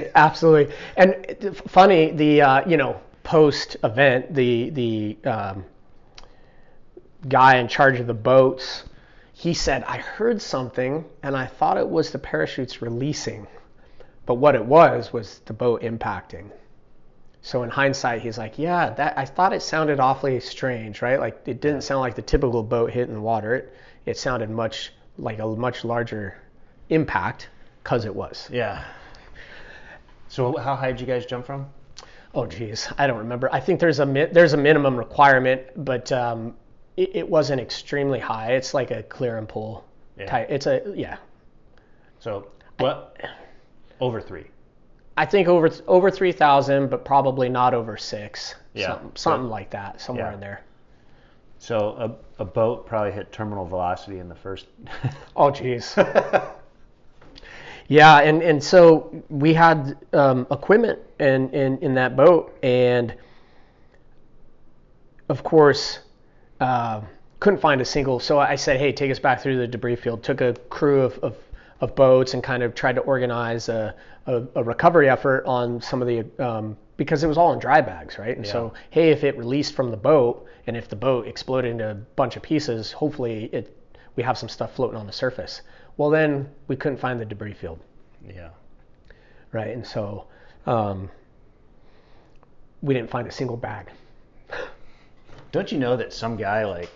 Absolutely. 0.16 0.74
And 0.95 1.57
funny, 1.68 2.11
the 2.11 2.41
uh, 2.41 2.70
you 2.70 2.78
know 2.78 2.99
post 3.24 3.76
event, 3.84 4.34
the 4.34 4.70
the 4.70 5.18
um, 5.30 5.66
guy 7.28 7.57
in 7.57 7.67
charge 7.67 7.99
of 7.99 8.07
the 8.07 8.13
boats, 8.13 8.84
he 9.34 9.53
said, 9.53 9.84
"I 9.86 9.97
heard 9.97 10.41
something, 10.41 11.05
and 11.21 11.36
I 11.36 11.47
thought 11.47 11.78
it 11.78 11.89
was 11.89 12.11
the 12.11 12.19
parachutes 12.19 12.82
releasing, 12.82 13.47
but 14.26 14.36
what 14.36 14.55
it 14.55 14.65
was 14.65 15.11
was 15.11 15.39
the 15.45 15.53
boat 15.53 15.82
impacting." 15.82 16.51
So 17.41 17.63
in 17.63 17.69
hindsight, 17.69 18.21
he's 18.21 18.38
like, 18.38 18.57
"Yeah, 18.57 18.91
that 18.91 19.17
I 19.17 19.26
thought 19.26 19.53
it 19.53 19.61
sounded 19.61 19.99
awfully 19.99 20.39
strange, 20.39 21.01
right? 21.01 21.19
Like 21.19 21.41
it 21.45 21.61
didn't 21.61 21.82
sound 21.82 22.01
like 22.01 22.15
the 22.15 22.21
typical 22.21 22.63
boat 22.63 22.91
hitting 22.91 23.15
the 23.15 23.21
water. 23.21 23.55
It 23.55 23.74
it 24.05 24.17
sounded 24.17 24.49
much 24.49 24.93
like 25.17 25.39
a 25.39 25.47
much 25.47 25.84
larger 25.84 26.36
impact 26.89 27.49
because 27.84 28.05
it 28.05 28.15
was." 28.15 28.49
yeah. 28.51 28.84
So 30.30 30.57
how 30.57 30.76
high 30.76 30.91
did 30.91 30.99
you 30.99 31.05
guys 31.05 31.28
jump 31.28 31.45
from? 31.45 31.67
Oh 32.34 32.47
geez, 32.47 32.91
I 32.97 33.05
don't 33.05 33.19
remember. 33.19 33.49
I 33.51 33.59
think 33.59 33.80
there's 33.80 33.99
a 33.99 34.05
mi- 34.05 34.26
there's 34.32 34.53
a 34.53 34.57
minimum 34.57 34.95
requirement, 34.97 35.61
but 35.76 36.11
um, 36.11 36.55
it, 36.97 37.15
it 37.15 37.29
wasn't 37.29 37.61
extremely 37.61 38.19
high. 38.19 38.53
It's 38.53 38.73
like 38.73 38.91
a 38.91 39.03
clear 39.03 39.38
and 39.38 39.47
pull 39.47 39.85
Yeah. 40.18 40.26
type. 40.27 40.47
It's 40.49 40.65
a 40.68 40.81
yeah. 40.95 41.18
So 42.19 42.47
what? 42.80 43.18
Over 43.99 44.22
three. 44.22 44.45
I 45.15 45.26
think 45.26 45.47
over 45.47 45.69
over 45.88 46.09
three 46.11 46.31
thousand, 46.31 46.89
but 46.89 47.05
probably 47.05 47.49
not 47.49 47.73
over 47.73 47.97
six. 47.97 48.55
Yeah. 48.73 48.88
something, 48.88 49.11
something 49.15 49.49
like 49.49 49.69
that, 49.72 50.01
somewhere 50.01 50.30
Yeah. 50.30 50.34
in 50.34 50.39
there. 50.39 50.61
So 51.59 52.18
a, 52.38 52.41
a 52.41 52.45
boat 52.45 52.85
probably 52.88 53.11
hit 53.11 53.31
terminal 53.31 53.65
velocity 53.65 54.19
in 54.19 54.27
the 54.27 54.35
first. 54.35 54.65
Oh 55.35 55.49
geez. 55.51 55.93
yeah, 57.88 58.19
and 58.19 58.41
and 58.41 58.63
so 58.63 59.23
we 59.30 59.53
had 59.53 59.97
um, 60.13 60.45
equipment 60.51 60.99
in, 61.19 61.49
in 61.51 61.77
in 61.80 61.93
that 61.95 62.15
boat, 62.15 62.55
and 62.63 63.15
of 65.30 65.43
course 65.43 65.99
uh, 66.59 67.01
couldn't 67.39 67.59
find 67.59 67.81
a 67.81 67.85
single. 67.85 68.19
So 68.19 68.39
I 68.39 68.55
said, 68.55 68.80
hey, 68.80 68.91
take 68.91 69.11
us 69.11 69.19
back 69.19 69.41
through 69.41 69.57
the 69.57 69.67
debris 69.67 69.97
field. 69.97 70.23
Took 70.23 70.41
a 70.41 70.53
crew 70.69 71.01
of, 71.01 71.17
of, 71.19 71.35
of 71.81 71.95
boats 71.95 72.34
and 72.34 72.43
kind 72.43 72.63
of 72.63 72.73
tried 72.73 72.95
to 72.95 73.01
organize 73.01 73.69
a, 73.69 73.95
a, 74.27 74.43
a 74.55 74.63
recovery 74.63 75.09
effort 75.09 75.43
on 75.45 75.81
some 75.81 76.01
of 76.01 76.07
the 76.07 76.25
um, 76.43 76.77
because 76.95 77.23
it 77.23 77.27
was 77.27 77.38
all 77.38 77.51
in 77.51 77.59
dry 77.59 77.81
bags, 77.81 78.17
right? 78.17 78.38
And 78.38 78.45
so 78.45 78.73
hey, 78.91 79.09
if 79.09 79.23
it 79.23 79.38
released 79.38 79.73
from 79.73 79.91
the 79.91 79.97
boat 79.97 80.47
and 80.67 80.77
if 80.77 80.88
the 80.88 80.95
boat 80.95 81.27
exploded 81.27 81.71
into 81.71 81.89
a 81.89 81.95
bunch 81.95 82.38
of 82.38 82.43
pieces, 82.43 82.91
hopefully 82.91 83.49
it 83.51 83.75
we 84.15 84.23
have 84.23 84.38
some 84.38 84.47
stuff 84.47 84.75
floating 84.75 84.97
on 84.97 85.07
the 85.07 85.11
surface. 85.11 85.61
Well, 85.97 86.09
then 86.09 86.49
we 86.67 86.75
couldn't 86.75 86.99
find 86.99 87.19
the 87.19 87.25
debris 87.25 87.53
field, 87.53 87.80
yeah. 88.27 88.49
right? 89.51 89.69
And 89.69 89.85
so 89.85 90.27
um, 90.65 91.09
we 92.81 92.93
didn't 92.93 93.09
find 93.09 93.27
a 93.27 93.31
single 93.31 93.57
bag. 93.57 93.89
Don't 95.53 95.71
you 95.71 95.77
know 95.77 95.95
that 95.95 96.11
some 96.11 96.35
guy 96.35 96.65
like 96.65 96.89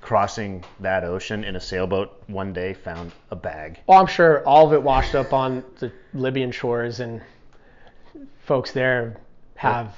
crossing 0.00 0.64
that 0.80 1.04
ocean 1.04 1.44
in 1.44 1.54
a 1.54 1.60
sailboat 1.60 2.20
one 2.26 2.52
day 2.52 2.74
found 2.74 3.12
a 3.30 3.36
bag? 3.36 3.78
Well, 3.86 4.00
I'm 4.00 4.08
sure 4.08 4.44
all 4.46 4.66
of 4.66 4.72
it 4.72 4.82
washed 4.82 5.14
up 5.14 5.32
on 5.32 5.62
the 5.78 5.92
Libyan 6.12 6.50
shores, 6.50 6.98
and 6.98 7.22
folks 8.44 8.72
there 8.72 9.20
have 9.54 9.94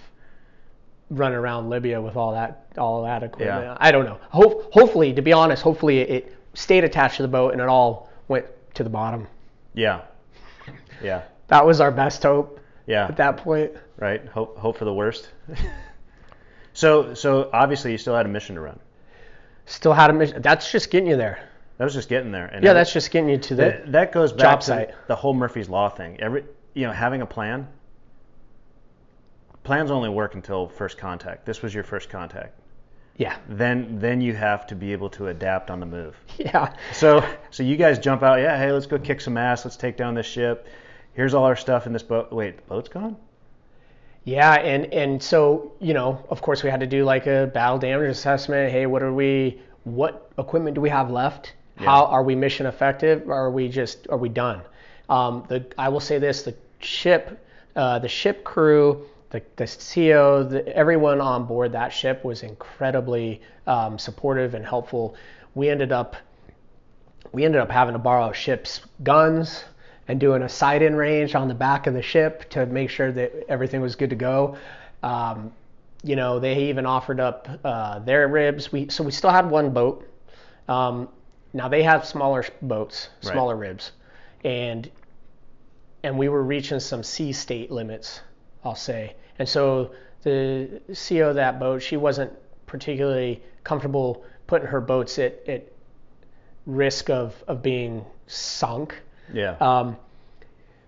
run 1.09 1.33
around 1.33 1.71
Libya 1.71 2.03
with 2.03 2.17
all 2.17 2.33
that 2.33 2.67
all 2.77 3.03
that 3.05 3.23
equipment. 3.23 3.65
Yeah. 3.65 3.77
I 3.81 3.91
don't 3.91 4.05
know. 4.05 4.19
Ho- 4.29 4.63
hopefully, 4.71 5.15
to 5.15 5.23
be 5.23 5.33
honest, 5.33 5.63
hopefully 5.63 6.01
it 6.01 6.37
stayed 6.53 6.85
attached 6.85 7.17
to 7.17 7.23
the 7.23 7.29
boat 7.29 7.53
and 7.53 7.63
it 7.63 7.69
all 7.69 8.11
went 8.29 8.45
to 8.75 8.85
the 8.85 8.91
bottom. 8.91 9.27
Yeah. 9.73 10.03
Yeah. 11.03 11.23
That 11.49 11.65
was 11.65 11.81
our 11.81 11.91
best 11.91 12.23
hope 12.23 12.61
Yeah. 12.87 13.07
at 13.07 13.17
that 13.17 13.39
point. 13.39 13.73
Right. 13.99 14.27
Hope 14.29 14.59
hope 14.59 14.77
for 14.77 14.85
the 14.85 14.93
worst. 14.93 15.31
so 16.83 17.15
so 17.15 17.49
obviously 17.53 17.93
you 17.93 17.99
still 17.99 18.15
had 18.17 18.27
a 18.27 18.29
mission 18.29 18.57
to 18.57 18.61
run. 18.61 18.79
Still 19.67 19.93
had 19.93 20.11
a 20.11 20.13
mission. 20.13 20.43
That's 20.43 20.71
just 20.71 20.91
getting 20.91 21.09
you 21.09 21.17
there. 21.17 21.39
That 21.79 21.85
was 21.85 21.95
just 21.95 22.09
getting 22.09 22.33
there. 22.33 22.47
And 22.47 22.63
Yeah, 22.65 22.71
every- 22.71 22.81
that's 22.81 22.93
just 22.93 23.11
getting 23.13 23.29
you 23.31 23.39
to 23.39 23.55
the. 23.55 23.63
that, 23.63 23.93
that 23.93 24.13
goes 24.13 24.33
back 24.33 24.61
to 24.61 24.67
site. 24.67 24.91
the 25.07 25.15
whole 25.17 25.33
Murphy's 25.35 25.69
Law 25.69 25.89
thing. 25.89 26.19
Every 26.21 26.45
you 26.75 26.87
know 26.87 26.93
having 26.93 27.23
a 27.23 27.27
plan. 27.27 27.69
Plans 29.65 29.91
only 29.93 30.09
work 30.09 30.35
until 30.35 30.69
first 30.69 30.99
contact. 30.99 31.47
This 31.47 31.63
was 31.63 31.73
your 31.73 31.85
first 31.85 32.09
contact. 32.11 32.59
Yeah. 33.17 33.37
Then 33.49 33.99
then 34.01 34.21
you 34.21 34.35
have 34.35 34.67
to 34.69 34.75
be 34.75 34.93
able 34.93 35.09
to 35.11 35.29
adapt 35.29 35.71
on 35.71 35.79
the 35.81 35.87
move. 35.87 36.17
Yeah. 36.39 36.75
So 36.93 37.25
so 37.51 37.63
you 37.63 37.77
guys 37.77 37.99
jump 38.01 38.23
out. 38.25 38.41
Yeah. 38.41 38.59
Hey, 38.59 38.73
let's 38.73 38.87
go 38.87 38.99
kick 38.99 39.21
some 39.21 39.37
ass. 39.37 39.65
Let's 39.65 39.77
take 39.77 39.97
down 39.97 40.15
this 40.15 40.27
ship. 40.27 40.67
Here's 41.15 41.35
all 41.35 41.45
our 41.45 41.57
stuff 41.57 41.87
in 41.87 41.93
this 41.93 42.03
boat. 42.03 42.33
Wait, 42.33 42.57
the 42.57 42.63
boat's 42.63 42.89
gone. 42.89 43.17
Yeah, 44.25 44.55
and 44.55 44.93
and 44.93 45.23
so 45.23 45.73
you 45.81 45.95
know, 45.95 46.25
of 46.31 46.43
course, 46.43 46.63
we 46.63 46.71
had 46.71 46.81
to 46.81 46.87
do 46.87 47.05
like 47.05 47.27
a 47.27 47.51
battle 47.53 47.79
damage 47.79 48.11
assessment. 48.11 48.71
Hey, 48.71 48.87
what 48.87 49.03
are 49.03 49.13
we? 49.13 49.61
What 49.85 50.31
equipment 50.39 50.75
do 50.75 50.81
we 50.81 50.91
have 50.91 51.11
left? 51.11 51.55
How 51.77 52.05
are 52.07 52.23
we 52.23 52.37
mission 52.37 52.67
effective? 52.67 53.29
Or 53.29 53.35
are 53.35 53.51
we 53.51 53.69
just 53.69 54.07
are 54.09 54.19
we 54.19 54.29
done? 54.29 54.63
Um, 55.09 55.45
the 55.49 55.67
I 55.77 55.89
will 55.89 56.01
say 56.01 56.19
this: 56.19 56.43
the 56.43 56.55
ship, 56.79 57.45
uh, 57.75 57.99
the 57.99 58.09
ship 58.09 58.45
crew, 58.45 59.07
the 59.31 59.43
the 59.57 59.67
CO, 59.67 60.45
the, 60.45 60.69
everyone 60.77 61.21
on 61.21 61.45
board 61.47 61.73
that 61.73 61.93
ship 61.93 62.25
was 62.25 62.45
incredibly 62.45 63.41
um, 63.67 63.99
supportive 63.99 64.55
and 64.55 64.65
helpful. 64.65 65.17
We 65.55 65.69
ended 65.69 65.91
up 65.91 66.15
we 67.33 67.45
ended 67.45 67.61
up 67.61 67.71
having 67.71 67.95
to 67.95 67.99
borrow 67.99 68.31
ship's 68.33 68.83
guns 69.03 69.65
and 70.09 70.19
doing 70.19 70.43
a 70.43 70.49
sight-in 70.49 70.95
range 70.97 71.35
on 71.35 71.49
the 71.49 71.55
back 71.55 71.87
of 71.87 71.95
the 71.95 72.03
ship 72.03 72.49
to 72.51 72.67
make 72.67 72.91
sure 72.91 73.13
that 73.13 73.33
everything 73.49 73.81
was 73.81 73.95
good 73.97 74.11
to 74.11 74.17
go. 74.17 74.57
Um, 75.03 75.53
you 76.03 76.17
know, 76.17 76.41
they 76.41 76.65
even 76.71 76.87
offered 76.87 77.21
up 77.21 77.49
uh, 77.65 78.01
their 78.01 78.27
ribs. 78.29 78.73
We 78.73 78.89
so 78.89 79.05
we 79.05 79.13
still 79.13 79.31
had 79.31 79.49
one 79.49 79.71
boat. 79.71 80.09
Um, 80.69 81.09
now 81.53 81.69
they 81.69 81.83
have 81.83 82.05
smaller 82.05 82.45
boats, 82.61 83.09
Right. 83.23 83.33
smaller 83.33 83.57
ribs, 83.57 83.93
and 84.45 84.91
and 86.03 86.19
we 86.19 86.29
were 86.29 86.43
reaching 86.43 86.81
some 86.81 87.03
sea 87.05 87.33
state 87.33 87.71
limits, 87.71 88.21
I'll 88.65 88.75
say. 88.75 89.15
And 89.39 89.49
so 89.49 89.93
the 90.23 90.81
CO 91.09 91.31
of 91.31 91.37
that 91.37 91.61
boat, 91.61 91.83
she 91.83 91.97
wasn't 91.97 92.33
particularly 92.67 93.43
comfortable 93.65 94.25
putting 94.47 94.67
her 94.69 94.81
boats 94.81 95.19
at, 95.19 95.49
at 95.49 95.69
risk 96.67 97.11
of, 97.11 97.43
of 97.47 97.63
being 97.63 98.05
sunk. 98.27 99.01
Yeah. 99.33 99.57
Um, 99.61 99.97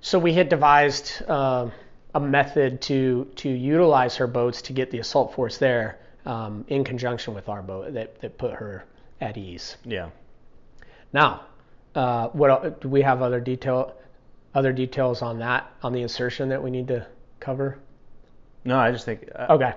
so 0.00 0.18
we 0.18 0.32
had 0.34 0.48
devised 0.48 1.22
uh, 1.28 1.70
a 2.14 2.20
method 2.20 2.80
to 2.82 3.26
to 3.36 3.48
utilize 3.48 4.16
her 4.16 4.26
boats 4.26 4.62
to 4.62 4.72
get 4.72 4.90
the 4.90 4.98
assault 4.98 5.34
force 5.34 5.58
there 5.58 5.98
um, 6.26 6.64
in 6.68 6.84
conjunction 6.84 7.34
with 7.34 7.48
our 7.48 7.62
boat 7.62 7.92
that, 7.94 8.20
that 8.20 8.38
put 8.38 8.52
her 8.54 8.84
at 9.20 9.36
ease. 9.36 9.76
yeah. 9.84 10.10
Now, 11.12 11.44
uh, 11.94 12.28
what 12.28 12.80
do 12.80 12.88
we 12.88 13.02
have 13.02 13.22
other 13.22 13.40
detail 13.40 13.94
other 14.54 14.72
details 14.72 15.22
on 15.22 15.38
that 15.38 15.70
on 15.82 15.92
the 15.92 16.02
insertion 16.02 16.48
that 16.50 16.62
we 16.62 16.70
need 16.70 16.88
to 16.88 17.06
cover? 17.40 17.78
No, 18.64 18.78
I 18.78 18.90
just 18.90 19.04
think 19.04 19.28
I- 19.36 19.46
Okay. 19.54 19.72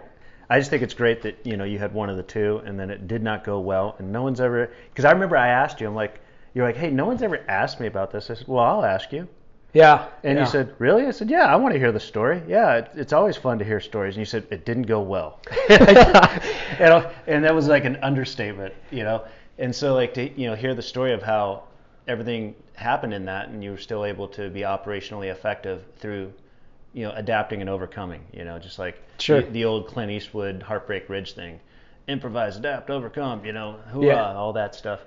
I 0.49 0.59
just 0.59 0.69
think 0.69 0.81
it's 0.81 0.93
great 0.93 1.21
that 1.23 1.45
you 1.45 1.57
know 1.57 1.65
you 1.65 1.77
had 1.77 1.93
one 1.93 2.09
of 2.09 2.15
the 2.17 2.23
two, 2.23 2.61
and 2.65 2.79
then 2.79 2.89
it 2.89 3.07
did 3.07 3.21
not 3.21 3.43
go 3.43 3.59
well, 3.59 3.95
and 3.99 4.11
no 4.13 4.23
one's 4.23 4.39
ever. 4.39 4.71
Because 4.89 5.03
I 5.03 5.11
remember 5.11 5.35
I 5.35 5.49
asked 5.49 5.81
you, 5.81 5.87
I'm 5.87 5.95
like, 5.95 6.21
you're 6.53 6.65
like, 6.65 6.77
hey, 6.77 6.89
no 6.89 7.05
one's 7.05 7.21
ever 7.21 7.43
asked 7.47 7.79
me 7.79 7.87
about 7.87 8.11
this. 8.11 8.29
I 8.29 8.35
said, 8.35 8.47
well, 8.47 8.63
I'll 8.63 8.85
ask 8.85 9.11
you. 9.11 9.27
Yeah. 9.73 10.07
And 10.23 10.37
yeah. 10.37 10.45
you 10.45 10.49
said, 10.49 10.73
really? 10.79 11.05
I 11.05 11.11
said, 11.11 11.29
yeah, 11.29 11.45
I 11.45 11.55
want 11.55 11.73
to 11.73 11.79
hear 11.79 11.91
the 11.91 11.99
story. 11.99 12.41
Yeah, 12.47 12.77
it, 12.77 12.91
it's 12.95 13.13
always 13.13 13.37
fun 13.37 13.59
to 13.59 13.65
hear 13.65 13.79
stories. 13.79 14.15
And 14.15 14.19
you 14.19 14.25
said 14.25 14.47
it 14.49 14.65
didn't 14.65 14.83
go 14.87 15.01
well. 15.01 15.39
and, 15.69 17.07
and 17.27 17.43
that 17.43 17.53
was 17.53 17.67
like 17.67 17.85
an 17.85 17.97
understatement, 17.97 18.73
you 18.91 19.03
know. 19.03 19.25
And 19.59 19.75
so 19.75 19.93
like 19.93 20.13
to 20.15 20.29
you 20.39 20.47
know 20.47 20.55
hear 20.55 20.73
the 20.75 20.81
story 20.81 21.13
of 21.13 21.21
how 21.23 21.63
everything 22.07 22.55
happened 22.75 23.13
in 23.13 23.25
that, 23.25 23.49
and 23.49 23.63
you 23.63 23.71
were 23.71 23.77
still 23.77 24.05
able 24.05 24.27
to 24.29 24.49
be 24.49 24.61
operationally 24.61 25.31
effective 25.31 25.83
through 25.97 26.31
you 26.93 27.03
know 27.05 27.11
adapting 27.15 27.61
and 27.61 27.69
overcoming. 27.69 28.23
You 28.33 28.45
know, 28.45 28.59
just 28.59 28.79
like 28.79 29.01
Sure. 29.19 29.41
the, 29.41 29.49
the 29.49 29.65
old 29.65 29.87
Clint 29.87 30.11
Eastwood 30.11 30.61
Heartbreak 30.61 31.09
Ridge 31.09 31.33
thing, 31.33 31.59
improvise, 32.07 32.55
adapt, 32.57 32.89
overcome. 32.89 33.43
You 33.45 33.53
know, 33.53 33.77
hoorah, 33.91 34.05
Yeah. 34.05 34.33
all 34.35 34.53
that 34.53 34.75
stuff. 34.75 35.01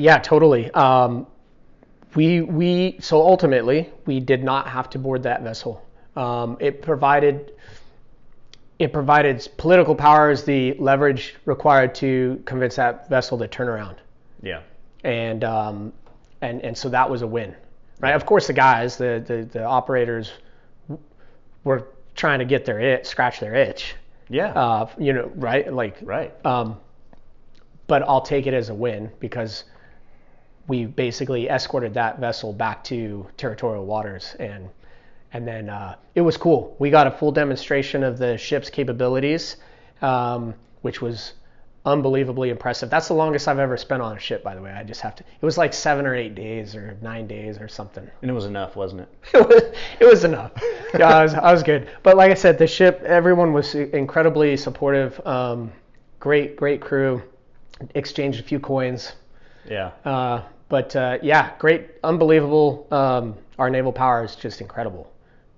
Yeah, 0.00 0.18
totally. 0.18 0.70
Um, 0.70 1.26
we 2.14 2.40
we 2.40 2.96
so 3.00 3.20
ultimately 3.20 3.90
we 4.06 4.18
did 4.18 4.42
not 4.42 4.66
have 4.66 4.88
to 4.90 4.98
board 4.98 5.22
that 5.24 5.42
vessel. 5.42 5.84
Um, 6.16 6.56
it 6.58 6.82
provided 6.82 7.52
it 8.78 8.92
provided 8.92 9.46
political 9.58 9.94
powers 9.94 10.42
the 10.44 10.72
leverage 10.78 11.36
required 11.44 11.94
to 11.96 12.42
convince 12.46 12.76
that 12.76 13.08
vessel 13.10 13.38
to 13.38 13.46
turn 13.46 13.68
around, 13.68 13.96
Yeah. 14.42 14.62
and 15.04 15.44
um, 15.44 15.92
and 16.40 16.62
and 16.62 16.76
so 16.76 16.88
that 16.88 17.08
was 17.08 17.20
a 17.22 17.26
win, 17.26 17.54
right? 18.00 18.14
Of 18.14 18.24
course, 18.24 18.46
the 18.46 18.54
guys, 18.54 18.96
the 18.96 19.22
the, 19.24 19.44
the 19.44 19.64
operators, 19.64 20.32
were 21.62 21.88
trying 22.14 22.38
to 22.38 22.46
get 22.46 22.64
their 22.64 22.80
it 22.80 23.06
scratch 23.06 23.38
their 23.38 23.54
itch, 23.54 23.94
Yeah. 24.30 24.52
uh, 24.52 24.88
you 24.98 25.12
know, 25.12 25.30
right? 25.36 25.70
Like 25.72 25.98
right. 26.02 26.32
um, 26.46 26.78
but 27.86 28.02
I'll 28.02 28.22
take 28.22 28.46
it 28.46 28.54
as 28.54 28.70
a 28.70 28.74
win 28.74 29.10
because 29.20 29.64
we 30.68 30.86
basically 30.86 31.48
escorted 31.48 31.94
that 31.94 32.18
vessel 32.18 32.52
back 32.52 32.84
to 32.84 33.26
territorial 33.36 33.86
waters 33.86 34.36
and 34.38 34.68
and 35.32 35.46
then 35.46 35.68
uh, 35.68 35.96
it 36.14 36.22
was 36.22 36.36
cool. 36.36 36.74
We 36.78 36.90
got 36.90 37.06
a 37.06 37.10
full 37.10 37.30
demonstration 37.32 38.02
of 38.02 38.18
the 38.18 38.36
ship's 38.36 38.68
capabilities, 38.68 39.56
um, 40.02 40.54
which 40.82 41.00
was 41.00 41.34
unbelievably 41.86 42.50
impressive. 42.50 42.90
That's 42.90 43.08
the 43.08 43.14
longest 43.14 43.48
I've 43.48 43.58
ever 43.58 43.76
spent 43.76 44.02
on 44.02 44.16
a 44.16 44.20
ship, 44.20 44.42
by 44.42 44.54
the 44.54 44.60
way. 44.60 44.70
I 44.70 44.82
just 44.82 45.00
have 45.00 45.14
to. 45.16 45.24
It 45.24 45.44
was 45.44 45.56
like 45.56 45.72
seven 45.72 46.06
or 46.06 46.14
eight 46.14 46.34
days 46.34 46.74
or 46.74 46.96
nine 47.00 47.26
days 47.26 47.58
or 47.58 47.68
something. 47.68 48.08
and 48.22 48.30
it 48.30 48.34
was 48.34 48.44
enough, 48.44 48.76
wasn't 48.76 49.02
it? 49.02 49.08
it 49.34 49.48
was 49.48 49.62
it 50.00 50.04
was 50.04 50.24
enough. 50.24 50.52
Yeah, 50.98 51.08
I 51.08 51.22
was 51.22 51.34
I 51.34 51.52
was 51.52 51.62
good. 51.62 51.88
But 52.02 52.16
like 52.16 52.30
I 52.30 52.34
said, 52.34 52.58
the 52.58 52.66
ship, 52.66 53.02
everyone 53.04 53.52
was 53.52 53.74
incredibly 53.74 54.56
supportive. 54.56 55.24
Um, 55.26 55.72
great 56.18 56.56
great 56.56 56.80
crew. 56.80 57.22
Exchanged 57.94 58.40
a 58.40 58.42
few 58.42 58.60
coins. 58.60 59.12
Yeah. 59.68 59.88
Uh, 60.04 60.42
but 60.68 60.94
uh, 60.96 61.18
yeah, 61.22 61.52
great, 61.58 61.88
unbelievable. 62.04 62.86
Um, 62.90 63.34
our 63.58 63.70
naval 63.70 63.92
power 63.92 64.24
is 64.24 64.36
just 64.36 64.60
incredible, 64.60 65.12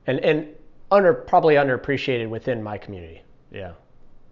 and 0.07 0.19
and 0.21 0.49
under 0.91 1.13
probably 1.15 1.55
underappreciated 1.55 2.29
within 2.29 2.63
my 2.63 2.79
community. 2.79 3.23
Yeah. 3.51 3.73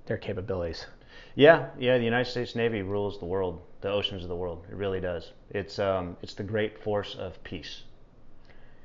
Their 0.07 0.17
capabilities. 0.19 0.87
Yeah, 1.37 1.69
yeah. 1.79 1.97
The 1.99 2.05
United 2.05 2.31
States 2.31 2.55
Navy 2.57 2.83
rules 2.83 3.19
the 3.19 3.25
world, 3.27 3.61
the 3.81 3.91
oceans 3.91 4.23
of 4.23 4.29
the 4.29 4.37
world. 4.37 4.65
It 4.71 4.75
really 4.75 5.01
does. 5.01 5.33
It's 5.51 5.79
um, 5.79 6.17
it's 6.23 6.35
the 6.35 6.43
great 6.43 6.83
force 6.83 7.15
of 7.15 7.43
peace. 7.45 7.83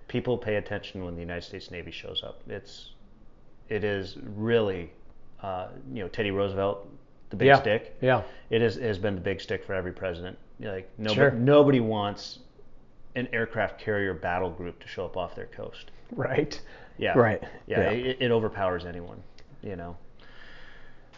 People 0.07 0.37
pay 0.37 0.55
attention 0.55 1.03
when 1.03 1.15
the 1.15 1.21
United 1.21 1.41
States 1.41 1.71
Navy 1.71 1.91
shows 1.91 2.21
up. 2.23 2.41
It's, 2.47 2.91
it 3.69 3.83
is 3.83 4.17
really, 4.35 4.91
uh, 5.41 5.69
you 5.91 6.03
know, 6.03 6.07
Teddy 6.09 6.29
Roosevelt, 6.29 6.87
the 7.31 7.35
big 7.35 7.47
Yeah. 7.47 7.59
stick. 7.59 7.97
Yeah. 8.01 8.21
It 8.51 8.61
is 8.61 8.75
has 8.75 8.99
been 8.99 9.15
the 9.15 9.21
big 9.21 9.41
stick 9.41 9.63
for 9.65 9.73
every 9.73 9.91
president. 9.91 10.37
Like 10.59 10.89
nobody, 10.97 11.15
Sure. 11.15 11.31
nobody 11.31 11.79
wants 11.79 12.39
an 13.15 13.27
aircraft 13.33 13.79
carrier 13.79 14.13
battle 14.13 14.49
group 14.49 14.79
to 14.81 14.87
show 14.87 15.05
up 15.05 15.17
off 15.17 15.35
their 15.35 15.47
coast. 15.47 15.91
Right. 16.11 16.59
Yeah. 16.97 17.17
Right. 17.17 17.41
Yeah. 17.67 17.81
Yeah. 17.81 17.89
It, 17.89 18.17
it 18.21 18.31
overpowers 18.31 18.85
anyone. 18.85 19.21
You 19.61 19.75
know. 19.75 19.97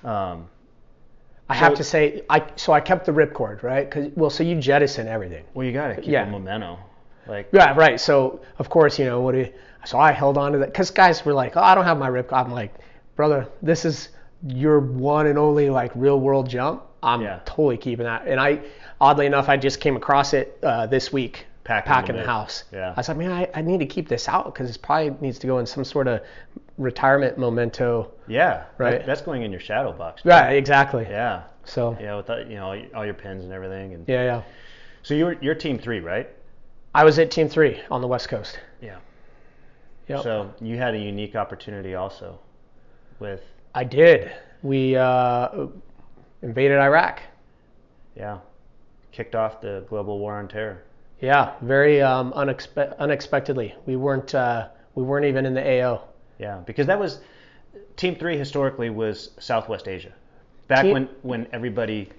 Um, 0.03 0.47
I 1.49 1.55
have 1.55 1.75
to 1.75 1.83
say, 1.83 2.23
I 2.29 2.45
so 2.55 2.73
I 2.73 2.81
kept 2.81 3.05
the 3.05 3.11
ripcord, 3.13 3.63
right? 3.63 3.89
Cause 3.89 4.09
well, 4.15 4.29
so 4.29 4.43
you 4.43 4.59
jettison 4.59 5.07
everything. 5.07 5.45
well, 5.53 5.65
you 5.65 5.71
got 5.73 5.87
to 5.89 5.95
keep 5.95 6.07
Yeah. 6.11 6.23
a 6.27 6.29
memento. 6.29 6.77
Like. 7.27 7.49
Yeah, 7.51 7.73
right. 7.75 7.99
So 7.99 8.41
of 8.59 8.69
course, 8.69 8.99
you 8.99 9.05
know 9.05 9.21
what? 9.21 9.33
Do 9.33 9.39
you, 9.39 9.53
so 9.85 9.97
I 9.99 10.11
held 10.11 10.37
on 10.37 10.51
to 10.53 10.57
that 10.59 10.67
because 10.67 10.91
guys 10.91 11.23
were 11.25 11.33
like, 11.33 11.55
"Oh, 11.57 11.61
I 11.61 11.75
don't 11.75 11.85
have 11.85 11.97
my 11.97 12.07
rip." 12.07 12.31
I'm 12.33 12.51
like, 12.51 12.73
"Brother, 13.15 13.47
this 13.61 13.85
is 13.85 14.09
your 14.45 14.79
one 14.79 15.27
and 15.27 15.37
only 15.37 15.69
like 15.69 15.91
real 15.95 16.19
world 16.19 16.49
jump. 16.49 16.83
I'm 17.03 17.21
Yeah. 17.21 17.39
totally 17.45 17.77
keeping 17.77 18.05
that." 18.05 18.27
And 18.27 18.39
I, 18.39 18.61
oddly 18.99 19.25
enough, 19.25 19.49
I 19.49 19.57
just 19.57 19.79
came 19.79 19.95
across 19.95 20.33
it 20.33 20.57
uh, 20.63 20.87
this 20.87 21.11
week 21.13 21.45
Packing 21.63 21.87
packing 21.91 22.15
the 22.15 22.21
the 22.21 22.27
house. 22.27 22.63
Yeah. 22.71 22.91
I 22.95 22.99
was 22.99 23.07
like, 23.09 23.17
man, 23.17 23.31
I, 23.31 23.49
I 23.53 23.61
need 23.61 23.79
to 23.81 23.85
keep 23.85 24.07
this 24.07 24.29
out 24.29 24.45
because 24.45 24.73
it 24.73 24.81
probably 24.81 25.09
needs 25.19 25.37
to 25.39 25.47
go 25.47 25.59
in 25.59 25.65
some 25.65 25.83
sort 25.83 26.07
of 26.07 26.21
retirement 26.77 27.37
memento. 27.37 28.11
Yeah, 28.27 28.63
Right. 28.77 29.05
that's 29.05 29.21
going 29.21 29.41
in 29.41 29.51
your 29.51 29.59
shadow 29.59 29.91
box. 29.91 30.21
too. 30.21 30.29
Right. 30.29 30.51
Exactly. 30.53 31.05
Yeah. 31.09 31.43
So 31.65 31.97
Yeah, 31.99 32.15
with 32.15 32.27
that, 32.27 32.47
you 32.49 32.55
know 32.55 32.67
all 32.67 32.75
your- 32.75 32.95
all 32.95 33.03
your 33.05 33.13
pins 33.13 33.43
and 33.43 33.51
everything. 33.51 33.93
And 33.93 34.07
yeah, 34.07 34.23
yeah. 34.23 34.41
so 35.03 35.13
you're 35.13 35.33
you're 35.41 35.55
team 35.55 35.77
three, 35.77 35.99
right? 35.99 36.29
I 36.95 37.03
was 37.03 37.19
at 37.19 37.29
Team 37.29 37.49
Three 37.49 37.81
on 37.91 37.99
the 38.01 38.07
West 38.07 38.29
Coast. 38.29 38.57
Yeah. 38.81 38.95
Yep. 40.07 40.23
So 40.23 40.53
you 40.61 40.77
had 40.77 40.95
a 40.95 40.97
unique 40.97 41.35
opportunity 41.35 41.93
also, 41.95 42.39
with 43.19 43.41
I 43.75 43.83
did. 43.83 44.31
We 44.63 44.95
uh, 44.95 45.67
invaded 46.41 46.79
Iraq. 46.79 47.19
yeah, 48.15 48.37
kicked 49.17 49.35
off 49.35 49.59
the 49.59 49.83
global 49.89 50.19
war 50.19 50.37
on 50.37 50.47
terror. 50.47 50.83
Yeah, 51.19 51.53
very 51.61 52.03
um, 52.03 52.31
unexpe- 52.33 52.95
unexpectedly. 52.99 53.73
We 53.87 53.95
weren't 53.95 54.35
uh, 54.35 54.67
we 54.93 55.01
weren't 55.03 55.25
even 55.25 55.45
in 55.47 55.55
the 55.55 55.81
AO. 55.81 56.03
Yeah, 56.37 56.61
because 56.67 56.85
that 56.85 56.99
was 56.99 57.19
Team 57.95 58.15
Three 58.15 58.37
historically 58.37 58.91
was 58.91 59.31
Southwest 59.39 59.87
Asia, 59.87 60.13
back 60.67 60.83
Team- 60.83 60.93
when 60.93 61.09
when 61.23 61.47
everybody 61.51 62.09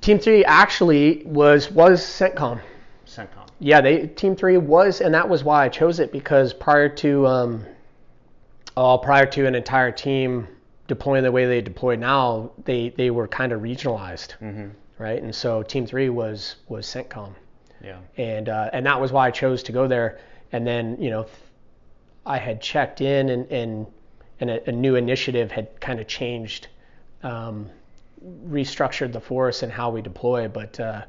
Team 0.00 0.18
three 0.18 0.42
actually 0.46 1.22
was 1.26 1.70
was 1.70 2.00
CENTCOM. 2.02 2.60
CENTCOM. 3.06 3.48
Yeah, 3.58 3.82
they 3.82 4.06
Team 4.06 4.34
Three 4.34 4.56
was, 4.56 5.02
and 5.02 5.12
that 5.14 5.28
was 5.28 5.44
why 5.44 5.66
I 5.66 5.68
chose 5.68 6.00
it 6.00 6.10
because 6.12 6.54
prior 6.54 6.88
to 6.88 7.26
um, 7.26 7.66
uh, 8.74 8.96
prior 8.96 9.26
to 9.26 9.46
an 9.46 9.54
entire 9.54 9.92
team 9.92 10.48
deploying 10.88 11.22
the 11.24 11.30
way 11.30 11.44
they 11.44 11.60
deploy 11.60 11.96
now, 11.96 12.52
they 12.64 12.88
they 12.88 13.10
were 13.10 13.28
kind 13.28 13.52
of 13.52 13.60
regionalized, 13.60 14.34
right? 15.00 15.20
And 15.22 15.34
so 15.34 15.62
Team 15.62 15.86
Three 15.86 16.10
was 16.10 16.56
was 16.68 16.86
CENTCOM, 16.86 17.32
Yeah. 17.82 17.98
and 18.16 18.48
uh, 18.48 18.70
and 18.72 18.84
that 18.86 19.00
was 19.00 19.10
why 19.12 19.26
I 19.26 19.30
chose 19.30 19.62
to 19.64 19.72
go 19.72 19.88
there. 19.88 20.18
And 20.52 20.66
then 20.66 20.96
you 21.00 21.10
know, 21.10 21.26
I 22.26 22.36
had 22.38 22.60
checked 22.60 23.00
in, 23.00 23.30
and 23.30 23.50
and 23.50 23.86
and 24.40 24.50
a, 24.50 24.68
a 24.68 24.72
new 24.72 24.94
initiative 24.96 25.50
had 25.50 25.80
kind 25.80 25.98
of 26.00 26.06
changed. 26.06 26.68
Um, 27.22 27.68
restructured 28.48 29.12
the 29.12 29.20
force 29.20 29.62
and 29.62 29.72
how 29.72 29.88
we 29.90 30.02
deploy, 30.02 30.46
but 30.46 30.78
uh, 30.78 31.02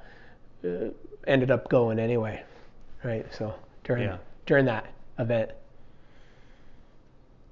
uh, 0.63 0.68
ended 1.27 1.51
up 1.51 1.68
going 1.69 1.99
anyway, 1.99 2.41
right? 3.03 3.26
So 3.34 3.53
during 3.84 4.03
Yeah. 4.03 4.18
during 4.45 4.63
that 4.65 4.85
event, 5.19 5.51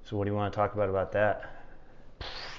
So 0.04 0.16
what 0.16 0.24
do 0.24 0.30
you 0.30 0.36
want 0.36 0.52
to 0.52 0.56
talk 0.56 0.74
about 0.74 0.88
about 0.88 1.12
that? 1.12 1.44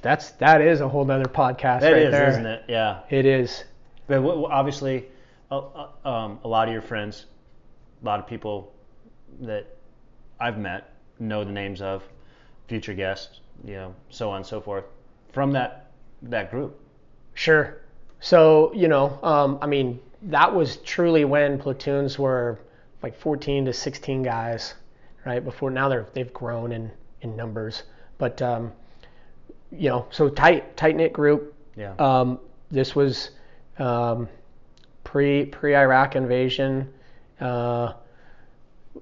that's 0.03 0.31
that 0.33 0.61
is 0.61 0.81
a 0.81 0.87
whole 0.87 1.05
nother 1.05 1.25
podcast 1.25 1.81
That 1.81 1.91
right 1.93 2.03
is, 2.03 2.11
there. 2.11 2.29
isn't 2.29 2.45
it? 2.45 2.63
Yeah. 2.67 2.99
It 3.09 3.25
is. 3.25 3.63
But 4.07 4.15
w- 4.15 4.45
obviously, 4.45 5.07
a, 5.49 5.55
a- 5.57 6.07
um, 6.07 6.39
a 6.43 6.47
lot 6.47 6.67
of 6.67 6.73
your 6.73 6.81
friends, 6.81 7.25
a 8.01 8.05
lot 8.05 8.19
of 8.19 8.27
people 8.27 8.73
that 9.41 9.67
I've 10.39 10.57
met 10.57 10.93
know 11.19 11.43
the 11.43 11.51
names 11.51 11.81
of, 11.81 12.03
future 12.67 12.93
guests, 12.93 13.41
you 13.65 13.73
know, 13.73 13.95
so 14.09 14.29
on 14.29 14.37
and 14.37 14.45
so 14.45 14.61
forth, 14.61 14.85
from 15.33 15.51
that 15.53 15.91
that 16.23 16.51
group. 16.51 16.79
Sure. 17.33 17.81
So 18.19 18.71
you 18.73 18.87
know, 18.87 19.19
um, 19.23 19.57
I 19.61 19.67
mean, 19.67 19.99
that 20.23 20.53
was 20.53 20.77
truly 20.77 21.25
when 21.25 21.57
platoons 21.59 22.17
were 22.19 22.59
like 23.03 23.15
14 23.17 23.65
to 23.65 23.73
16 23.73 24.21
guys, 24.23 24.75
right? 25.25 25.43
Before 25.43 25.71
now 25.71 25.89
they're 25.89 26.05
they've 26.13 26.31
grown 26.33 26.71
in 26.71 26.91
in 27.21 27.35
numbers, 27.35 27.83
but 28.17 28.41
um, 28.41 28.71
you 29.71 29.89
know, 29.89 30.07
so 30.11 30.29
tight 30.29 30.75
tight 30.77 30.95
knit 30.95 31.13
group. 31.13 31.53
Yeah. 31.75 31.93
Um, 31.99 32.39
this 32.69 32.95
was 32.95 33.31
um, 33.79 34.27
pre 35.03 35.45
pre 35.45 35.75
Iraq 35.75 36.15
invasion. 36.15 36.93
Uh, 37.39 37.93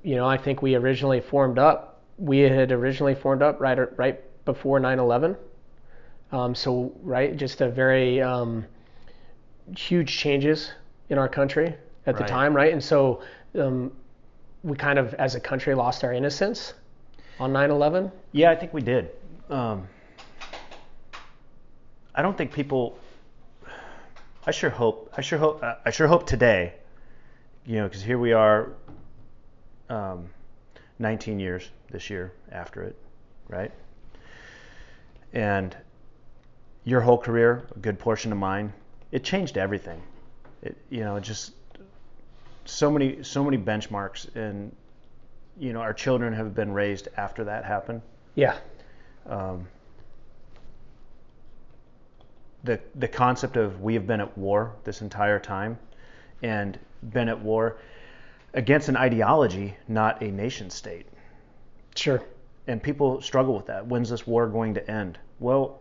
you 0.04 0.16
know, 0.16 0.28
I 0.28 0.38
think 0.38 0.62
we 0.62 0.76
originally 0.76 1.20
formed 1.22 1.60
up. 1.60 2.02
We 2.18 2.40
had 2.40 2.72
originally 2.72 3.16
formed 3.16 3.42
up 3.42 3.60
right 3.60 3.98
right 3.98 4.20
before 4.46 4.80
9/11. 4.80 5.36
Um, 6.32 6.54
so 6.54 6.94
right, 7.02 7.36
just 7.36 7.62
a 7.62 7.70
very 7.70 8.22
um, 8.22 8.66
huge 9.76 10.18
changes 10.18 10.72
in 11.10 11.18
our 11.18 11.28
country 11.28 11.76
at 12.06 12.16
the 12.16 12.22
Right. 12.22 12.30
time, 12.30 12.56
right? 12.56 12.72
And 12.72 12.84
so 12.84 13.22
um, 13.56 13.92
we 14.64 14.76
kind 14.78 15.00
of, 15.00 15.14
as 15.16 15.36
a 15.36 15.40
country, 15.40 15.74
lost 15.74 16.04
our 16.04 16.14
innocence 16.14 16.74
on 17.40 17.52
9/11. 17.52 18.12
Yeah, 18.32 18.52
I 18.52 18.56
think 18.56 18.74
we 18.74 18.82
did. 18.82 19.10
Um, 19.50 19.88
I 22.14 22.22
don't 22.22 22.38
think 22.38 22.52
people. 22.52 22.98
I 24.50 24.52
sure 24.52 24.72
hope. 24.72 25.14
I 25.16 25.22
sure 25.22 25.38
hope. 25.38 25.64
I 25.86 25.92
sure 25.92 26.08
hope 26.08 26.26
today. 26.26 26.74
You 27.68 27.76
know, 27.76 27.84
because 27.84 28.02
here 28.02 28.18
we 28.18 28.34
are, 28.34 28.72
um, 29.90 30.32
19 30.98 31.40
years 31.40 31.70
this 31.92 32.10
year 32.10 32.34
after 32.52 32.82
it, 32.82 32.96
right? 33.48 33.72
And 35.34 35.78
your 36.84 37.00
whole 37.00 37.20
career, 37.20 37.68
a 37.76 37.78
good 37.78 38.00
portion 38.00 38.32
of 38.32 38.40
mine, 38.40 38.74
it 39.12 39.24
changed 39.24 39.56
everything. 39.56 40.02
It, 40.64 40.76
you 40.90 41.02
know, 41.02 41.20
just 41.20 41.52
so 42.66 42.90
many, 42.90 43.22
so 43.22 43.44
many 43.44 43.60
benchmarks, 43.60 44.36
and 44.36 44.76
you 45.60 45.74
know, 45.74 45.82
our 45.82 45.94
children 45.94 46.34
have 46.34 46.56
been 46.56 46.72
raised 46.72 47.08
after 47.18 47.44
that 47.44 47.66
happened 47.66 48.02
Yeah, 48.34 48.58
um, 49.28 49.68
the 52.64 52.80
the 52.96 53.08
concept 53.08 53.58
of 53.58 53.82
we 53.82 53.94
have 53.94 54.06
been 54.08 54.22
at 54.22 54.38
war 54.38 54.76
this 54.84 55.02
entire 55.02 55.40
time, 55.40 55.78
and 56.44 56.78
been 57.02 57.30
at 57.30 57.40
war 57.40 57.78
against 58.54 58.90
an 58.90 58.98
ideology, 58.98 59.76
not 59.88 60.22
a 60.22 60.32
nation 60.32 60.70
state. 60.70 61.06
sure. 61.96 62.24
And 62.68 62.82
people 62.84 63.22
struggle 63.22 63.56
with 63.56 63.66
that. 63.68 63.88
When's 63.88 64.10
this 64.10 64.28
war 64.28 64.48
going 64.48 64.76
to 64.76 64.92
end? 64.92 65.18
Well, 65.40 65.80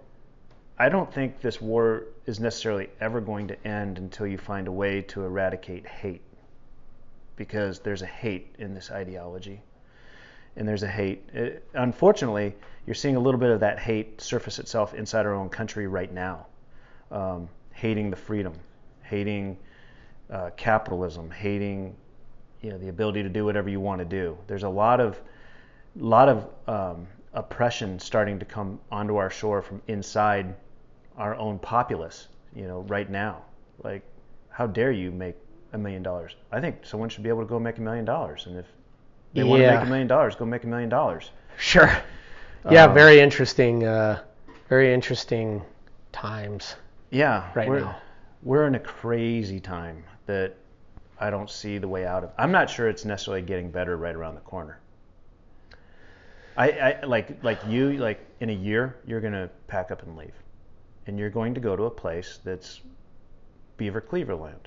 I 0.79 0.89
don't 0.89 1.13
think 1.13 1.41
this 1.41 1.61
war 1.61 2.05
is 2.25 2.41
necessarily 2.41 2.89
ever 3.01 3.21
going 3.21 3.49
to 3.49 3.67
end 3.67 3.99
until 3.99 4.27
you 4.27 4.39
find 4.39 4.69
a 4.69 4.73
way 4.73 5.03
to 5.03 5.25
eradicate 5.25 5.87
hate, 5.87 6.23
because 7.37 7.81
there's 7.81 8.03
a 8.03 8.07
hate 8.07 8.55
in 8.59 8.75
this 8.75 8.91
ideology 8.91 9.61
and 10.57 10.67
there's 10.67 10.83
a 10.83 10.89
hate. 10.89 11.29
It, 11.33 11.69
unfortunately, 11.75 12.55
you're 12.87 12.95
seeing 12.95 13.17
a 13.17 13.21
little 13.21 13.41
bit 13.41 13.51
of 13.51 13.61
that 13.61 13.79
hate 13.79 14.21
surface 14.21 14.59
itself 14.59 14.95
inside 14.95 15.27
our 15.27 15.35
own 15.35 15.49
country 15.49 15.87
right 15.87 16.13
now. 16.13 16.47
Um, 17.11 17.49
hating 17.73 18.11
the 18.11 18.17
freedom, 18.17 18.53
hating 19.03 19.57
uh, 20.31 20.51
capitalism, 20.57 21.31
hating 21.31 21.95
you 22.61 22.71
know 22.71 22.79
the 22.79 22.89
ability 22.89 23.23
to 23.23 23.29
do 23.29 23.45
whatever 23.45 23.69
you 23.69 23.81
want 23.81 24.01
to 24.01 24.05
do. 24.05 24.37
There's 24.47 24.65
a 24.65 24.69
lot 24.69 25.01
of 25.01 25.21
lot 25.97 26.29
of 26.29 26.47
um, 26.67 27.07
oppression 27.35 27.99
starting 27.99 28.39
to 28.39 28.45
come 28.45 28.79
onto 28.91 29.17
our 29.17 29.31
shore 29.31 29.63
from 29.63 29.81
inside 29.89 30.55
our 31.17 31.35
own 31.37 31.59
populace. 31.59 32.29
You 32.55 32.67
know, 32.67 32.81
right 32.89 33.09
now, 33.11 33.43
like 33.85 34.03
how 34.51 34.67
dare 34.67 34.93
you 34.93 35.11
make 35.11 35.37
a 35.73 35.79
million 35.79 36.03
dollars? 36.03 36.35
I 36.51 36.61
think 36.61 36.85
someone 36.85 37.09
should 37.09 37.23
be 37.23 37.29
able 37.29 37.43
to 37.43 37.49
go 37.49 37.59
make 37.59 37.79
a 37.79 37.83
million 37.83 38.05
dollars, 38.05 38.47
and 38.47 38.59
if 38.59 38.67
they 39.35 39.45
want 39.45 39.63
to 39.63 39.71
make 39.71 39.83
a 39.83 39.87
million 39.87 40.07
dollars, 40.09 40.35
go 40.35 40.45
make 40.45 40.65
a 40.65 40.67
million 40.67 40.89
dollars. 40.89 41.31
Sure. 41.59 41.91
Yeah, 42.71 42.85
Um, 42.87 42.95
very 42.95 43.21
interesting. 43.21 43.85
Uh, 43.85 44.23
very 44.69 44.93
interesting 44.93 45.63
times. 46.13 46.77
Yeah, 47.11 47.51
right 47.55 47.69
we're, 47.69 47.81
now. 47.81 47.97
we're 48.43 48.67
in 48.67 48.75
a 48.75 48.81
crazy 48.81 49.61
time 49.61 50.05
that 50.27 50.55
I 51.19 51.31
don't 51.31 51.51
see 51.51 51.79
the 51.79 51.89
way 51.89 52.07
out 52.07 52.25
of. 52.25 52.31
I'm 52.39 52.53
not 52.53 52.69
sure 52.71 52.89
it's 52.89 53.05
necessarily 53.05 53.43
getting 53.43 53.71
better 53.71 53.97
right 53.97 54.15
around 54.15 54.35
the 54.35 54.41
corner. 54.43 54.79
I, 56.57 56.71
I 56.71 57.07
like 57.07 57.43
like 57.45 57.61
you 57.69 57.93
like 57.93 58.19
in 58.41 58.51
a 58.51 58.53
year 58.53 58.97
you're 59.07 59.21
gonna 59.21 59.49
pack 59.69 59.93
up 59.93 60.03
and 60.03 60.17
leave, 60.17 60.35
and 61.07 61.17
you're 61.19 61.31
going 61.31 61.55
to 61.55 61.61
go 61.61 61.77
to 61.77 61.85
a 61.85 61.91
place 61.91 62.41
that's 62.45 62.81
Beaver 63.77 64.01
Cleaverland. 64.01 64.67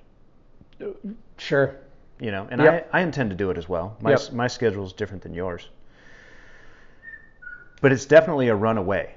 Sure. 1.37 1.75
You 2.19 2.31
know, 2.31 2.47
and 2.49 2.61
Yep. 2.61 2.89
I, 2.93 2.99
I 2.99 3.01
intend 3.01 3.29
to 3.31 3.35
do 3.35 3.49
it 3.49 3.57
as 3.57 3.67
well. 3.67 3.97
My 4.01 4.11
Yep. 4.11 4.31
my 4.31 4.47
schedule 4.47 4.85
is 4.85 4.93
different 4.93 5.21
than 5.21 5.33
yours, 5.33 5.67
but 7.81 7.91
it's 7.91 8.05
definitely 8.05 8.47
a 8.47 8.55
runaway. 8.55 9.13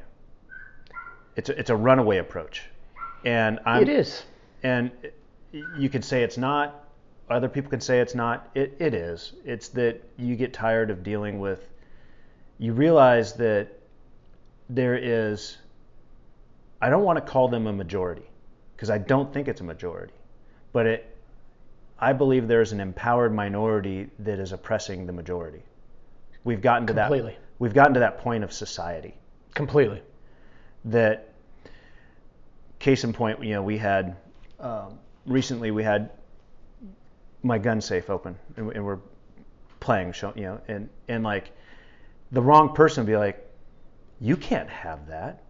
It's 1.37 1.49
a, 1.49 1.59
it's 1.59 1.71
a 1.71 1.77
runaway 1.77 2.19
approach, 2.19 2.65
and 3.25 3.59
I'm 3.65 3.83
it 3.83 3.89
is. 3.89 4.23
and 4.63 4.91
you 5.79 5.89
could 5.89 6.05
say 6.05 6.23
it's 6.23 6.37
not 6.39 6.85
other 7.31 7.49
people 7.49 7.71
could 7.71 7.83
say 7.83 8.01
it's 8.01 8.15
not 8.15 8.51
it, 8.55 8.75
it 8.79 8.95
is 8.95 9.33
it's 9.45 9.69
that 9.69 10.03
you 10.17 10.37
get 10.37 10.53
tired 10.53 10.91
of 10.91 11.03
dealing 11.03 11.39
with 11.41 11.69
you 12.59 12.73
realize 12.73 13.35
that 13.35 13.69
there 14.69 14.97
is 14.97 15.59
i 16.81 16.91
don't 16.91 17.03
want 17.03 17.17
to 17.17 17.33
call 17.33 17.49
them 17.49 17.67
a 17.67 17.73
majority 17.73 18.29
because 18.77 18.91
i 18.91 18.99
don't 18.99 19.33
think 19.33 19.49
it's 19.49 19.61
a 19.61 19.65
majority 19.65 20.13
but 20.73 20.87
it 20.87 21.17
i 21.99 22.13
believe 22.13 22.47
there's 22.49 22.73
an 22.73 22.81
empowered 22.81 23.33
minority 23.35 24.09
that 24.19 24.39
is 24.39 24.53
oppressing 24.53 25.07
the 25.07 25.13
majority 25.13 25.63
we've 26.45 26.61
gotten 26.63 26.87
to 26.87 26.93
Completely. 26.93 27.33
that 27.33 27.41
we've 27.59 27.75
gotten 27.75 27.95
to 27.95 28.01
that 28.01 28.19
point 28.19 28.45
of 28.45 28.53
society 28.53 29.15
Completely. 29.55 30.03
that 30.85 31.34
case 32.85 33.03
in 33.03 33.15
point, 33.15 33.43
you 33.43 33.55
know, 33.55 33.63
we 33.63 33.79
had 33.79 34.15
um, 34.61 34.99
recently 35.25 35.71
we 35.71 35.83
had 35.83 36.11
my 37.43 37.57
gun 37.57 37.81
safe 37.81 38.11
open 38.11 38.37
and, 38.59 38.71
and 38.73 38.85
we're 38.85 38.99
playing, 39.81 40.13
show, 40.13 40.35
you 40.37 40.43
know, 40.43 40.61
and 40.69 40.91
and 41.09 41.25
like 41.25 41.51
the 42.31 42.43
wrong 42.43 42.75
person 42.75 43.03
would 43.03 43.11
be 43.11 43.17
like, 43.17 43.39
you 44.21 44.37
can't 44.37 44.69
have 44.69 45.07
that. 45.09 45.45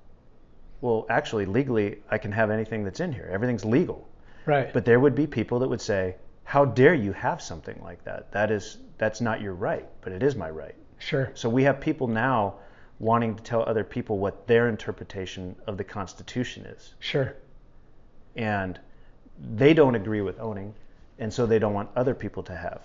Well, 0.81 1.07
actually, 1.09 1.47
legally, 1.47 1.99
I 2.09 2.19
can 2.19 2.31
have 2.31 2.51
anything 2.53 2.85
that's 2.85 3.01
in 3.01 3.13
here. 3.13 3.29
Everything's 3.33 3.65
legal. 3.65 4.07
Right. 4.47 4.73
But 4.73 4.85
there 4.85 5.01
would 5.01 5.17
be 5.17 5.27
people 5.27 5.59
that 5.59 5.69
would 5.69 5.81
say, 5.81 6.15
how 6.45 6.65
dare 6.65 6.95
you 6.95 7.13
have 7.15 7.43
something 7.43 7.81
like 7.83 8.05
that? 8.05 8.31
That 8.31 8.53
is 8.53 8.79
that's 8.97 9.21
not 9.21 9.41
your 9.41 9.55
right, 9.55 9.89
but 10.03 10.13
it 10.13 10.23
is 10.23 10.37
my 10.37 10.51
right. 10.51 10.77
sure. 10.99 11.33
So 11.35 11.49
we 11.49 11.65
have 11.65 11.81
people 11.81 12.07
now 12.07 12.55
wanting 12.99 13.35
to 13.35 13.43
tell 13.43 13.63
other 13.63 13.85
people 13.85 14.19
what 14.19 14.47
their 14.47 14.69
interpretation 14.69 15.57
of 15.67 15.77
the 15.77 15.85
Constitution 15.85 16.65
is. 16.67 16.95
Sure. 17.01 17.35
And 18.37 18.79
they 19.57 19.75
don't 19.75 19.95
agree 19.95 20.21
with 20.21 20.39
owning. 20.41 20.75
and 21.19 21.33
so 21.33 21.47
they 21.47 21.61
don't 21.61 21.75
want 21.75 21.89
other 21.95 22.15
people 22.15 22.43
to 22.43 22.57
have. 22.57 22.83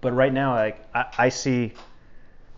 But 0.00 0.12
right 0.12 0.32
now, 0.32 0.54
like 0.54 0.86
I, 0.94 1.06
I 1.18 1.28
see 1.30 1.72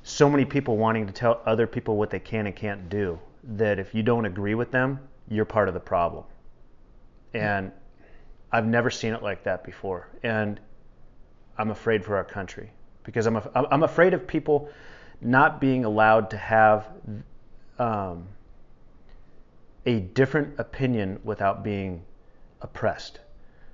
so 0.03 0.29
many 0.29 0.45
people 0.45 0.77
wanting 0.77 1.07
to 1.07 1.13
tell 1.13 1.41
other 1.47 1.67
people 1.67 1.97
what 1.97 2.11
they 2.11 2.19
can 2.21 2.47
and 2.47 2.55
can't 2.55 2.91
do 2.91 3.19
that 3.57 3.79
if 3.79 3.95
you 3.95 4.03
don't 4.03 4.27
agree 4.27 4.55
with 4.55 4.71
them, 4.71 4.99
you're 5.29 5.47
part 5.47 5.69
of 5.69 5.75
the 5.75 5.81
problem. 5.81 6.25
And 7.33 7.73
I've 8.53 8.67
never 8.67 8.91
seen 8.91 9.15
it 9.15 9.23
like 9.23 9.45
that 9.45 9.65
before. 9.65 10.09
And 10.23 10.61
I'm 11.57 11.71
afraid 11.71 12.05
for 12.05 12.17
our 12.17 12.25
country 12.25 12.71
because 13.05 13.27
I'm, 13.27 13.41
I'm 13.55 13.83
afraid 13.83 14.15
of 14.15 14.27
people 14.27 14.69
not 15.21 15.61
being 15.61 15.85
allowed 15.85 16.31
to 16.31 16.37
have 16.37 16.89
um, 17.79 18.29
a 19.87 20.01
different 20.01 20.59
opinion 20.59 21.21
without 21.25 21.63
being 21.63 22.03
oppressed, 22.61 23.21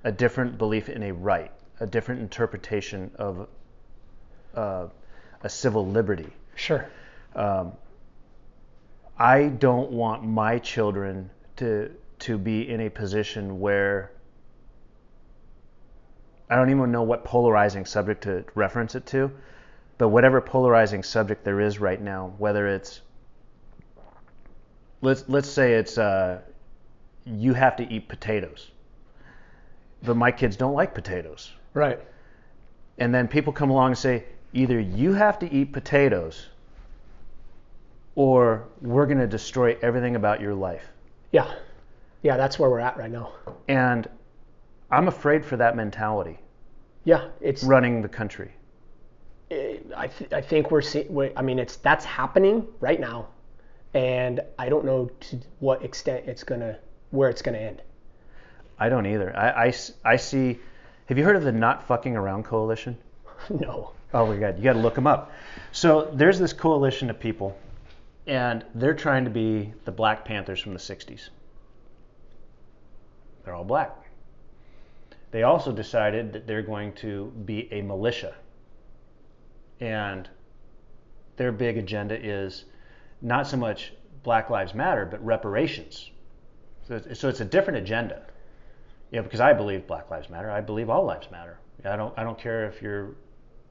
a 0.03 0.11
different 0.11 0.57
belief 0.57 0.89
in 0.89 1.03
a 1.03 1.11
right, 1.11 1.51
a 1.79 1.87
different 1.87 2.21
interpretation 2.21 3.11
of 3.15 3.47
uh, 4.55 4.87
a 5.43 5.49
civil 5.49 5.87
liberty. 5.87 6.29
Sure. 6.55 6.89
Um, 7.35 7.73
I 9.17 9.47
don't 9.47 9.91
want 9.91 10.23
my 10.23 10.59
children 10.59 11.29
to 11.57 11.91
to 12.19 12.37
be 12.37 12.69
in 12.69 12.81
a 12.81 12.89
position 12.89 13.59
where 13.59 14.11
I 16.51 16.57
don't 16.57 16.69
even 16.69 16.91
know 16.91 17.03
what 17.03 17.23
polarizing 17.23 17.85
subject 17.85 18.23
to 18.23 18.43
reference 18.55 18.93
it 18.95 19.05
to, 19.07 19.31
but 19.97 20.09
whatever 20.09 20.41
polarizing 20.41 21.01
subject 21.01 21.45
there 21.45 21.61
is 21.61 21.79
right 21.79 21.99
now, 22.01 22.33
whether 22.37 22.67
it's 22.67 22.99
let's 25.01 25.23
let's 25.29 25.49
say 25.49 25.75
it's 25.75 25.97
uh, 25.97 26.41
you 27.25 27.53
have 27.53 27.77
to 27.77 27.89
eat 27.89 28.09
potatoes, 28.09 28.69
but 30.03 30.17
my 30.17 30.29
kids 30.29 30.57
don't 30.57 30.73
like 30.73 30.93
potatoes, 30.93 31.51
Right. 31.73 31.99
and 32.97 33.15
then 33.15 33.29
people 33.29 33.53
come 33.53 33.69
along 33.69 33.91
and 33.91 33.97
say 33.97 34.25
either 34.51 34.77
you 34.77 35.13
have 35.13 35.39
to 35.39 35.51
eat 35.53 35.71
potatoes 35.71 36.47
or 38.15 38.67
we're 38.81 39.05
going 39.05 39.19
to 39.19 39.27
destroy 39.27 39.77
everything 39.81 40.17
about 40.17 40.41
your 40.41 40.53
life. 40.53 40.85
Yeah. 41.31 41.49
Yeah, 42.23 42.35
that's 42.35 42.59
where 42.59 42.69
we're 42.69 42.81
at 42.81 42.97
right 42.97 43.09
now. 43.09 43.31
And 43.69 44.09
I'm 44.91 45.07
afraid 45.07 45.45
for 45.45 45.57
that 45.57 45.75
mentality 45.75 46.39
Yeah, 47.03 47.29
it's. 47.39 47.63
running 47.63 48.01
the 48.01 48.09
country. 48.09 48.51
Uh, 49.51 49.55
I, 49.95 50.07
th- 50.07 50.33
I 50.33 50.41
think 50.41 50.71
we're 50.71 50.81
seeing. 50.81 51.31
I 51.35 51.41
mean, 51.41 51.59
it's 51.59 51.77
that's 51.77 52.05
happening 52.05 52.67
right 52.79 52.99
now, 52.99 53.27
and 53.93 54.39
I 54.59 54.69
don't 54.69 54.85
know 54.85 55.09
to 55.21 55.39
what 55.59 55.83
extent 55.83 56.25
it's 56.27 56.43
gonna 56.43 56.77
where 57.11 57.29
it's 57.29 57.41
gonna 57.41 57.57
end. 57.57 57.81
I 58.79 58.89
don't 58.89 59.05
either. 59.05 59.35
I, 59.37 59.67
I, 59.67 59.73
I 60.03 60.15
see. 60.15 60.59
Have 61.07 61.17
you 61.17 61.23
heard 61.23 61.35
of 61.35 61.43
the 61.43 61.51
Not 61.51 61.85
Fucking 61.87 62.15
Around 62.15 62.45
Coalition? 62.45 62.97
no. 63.49 63.91
Oh 64.13 64.25
my 64.25 64.37
God, 64.37 64.57
you 64.57 64.63
got 64.63 64.73
to 64.73 64.79
look 64.79 64.95
them 64.95 65.07
up. 65.07 65.31
So 65.71 66.09
there's 66.13 66.39
this 66.39 66.51
coalition 66.51 67.09
of 67.09 67.19
people, 67.19 67.57
and 68.27 68.65
they're 68.75 68.93
trying 68.93 69.23
to 69.25 69.29
be 69.29 69.73
the 69.85 69.91
Black 69.91 70.25
Panthers 70.25 70.59
from 70.59 70.73
the 70.73 70.79
60s. 70.79 71.29
They're 73.43 73.53
all 73.53 73.63
black. 73.63 73.91
They 75.31 75.43
also 75.43 75.71
decided 75.71 76.33
that 76.33 76.45
they're 76.47 76.61
going 76.61 76.93
to 76.95 77.31
be 77.45 77.71
a 77.71 77.81
militia. 77.81 78.35
And 79.79 80.29
their 81.37 81.51
big 81.51 81.77
agenda 81.77 82.15
is 82.23 82.65
not 83.21 83.47
so 83.47 83.57
much 83.57 83.93
Black 84.23 84.49
Lives 84.49 84.73
Matter, 84.73 85.05
but 85.05 85.23
reparations. 85.25 86.11
So 86.87 86.95
it's, 86.95 87.19
so 87.19 87.29
it's 87.29 87.39
a 87.39 87.45
different 87.45 87.79
agenda. 87.79 88.23
You 89.11 89.17
know, 89.17 89.23
because 89.23 89.39
I 89.39 89.53
believe 89.53 89.87
Black 89.87 90.09
Lives 90.11 90.29
Matter. 90.29 90.51
I 90.51 90.61
believe 90.61 90.89
all 90.89 91.03
lives 91.05 91.29
matter. 91.31 91.57
I 91.83 91.95
don't. 91.95 92.13
I 92.17 92.23
don't 92.23 92.37
care 92.37 92.65
if 92.67 92.81
you're, 92.81 93.15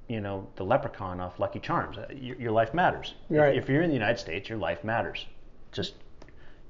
you 0.08 0.20
know, 0.20 0.46
the 0.56 0.64
leprechaun 0.64 1.20
off 1.20 1.38
Lucky 1.38 1.60
Charms. 1.60 1.96
Uh, 1.96 2.06
Your, 2.12 2.36
your 2.36 2.52
life 2.52 2.74
matters. 2.74 3.14
If- 3.30 3.38
Right. 3.38 3.56
If, 3.56 3.68
you're 3.68 3.82
in 3.82 3.88
the 3.88 3.94
United 3.94 4.18
States, 4.18 4.48
your 4.48 4.58
life 4.58 4.82
matters. 4.84 5.26
Just 5.72 5.94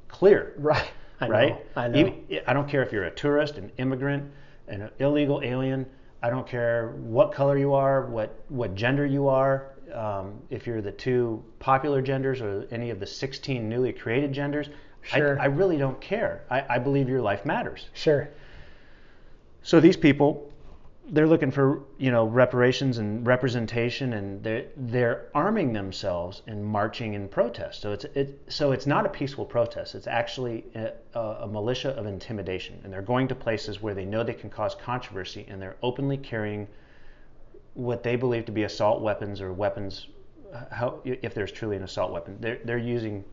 clear. 0.08 0.54
Right. 0.58 0.90
I 1.22 1.26
know. 1.26 1.32
right? 1.32 1.66
I 1.76 1.88
know. 1.88 1.98
Even- 1.98 2.40
I 2.46 2.52
don't 2.52 2.68
care 2.68 2.82
if 2.82 2.92
you're 2.92 3.04
a 3.04 3.10
tourist, 3.10 3.56
an 3.58 3.72
immigrant, 3.78 4.30
an 4.70 4.90
illegal 4.98 5.40
alien. 5.44 5.86
I 6.22 6.30
don't 6.30 6.46
care 6.46 6.94
what 6.98 7.32
color 7.32 7.58
you 7.58 7.74
are, 7.74 8.06
what 8.06 8.44
what 8.48 8.74
gender 8.74 9.06
you 9.06 9.28
are. 9.28 9.72
Um, 9.94 10.40
if 10.50 10.66
you're 10.66 10.80
the 10.82 10.92
two 10.92 11.42
popular 11.58 12.00
genders 12.00 12.40
or 12.40 12.66
any 12.70 12.90
of 12.90 13.00
the 13.00 13.06
16 13.06 13.68
newly 13.68 13.92
created 13.92 14.32
genders, 14.32 14.68
Sure. 15.02 15.40
I, 15.40 15.44
I 15.44 15.46
really 15.46 15.78
don't 15.78 16.00
care. 16.00 16.44
I, 16.50 16.76
I 16.76 16.78
believe 16.78 17.08
your 17.08 17.22
life 17.22 17.44
matters. 17.44 17.88
Sure. 17.94 18.28
So 19.62 19.80
these 19.80 19.96
people, 19.96 20.49
they're 21.12 21.26
looking 21.26 21.50
for 21.50 21.82
you 21.98 22.10
know 22.10 22.24
reparations 22.24 22.98
and 22.98 23.26
representation, 23.26 24.12
and 24.12 24.42
they're 24.42 24.66
they're 24.76 25.26
arming 25.34 25.72
themselves 25.72 26.42
and 26.46 26.64
marching 26.64 27.14
in 27.14 27.28
protest. 27.28 27.82
So 27.82 27.92
it's 27.92 28.04
it 28.04 28.40
so 28.48 28.72
it's 28.72 28.86
not 28.86 29.04
a 29.06 29.08
peaceful 29.08 29.44
protest. 29.44 29.94
It's 29.94 30.06
actually 30.06 30.64
a, 30.74 31.18
a 31.18 31.48
militia 31.48 31.90
of 31.90 32.06
intimidation, 32.06 32.80
and 32.84 32.92
they're 32.92 33.02
going 33.02 33.28
to 33.28 33.34
places 33.34 33.82
where 33.82 33.94
they 33.94 34.04
know 34.04 34.22
they 34.22 34.34
can 34.34 34.50
cause 34.50 34.74
controversy, 34.74 35.46
and 35.48 35.60
they're 35.60 35.76
openly 35.82 36.16
carrying 36.16 36.68
what 37.74 38.02
they 38.02 38.16
believe 38.16 38.44
to 38.46 38.52
be 38.52 38.62
assault 38.62 39.00
weapons 39.02 39.40
or 39.40 39.52
weapons. 39.52 40.06
uh, 40.54 40.64
How 40.70 41.00
if 41.04 41.34
there's 41.34 41.52
truly 41.52 41.76
an 41.76 41.82
assault 41.82 42.12
weapon, 42.12 42.36
they're 42.40 42.60
they're 42.64 42.78
using 42.78 43.24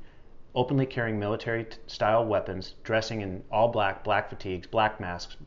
openly 0.55 0.87
carrying 0.87 1.19
military 1.19 1.67
style 1.85 2.25
weapons, 2.25 2.73
dressing 2.83 3.21
in 3.21 3.43
all 3.51 3.67
black, 3.67 4.03
black 4.03 4.29
fatigues, 4.29 4.65
black 4.65 4.99
masks, 4.99 5.37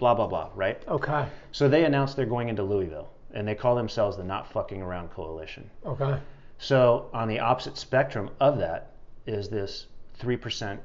blah 0.00 0.14
blah 0.14 0.26
blah, 0.26 0.50
right? 0.56 0.82
Okay. 0.88 1.26
So 1.52 1.68
they 1.68 1.84
announced 1.84 2.16
they're 2.16 2.26
going 2.26 2.48
into 2.48 2.64
Louisville, 2.64 3.10
and 3.32 3.46
they 3.46 3.54
call 3.54 3.76
themselves 3.76 4.16
the 4.16 4.24
Not 4.24 4.50
Fucking 4.52 4.82
Around 4.82 5.10
Coalition. 5.10 5.70
Okay. 5.86 6.18
So 6.58 7.08
on 7.12 7.28
the 7.28 7.38
opposite 7.38 7.78
spectrum 7.78 8.30
of 8.40 8.58
that 8.58 8.96
is 9.26 9.48
this 9.48 9.86
three 10.14 10.36
percent 10.36 10.80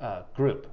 uh, 0.00 0.22
group, 0.36 0.68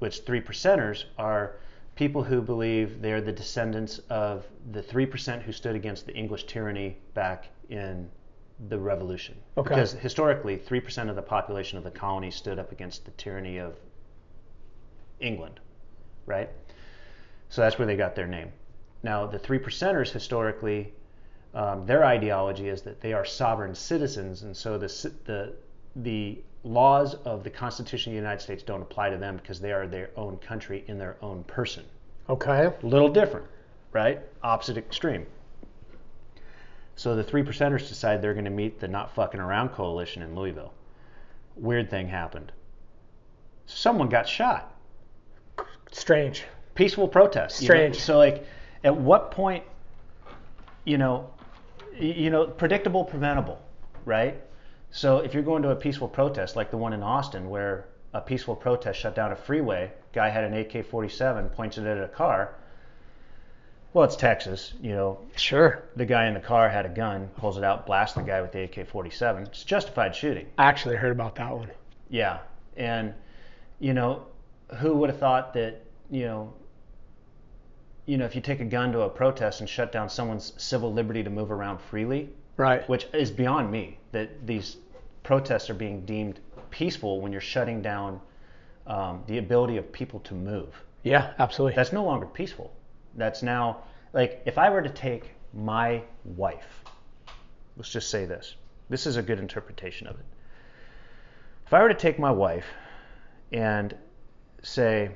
which 0.00 0.20
three 0.20 0.42
percenters 0.42 1.04
are 1.16 1.56
people 1.94 2.22
who 2.22 2.42
believe 2.42 3.00
they're 3.00 3.20
the 3.20 3.32
descendants 3.32 3.98
of 4.10 4.44
the 4.72 4.82
three 4.82 5.06
percent 5.06 5.42
who 5.42 5.52
stood 5.52 5.74
against 5.74 6.04
the 6.04 6.14
English 6.14 6.44
tyranny 6.44 6.98
back 7.14 7.48
in 7.70 8.10
the 8.68 8.78
Revolution. 8.78 9.36
Okay. 9.56 9.68
Because 9.68 9.92
historically, 9.92 10.56
three 10.56 10.80
percent 10.80 11.08
of 11.08 11.16
the 11.16 11.22
population 11.22 11.78
of 11.78 11.84
the 11.84 11.92
colony 11.92 12.30
stood 12.30 12.58
up 12.58 12.72
against 12.72 13.04
the 13.04 13.12
tyranny 13.12 13.58
of 13.58 13.76
England, 15.20 15.60
right? 16.26 16.50
So 17.48 17.62
that's 17.62 17.78
where 17.78 17.86
they 17.86 17.96
got 17.96 18.14
their 18.14 18.26
name. 18.26 18.52
Now, 19.02 19.26
the 19.26 19.38
three 19.38 19.58
percenters 19.58 20.10
historically, 20.10 20.92
um, 21.54 21.86
their 21.86 22.04
ideology 22.04 22.68
is 22.68 22.82
that 22.82 23.00
they 23.00 23.12
are 23.12 23.24
sovereign 23.24 23.74
citizens, 23.74 24.42
and 24.42 24.56
so 24.56 24.76
the 24.76 24.88
the 25.24 25.54
the 25.96 26.42
laws 26.64 27.14
of 27.24 27.44
the 27.44 27.50
Constitution 27.50 28.12
of 28.12 28.14
the 28.14 28.20
United 28.20 28.42
States 28.42 28.62
don't 28.62 28.82
apply 28.82 29.10
to 29.10 29.16
them 29.16 29.36
because 29.36 29.60
they 29.60 29.72
are 29.72 29.86
their 29.86 30.10
own 30.16 30.36
country 30.38 30.84
in 30.88 30.98
their 30.98 31.16
own 31.22 31.44
person. 31.44 31.84
Okay. 32.28 32.66
A 32.66 32.86
little 32.86 33.08
different, 33.08 33.46
right? 33.92 34.20
Opposite 34.42 34.76
extreme. 34.76 35.26
So 36.96 37.14
the 37.14 37.22
three 37.22 37.42
percenters 37.42 37.88
decide 37.88 38.20
they're 38.20 38.34
going 38.34 38.44
to 38.44 38.50
meet 38.50 38.80
the 38.80 38.88
Not 38.88 39.14
Fucking 39.14 39.40
Around 39.40 39.70
coalition 39.70 40.20
in 40.22 40.34
Louisville. 40.34 40.74
Weird 41.56 41.88
thing 41.88 42.08
happened. 42.08 42.52
Someone 43.66 44.08
got 44.08 44.28
shot. 44.28 44.74
Strange. 45.92 46.44
Peaceful 46.78 47.08
protest. 47.08 47.60
you 47.60 47.68
know? 47.68 47.74
Strange. 47.74 47.98
So 47.98 48.18
like, 48.18 48.46
at 48.84 48.96
what 48.96 49.32
point, 49.32 49.64
you 50.84 50.96
know, 50.96 51.28
you 51.98 52.30
know, 52.30 52.46
predictable, 52.46 53.04
preventable, 53.04 53.60
right? 54.04 54.40
So 54.92 55.18
if 55.18 55.34
you're 55.34 55.42
going 55.42 55.64
to 55.64 55.70
a 55.70 55.76
peaceful 55.76 56.06
protest 56.06 56.54
like 56.54 56.70
the 56.70 56.76
one 56.76 56.92
in 56.92 57.02
Austin, 57.02 57.50
where 57.50 57.86
a 58.14 58.20
peaceful 58.20 58.54
protest 58.54 59.00
shut 59.00 59.16
down 59.16 59.32
a 59.32 59.36
freeway, 59.36 59.90
guy 60.12 60.28
had 60.28 60.44
an 60.44 60.54
AK-47, 60.54 61.50
pointed 61.52 61.84
it 61.84 61.98
at 61.98 62.04
a 62.04 62.06
car. 62.06 62.54
Well, 63.92 64.04
it's 64.04 64.14
Texas, 64.14 64.72
you 64.80 64.92
know. 64.92 65.18
Sure. 65.34 65.82
The 65.96 66.06
guy 66.06 66.26
in 66.26 66.34
the 66.34 66.40
car 66.40 66.68
had 66.68 66.86
a 66.86 66.90
gun, 66.90 67.28
pulls 67.38 67.58
it 67.58 67.64
out, 67.64 67.86
blasts 67.86 68.14
the 68.14 68.22
guy 68.22 68.40
with 68.40 68.52
the 68.52 68.62
AK-47. 68.62 69.48
It's 69.48 69.64
justified 69.64 70.14
shooting. 70.14 70.46
I 70.56 70.66
actually 70.66 70.94
heard 70.94 71.10
about 71.10 71.34
that 71.34 71.56
one. 71.56 71.72
Yeah, 72.08 72.38
and 72.76 73.14
you 73.80 73.94
know, 73.94 74.26
who 74.76 74.94
would 74.94 75.10
have 75.10 75.18
thought 75.18 75.54
that 75.54 75.82
you 76.10 76.24
know, 76.24 76.54
you 78.08 78.16
know, 78.16 78.24
if 78.24 78.34
you 78.34 78.40
take 78.40 78.60
a 78.60 78.64
gun 78.64 78.90
to 78.92 79.02
a 79.02 79.08
protest 79.08 79.60
and 79.60 79.68
shut 79.68 79.92
down 79.92 80.08
someone's 80.08 80.54
civil 80.56 80.90
liberty 80.92 81.22
to 81.22 81.28
move 81.28 81.50
around 81.50 81.78
freely, 81.78 82.30
Right. 82.56 82.88
which 82.88 83.06
is 83.12 83.30
beyond 83.30 83.70
me, 83.70 83.98
that 84.12 84.46
these 84.46 84.78
protests 85.22 85.68
are 85.68 85.74
being 85.74 86.06
deemed 86.06 86.40
peaceful 86.70 87.20
when 87.20 87.32
you're 87.32 87.40
shutting 87.42 87.82
down 87.82 88.20
um, 88.86 89.22
the 89.26 89.36
ability 89.36 89.76
of 89.76 89.92
people 89.92 90.20
to 90.20 90.32
move. 90.34 90.74
Yeah, 91.02 91.34
absolutely. 91.38 91.76
That's 91.76 91.92
no 91.92 92.02
longer 92.02 92.24
peaceful. 92.24 92.72
That's 93.14 93.42
now 93.42 93.82
like 94.14 94.40
if 94.46 94.56
I 94.56 94.70
were 94.70 94.80
to 94.80 94.88
take 94.88 95.34
my 95.52 96.02
wife, 96.24 96.82
let's 97.76 97.90
just 97.90 98.10
say 98.10 98.24
this. 98.24 98.56
This 98.88 99.06
is 99.06 99.18
a 99.18 99.22
good 99.22 99.38
interpretation 99.38 100.06
of 100.06 100.18
it. 100.18 100.24
If 101.66 101.74
I 101.74 101.82
were 101.82 101.88
to 101.90 101.94
take 101.94 102.18
my 102.18 102.30
wife 102.30 102.64
and 103.52 103.94
say, 104.62 105.10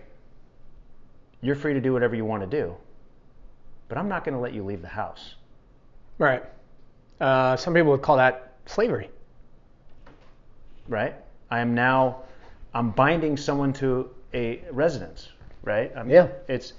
you're 1.42 1.56
free 1.56 1.74
to 1.74 1.80
do 1.80 1.92
whatever 1.92 2.14
you 2.14 2.24
want 2.24 2.48
to 2.48 2.62
do, 2.62 2.74
but 3.88 3.98
I'm 3.98 4.08
not 4.08 4.24
going 4.24 4.34
to 4.34 4.40
let 4.40 4.54
you 4.54 4.64
leave 4.64 4.80
the 4.80 4.88
house. 4.88 5.34
Right. 6.18 6.42
Uh, 7.20 7.56
some 7.56 7.74
people 7.74 7.90
would 7.90 8.02
call 8.02 8.16
that 8.16 8.54
slavery. 8.66 9.10
Right? 10.88 11.14
I 11.50 11.60
am 11.60 11.74
now, 11.74 12.22
I'm 12.72 12.90
binding 12.90 13.36
someone 13.36 13.72
to 13.74 14.10
a 14.32 14.62
residence. 14.70 15.28
Right? 15.62 15.92
I'm, 15.96 16.08
Yeah. 16.08 16.28
It's, 16.48 16.72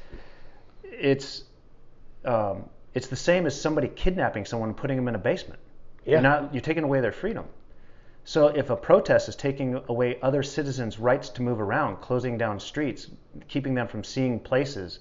it's, 0.83 1.43
um, 2.25 2.69
it's 2.93 3.07
the 3.07 3.15
same 3.15 3.45
as 3.45 3.59
somebody 3.59 3.87
kidnapping 3.87 4.45
someone 4.45 4.69
and 4.69 4.77
putting 4.77 4.97
them 4.97 5.07
in 5.07 5.15
a 5.15 5.19
basement. 5.19 5.59
Yeah. 6.05 6.13
You're 6.13 6.21
not, 6.21 6.53
you're 6.53 6.61
taking 6.61 6.83
away 6.83 7.01
their 7.01 7.11
freedom. 7.11 7.45
So 8.25 8.47
if 8.47 8.69
a 8.69 8.77
protest 8.77 9.27
is 9.27 9.35
taking 9.35 9.81
away 9.89 10.17
other 10.21 10.43
citizens' 10.43 10.97
rights 10.97 11.27
to 11.29 11.41
move 11.41 11.59
around, 11.59 11.97
closing 11.97 12.37
down 12.37 12.59
streets, 12.59 13.09
keeping 13.49 13.73
them 13.73 13.87
from 13.87 14.03
seeing 14.03 14.39
places, 14.39 14.99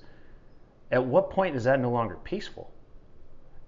at 0.91 1.07
what 1.07 1.31
point 1.31 1.55
is 1.55 1.65
that 1.65 1.79
no 1.79 1.91
longer 1.91 2.17
peaceful? 2.17 2.73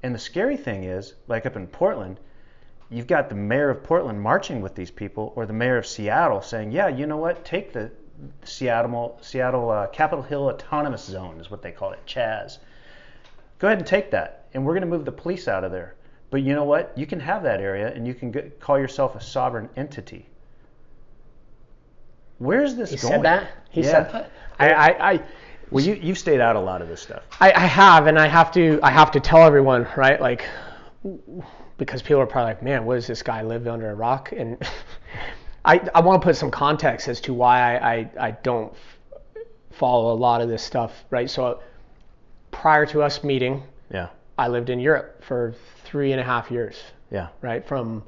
And 0.02 0.12
the 0.12 0.18
scary 0.18 0.56
thing 0.56 0.82
is, 0.82 1.14
like 1.28 1.47
up 1.47 1.55
in 1.55 1.68
Portland, 1.68 2.18
you've 2.90 3.06
got 3.06 3.28
the 3.28 3.36
mayor 3.36 3.70
of 3.70 3.85
Portland 3.85 4.20
marching 4.20 4.60
with 4.60 4.74
these 4.74 4.90
people, 4.90 5.32
or 5.36 5.47
the 5.47 5.52
mayor 5.52 5.76
of 5.76 5.86
Seattle 5.86 6.43
saying, 6.43 6.72
"Yeah, 6.72 6.89
you 6.89 7.06
know 7.06 7.16
what? 7.16 7.44
Take 7.44 7.72
the 7.72 7.93
Seattle 8.43 9.18
Seattle 9.22 9.70
uh, 9.70 9.86
Capitol 9.86 10.24
Hill 10.24 10.48
Autonomous 10.48 11.05
Zone 11.05 11.40
is 11.40 11.51
what 11.51 11.62
they 11.62 11.72
call 11.72 11.93
it, 11.93 12.05
Chaz. 12.06 12.59
Go 13.60 13.68
ahead 13.68 13.78
and 13.78 13.86
take 13.86 14.10
that, 14.10 14.47
and 14.52 14.66
we're 14.66 14.74
going 14.74 14.82
to 14.82 14.89
move 14.89 15.05
the 15.05 15.12
police 15.12 15.47
out 15.47 15.62
of 15.62 15.70
there." 15.70 15.94
But 16.30 16.42
you 16.42 16.55
know 16.55 16.64
what? 16.64 16.92
You 16.96 17.06
can 17.06 17.20
have 17.20 17.42
that 17.44 17.60
area 17.60 17.92
and 17.92 18.06
you 18.06 18.14
can 18.14 18.30
get, 18.30 18.60
call 18.60 18.78
yourself 18.78 19.14
a 19.14 19.20
sovereign 19.20 19.68
entity. 19.76 20.26
Where's 22.38 22.74
this 22.74 22.90
He 22.90 22.96
going? 22.96 23.12
said 23.12 23.22
that. 23.22 23.48
He 23.70 23.82
Yeah. 23.82 23.90
said 23.90 24.12
that. 24.12 24.30
I, 24.59 24.70
I, 24.70 25.10
I, 25.12 25.20
Well, 25.70 25.84
you, 25.84 25.94
you've 25.94 26.18
stayed 26.18 26.40
out 26.40 26.56
a 26.56 26.60
lot 26.60 26.82
of 26.82 26.88
this 26.88 27.01
stuff. 27.01 27.22
I, 27.40 27.52
I 27.52 27.60
have, 27.66 28.06
and 28.06 28.18
I 28.18 28.26
have 28.26 28.51
to, 28.52 28.80
I 28.82 28.90
have 28.90 29.10
to 29.12 29.20
tell 29.20 29.42
everyone, 29.42 29.86
right? 29.96 30.20
Like, 30.20 30.44
because 31.78 32.02
people 32.02 32.20
are 32.20 32.26
probably 32.26 32.52
like, 32.55 32.62
man, 32.62 32.84
what 32.84 32.96
does 32.96 33.06
this 33.06 33.22
guy 33.22 33.42
live 33.42 33.66
under 33.66 33.90
a 33.90 33.94
rock? 33.94 34.32
And 34.36 34.59
I, 35.64 35.80
I 35.94 36.01
want 36.01 36.20
to 36.20 36.26
put 36.26 36.36
some 36.36 36.51
context 36.51 37.09
as 37.09 37.20
to 37.22 37.34
why 37.34 37.76
I, 37.78 37.94
I, 37.94 38.10
I 38.28 38.30
don't 38.32 38.72
follow 39.72 40.12
a 40.12 40.16
lot 40.16 40.40
of 40.40 40.48
this 40.48 40.62
stuff, 40.62 41.05
right? 41.10 41.28
So, 41.30 41.60
prior 42.51 42.86
to 42.86 43.02
us 43.02 43.24
meeting, 43.24 43.62
Yeah. 43.92 44.09
I 44.38 44.48
lived 44.48 44.70
in 44.70 44.78
Europe 44.78 45.22
for 45.24 45.55
three 45.95 46.11
and 46.11 46.21
a 46.21 46.25
half 46.25 46.51
years, 46.51 46.75
Yeah. 47.12 47.29
right? 47.41 47.65
From, 47.65 48.03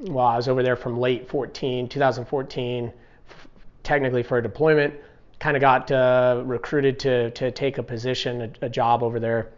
well, 0.00 0.24
I 0.24 0.36
was 0.36 0.48
over 0.48 0.62
there 0.62 0.76
from 0.76 0.98
late 0.98 1.28
14, 1.28 1.86
2014, 1.86 2.90
f- 3.28 3.48
technically 3.82 4.22
for 4.22 4.38
a 4.38 4.42
deployment. 4.42 4.94
Kind 5.38 5.54
of 5.54 5.60
got 5.60 5.90
uh, 5.92 6.40
recruited 6.46 6.98
to, 7.00 7.30
to 7.32 7.50
take 7.50 7.76
a 7.76 7.82
position, 7.82 8.40
a, 8.62 8.64
a 8.64 8.68
job 8.70 9.02
over 9.02 9.20
there, 9.20 9.50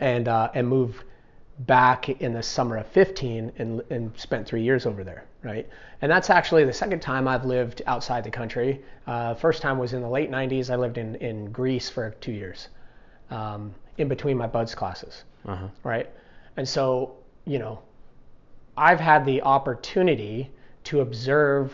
and 0.00 0.28
uh, 0.28 0.50
and 0.54 0.68
moved 0.68 1.02
back 1.60 2.10
in 2.10 2.34
the 2.34 2.42
summer 2.42 2.76
of 2.76 2.86
15 2.88 3.52
and, 3.56 3.80
and 3.88 4.12
spent 4.18 4.46
three 4.46 4.62
years 4.62 4.84
over 4.84 5.02
there, 5.02 5.24
right? 5.42 5.66
And 6.02 6.12
that's 6.12 6.28
actually 6.28 6.64
the 6.66 6.74
second 6.74 7.00
time 7.00 7.26
I've 7.26 7.46
lived 7.46 7.80
outside 7.86 8.22
the 8.22 8.30
country. 8.30 8.82
Uh, 9.06 9.32
first 9.34 9.62
time 9.62 9.78
was 9.78 9.94
in 9.94 10.02
the 10.02 10.08
late 10.10 10.30
90s. 10.30 10.68
I 10.68 10.76
lived 10.76 10.98
in, 10.98 11.14
in 11.16 11.50
Greece 11.52 11.88
for 11.88 12.10
two 12.20 12.32
years, 12.32 12.68
um, 13.30 13.74
in 13.96 14.08
between 14.08 14.36
my 14.36 14.46
BUD/S 14.46 14.74
classes 14.74 15.24
Uh-huh. 15.46 15.68
right? 15.84 16.10
And 16.56 16.68
so, 16.68 17.16
you 17.44 17.58
know, 17.58 17.80
I've 18.76 19.00
had 19.00 19.24
the 19.24 19.42
opportunity 19.42 20.50
to 20.84 21.00
observe 21.00 21.72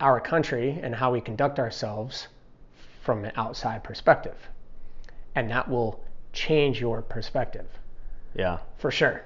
our 0.00 0.20
country 0.20 0.78
and 0.82 0.94
how 0.94 1.12
we 1.12 1.20
conduct 1.20 1.58
ourselves 1.58 2.28
from 3.02 3.24
an 3.24 3.32
outside 3.36 3.82
perspective. 3.84 4.36
And 5.34 5.50
that 5.50 5.68
will 5.68 6.00
change 6.32 6.80
your 6.80 7.02
perspective 7.02 7.66
Yeah. 8.34 8.58
for 8.76 8.90
sure. 8.90 9.22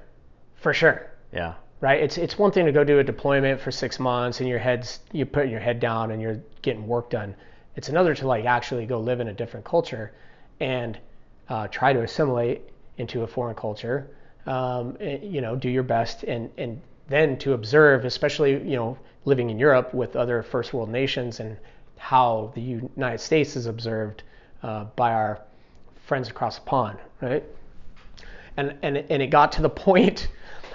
For 0.56 0.72
sure. 0.72 1.06
Yeah. 1.32 1.54
Right? 1.80 2.02
It's 2.02 2.16
it's 2.18 2.38
one 2.38 2.50
thing 2.52 2.64
to 2.66 2.72
go 2.72 2.84
do 2.84 2.98
a 2.98 3.04
deployment 3.04 3.60
for 3.60 3.70
6 3.70 3.98
months 4.00 4.40
and 4.40 4.48
your 4.48 4.58
head's 4.58 5.00
you 5.12 5.26
putting 5.26 5.50
your 5.50 5.60
head 5.60 5.78
down 5.78 6.10
and 6.10 6.22
you're 6.22 6.40
getting 6.62 6.86
work 6.86 7.10
done. 7.10 7.34
It's 7.76 7.88
another 7.90 8.14
to 8.14 8.26
like 8.26 8.44
actually 8.46 8.86
go 8.86 8.98
live 8.98 9.20
in 9.20 9.28
a 9.28 9.32
different 9.34 9.66
culture 9.66 10.12
and 10.60 10.98
uh, 11.48 11.68
try 11.68 11.92
to 11.92 12.02
assimilate 12.02 12.62
into 12.96 13.22
a 13.22 13.26
foreign 13.26 13.54
culture. 13.54 14.08
Um, 14.46 14.96
and, 15.00 15.22
you 15.34 15.40
know, 15.40 15.56
do 15.56 15.68
your 15.68 15.82
best 15.82 16.22
and 16.22 16.50
and 16.56 16.80
then 17.08 17.36
to 17.38 17.52
observe, 17.52 18.04
especially 18.04 18.52
you 18.52 18.76
know 18.76 18.98
living 19.24 19.50
in 19.50 19.58
Europe 19.58 19.92
with 19.92 20.16
other 20.16 20.42
first 20.42 20.72
world 20.72 20.88
nations 20.88 21.40
and 21.40 21.56
how 21.98 22.52
the 22.54 22.60
United 22.60 23.18
States 23.18 23.56
is 23.56 23.66
observed 23.66 24.22
uh, 24.62 24.84
by 24.96 25.12
our 25.12 25.40
friends 26.06 26.28
across 26.28 26.56
the 26.56 26.64
pond, 26.64 26.98
right? 27.20 27.44
And 28.56 28.76
and 28.82 28.98
and 28.98 29.22
it 29.22 29.28
got 29.28 29.52
to 29.52 29.62
the 29.62 29.70
point. 29.86 30.28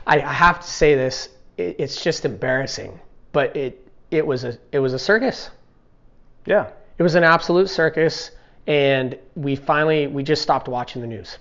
I, 0.07 0.19
I 0.19 0.33
have 0.33 0.59
to 0.59 0.67
say 0.67 0.95
this. 0.95 1.29
It, 1.57 1.75
it's 1.79 2.03
just 2.03 2.25
embarrassing, 2.25 2.99
but 3.31 3.55
it 3.55 3.87
it 4.11 4.25
was 4.25 4.43
a 4.43 4.57
it 4.71 4.79
was 4.79 4.93
a 4.93 4.99
circus. 4.99 5.49
Yeah. 6.45 6.71
It 6.97 7.03
was 7.03 7.15
an 7.15 7.23
absolute 7.23 7.69
circus, 7.69 8.31
and 8.67 9.17
we 9.35 9.55
finally 9.55 10.07
we 10.07 10.23
just 10.23 10.41
stopped 10.41 10.67
watching 10.67 11.01
the 11.01 11.07
news. 11.07 11.37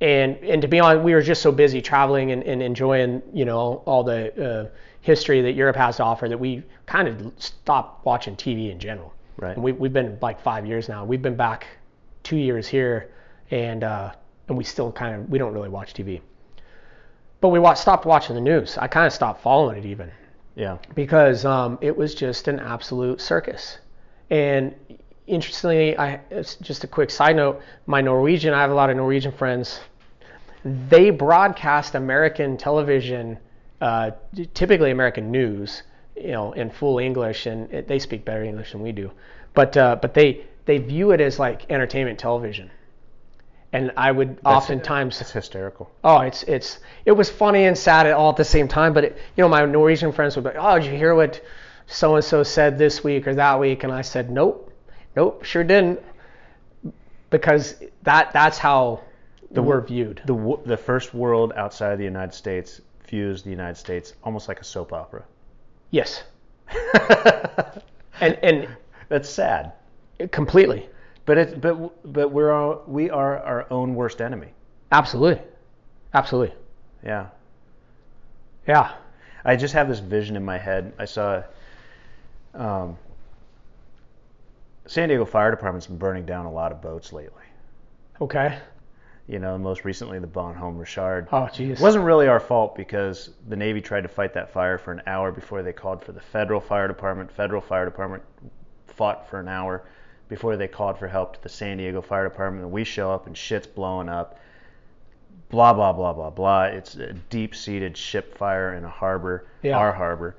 And 0.00 0.36
and 0.38 0.62
to 0.62 0.68
be 0.68 0.80
honest, 0.80 1.04
we 1.04 1.12
were 1.12 1.22
just 1.22 1.42
so 1.42 1.52
busy 1.52 1.82
traveling 1.82 2.32
and, 2.32 2.42
and 2.44 2.62
enjoying 2.62 3.22
you 3.34 3.44
know 3.44 3.82
all 3.86 4.02
the 4.02 4.20
uh, 4.42 4.68
history 5.02 5.42
that 5.42 5.52
Europe 5.52 5.76
has 5.76 5.96
to 5.96 6.04
offer 6.04 6.28
that 6.28 6.38
we 6.38 6.62
kind 6.86 7.08
of 7.08 7.32
stopped 7.36 8.04
watching 8.06 8.36
TV 8.36 8.70
in 8.70 8.78
general. 8.78 9.12
Right. 9.36 9.54
And 9.54 9.62
we, 9.62 9.72
we've 9.72 9.92
been 9.92 10.18
like 10.20 10.40
five 10.40 10.66
years 10.66 10.88
now. 10.88 11.04
We've 11.04 11.22
been 11.22 11.36
back 11.36 11.66
two 12.22 12.36
years 12.36 12.66
here, 12.66 13.10
and 13.50 13.84
uh, 13.84 14.12
and 14.48 14.56
we 14.56 14.64
still 14.64 14.90
kind 14.92 15.14
of 15.14 15.28
we 15.30 15.38
don't 15.38 15.52
really 15.52 15.68
watch 15.68 15.92
TV. 15.94 16.20
But 17.40 17.48
we 17.48 17.58
watch, 17.58 17.78
stopped 17.78 18.04
watching 18.04 18.34
the 18.34 18.40
news. 18.40 18.76
I 18.76 18.86
kind 18.86 19.06
of 19.06 19.12
stopped 19.14 19.42
following 19.42 19.78
it 19.78 19.86
even 19.86 20.10
Yeah. 20.56 20.76
because 20.94 21.46
um, 21.46 21.78
it 21.80 21.96
was 21.96 22.14
just 22.14 22.48
an 22.48 22.60
absolute 22.60 23.18
circus. 23.18 23.78
And 24.28 24.74
interestingly, 25.26 25.96
I 25.96 26.20
just 26.60 26.84
a 26.84 26.86
quick 26.86 27.10
side 27.10 27.36
note. 27.36 27.62
My 27.86 28.02
Norwegian, 28.02 28.52
I 28.52 28.60
have 28.60 28.70
a 28.70 28.74
lot 28.74 28.90
of 28.90 28.96
Norwegian 28.96 29.32
friends. 29.32 29.80
They 30.64 31.10
broadcast 31.10 31.94
American 31.94 32.56
television, 32.56 33.38
uh, 33.80 34.10
typically 34.54 34.90
American 34.90 35.30
news, 35.30 35.82
you 36.16 36.32
know, 36.32 36.52
in 36.52 36.70
full 36.70 36.98
English, 36.98 37.46
and 37.46 37.72
it, 37.72 37.88
they 37.88 37.98
speak 37.98 38.24
better 38.24 38.44
English 38.44 38.72
than 38.72 38.82
we 38.82 38.92
do. 38.92 39.10
But 39.54 39.76
uh, 39.76 39.96
but 40.00 40.14
they 40.14 40.44
they 40.66 40.78
view 40.78 41.12
it 41.12 41.20
as 41.20 41.38
like 41.38 41.70
entertainment 41.70 42.18
television. 42.18 42.70
And 43.72 43.92
I 43.96 44.10
would 44.10 44.38
oftentimes 44.44 45.20
It's 45.20 45.30
hysterical. 45.30 45.90
Oh, 46.02 46.20
it's 46.20 46.42
it's 46.42 46.80
it 47.04 47.12
was 47.12 47.30
funny 47.30 47.64
and 47.66 47.78
sad 47.78 48.10
all 48.10 48.30
at 48.30 48.36
the 48.36 48.44
same 48.44 48.68
time. 48.68 48.92
But 48.92 49.04
it, 49.04 49.18
you 49.36 49.42
know, 49.42 49.48
my 49.48 49.64
Norwegian 49.64 50.12
friends 50.12 50.36
would 50.36 50.44
be 50.44 50.50
"Oh, 50.58 50.78
did 50.78 50.90
you 50.90 50.96
hear 50.96 51.14
what 51.14 51.40
so 51.86 52.16
and 52.16 52.24
so 52.24 52.42
said 52.42 52.78
this 52.78 53.02
week 53.04 53.26
or 53.26 53.34
that 53.34 53.58
week?" 53.60 53.84
And 53.84 53.92
I 53.92 54.02
said, 54.02 54.30
"Nope, 54.30 54.72
nope, 55.16 55.44
sure 55.44 55.64
didn't," 55.64 56.00
because 57.30 57.76
that 58.02 58.32
that's 58.32 58.58
how 58.58 59.00
the 59.50 59.62
we're 59.62 59.80
viewed. 59.80 60.22
The 60.26 60.58
the 60.64 60.76
first 60.76 61.12
world 61.14 61.52
outside 61.56 61.92
of 61.92 61.98
the 61.98 62.04
United 62.04 62.34
States 62.34 62.80
views 63.08 63.42
the 63.42 63.50
United 63.50 63.76
States 63.76 64.14
almost 64.22 64.48
like 64.48 64.60
a 64.60 64.64
soap 64.64 64.92
opera. 64.92 65.24
Yes, 65.90 66.22
and 68.20 68.38
and 68.42 68.68
That's 69.08 69.28
sad. 69.28 69.72
completely, 70.30 70.88
But 71.26 71.38
it's 71.38 71.54
but 71.54 72.12
but 72.12 72.28
we're 72.30 72.52
all, 72.52 72.84
we 72.86 73.10
are 73.10 73.38
our 73.38 73.66
own 73.72 73.94
worst 73.94 74.20
enemy. 74.20 74.48
absolutely, 74.92 75.42
absolutely, 76.14 76.54
Yeah. 77.04 77.26
yeah, 78.68 78.92
I 79.44 79.56
just 79.56 79.74
have 79.74 79.88
this 79.88 79.98
vision 80.00 80.36
in 80.36 80.44
my 80.44 80.58
head. 80.58 80.92
I 80.98 81.06
saw 81.06 81.42
um, 82.54 82.96
San 84.86 85.08
Diego 85.08 85.24
Fire 85.24 85.50
Department's 85.50 85.86
been 85.86 85.98
burning 85.98 86.26
down 86.26 86.46
a 86.46 86.52
lot 86.52 86.70
of 86.72 86.80
boats 86.80 87.12
lately. 87.12 87.44
okay. 88.20 88.58
You 89.30 89.38
know, 89.38 89.56
most 89.56 89.84
recently 89.84 90.18
the 90.18 90.26
Bonhomme 90.26 90.76
Richard. 90.76 91.28
Oh, 91.30 91.42
jeez. 91.42 91.74
It 91.74 91.80
wasn't 91.80 92.04
really 92.04 92.26
our 92.26 92.40
fault 92.40 92.74
because 92.74 93.30
the 93.46 93.54
Navy 93.54 93.80
tried 93.80 94.00
to 94.00 94.08
fight 94.08 94.34
that 94.34 94.52
fire 94.52 94.76
for 94.76 94.90
an 94.90 95.02
hour 95.06 95.30
before 95.30 95.62
they 95.62 95.72
called 95.72 96.02
for 96.02 96.10
the 96.10 96.20
federal 96.20 96.60
fire 96.60 96.88
department. 96.88 97.30
Federal 97.30 97.60
fire 97.60 97.84
department 97.84 98.24
fought 98.88 99.30
for 99.30 99.38
an 99.38 99.46
hour 99.46 99.84
before 100.28 100.56
they 100.56 100.66
called 100.66 100.98
for 100.98 101.06
help 101.06 101.34
to 101.34 101.42
the 101.44 101.48
San 101.48 101.76
Diego 101.76 102.02
Fire 102.02 102.24
Department. 102.28 102.64
And 102.64 102.72
we 102.72 102.82
show 102.82 103.12
up 103.12 103.28
and 103.28 103.38
shit's 103.38 103.68
blowing 103.68 104.08
up. 104.08 104.40
Blah 105.48 105.74
blah 105.74 105.92
blah 105.92 106.12
blah 106.12 106.30
blah. 106.30 106.64
It's 106.64 106.96
a 106.96 107.12
deep-seated 107.12 107.96
ship 107.96 108.36
fire 108.36 108.74
in 108.74 108.84
a 108.84 108.88
harbor, 108.90 109.46
Yeah. 109.62 109.78
our 109.78 109.92
harbor. 109.92 110.34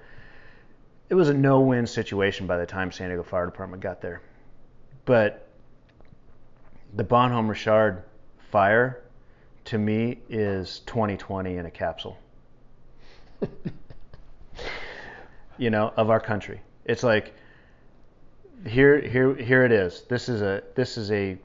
It 1.08 1.16
was 1.16 1.30
a 1.30 1.34
no-win 1.34 1.88
situation 1.88 2.46
by 2.46 2.58
the 2.58 2.66
time 2.66 2.92
San 2.92 3.08
Diego 3.08 3.24
Fire 3.24 3.46
Department 3.46 3.82
got 3.82 4.02
there. 4.02 4.22
But 5.06 5.48
the 6.94 7.06
Bonhomme 7.06 7.48
Richard 7.50 8.04
fire 8.52 9.02
to 9.66 9.78
me 9.78 10.20
is 10.30 10.80
2020 10.86 11.58
in 11.58 11.66
a 11.66 11.72
capsule. 11.72 12.18
you 15.58 15.70
know, 15.70 15.94
of 15.96 16.10
our 16.10 16.20
country. 16.20 16.62
It's 16.86 17.04
like 17.04 17.34
here 18.68 19.00
here 19.00 19.36
here 19.36 19.64
it 19.64 19.72
is. 19.72 20.04
This 20.10 20.30
is 20.30 20.42
a 20.42 20.64
this 20.76 20.98
is 20.98 21.12
a 21.12 21.38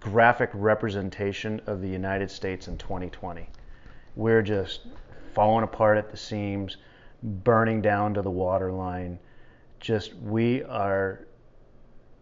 graphic 0.00 0.50
representation 0.54 1.60
of 1.66 1.80
the 1.80 1.88
United 1.88 2.30
States 2.30 2.68
in 2.68 2.78
2020. 2.78 3.48
We're 4.16 4.42
just 4.42 4.86
falling 5.34 5.64
apart 5.64 5.98
at 5.98 6.10
the 6.10 6.16
seams, 6.16 6.76
burning 7.22 7.80
down 7.80 8.14
to 8.14 8.22
the 8.22 8.30
waterline. 8.30 9.18
Just 9.78 10.14
we 10.14 10.62
are 10.64 11.26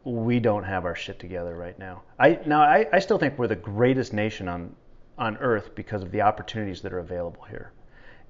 we 0.04 0.40
don't 0.40 0.64
have 0.64 0.84
our 0.84 0.94
shit 0.94 1.18
together 1.18 1.54
right 1.54 1.78
now. 1.78 2.02
I 2.18 2.38
now 2.46 2.62
I, 2.62 2.86
I 2.92 2.98
still 2.98 3.18
think 3.18 3.38
we're 3.38 3.48
the 3.48 3.56
greatest 3.56 4.12
nation 4.12 4.48
on 4.48 4.74
on 5.18 5.36
earth 5.38 5.74
because 5.74 6.02
of 6.02 6.10
the 6.12 6.22
opportunities 6.22 6.80
that 6.82 6.92
are 6.92 7.00
available 7.00 7.42
here 7.42 7.72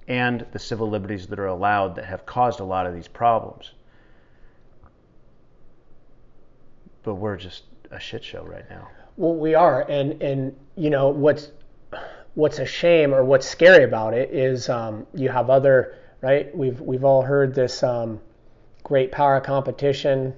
and 0.07 0.45
the 0.51 0.59
civil 0.59 0.89
liberties 0.89 1.27
that 1.27 1.39
are 1.39 1.47
allowed 1.47 1.95
that 1.95 2.05
have 2.05 2.25
caused 2.25 2.59
a 2.59 2.63
lot 2.63 2.87
of 2.87 2.93
these 2.93 3.07
problems. 3.07 3.71
But 7.03 7.15
we're 7.15 7.37
just 7.37 7.63
a 7.91 7.99
shit 7.99 8.23
show 8.23 8.43
right 8.43 8.67
now. 8.69 8.89
Well, 9.15 9.35
we 9.35 9.53
are, 9.53 9.81
and 9.89 10.21
and 10.21 10.55
you 10.75 10.89
know 10.89 11.09
what's 11.09 11.51
what's 12.33 12.59
a 12.59 12.65
shame 12.65 13.13
or 13.13 13.23
what's 13.23 13.47
scary 13.47 13.83
about 13.83 14.13
it 14.13 14.31
is 14.31 14.69
um, 14.69 15.05
you 15.13 15.29
have 15.29 15.49
other 15.49 15.95
right. 16.21 16.55
We've 16.55 16.81
we've 16.81 17.03
all 17.03 17.21
heard 17.21 17.53
this 17.53 17.83
um, 17.83 18.19
great 18.83 19.11
power 19.11 19.39
competition 19.39 20.33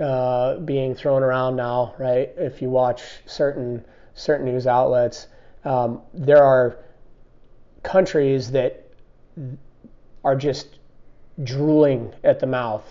uh, 0.00 0.56
being 0.58 0.94
thrown 0.94 1.22
around 1.22 1.56
now, 1.56 1.94
right? 1.98 2.30
If 2.36 2.62
you 2.62 2.70
watch 2.70 3.02
certain 3.26 3.84
certain 4.14 4.46
news 4.46 4.66
outlets, 4.66 5.28
um, 5.64 6.02
there 6.12 6.42
are 6.42 6.78
countries 7.82 8.50
that 8.50 8.86
are 10.24 10.36
just 10.36 10.78
drooling 11.44 12.12
at 12.24 12.40
the 12.40 12.46
mouth 12.46 12.84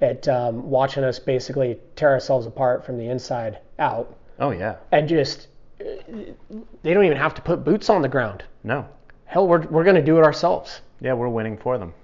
at 0.00 0.26
um, 0.28 0.68
watching 0.68 1.04
us 1.04 1.18
basically 1.18 1.78
tear 1.96 2.10
ourselves 2.10 2.46
apart 2.46 2.84
from 2.84 2.98
the 2.98 3.08
inside 3.08 3.58
out. 3.78 4.14
Oh 4.38 4.50
yeah. 4.50 4.76
And 4.90 5.08
just 5.08 5.48
they 5.78 6.94
don't 6.94 7.04
even 7.04 7.16
have 7.16 7.34
to 7.34 7.42
put 7.42 7.64
boots 7.64 7.90
on 7.90 8.02
the 8.02 8.08
ground. 8.08 8.44
No. 8.64 8.86
Hell, 9.24 9.48
we're 9.48 9.66
we're 9.68 9.84
going 9.84 9.96
to 9.96 10.02
do 10.02 10.18
it 10.18 10.24
ourselves. 10.24 10.80
Yeah, 11.00 11.14
we're 11.14 11.28
winning 11.28 11.56
for 11.56 11.78
them. 11.78 11.94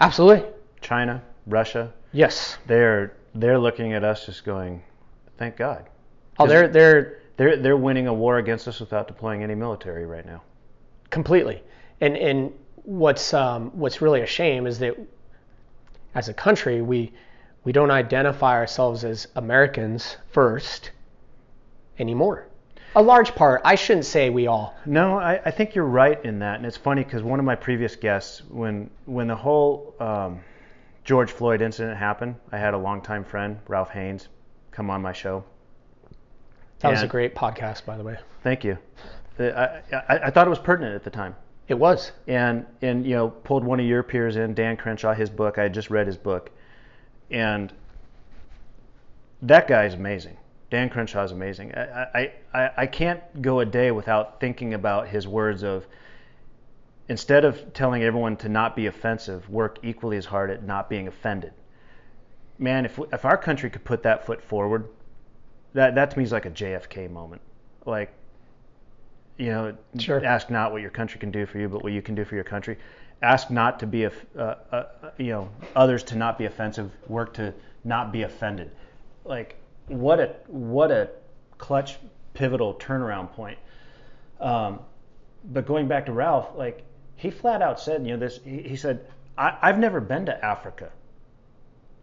Absolutely. 0.00 0.48
China, 0.80 1.22
Russia. 1.46 1.92
Yes. 2.12 2.58
They're 2.66 3.12
they're 3.34 3.58
looking 3.58 3.92
at 3.92 4.04
us 4.04 4.26
just 4.26 4.44
going, 4.44 4.82
thank 5.36 5.56
God. 5.56 5.88
Oh, 6.38 6.46
they're 6.46 6.68
they're 6.68 7.20
they're 7.36 7.56
they're 7.56 7.76
winning 7.76 8.06
a 8.06 8.14
war 8.14 8.38
against 8.38 8.66
us 8.68 8.80
without 8.80 9.06
deploying 9.08 9.42
any 9.42 9.54
military 9.54 10.06
right 10.06 10.24
now. 10.24 10.42
Completely. 11.10 11.62
And 12.00 12.16
and 12.16 12.52
what's 12.84 13.34
um, 13.34 13.70
what's 13.74 14.00
really 14.00 14.22
a 14.22 14.26
shame 14.26 14.66
is 14.66 14.78
that 14.78 14.96
as 16.14 16.28
a 16.28 16.34
country 16.34 16.82
we 16.82 17.12
we 17.64 17.72
don't 17.72 17.90
identify 17.90 18.54
ourselves 18.54 19.04
as 19.04 19.28
Americans 19.36 20.16
first 20.30 20.90
anymore. 21.98 22.46
A 22.96 23.02
large 23.02 23.34
part, 23.36 23.60
I 23.64 23.76
shouldn't 23.76 24.06
say 24.06 24.30
we 24.30 24.48
all. 24.48 24.74
No, 24.84 25.18
I, 25.18 25.40
I 25.44 25.50
think 25.52 25.76
you're 25.76 25.84
right 25.84 26.22
in 26.24 26.40
that, 26.40 26.56
and 26.56 26.66
it's 26.66 26.76
funny 26.76 27.04
because 27.04 27.22
one 27.22 27.38
of 27.38 27.44
my 27.44 27.54
previous 27.54 27.94
guests, 27.94 28.42
when 28.48 28.90
when 29.04 29.28
the 29.28 29.36
whole 29.36 29.94
um, 30.00 30.40
George 31.04 31.30
Floyd 31.30 31.62
incident 31.62 31.96
happened, 31.96 32.36
I 32.52 32.58
had 32.58 32.74
a 32.74 32.78
longtime 32.78 33.24
friend, 33.24 33.58
Ralph 33.68 33.90
Haynes, 33.90 34.28
come 34.70 34.90
on 34.90 35.02
my 35.02 35.12
show. 35.12 35.44
That 36.80 36.88
and 36.88 36.96
was 36.96 37.02
a 37.02 37.08
great 37.08 37.34
podcast, 37.34 37.84
by 37.84 37.96
the 37.96 38.04
way. 38.04 38.18
Thank 38.42 38.64
you. 38.64 38.78
Uh, 39.38 39.44
I, 39.92 39.96
I, 39.96 40.18
I 40.26 40.30
thought 40.30 40.46
it 40.46 40.50
was 40.50 40.58
pertinent 40.58 40.94
at 40.94 41.04
the 41.04 41.10
time. 41.10 41.34
It 41.68 41.78
was. 41.78 42.12
And 42.26 42.66
and 42.82 43.06
you 43.06 43.14
know 43.14 43.30
pulled 43.30 43.64
one 43.64 43.78
of 43.78 43.86
your 43.86 44.02
peers 44.02 44.36
in, 44.36 44.54
Dan 44.54 44.76
Crenshaw, 44.76 45.14
his 45.14 45.30
book. 45.30 45.56
I 45.56 45.64
had 45.64 45.74
just 45.74 45.88
read 45.88 46.06
his 46.06 46.16
book, 46.16 46.50
and 47.30 47.72
that 49.42 49.68
guy 49.68 49.84
is 49.86 49.94
amazing. 49.94 50.36
Dan 50.70 50.88
Crenshaw 50.88 51.24
is 51.24 51.32
amazing. 51.32 51.74
I, 51.74 52.32
I, 52.54 52.70
I 52.76 52.86
can't 52.86 53.20
go 53.42 53.58
a 53.60 53.66
day 53.66 53.90
without 53.90 54.38
thinking 54.38 54.74
about 54.74 55.08
his 55.08 55.26
words 55.26 55.64
of 55.64 55.86
instead 57.10 57.44
of 57.44 57.74
telling 57.74 58.04
everyone 58.04 58.36
to 58.36 58.48
not 58.48 58.76
be 58.76 58.86
offensive, 58.86 59.50
work 59.50 59.80
equally 59.82 60.16
as 60.16 60.24
hard 60.24 60.48
at 60.48 60.62
not 60.62 60.88
being 60.88 61.08
offended. 61.08 61.52
Man, 62.56 62.84
if, 62.84 63.00
if 63.12 63.24
our 63.24 63.36
country 63.36 63.68
could 63.68 63.82
put 63.82 64.04
that 64.04 64.24
foot 64.24 64.40
forward, 64.40 64.88
that, 65.74 65.96
that 65.96 66.12
to 66.12 66.18
me 66.18 66.22
is 66.22 66.30
like 66.30 66.46
a 66.46 66.50
JFK 66.50 67.10
moment. 67.10 67.42
Like, 67.84 68.12
you 69.38 69.46
know, 69.46 69.76
sure. 69.98 70.24
ask 70.24 70.50
not 70.50 70.70
what 70.70 70.82
your 70.82 70.90
country 70.90 71.18
can 71.18 71.32
do 71.32 71.46
for 71.46 71.58
you, 71.58 71.68
but 71.68 71.82
what 71.82 71.92
you 71.92 72.00
can 72.00 72.14
do 72.14 72.24
for 72.24 72.36
your 72.36 72.44
country. 72.44 72.78
Ask 73.22 73.50
not 73.50 73.80
to 73.80 73.88
be, 73.88 74.04
a, 74.04 74.12
uh, 74.38 74.54
uh, 74.70 74.84
you 75.18 75.32
know, 75.32 75.50
others 75.74 76.04
to 76.04 76.16
not 76.16 76.38
be 76.38 76.44
offensive. 76.44 76.92
Work 77.08 77.34
to 77.34 77.52
not 77.82 78.12
be 78.12 78.22
offended. 78.22 78.70
Like, 79.24 79.56
what 79.88 80.20
a 80.20 80.36
what 80.46 80.92
a 80.92 81.10
clutch, 81.58 81.98
pivotal 82.34 82.74
turnaround 82.74 83.32
point. 83.32 83.58
Um, 84.38 84.78
but 85.52 85.66
going 85.66 85.88
back 85.88 86.06
to 86.06 86.12
Ralph, 86.12 86.50
like 86.56 86.84
he 87.20 87.30
flat 87.30 87.60
out 87.60 87.78
said, 87.78 88.06
you 88.06 88.14
know, 88.14 88.18
this. 88.18 88.40
He, 88.42 88.62
he 88.62 88.76
said, 88.76 89.06
I, 89.36 89.58
have 89.60 89.78
never 89.78 90.00
been 90.00 90.24
to 90.26 90.44
Africa. 90.44 90.90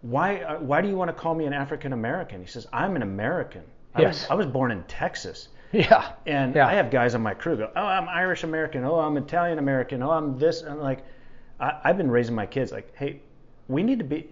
Why 0.02 0.42
uh, 0.42 0.60
why 0.60 0.82
do 0.82 0.88
you 0.88 0.96
want 0.96 1.10
to 1.10 1.14
call 1.14 1.34
me 1.34 1.46
an 1.46 1.54
African 1.54 1.92
American? 1.92 2.40
He 2.40 2.48
says, 2.48 2.68
I'm 2.72 2.96
an 2.96 3.02
American. 3.02 3.64
I 3.96 4.02
yes. 4.02 4.22
Was, 4.22 4.30
I 4.30 4.34
was 4.36 4.46
born 4.46 4.72
in 4.72 4.84
Texas. 4.84 5.50
Yeah. 5.72 6.12
And 6.28 6.56
yeah. 6.56 6.68
I 6.68 6.74
have 6.76 6.92
guys 6.92 7.16
on 7.16 7.22
my 7.22 7.34
crew 7.34 7.58
go, 7.58 7.72
oh, 7.76 7.86
I'm 7.86 8.08
Irish 8.08 8.44
American. 8.44 8.84
Oh, 8.84 9.00
I'm 9.00 9.18
Italian 9.18 9.58
American. 9.58 10.04
Oh, 10.04 10.12
I'm 10.12 10.38
this. 10.38 10.62
And 10.62 10.80
like, 10.80 11.04
I, 11.60 11.80
I've 11.84 11.98
been 11.98 12.12
raising 12.12 12.36
my 12.36 12.46
kids 12.46 12.72
like, 12.72 12.96
hey, 12.96 13.22
we 13.68 13.82
need 13.82 13.98
to 13.98 14.06
be, 14.06 14.30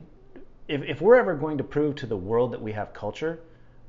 if, 0.68 0.84
if 0.84 1.02
we're 1.02 1.18
ever 1.18 1.36
going 1.36 1.58
to 1.58 1.64
prove 1.64 1.96
to 1.96 2.06
the 2.06 2.16
world 2.16 2.54
that 2.54 2.62
we 2.62 2.72
have 2.74 2.94
culture, 2.94 3.40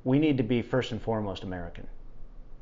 we 0.04 0.18
need 0.18 0.38
to 0.38 0.42
be 0.42 0.62
first 0.62 0.92
and 0.92 1.00
foremost 1.00 1.44
American. 1.44 1.86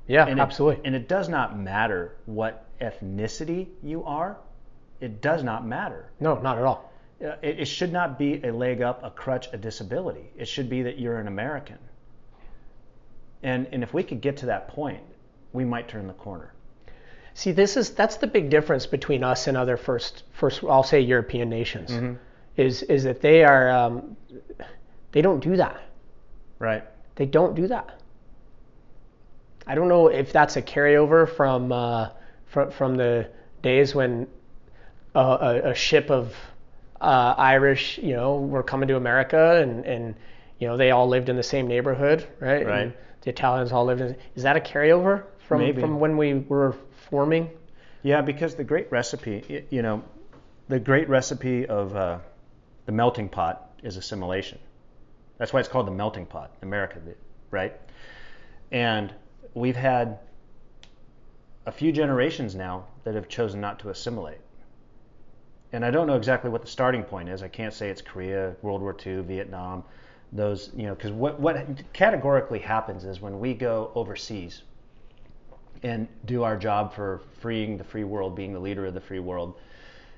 Yeah, 0.07 0.27
and 0.27 0.41
absolutely. 0.41 0.81
It, 0.81 0.87
and 0.87 0.97
it 0.97 1.09
does 1.09 1.29
not 1.29 1.59
matter 1.59 2.17
what 2.27 2.67
ethnicity 2.85 3.69
you 3.83 4.05
are. 4.05 4.37
It 5.01 5.21
does 5.21 5.43
not 5.43 5.67
matter. 5.67 6.11
No, 6.21 6.39
not 6.41 6.59
at 6.59 6.65
all. 6.65 6.93
Uh, 7.23 7.37
it, 7.43 7.61
it 7.61 7.65
should 7.67 7.93
not 7.93 8.19
be 8.19 8.41
a 8.45 8.53
leg 8.53 8.83
up, 8.83 9.03
a 9.03 9.11
crutch, 9.11 9.49
a 9.53 9.57
disability. 9.57 10.31
It 10.37 10.47
should 10.47 10.69
be 10.69 10.83
that 10.83 10.99
you're 10.99 11.19
an 11.19 11.27
American. 11.27 11.79
And, 13.43 13.67
and 13.73 13.83
if 13.83 13.93
we 13.93 14.03
could 14.03 14.21
get 14.21 14.37
to 14.39 14.47
that 14.47 14.69
point, 14.69 15.03
we 15.53 15.65
might 15.65 15.89
turn 15.89 16.07
the 16.07 16.15
corner. 16.15 16.53
See, 17.35 17.51
this 17.51 17.77
is 17.77 17.91
that's 17.91 18.17
the 18.17 18.29
big 18.29 18.49
difference 18.49 18.87
between 18.87 19.25
us 19.25 19.49
and 19.49 19.57
other 19.57 19.77
first 19.77 20.23
first 20.33 20.63
I'll 20.63 20.85
say 20.85 21.01
European 21.01 21.49
nations, 21.51 21.91
mm-hmm. 21.91 22.15
is 22.57 22.83
is 22.85 23.03
that 23.05 23.21
they 23.21 23.43
are 23.45 23.71
um, 23.71 24.17
they 25.11 25.21
don't 25.21 25.41
do 25.41 25.57
that. 25.57 25.83
Right. 26.61 26.85
They 27.17 27.27
don't 27.27 27.57
do 27.57 27.67
that. 27.69 28.01
I 29.67 29.75
don't 29.75 29.89
know 29.89 30.09
if 30.09 30.33
that's 30.33 30.57
a 30.57 30.63
carryover 30.63 31.29
from 31.29 31.73
uh, 31.73 32.11
from 32.55 32.71
from 32.71 32.97
the 32.97 33.29
days 33.63 33.95
when 33.95 34.27
uh, 35.15 35.39
a, 35.41 35.71
a, 35.71 35.75
ship 35.75 36.11
of 36.11 36.35
uh, 37.01 37.35
Irish, 37.37 37.99
you 37.99 38.15
know, 38.15 38.39
were 38.39 38.63
coming 38.63 38.89
to 38.89 38.97
America 38.97 39.61
and 39.61 39.85
and 39.85 40.15
you 40.59 40.69
know 40.69 40.77
they 40.77 40.91
all 40.93 41.09
lived 41.09 41.29
in 41.29 41.37
the 41.37 41.43
same 41.43 41.67
neighborhood, 41.67 42.27
right? 42.41 42.67
Right. 42.67 42.81
And, 42.83 42.95
the 43.25 43.31
Italians 43.31 43.73
all 43.73 43.87
lived 43.87 44.03
in. 44.03 44.17
Is 44.37 44.43
that 44.43 44.55
a 44.57 44.61
carryover 44.61 45.25
from 45.49 45.61
Maybe. 45.61 45.81
from 45.81 45.99
when 45.99 46.19
we 46.19 46.35
were 46.35 46.77
forming? 47.09 47.49
Yeah, 48.03 48.21
because 48.21 48.55
the 48.55 48.65
great 48.65 48.93
recipe, 48.93 49.65
you 49.71 49.81
know, 49.81 50.05
the 50.69 50.79
great 50.79 51.09
recipe 51.09 51.67
of 51.67 51.97
uh, 51.97 52.19
the 52.85 52.93
melting 52.93 53.31
pot 53.31 53.71
is 53.83 53.97
assimilation. 53.97 54.59
That's 55.39 55.55
why 55.55 55.61
it's 55.61 55.71
called 55.71 55.87
the 55.87 55.93
melting 55.93 56.27
pot, 56.27 56.53
America, 56.61 57.01
right? 57.51 57.73
And 58.71 59.15
we've 59.55 59.77
had 59.77 60.19
a 61.67 61.73
few 61.73 61.93
generations 61.93 62.55
now 62.55 62.85
that 63.05 63.15
have 63.15 63.29
chosen 63.29 63.61
not 63.61 63.79
to 63.81 63.91
assimilate. 63.91 64.41
And 65.73 65.85
I 65.85 65.91
don't 65.91 66.07
know 66.07 66.17
exactly 66.17 66.51
what 66.51 66.63
the 66.63 66.69
starting 66.69 67.03
point 67.03 67.29
is. 67.29 67.43
I 67.43 67.49
can't 67.49 67.75
say 67.75 67.89
it's 67.89 68.03
Korea, 68.03 68.55
World 68.63 68.81
War 68.81 68.97
II, 69.05 69.23
Vietnam, 69.23 69.83
those, 70.33 70.71
you 70.77 70.85
know, 70.85 70.95
because 70.95 71.13
what, 71.13 71.41
what 71.41 71.67
categorically 71.93 72.59
happens 72.59 73.05
is 73.05 73.21
when 73.21 73.41
we 73.41 73.55
go 73.55 73.91
overseas 73.95 74.63
and 75.83 76.09
do 76.25 76.43
our 76.43 76.57
job 76.57 76.95
for 76.95 77.23
freeing 77.41 77.77
the 77.77 77.85
free 77.85 78.05
world, 78.05 78.35
being 78.35 78.53
the 78.53 78.59
leader 78.59 78.87
of 78.87 78.95
the 78.95 79.01
free 79.01 79.19
world, 79.19 79.59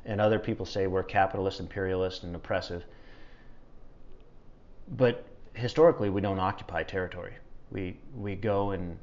and 0.05 0.21
other 0.21 0.39
people 0.39 0.65
say 0.65 0.87
we're 0.87 1.03
capitalist, 1.03 1.61
imperialist, 1.61 2.23
and 2.23 2.35
oppressive. 2.37 2.85
But 4.97 5.25
historically, 5.55 6.11
we 6.11 6.21
don't 6.21 6.39
occupy 6.39 6.83
territory. 6.83 7.35
We, 7.71 7.99
we 8.15 8.37
go 8.37 8.71
and 8.71 8.99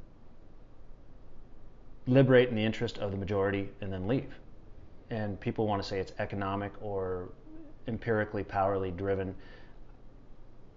liberate 2.06 2.48
in 2.48 2.54
the 2.54 2.64
interest 2.64 2.98
of 2.98 3.10
the 3.10 3.16
majority 3.16 3.68
and 3.80 3.92
then 3.92 4.06
leave. 4.06 4.34
And 5.10 5.38
people 5.40 5.66
want 5.66 5.82
to 5.82 5.88
say 5.88 5.98
it's 5.98 6.12
economic 6.18 6.72
or 6.80 7.28
empirically, 7.86 8.44
powerly 8.44 8.94
driven 8.96 9.34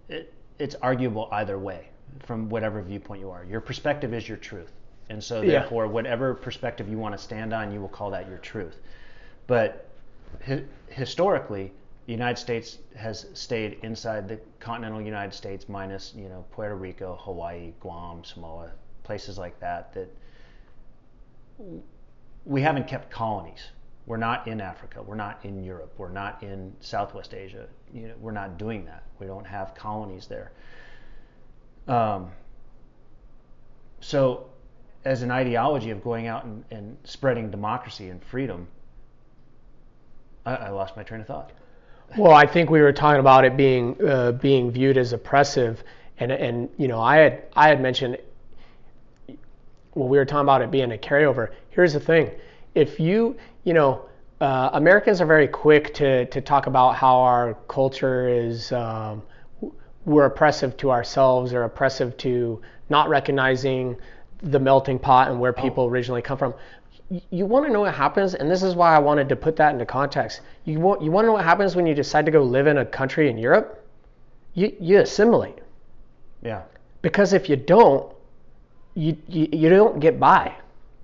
it, 0.08 0.32
it's 0.58 0.74
arguable 0.82 1.28
either 1.32 1.58
way 1.58 1.88
from 2.20 2.48
whatever 2.48 2.82
viewpoint 2.82 3.20
you 3.20 3.30
are. 3.30 3.44
Your 3.44 3.60
perspective 3.60 4.14
is 4.14 4.28
your 4.28 4.38
truth. 4.38 4.72
And 5.10 5.22
so, 5.22 5.40
Yeah. 5.40 5.60
therefore, 5.60 5.86
whatever 5.86 6.34
perspective 6.34 6.88
you 6.88 6.98
want 6.98 7.16
to 7.16 7.22
stand 7.22 7.52
on, 7.52 7.72
you 7.72 7.80
will 7.80 7.88
call 7.88 8.10
that 8.10 8.28
your 8.28 8.38
truth. 8.38 8.80
But 9.46 9.86
hi- 10.44 10.64
historically, 10.88 11.72
the 12.06 12.12
United 12.12 12.38
States 12.38 12.78
has 12.96 13.26
stayed 13.34 13.78
inside 13.82 14.28
the 14.28 14.38
continental 14.60 15.00
United 15.00 15.34
States, 15.34 15.68
minus 15.68 16.14
you 16.14 16.28
know 16.28 16.44
Puerto 16.50 16.74
Rico, 16.74 17.16
Hawaii, 17.22 17.72
Guam, 17.80 18.24
Samoa, 18.24 18.70
places 19.02 19.38
like 19.38 19.58
that. 19.60 19.92
That 19.92 20.08
we 22.44 22.62
haven't 22.62 22.86
kept 22.86 23.10
colonies. 23.10 23.70
We're 24.06 24.16
not 24.16 24.48
in 24.48 24.60
Africa. 24.60 25.02
We're 25.02 25.16
not 25.16 25.44
in 25.44 25.62
Europe. 25.62 25.92
We're 25.98 26.08
not 26.08 26.42
in 26.42 26.72
Southwest 26.80 27.34
Asia. 27.34 27.66
You 27.92 28.08
know, 28.08 28.14
we're 28.18 28.32
not 28.32 28.58
doing 28.58 28.86
that. 28.86 29.02
We 29.18 29.26
don't 29.26 29.46
have 29.46 29.74
colonies 29.74 30.26
there. 30.26 30.52
Um, 31.86 32.30
so, 34.00 34.46
as 35.04 35.22
an 35.22 35.30
ideology 35.30 35.90
of 35.90 36.02
going 36.02 36.26
out 36.26 36.44
and, 36.44 36.64
and 36.70 36.96
spreading 37.04 37.50
democracy 37.50 38.08
and 38.08 38.22
freedom, 38.24 38.68
I, 40.46 40.54
I 40.54 40.70
lost 40.70 40.96
my 40.96 41.02
train 41.02 41.20
of 41.20 41.26
thought. 41.26 41.52
Well, 42.16 42.32
I 42.32 42.46
think 42.46 42.70
we 42.70 42.80
were 42.80 42.92
talking 42.92 43.20
about 43.20 43.44
it 43.44 43.56
being 43.56 43.96
uh, 44.06 44.32
being 44.32 44.70
viewed 44.70 44.96
as 44.96 45.12
oppressive, 45.12 45.82
and 46.18 46.32
and 46.32 46.70
you 46.78 46.88
know 46.88 47.00
I 47.00 47.16
had 47.16 47.42
I 47.54 47.68
had 47.68 47.82
mentioned 47.82 48.16
well 49.98 50.08
we 50.08 50.16
were 50.16 50.24
talking 50.24 50.42
about 50.42 50.62
it 50.62 50.70
being 50.70 50.92
a 50.92 50.96
carryover. 50.96 51.50
Here's 51.70 51.92
the 51.92 52.00
thing: 52.00 52.30
if 52.74 53.00
you 53.00 53.36
you 53.64 53.74
know 53.74 54.02
uh, 54.40 54.70
Americans 54.74 55.20
are 55.20 55.26
very 55.26 55.48
quick 55.48 55.92
to 55.94 56.26
to 56.26 56.40
talk 56.40 56.66
about 56.66 56.94
how 56.94 57.16
our 57.18 57.54
culture 57.68 58.28
is 58.28 58.72
um, 58.72 59.22
we're 60.04 60.26
oppressive 60.26 60.76
to 60.78 60.90
ourselves 60.90 61.52
or 61.52 61.64
oppressive 61.64 62.16
to 62.18 62.62
not 62.88 63.08
recognizing 63.08 63.96
the 64.42 64.58
melting 64.58 64.98
pot 64.98 65.28
and 65.28 65.40
where 65.40 65.52
people 65.52 65.84
oh. 65.84 65.88
originally 65.88 66.22
come 66.22 66.38
from 66.38 66.54
you 67.30 67.46
want 67.46 67.64
to 67.66 67.72
know 67.72 67.80
what 67.80 67.94
happens, 67.94 68.34
and 68.34 68.50
this 68.50 68.62
is 68.62 68.74
why 68.74 68.94
I 68.94 68.98
wanted 68.98 69.28
to 69.30 69.36
put 69.36 69.56
that 69.56 69.72
into 69.72 69.86
context. 69.86 70.42
You 70.64 70.78
want 70.78 71.00
you 71.00 71.10
want 71.10 71.24
to 71.24 71.28
know 71.28 71.32
what 71.34 71.44
happens 71.44 71.74
when 71.74 71.86
you 71.86 71.94
decide 71.94 72.26
to 72.26 72.30
go 72.30 72.42
live 72.42 72.66
in 72.66 72.78
a 72.78 72.84
country 72.84 73.30
in 73.30 73.38
Europe? 73.38 73.84
You 74.52 74.76
you 74.78 74.98
assimilate. 74.98 75.58
Yeah. 76.42 76.62
Because 77.00 77.32
if 77.32 77.48
you 77.48 77.56
don't, 77.56 78.12
you 78.98 79.16
you, 79.28 79.48
you 79.52 79.68
don't 79.68 80.00
get 80.00 80.18
by. 80.18 80.54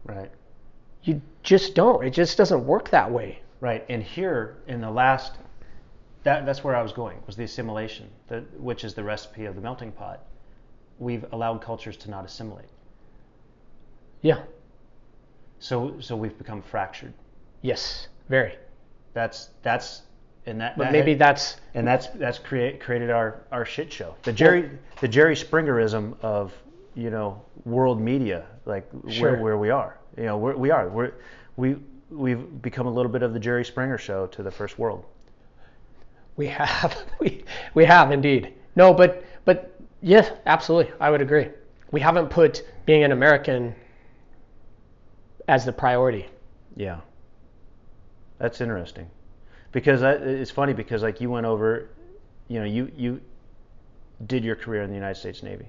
Right. 0.04 0.30
You 1.04 1.20
just 1.42 1.74
don't. 1.74 2.04
It 2.04 2.10
just 2.10 2.36
doesn't 2.36 2.66
work 2.66 2.90
that 2.90 3.10
way. 3.10 3.40
Right. 3.60 3.84
And 3.88 4.02
here 4.02 4.56
in 4.66 4.80
the 4.80 4.90
last 4.90 5.34
that 6.24 6.44
that's 6.44 6.64
where 6.64 6.74
I 6.74 6.82
was 6.82 6.92
going 6.92 7.18
was 7.26 7.36
the 7.36 7.44
assimilation, 7.44 8.08
the, 8.28 8.40
which 8.58 8.82
is 8.82 8.94
the 8.94 9.04
recipe 9.04 9.44
of 9.44 9.54
the 9.54 9.60
melting 9.60 9.92
pot. 9.92 10.24
We've 10.98 11.24
allowed 11.32 11.60
cultures 11.62 11.96
to 11.98 12.10
not 12.10 12.24
assimilate. 12.24 12.68
Yeah. 14.22 14.40
So 15.60 16.00
so 16.00 16.16
we've 16.16 16.36
become 16.36 16.62
fractured. 16.62 17.12
Yes, 17.62 18.08
very. 18.28 18.56
That's 19.12 19.50
that's 19.62 20.02
and 20.46 20.60
that. 20.60 20.76
But 20.76 20.84
that 20.84 20.92
maybe 20.92 21.12
had, 21.12 21.20
that's 21.20 21.56
and 21.74 21.86
that's 21.86 22.08
that's 22.08 22.38
create 22.38 22.80
created 22.80 23.10
our 23.10 23.42
our 23.52 23.64
shit 23.64 23.92
show. 23.92 24.14
The 24.24 24.32
Jerry 24.32 24.62
well, 24.62 24.70
the 25.00 25.08
Jerry 25.08 25.36
Springerism 25.36 26.16
of 26.22 26.52
you 26.94 27.10
know 27.10 27.42
world 27.64 28.00
media, 28.00 28.46
like 28.64 28.88
sure. 29.08 29.32
where 29.32 29.42
where 29.42 29.58
we 29.58 29.70
are. 29.70 29.98
You 30.16 30.24
know 30.24 30.38
we're, 30.38 30.56
we 30.56 30.70
are 30.70 30.88
we're 30.88 31.12
we 31.56 31.76
we've 32.10 32.62
become 32.62 32.86
a 32.86 32.90
little 32.90 33.10
bit 33.10 33.22
of 33.22 33.32
the 33.32 33.40
Jerry 33.40 33.64
Springer 33.64 33.98
show 33.98 34.26
to 34.28 34.42
the 34.42 34.50
first 34.50 34.78
world. 34.78 35.04
We 36.36 36.46
have 36.48 36.96
we 37.20 37.44
we 37.74 37.84
have 37.84 38.12
indeed. 38.12 38.54
No, 38.76 38.92
but 38.92 39.24
but 39.44 39.78
yes, 40.02 40.30
absolutely, 40.46 40.92
I 41.00 41.10
would 41.10 41.22
agree. 41.22 41.48
We 41.90 42.00
haven't 42.00 42.28
put 42.28 42.66
being 42.86 43.04
an 43.04 43.12
American 43.12 43.74
as 45.48 45.64
the 45.64 45.72
priority. 45.72 46.26
Yeah. 46.76 47.00
That's 48.38 48.60
interesting. 48.60 49.08
Because 49.72 50.00
that, 50.00 50.22
it's 50.22 50.50
funny 50.50 50.72
because 50.72 51.02
like 51.02 51.20
you 51.20 51.30
went 51.30 51.46
over, 51.46 51.90
you 52.48 52.58
know, 52.58 52.66
you 52.66 52.90
you 52.96 53.20
did 54.26 54.44
your 54.44 54.56
career 54.56 54.82
in 54.82 54.90
the 54.90 54.94
United 54.94 55.18
States 55.18 55.42
Navy. 55.42 55.66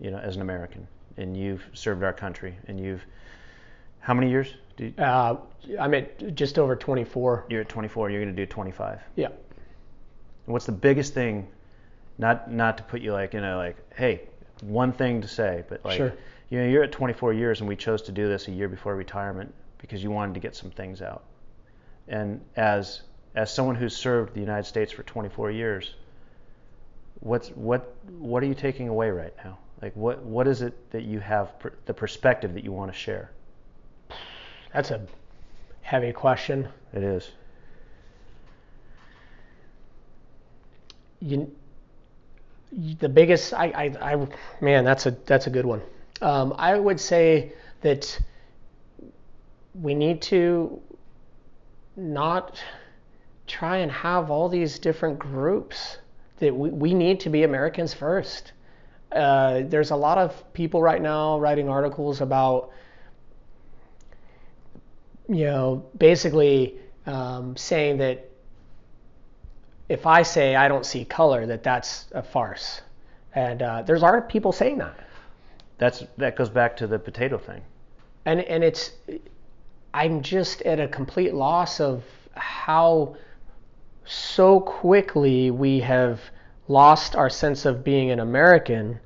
You 0.00 0.10
know, 0.10 0.18
as 0.18 0.36
an 0.36 0.42
American, 0.42 0.86
and 1.16 1.36
you've 1.36 1.64
served 1.72 2.02
our 2.02 2.12
country, 2.12 2.56
and 2.66 2.78
you've 2.78 3.04
how 4.00 4.14
many 4.14 4.30
years? 4.30 4.54
You, 4.76 4.92
uh, 4.98 5.36
I'm 5.80 5.94
at 5.94 6.34
just 6.34 6.58
over 6.58 6.76
24. 6.76 7.46
You're 7.48 7.62
at 7.62 7.68
24. 7.68 8.10
You're 8.10 8.22
going 8.22 8.34
to 8.34 8.42
do 8.42 8.46
25. 8.46 9.00
Yeah. 9.16 9.26
And 9.26 9.36
what's 10.46 10.66
the 10.66 10.72
biggest 10.72 11.14
thing? 11.14 11.48
Not 12.18 12.50
not 12.50 12.76
to 12.78 12.82
put 12.84 13.00
you 13.00 13.12
like 13.12 13.34
in 13.34 13.44
a 13.44 13.56
like, 13.56 13.76
hey, 13.94 14.22
one 14.62 14.92
thing 14.92 15.22
to 15.22 15.28
say, 15.28 15.64
but 15.68 15.84
like, 15.84 15.96
sure 15.96 16.12
you 16.54 16.58
know, 16.58 16.68
you're 16.68 16.84
at 16.84 16.92
24 16.92 17.32
years 17.32 17.60
and 17.60 17.68
we 17.68 17.74
chose 17.74 18.02
to 18.02 18.12
do 18.12 18.28
this 18.28 18.46
a 18.46 18.52
year 18.52 18.68
before 18.68 18.94
retirement 18.94 19.52
because 19.78 20.02
you 20.02 20.10
wanted 20.10 20.34
to 20.34 20.40
get 20.40 20.54
some 20.54 20.70
things 20.70 21.02
out. 21.02 21.24
And 22.06 22.40
as 22.56 23.02
as 23.34 23.52
someone 23.52 23.74
who's 23.74 23.96
served 23.96 24.34
the 24.34 24.40
United 24.40 24.64
States 24.64 24.92
for 24.92 25.02
24 25.02 25.50
years, 25.50 25.94
what's 27.20 27.48
what 27.48 27.96
what 28.18 28.42
are 28.42 28.46
you 28.46 28.54
taking 28.54 28.88
away 28.88 29.10
right 29.10 29.34
now? 29.44 29.58
Like 29.82 29.94
what 29.94 30.22
what 30.22 30.46
is 30.46 30.62
it 30.62 30.90
that 30.92 31.02
you 31.02 31.20
have 31.20 31.58
per, 31.58 31.72
the 31.86 31.94
perspective 31.94 32.54
that 32.54 32.64
you 32.64 32.72
want 32.72 32.92
to 32.92 32.98
share? 32.98 33.30
That's 34.72 34.90
a 34.90 35.06
heavy 35.82 36.12
question. 36.12 36.68
It 36.92 37.02
is. 37.02 37.30
You, 41.20 41.50
the 42.98 43.08
biggest 43.08 43.54
I, 43.54 43.66
I, 43.66 44.12
I 44.14 44.28
man 44.60 44.84
that's 44.84 45.06
a 45.06 45.12
that's 45.12 45.46
a 45.46 45.50
good 45.50 45.64
one 45.64 45.80
um, 46.20 46.54
I 46.56 46.78
would 46.78 46.98
say 46.98 47.52
that 47.82 48.18
we 49.74 49.94
need 49.94 50.22
to 50.22 50.80
not 51.96 52.62
try 53.46 53.78
and 53.78 53.90
have 53.92 54.30
all 54.30 54.48
these 54.48 54.78
different 54.78 55.18
groups. 55.18 55.98
That 56.38 56.54
we, 56.54 56.70
we 56.70 56.94
need 56.94 57.20
to 57.20 57.30
be 57.30 57.42
Americans 57.42 57.92
first. 57.92 58.52
Uh, 59.14 59.62
there's 59.66 59.90
a 59.90 59.96
lot 59.96 60.18
of 60.18 60.52
people 60.52 60.82
right 60.82 61.00
now 61.00 61.38
writing 61.38 61.68
articles 61.68 62.20
about, 62.20 62.70
you 65.28 65.44
know, 65.44 65.84
basically 65.96 66.74
um, 67.06 67.56
saying 67.56 67.98
that 67.98 68.28
if 69.88 70.06
I 70.06 70.22
say 70.22 70.56
I 70.56 70.68
don't 70.68 70.84
see 70.84 71.04
color, 71.04 71.46
that 71.46 71.62
that's 71.62 72.06
a 72.12 72.22
farce. 72.22 72.80
And 73.34 73.62
uh, 73.62 73.82
there's 73.82 74.02
a 74.02 74.04
lot 74.04 74.16
of 74.16 74.28
people 74.28 74.52
saying 74.52 74.78
that 74.78 74.94
that's 75.78 76.04
that 76.18 76.36
goes 76.36 76.50
back 76.50 76.76
to 76.78 76.86
the 76.86 76.98
potato 76.98 77.38
thing. 77.38 77.62
And 78.24 78.40
and 78.40 78.64
it's 78.64 78.92
I'm 79.92 80.22
just 80.22 80.62
at 80.62 80.80
a 80.80 80.88
complete 80.88 81.34
loss 81.34 81.80
of 81.80 82.02
how 82.34 83.16
so 84.04 84.60
quickly 84.60 85.50
we 85.50 85.80
have 85.80 86.20
lost 86.68 87.14
our 87.16 87.30
sense 87.30 87.64
of 87.64 87.84
being 87.84 88.10
an 88.10 88.20
American, 88.20 88.98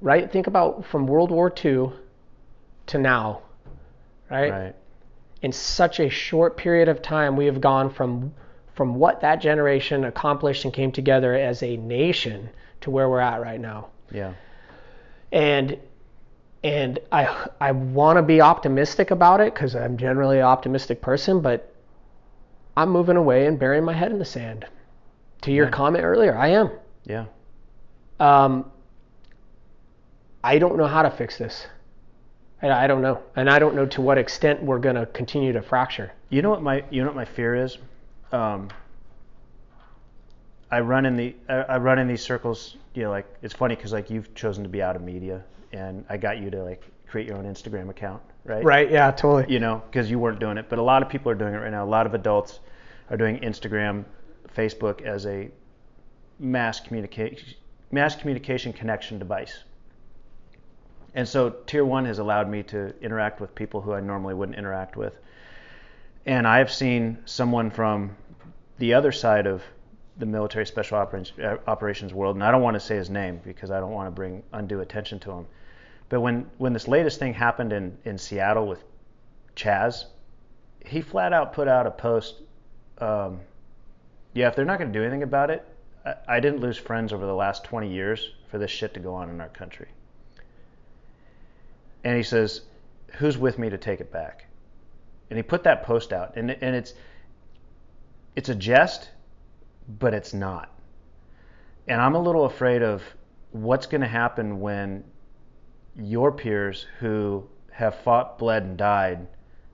right? 0.00 0.30
Think 0.30 0.46
about 0.46 0.86
from 0.86 1.06
World 1.06 1.30
War 1.30 1.52
II 1.64 1.92
to 2.86 2.98
now, 2.98 3.42
right? 4.30 4.50
Right. 4.50 4.76
In 5.42 5.52
such 5.52 6.00
a 6.00 6.10
short 6.10 6.56
period 6.56 6.88
of 6.88 7.00
time, 7.00 7.36
we 7.36 7.46
have 7.46 7.60
gone 7.60 7.90
from 7.90 8.32
from 8.74 8.94
what 8.94 9.20
that 9.20 9.40
generation 9.40 10.04
accomplished 10.04 10.64
and 10.64 10.72
came 10.72 10.92
together 10.92 11.34
as 11.34 11.62
a 11.62 11.76
nation 11.76 12.48
to 12.80 12.90
where 12.90 13.08
we're 13.08 13.20
at 13.20 13.40
right 13.40 13.60
now. 13.60 13.88
Yeah. 14.10 14.34
And 15.32 15.78
and 16.62 16.98
I 17.10 17.48
I 17.60 17.72
want 17.72 18.18
to 18.18 18.22
be 18.22 18.40
optimistic 18.40 19.10
about 19.10 19.40
it 19.40 19.54
because 19.54 19.74
I'm 19.74 19.96
generally 19.96 20.38
an 20.38 20.44
optimistic 20.44 21.00
person, 21.00 21.40
but 21.40 21.74
I'm 22.76 22.90
moving 22.90 23.16
away 23.16 23.46
and 23.46 23.58
burying 23.58 23.84
my 23.84 23.92
head 23.92 24.12
in 24.12 24.18
the 24.18 24.24
sand. 24.24 24.66
To 25.42 25.52
your 25.52 25.66
yeah. 25.66 25.70
comment 25.70 26.04
earlier, 26.04 26.36
I 26.36 26.48
am. 26.48 26.70
Yeah. 27.04 27.26
Um, 28.18 28.70
I 30.42 30.58
don't 30.58 30.76
know 30.76 30.86
how 30.86 31.02
to 31.02 31.10
fix 31.10 31.38
this. 31.38 31.66
I, 32.62 32.70
I 32.70 32.86
don't 32.86 33.02
know, 33.02 33.22
and 33.36 33.48
I 33.48 33.58
don't 33.58 33.74
know 33.74 33.86
to 33.86 34.00
what 34.00 34.18
extent 34.18 34.62
we're 34.62 34.78
going 34.78 34.96
to 34.96 35.06
continue 35.06 35.52
to 35.52 35.62
fracture. 35.62 36.12
You 36.28 36.42
know 36.42 36.50
what 36.50 36.62
my 36.62 36.84
you 36.90 37.02
know 37.02 37.08
what 37.08 37.16
my 37.16 37.24
fear 37.24 37.54
is. 37.54 37.78
Um, 38.32 38.68
I 40.70 40.80
run 40.80 41.04
in 41.06 41.16
the 41.16 41.34
I 41.48 41.78
run 41.78 41.98
in 41.98 42.06
these 42.06 42.22
circles. 42.22 42.76
You 42.94 43.04
know, 43.04 43.10
like 43.10 43.26
it's 43.42 43.54
funny 43.54 43.76
because 43.76 43.92
like 43.92 44.10
you've 44.10 44.34
chosen 44.34 44.62
to 44.62 44.68
be 44.68 44.82
out 44.82 44.96
of 44.96 45.02
media 45.02 45.42
and 45.72 46.04
I 46.08 46.16
got 46.16 46.38
you 46.38 46.50
to 46.50 46.62
like 46.62 46.82
create 47.08 47.26
your 47.26 47.36
own 47.36 47.44
Instagram 47.44 47.90
account, 47.90 48.22
right? 48.44 48.64
Right. 48.64 48.90
Yeah. 48.90 49.10
Totally. 49.10 49.52
You 49.52 49.60
know, 49.60 49.82
because 49.90 50.10
you 50.10 50.18
weren't 50.18 50.40
doing 50.40 50.58
it, 50.58 50.66
but 50.68 50.78
a 50.78 50.82
lot 50.82 51.02
of 51.02 51.08
people 51.08 51.30
are 51.30 51.34
doing 51.34 51.54
it 51.54 51.58
right 51.58 51.70
now. 51.70 51.84
A 51.84 51.86
lot 51.86 52.06
of 52.06 52.14
adults 52.14 52.60
are 53.10 53.16
doing 53.16 53.38
Instagram, 53.40 54.04
Facebook 54.56 55.02
as 55.02 55.26
a 55.26 55.50
mass 56.38 56.80
communication 56.80 57.54
mass 57.92 58.14
communication 58.14 58.72
connection 58.72 59.18
device. 59.18 59.64
And 61.14 61.28
so 61.28 61.50
Tier 61.66 61.84
One 61.84 62.04
has 62.04 62.18
allowed 62.18 62.48
me 62.48 62.62
to 62.64 62.94
interact 63.00 63.40
with 63.40 63.54
people 63.54 63.80
who 63.80 63.92
I 63.92 64.00
normally 64.00 64.34
wouldn't 64.34 64.58
interact 64.58 64.96
with. 64.96 65.14
And 66.26 66.46
I've 66.46 66.72
seen 66.72 67.18
someone 67.24 67.70
from 67.70 68.16
the 68.78 68.94
other 68.94 69.12
side 69.12 69.46
of 69.46 69.62
the 70.18 70.26
military 70.26 70.66
special 70.66 70.98
operations 71.66 72.12
world, 72.12 72.36
and 72.36 72.44
I 72.44 72.50
don't 72.50 72.62
want 72.62 72.74
to 72.74 72.80
say 72.80 72.96
his 72.96 73.08
name 73.08 73.40
because 73.42 73.70
I 73.70 73.80
don't 73.80 73.92
want 73.92 74.06
to 74.06 74.10
bring 74.10 74.42
undue 74.52 74.80
attention 74.80 75.18
to 75.20 75.32
him. 75.32 75.46
But 76.08 76.20
when, 76.20 76.50
when 76.58 76.72
this 76.72 76.86
latest 76.86 77.18
thing 77.18 77.34
happened 77.34 77.72
in, 77.72 77.96
in 78.04 78.18
Seattle 78.18 78.66
with 78.66 78.84
Chaz, 79.56 80.04
he 80.84 81.00
flat 81.00 81.32
out 81.32 81.52
put 81.52 81.68
out 81.68 81.86
a 81.86 81.90
post 81.90 82.34
um, 82.98 83.40
yeah, 84.34 84.48
if 84.48 84.56
they're 84.56 84.64
not 84.64 84.78
going 84.78 84.92
to 84.92 84.98
do 84.98 85.02
anything 85.02 85.22
about 85.22 85.50
it, 85.50 85.66
I, 86.04 86.14
I 86.28 86.40
didn't 86.40 86.60
lose 86.60 86.76
friends 86.76 87.12
over 87.12 87.26
the 87.26 87.34
last 87.34 87.64
20 87.64 87.92
years 87.92 88.32
for 88.50 88.58
this 88.58 88.70
shit 88.70 88.94
to 88.94 89.00
go 89.00 89.14
on 89.14 89.30
in 89.30 89.40
our 89.40 89.48
country. 89.48 89.88
And 92.04 92.16
he 92.16 92.22
says, 92.22 92.62
who's 93.14 93.36
with 93.36 93.58
me 93.58 93.70
to 93.70 93.78
take 93.78 94.00
it 94.00 94.12
back? 94.12 94.46
And 95.28 95.36
he 95.36 95.42
put 95.42 95.64
that 95.64 95.84
post 95.84 96.12
out, 96.12 96.36
and 96.36 96.50
and 96.50 96.74
it's 96.74 96.94
it's 98.34 98.48
a 98.48 98.54
jest, 98.54 99.10
but 99.88 100.12
it's 100.12 100.34
not. 100.34 100.72
And 101.86 102.00
I'm 102.00 102.14
a 102.14 102.20
little 102.20 102.46
afraid 102.46 102.82
of 102.82 103.02
what's 103.52 103.86
going 103.86 104.00
to 104.00 104.08
happen 104.08 104.60
when 104.60 105.04
your 105.96 106.32
peers 106.32 106.86
who 106.98 107.44
have 107.70 107.94
fought, 108.00 108.38
bled, 108.38 108.62
and 108.64 108.76
died 108.76 109.26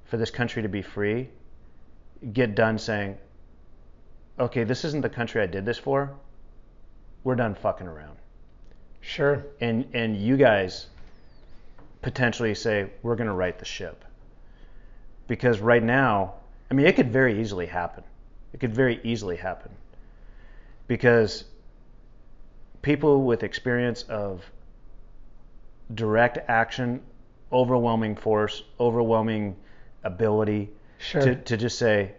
for 0.05 0.17
this 0.17 0.31
country 0.31 0.63
to 0.63 0.69
be 0.69 0.83
free 0.83 1.29
get 2.33 2.55
done 2.55 2.79
saying, 2.79 3.17
okay, 4.39 4.65
this 4.65 4.85
isn't 4.85 5.03
the 5.03 5.09
country 5.09 5.43
I 5.43 5.47
did 5.47 5.65
this 5.65 5.79
for. 5.79 6.15
We're 7.25 7.35
done 7.35 7.55
fucking 7.55 7.87
around. 7.87 8.17
Sure. 9.01 9.45
And 9.61 9.87
and 9.95 10.17
you 10.17 10.37
guys 10.37 10.87
potentially 12.03 12.55
say 12.55 12.91
we're 13.03 13.17
going 13.17 13.29
to 13.29 13.33
right 13.35 13.59
the 13.59 13.65
ship. 13.65 14.05
Because 15.27 15.61
right 15.61 15.83
now, 15.83 16.35
I 16.71 16.75
mean, 16.75 16.87
it 16.87 16.97
could 16.97 17.13
very 17.13 17.41
easily 17.41 17.67
happen. 17.67 18.05
It 18.53 18.61
could 18.61 18.75
very 18.75 19.01
easily 19.03 19.37
happen. 19.37 19.73
Because 20.87 21.45
people 22.83 23.25
with 23.25 23.43
experience 23.43 24.03
of 24.05 24.45
direct 25.95 26.39
action, 26.49 27.03
overwhelming 27.53 28.17
force, 28.17 28.63
overwhelming 28.79 29.57
ability 30.05 30.71
Sure. 30.99 31.21
to, 31.21 31.35
to 31.35 31.57
just 31.57 31.79
say, 31.79 32.13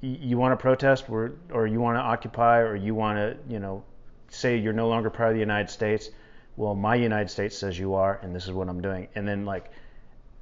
you 0.00 0.36
want 0.36 0.52
to 0.52 0.56
protest 0.56 1.08
or, 1.08 1.32
or 1.52 1.66
you 1.66 1.80
want 1.80 1.96
to 1.96 2.00
occupy 2.00 2.58
or 2.58 2.74
you 2.74 2.94
want 2.94 3.18
to, 3.18 3.36
you 3.48 3.58
know, 3.60 3.84
say 4.28 4.56
you're 4.56 4.72
no 4.72 4.88
longer 4.88 5.10
part 5.10 5.28
of 5.28 5.34
the 5.34 5.40
United 5.40 5.70
States. 5.70 6.10
Well, 6.56 6.74
my 6.74 6.94
United 6.94 7.30
States 7.30 7.56
says 7.56 7.78
you 7.78 7.94
are, 7.94 8.18
and 8.22 8.34
this 8.34 8.44
is 8.44 8.52
what 8.52 8.68
I'm 8.68 8.80
doing. 8.80 9.08
And 9.14 9.28
then, 9.28 9.44
like, 9.44 9.70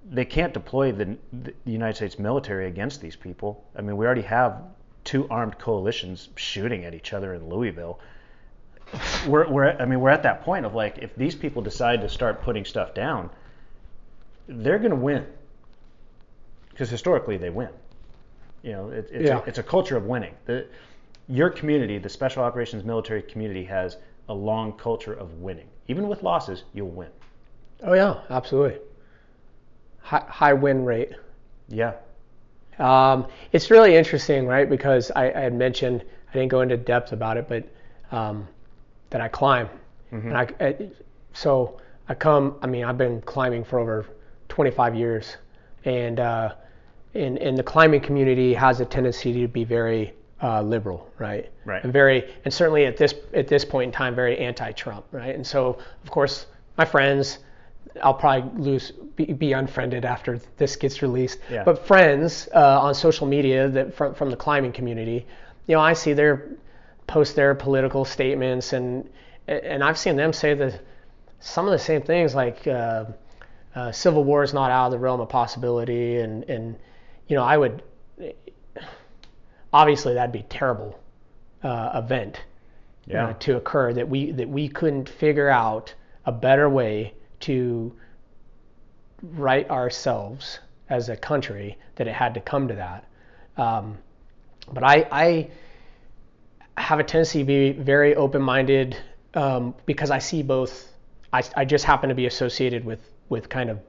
they 0.08 0.24
can't 0.24 0.52
deploy 0.54 0.92
the, 0.92 1.16
the 1.32 1.52
United 1.64 1.96
States 1.96 2.18
military 2.18 2.68
against 2.68 3.00
these 3.00 3.16
people. 3.16 3.64
I 3.76 3.80
mean, 3.82 3.96
we 3.96 4.06
already 4.06 4.22
have 4.22 4.62
two 5.02 5.26
armed 5.28 5.58
coalitions 5.58 6.28
shooting 6.36 6.84
at 6.84 6.94
each 6.94 7.12
other 7.12 7.34
in 7.34 7.48
Louisville. 7.48 7.98
We're, 9.26 9.48
we're, 9.48 9.70
I 9.70 9.86
mean, 9.86 10.00
we're 10.00 10.10
at 10.10 10.22
that 10.22 10.42
point 10.44 10.66
of 10.66 10.74
like, 10.74 10.98
if 10.98 11.16
these 11.16 11.34
people 11.34 11.62
decide 11.62 12.00
to 12.02 12.08
start 12.08 12.42
putting 12.42 12.64
stuff 12.64 12.94
down, 12.94 13.30
they're 14.46 14.78
going 14.78 14.90
to 14.90 14.96
win. 14.96 15.26
Because 16.70 16.90
historically, 16.90 17.36
they 17.36 17.50
win. 17.50 17.70
You 18.62 18.72
know, 18.72 18.90
it, 18.90 19.08
it's, 19.10 19.28
Yeah. 19.28 19.38
a, 19.40 19.42
it's 19.44 19.58
a 19.58 19.62
culture 19.62 19.96
of 19.96 20.04
winning. 20.04 20.34
The, 20.46 20.66
your 21.28 21.50
community, 21.50 21.98
the 21.98 22.08
special 22.08 22.42
operations 22.44 22.84
military 22.84 23.22
community, 23.22 23.64
has 23.64 23.96
a 24.28 24.34
long 24.34 24.72
culture 24.72 25.12
of 25.12 25.32
winning. 25.34 25.68
Even 25.88 26.08
with 26.08 26.22
losses, 26.22 26.64
you'll 26.72 26.88
win. 26.88 27.10
Oh 27.82 27.94
yeah, 27.94 28.20
absolutely. 28.30 28.78
High, 30.00 30.24
high 30.28 30.52
win 30.52 30.84
rate. 30.84 31.12
Yeah. 31.68 31.94
Um, 32.78 33.26
it's 33.52 33.70
really 33.70 33.94
interesting, 33.94 34.46
right? 34.46 34.68
Because 34.68 35.10
I, 35.14 35.30
I 35.30 35.40
had 35.40 35.54
mentioned 35.54 36.04
I 36.30 36.32
didn't 36.32 36.50
go 36.50 36.62
into 36.62 36.76
depth 36.76 37.12
about 37.12 37.36
it, 37.36 37.48
but 37.48 37.64
um, 38.10 38.48
that 39.10 39.20
I 39.20 39.28
climb, 39.28 39.68
and 40.28 40.36
I, 40.36 40.48
I 40.60 40.88
so 41.32 41.80
I 42.08 42.14
come. 42.14 42.56
I 42.62 42.66
mean, 42.66 42.84
I've 42.84 42.98
been 42.98 43.20
climbing 43.22 43.64
for 43.64 43.78
over 43.78 44.06
25 44.48 44.94
years, 44.94 45.36
and 45.84 46.18
uh, 46.18 46.54
and 47.14 47.38
and 47.38 47.56
the 47.56 47.62
climbing 47.62 48.00
community 48.00 48.54
has 48.54 48.80
a 48.80 48.84
tendency 48.84 49.32
to 49.40 49.48
be 49.48 49.64
very 49.64 50.14
uh, 50.44 50.60
liberal, 50.60 51.10
right? 51.18 51.50
Right. 51.64 51.82
And 51.82 51.92
very, 51.92 52.30
and 52.44 52.52
certainly 52.52 52.84
at 52.84 52.98
this 52.98 53.14
at 53.32 53.48
this 53.48 53.64
point 53.64 53.88
in 53.88 53.92
time, 53.92 54.14
very 54.14 54.38
anti-Trump, 54.38 55.06
right? 55.10 55.34
And 55.34 55.46
so, 55.46 55.78
of 56.04 56.10
course, 56.10 56.46
my 56.76 56.84
friends, 56.84 57.38
I'll 58.02 58.12
probably 58.12 58.62
lose, 58.62 58.92
be, 59.16 59.24
be 59.24 59.54
unfriended 59.54 60.04
after 60.04 60.38
this 60.58 60.76
gets 60.76 61.00
released. 61.00 61.38
Yeah. 61.50 61.64
But 61.64 61.86
friends 61.86 62.46
uh, 62.54 62.80
on 62.82 62.94
social 62.94 63.26
media 63.26 63.68
that 63.70 63.94
from 63.94 64.14
from 64.14 64.30
the 64.30 64.36
climbing 64.36 64.72
community, 64.72 65.26
you 65.66 65.76
know, 65.76 65.80
I 65.80 65.94
see 65.94 66.12
their 66.12 66.50
post 67.06 67.36
their 67.36 67.54
political 67.54 68.04
statements, 68.04 68.74
and 68.74 69.08
and 69.48 69.82
I've 69.82 69.98
seen 69.98 70.16
them 70.16 70.34
say 70.34 70.52
the 70.52 70.78
some 71.40 71.64
of 71.64 71.72
the 71.72 71.78
same 71.78 72.02
things 72.02 72.34
like. 72.34 72.66
Uh, 72.66 73.06
uh, 73.76 73.90
civil 73.90 74.22
war 74.22 74.44
is 74.44 74.54
not 74.54 74.70
out 74.70 74.86
of 74.86 74.92
the 74.92 74.98
realm 74.98 75.20
of 75.20 75.28
possibility, 75.28 76.18
and 76.18 76.44
and 76.44 76.76
you 77.26 77.34
know 77.34 77.42
I 77.42 77.56
would 77.56 77.82
obviously 79.74 80.14
that'd 80.14 80.32
be 80.32 80.38
a 80.38 80.44
terrible 80.44 80.98
uh, 81.62 81.90
event 82.02 82.40
Yeah. 83.06 83.26
uh, 83.28 83.32
to 83.40 83.56
occur 83.56 83.92
that 83.92 84.08
we 84.08 84.30
that 84.32 84.48
we 84.48 84.68
couldn't 84.68 85.08
figure 85.08 85.50
out 85.50 85.94
a 86.24 86.32
better 86.32 86.70
way 86.70 87.12
to 87.40 87.92
right 89.22 89.68
ourselves 89.68 90.60
as 90.88 91.08
a 91.08 91.16
country 91.16 91.76
that 91.96 92.06
it 92.06 92.14
had 92.14 92.34
to 92.34 92.40
come 92.40 92.68
to 92.68 92.74
that. 92.74 93.04
Um, 93.56 93.98
but 94.72 94.84
I, 94.84 95.06
I 95.10 95.50
have 96.80 96.98
a 97.00 97.04
tendency 97.04 97.40
to 97.40 97.44
be 97.44 97.72
very 97.72 98.14
open-minded 98.14 98.96
um, 99.34 99.74
because 99.86 100.10
I 100.10 100.18
see 100.18 100.42
both. 100.42 100.88
I, 101.32 101.42
I 101.56 101.64
just 101.64 101.84
happen 101.84 102.08
to 102.08 102.14
be 102.14 102.26
associated 102.26 102.84
with 102.84 103.00
with 103.28 103.48
kind 103.48 103.70
of 103.70 103.80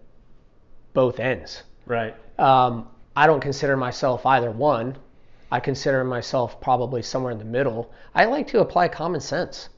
both 0.94 1.20
ends. 1.20 1.64
Right. 1.86 2.16
Um, 2.40 2.88
I 3.16 3.28
don't 3.28 3.42
consider 3.42 3.78
myself 3.78 4.26
either 4.26 4.52
one. 4.52 4.98
I 5.56 5.60
consider 5.62 6.04
myself 6.04 6.60
probably 6.60 7.02
somewhere 7.02 7.32
in 7.32 7.38
the 7.38 7.46
middle. 7.46 7.90
I 8.14 8.26
like 8.26 8.48
to 8.48 8.60
apply 8.60 8.90
common 8.90 9.22
sense 9.22 9.70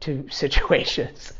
to 0.00 0.26
situations. 0.30 1.32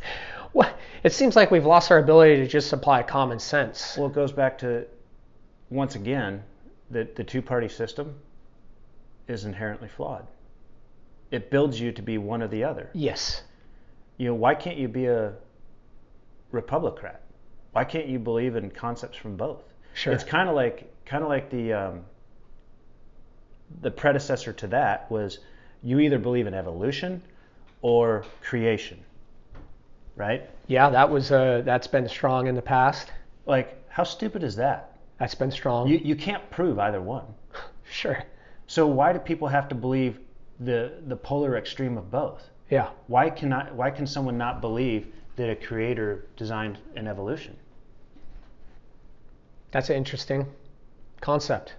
What- 0.53 0.79
It 1.03 1.13
seems 1.13 1.37
like 1.37 1.51
we've 1.51 1.67
lost 1.67 1.91
our 1.91 1.99
ability 1.99 2.37
to 2.37 2.47
just 2.47 2.73
apply 2.73 3.03
common 3.03 3.39
sense. 3.39 3.97
Well, 3.99 4.07
it 4.07 4.15
goes 4.15 4.33
back 4.33 4.57
to 4.59 4.87
once 5.69 5.97
again 5.97 6.43
that 6.91 7.15
the 7.15 7.25
two-party 7.25 7.69
system 7.69 8.15
is 9.29 9.45
inherently 9.45 9.89
flawed. 9.89 10.27
It 11.31 11.51
builds 11.51 11.79
you 11.79 11.93
to 11.93 12.01
be 12.03 12.17
one 12.17 12.43
or 12.43 12.49
the 12.49 12.65
other. 12.65 12.89
Yes. 12.95 13.43
You 14.17 14.29
know, 14.29 14.35
why 14.35 14.55
can't 14.55 14.79
you 14.79 14.89
be 14.89 15.07
a 15.07 15.35
Republican? 16.53 17.11
Why 17.73 17.85
can't 17.85 18.07
you 18.07 18.19
believe 18.19 18.57
in 18.57 18.71
concepts 18.71 19.19
from 19.19 19.37
both? 19.37 19.63
Sure. 19.93 20.15
It's 20.15 20.25
kind 20.25 20.49
of 20.49 20.55
like 20.55 20.91
kind 21.05 21.23
of 21.23 21.29
like 21.29 21.51
the 21.51 21.73
um, 21.75 22.05
the 23.81 23.91
predecessor 23.91 24.53
to 24.53 24.67
that 24.69 25.11
was 25.11 25.39
you 25.83 26.01
either 26.01 26.19
believe 26.19 26.47
in 26.47 26.55
evolution 26.55 27.23
or 27.83 28.25
creation, 28.43 28.99
right? 30.17 30.49
Yeah, 30.67 30.91
that 30.91 31.11
was 31.11 31.31
uh, 31.31 31.63
that's 31.65 31.87
been 31.87 32.09
strong 32.09 32.47
in 32.47 32.55
the 32.55 32.63
past. 32.63 33.13
Like, 33.47 33.83
how 33.89 34.05
stupid 34.05 34.43
is 34.43 34.57
that? 34.57 34.97
That's 35.19 35.35
been 35.35 35.51
strong. 35.51 35.89
You 35.89 35.99
you 35.99 36.17
can't 36.17 36.49
prove 36.51 36.79
either 36.79 37.01
one. 37.01 37.27
sure. 37.85 38.23
So 38.67 38.87
why 38.87 39.13
do 39.13 39.19
people 39.19 39.49
have 39.49 39.69
to 39.69 39.75
believe 39.75 40.19
the 40.61 40.95
the 41.07 41.17
polar 41.17 41.57
extreme 41.57 41.99
of 41.99 42.11
both? 42.11 42.49
Yeah. 42.71 42.91
Why 43.07 43.31
cannot 43.31 43.75
why 43.75 43.91
can 43.91 44.07
someone 44.07 44.39
not 44.39 44.61
believe 44.61 45.07
that 45.37 45.51
a 45.51 45.57
creator 45.57 46.27
designed 46.37 46.79
an 46.97 47.07
evolution? 47.07 47.57
That's 49.73 49.91
an 49.91 49.97
interesting 49.97 50.47
concept. 51.21 51.75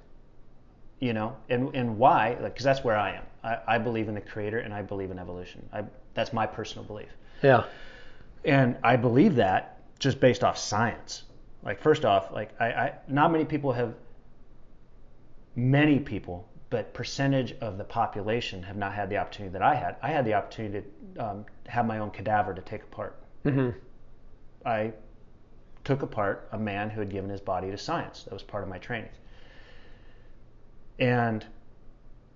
You 1.00 1.14
know, 1.14 1.36
and 1.50 1.76
and 1.76 1.98
why? 1.98 2.38
Like, 2.42 2.54
because 2.54 2.64
that's 2.64 2.84
where 2.84 2.98
I 2.98 3.16
am. 3.16 3.24
I, 3.44 3.58
I 3.68 3.78
believe 3.78 4.08
in 4.08 4.16
the 4.16 4.22
creator 4.22 4.60
and 4.60 4.74
I 4.74 4.82
believe 4.82 5.12
in 5.12 5.20
evolution. 5.20 5.68
I, 5.74 5.84
that's 6.14 6.32
my 6.34 6.48
personal 6.48 6.86
belief, 6.86 7.10
Yeah. 7.44 7.66
and 8.46 8.78
I 8.84 8.96
believe 8.96 9.36
that 9.36 9.82
just 10.00 10.20
based 10.20 10.44
off 10.44 10.58
science. 10.58 11.24
Like, 11.64 11.82
first 11.82 12.06
off, 12.06 12.32
like 12.32 12.50
I, 12.62 12.66
I 12.68 12.94
not 13.08 13.32
many 13.32 13.46
people 13.46 13.72
have. 13.74 13.94
Many 15.58 16.00
people, 16.00 16.50
but 16.70 16.94
percentage 16.94 17.54
of 17.62 17.78
the 17.78 17.84
population 17.86 18.62
have 18.64 18.76
not 18.76 18.94
had 18.94 19.10
the 19.10 19.18
opportunity 19.18 19.54
that 19.54 19.62
I 19.62 19.74
had. 19.76 19.96
I 20.02 20.10
had 20.10 20.26
the 20.26 20.34
opportunity 20.34 20.86
to 21.16 21.26
um, 21.26 21.46
have 21.68 21.86
my 21.86 22.00
own 22.00 22.12
cadaver 22.12 22.54
to 22.54 22.62
take 22.62 22.84
apart. 22.84 23.16
hmm 23.44 23.70
I 24.66 24.92
took 25.86 26.02
apart 26.02 26.50
a 26.52 26.58
man 26.58 26.90
who 26.90 27.00
had 27.00 27.10
given 27.10 27.30
his 27.30 27.40
body 27.40 27.70
to 27.72 27.78
science. 27.78 28.24
That 28.24 28.34
was 28.34 28.44
part 28.44 28.64
of 28.64 28.70
my 28.70 28.80
training. 28.80 29.12
And 31.00 31.46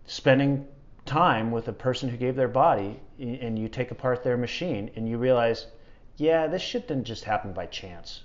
spending 0.05 0.67
time 1.05 1.51
with 1.51 1.67
a 1.67 1.73
person 1.73 2.09
who 2.09 2.17
gave 2.17 2.35
their 2.35 2.47
body, 2.47 2.99
and 3.19 3.57
you 3.57 3.67
take 3.67 3.91
apart 3.91 4.23
their 4.23 4.37
machine, 4.37 4.91
and 4.95 5.07
you 5.07 5.17
realize, 5.17 5.67
yeah, 6.17 6.47
this 6.47 6.61
shit 6.61 6.87
didn't 6.87 7.05
just 7.05 7.23
happen 7.23 7.53
by 7.53 7.65
chance. 7.65 8.23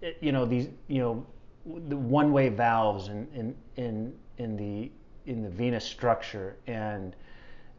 It- 0.00 0.18
you 0.20 0.32
know 0.32 0.44
these, 0.44 0.68
you 0.88 1.00
know, 1.00 1.26
the 1.88 1.96
one-way 1.96 2.48
valves 2.48 3.08
in 3.08 3.28
in 3.34 3.56
in 3.76 4.14
in 4.38 4.56
the 4.56 4.90
in 5.26 5.42
the 5.42 5.48
venous 5.50 5.84
structure, 5.84 6.56
and 6.66 7.14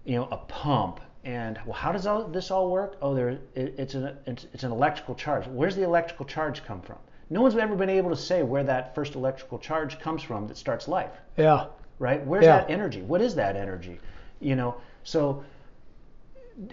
you 0.05 0.15
know, 0.15 0.27
a 0.31 0.37
pump. 0.37 1.01
And 1.25 1.59
well, 1.65 1.73
how 1.75 1.91
does 1.91 2.05
all 2.05 2.23
this 2.25 2.51
all 2.51 2.69
work? 2.69 2.97
Oh, 3.01 3.13
there, 3.13 3.29
it, 3.29 3.75
it's 3.77 3.93
an 3.95 4.17
it's, 4.25 4.45
it's 4.53 4.63
an 4.63 4.71
electrical 4.71 5.15
charge. 5.15 5.47
Where's 5.47 5.75
the 5.75 5.83
electrical 5.83 6.25
charge 6.25 6.63
come 6.63 6.81
from? 6.81 6.97
No 7.29 7.41
one's 7.41 7.55
ever 7.55 7.75
been 7.75 7.89
able 7.89 8.09
to 8.09 8.15
say 8.15 8.43
where 8.43 8.63
that 8.63 8.93
first 8.95 9.15
electrical 9.15 9.57
charge 9.59 9.99
comes 9.99 10.21
from 10.23 10.47
that 10.47 10.57
starts 10.57 10.87
life, 10.87 11.11
Yeah. 11.37 11.65
right? 11.99 12.25
Where's 12.25 12.45
Yeah. 12.45 12.57
that 12.59 12.69
energy? 12.69 13.01
What 13.01 13.21
is 13.21 13.35
that 13.35 13.55
energy? 13.55 13.99
You 14.39 14.55
know, 14.55 14.75
so 15.03 15.43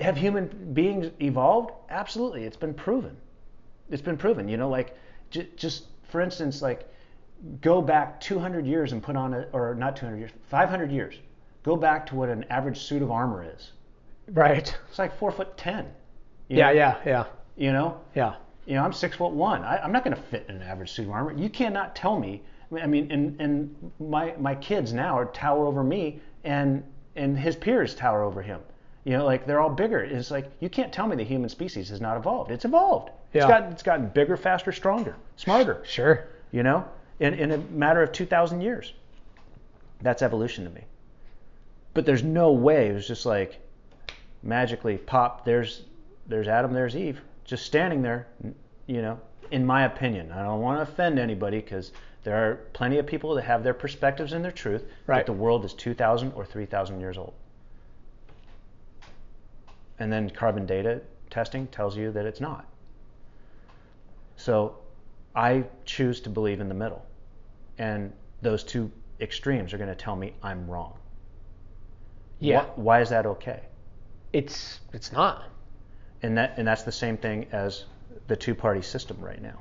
have 0.00 0.16
human 0.16 0.72
beings 0.74 1.10
evolved? 1.20 1.72
Absolutely, 1.88 2.44
it's 2.44 2.56
been 2.56 2.74
proven. 2.74 3.16
It's 3.90 4.02
been 4.02 4.16
proven. 4.16 4.48
You 4.48 4.56
know, 4.56 4.68
like 4.68 4.96
j- 5.30 5.48
just 5.56 5.84
for 6.04 6.20
instance, 6.20 6.60
like 6.62 6.86
go 7.60 7.80
back 7.80 8.20
200 8.20 8.66
years 8.66 8.92
and 8.92 9.02
put 9.02 9.16
on 9.16 9.32
a, 9.32 9.46
or 9.52 9.74
not 9.74 9.96
200 9.96 10.18
years, 10.18 10.30
500 10.48 10.90
years. 10.90 11.18
Go 11.62 11.76
back 11.76 12.06
to 12.06 12.16
what 12.16 12.28
an 12.28 12.44
average 12.50 12.78
suit 12.80 13.02
of 13.02 13.10
armor 13.10 13.44
is. 13.56 13.72
Right. 14.32 14.76
It's 14.88 14.98
like 14.98 15.16
four 15.16 15.30
foot 15.30 15.56
ten. 15.56 15.86
Yeah, 16.48 16.66
know? 16.68 16.72
yeah, 16.72 16.96
yeah, 17.06 17.24
You 17.56 17.72
know, 17.72 18.00
yeah. 18.14 18.34
You 18.66 18.74
know, 18.74 18.82
I'm 18.84 18.92
six 18.92 19.16
foot 19.16 19.32
one. 19.32 19.62
I, 19.62 19.78
I'm 19.78 19.92
not 19.92 20.04
going 20.04 20.16
to 20.16 20.22
fit 20.22 20.46
in 20.48 20.56
an 20.56 20.62
average 20.62 20.90
suit 20.92 21.06
of 21.06 21.12
armor. 21.12 21.32
You 21.32 21.48
cannot 21.48 21.96
tell 21.96 22.18
me. 22.18 22.42
I 22.80 22.86
mean- 22.86 23.10
and, 23.10 23.40
and 23.40 23.92
my 23.98 24.34
my 24.38 24.54
kids 24.54 24.92
now 24.92 25.18
are 25.18 25.26
tower 25.26 25.66
over 25.66 25.82
me, 25.82 26.20
and 26.44 26.82
and 27.16 27.38
his 27.38 27.56
peers 27.56 27.94
tower 27.94 28.22
over 28.22 28.42
him. 28.42 28.60
You 29.04 29.16
know, 29.16 29.24
like 29.24 29.46
they're 29.46 29.60
all 29.60 29.70
bigger. 29.70 30.00
It's 30.00 30.30
like 30.30 30.50
you 30.60 30.68
can't 30.68 30.92
tell 30.92 31.06
me 31.08 31.16
the 31.16 31.24
human 31.24 31.48
species 31.48 31.88
has 31.88 32.00
not 32.00 32.16
evolved. 32.16 32.50
It's 32.50 32.64
evolved. 32.64 33.10
It's 33.32 33.42
Yeah. 33.44 33.48
gotten 33.48 33.72
it's 33.72 33.82
gotten 33.82 34.08
bigger, 34.08 34.36
faster, 34.36 34.70
stronger, 34.72 35.16
smarter. 35.36 35.82
Sure. 35.84 36.26
You 36.52 36.62
know, 36.62 36.84
in 37.18 37.34
in 37.34 37.50
a 37.50 37.58
matter 37.58 38.02
of 38.02 38.12
two 38.12 38.26
thousand 38.26 38.60
years. 38.60 38.92
That's 40.02 40.22
evolution 40.22 40.64
to 40.64 40.70
me. 40.70 40.82
But 41.92 42.06
there's 42.06 42.22
no 42.22 42.52
way 42.52 42.88
it 42.88 42.94
was 42.94 43.06
just 43.08 43.26
like 43.26 43.58
magically 44.42 44.96
pop. 44.96 45.44
There's 45.44 45.82
there's 46.26 46.46
Adam. 46.48 46.72
There's 46.72 46.94
Eve, 46.96 47.20
just 47.50 47.66
standing 47.66 48.00
there. 48.00 48.28
You 48.86 49.02
know, 49.02 49.20
in 49.50 49.66
my 49.66 49.84
opinion, 49.84 50.30
I 50.32 50.42
don't 50.42 50.60
want 50.60 50.78
to 50.78 50.90
offend 50.90 51.18
anybody 51.18 51.58
because 51.58 51.92
there 52.22 52.36
are 52.36 52.54
plenty 52.72 52.98
of 52.98 53.06
people 53.06 53.34
that 53.34 53.42
have 53.42 53.64
their 53.64 53.74
perspectives 53.74 54.32
and 54.32 54.44
their 54.44 54.52
truth. 54.52 54.84
Right. 55.06 55.18
That 55.18 55.26
the 55.26 55.32
world 55.38 55.64
is 55.64 55.74
2,000 55.74 56.32
or 56.32 56.44
3,000 56.44 57.00
years 57.00 57.18
old. 57.18 57.34
And 59.98 60.12
then 60.12 60.30
carbon 60.30 60.64
data 60.64 61.02
testing 61.28 61.66
tells 61.66 61.96
you 61.96 62.12
that 62.12 62.24
it's 62.24 62.40
not. 62.40 62.66
So 64.36 64.76
I 65.34 65.64
choose 65.84 66.20
to 66.22 66.30
believe 66.30 66.60
in 66.60 66.68
the 66.68 66.74
middle. 66.74 67.04
And 67.78 68.12
those 68.42 68.62
two 68.62 68.90
extremes 69.20 69.74
are 69.74 69.78
going 69.78 69.90
to 69.90 69.94
tell 69.94 70.16
me 70.16 70.32
I'm 70.42 70.70
wrong. 70.70 70.94
Yeah. 72.38 72.62
Wh- 72.62 72.78
why 72.78 73.00
is 73.00 73.10
that 73.10 73.26
okay? 73.26 73.60
It's 74.32 74.80
it's 74.92 75.12
not. 75.12 75.44
And 76.22 76.36
that 76.38 76.54
and 76.58 76.66
that's 76.66 76.82
the 76.82 76.92
same 76.92 77.16
thing 77.16 77.46
as 77.52 77.84
the 78.26 78.36
two-party 78.36 78.82
system 78.82 79.18
right 79.20 79.40
now. 79.40 79.58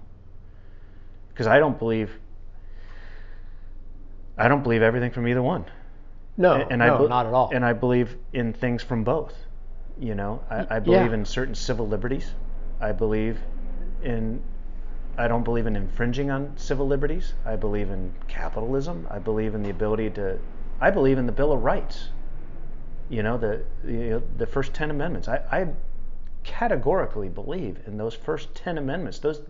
Because 1.29 1.47
I 1.47 1.59
don't 1.59 1.79
believe 1.79 2.11
I 4.37 4.47
don't 4.47 4.63
believe 4.63 4.81
everything 4.81 5.11
from 5.11 5.27
either 5.27 5.41
one. 5.41 5.65
No, 6.37 6.53
and 6.53 6.79
no, 6.79 6.95
I 6.95 6.97
be- 6.97 7.07
not 7.09 7.25
at 7.25 7.33
all. 7.33 7.51
And 7.53 7.65
I 7.65 7.73
believe 7.73 8.15
in 8.31 8.53
things 8.53 8.81
from 8.81 9.03
both. 9.03 9.35
You 9.99 10.15
know, 10.15 10.41
I, 10.49 10.55
I 10.55 10.75
yeah. 10.75 10.79
believe 10.79 11.11
in 11.11 11.25
certain 11.25 11.53
civil 11.53 11.87
liberties. 11.87 12.33
I 12.79 12.93
believe 12.93 13.37
in. 14.01 14.41
I 15.17 15.27
don't 15.27 15.43
believe 15.43 15.67
in 15.67 15.75
infringing 15.75 16.31
on 16.31 16.53
civil 16.55 16.87
liberties. 16.87 17.33
I 17.45 17.57
believe 17.57 17.89
in 17.89 18.13
capitalism. 18.29 19.05
I 19.11 19.19
believe 19.19 19.53
in 19.55 19.63
the 19.63 19.69
ability 19.69 20.11
to. 20.11 20.39
I 20.79 20.91
believe 20.91 21.17
in 21.17 21.25
the 21.25 21.33
Bill 21.33 21.51
of 21.51 21.61
Rights. 21.61 22.07
You 23.09 23.23
know, 23.23 23.37
the 23.37 23.65
you 23.85 24.09
know, 24.11 24.23
the 24.37 24.47
first 24.47 24.73
ten 24.73 24.89
amendments. 24.89 25.27
I, 25.27 25.41
I 25.51 25.67
categorically 26.43 27.29
believe 27.29 27.79
in 27.87 27.97
those 27.97 28.13
first 28.15 28.53
ten 28.55 28.77
amendments. 28.77 29.19
Those 29.19 29.41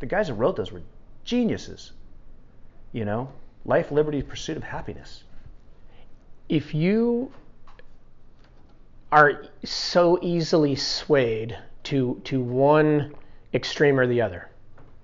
the 0.00 0.06
guys 0.06 0.28
who 0.28 0.34
wrote 0.34 0.56
those 0.56 0.72
were 0.72 0.82
geniuses. 1.24 1.92
You 2.92 3.04
know, 3.04 3.28
life, 3.64 3.90
liberty, 3.92 4.22
pursuit 4.22 4.56
of 4.56 4.64
happiness. 4.64 5.24
if 6.48 6.74
you 6.74 7.32
are 9.10 9.44
so 9.64 10.18
easily 10.22 10.74
swayed 10.76 11.56
to 11.84 12.20
to 12.24 12.40
one 12.40 13.14
extreme 13.54 13.98
or 13.98 14.06
the 14.06 14.20
other, 14.20 14.48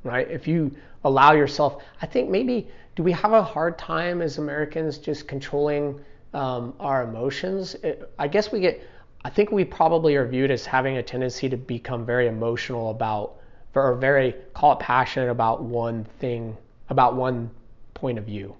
right? 0.04 0.30
If 0.30 0.46
you 0.48 0.74
allow 1.04 1.32
yourself, 1.32 1.82
I 2.02 2.06
think 2.06 2.30
maybe 2.30 2.68
do 2.96 3.02
we 3.02 3.12
have 3.12 3.32
a 3.32 3.42
hard 3.42 3.78
time 3.78 4.22
as 4.22 4.38
Americans 4.38 4.98
just 4.98 5.28
controlling 5.28 6.00
um, 6.34 6.74
our 6.80 7.02
emotions? 7.04 7.74
It, 7.76 8.10
I 8.18 8.28
guess 8.28 8.52
we 8.52 8.60
get. 8.60 8.82
I 9.24 9.30
think 9.30 9.50
we 9.50 9.64
probably 9.64 10.16
are 10.16 10.26
viewed 10.26 10.50
as 10.50 10.64
having 10.64 10.96
a 10.96 11.02
tendency 11.02 11.48
to 11.48 11.56
become 11.56 12.06
very 12.06 12.28
emotional 12.28 12.90
about, 12.90 13.36
or 13.74 13.94
very 13.94 14.34
call 14.54 14.72
it 14.72 14.78
passionate 14.78 15.30
about 15.30 15.62
one 15.62 16.04
thing, 16.20 16.56
about 16.88 17.16
one 17.16 17.50
point 17.94 18.18
of 18.18 18.24
view. 18.24 18.54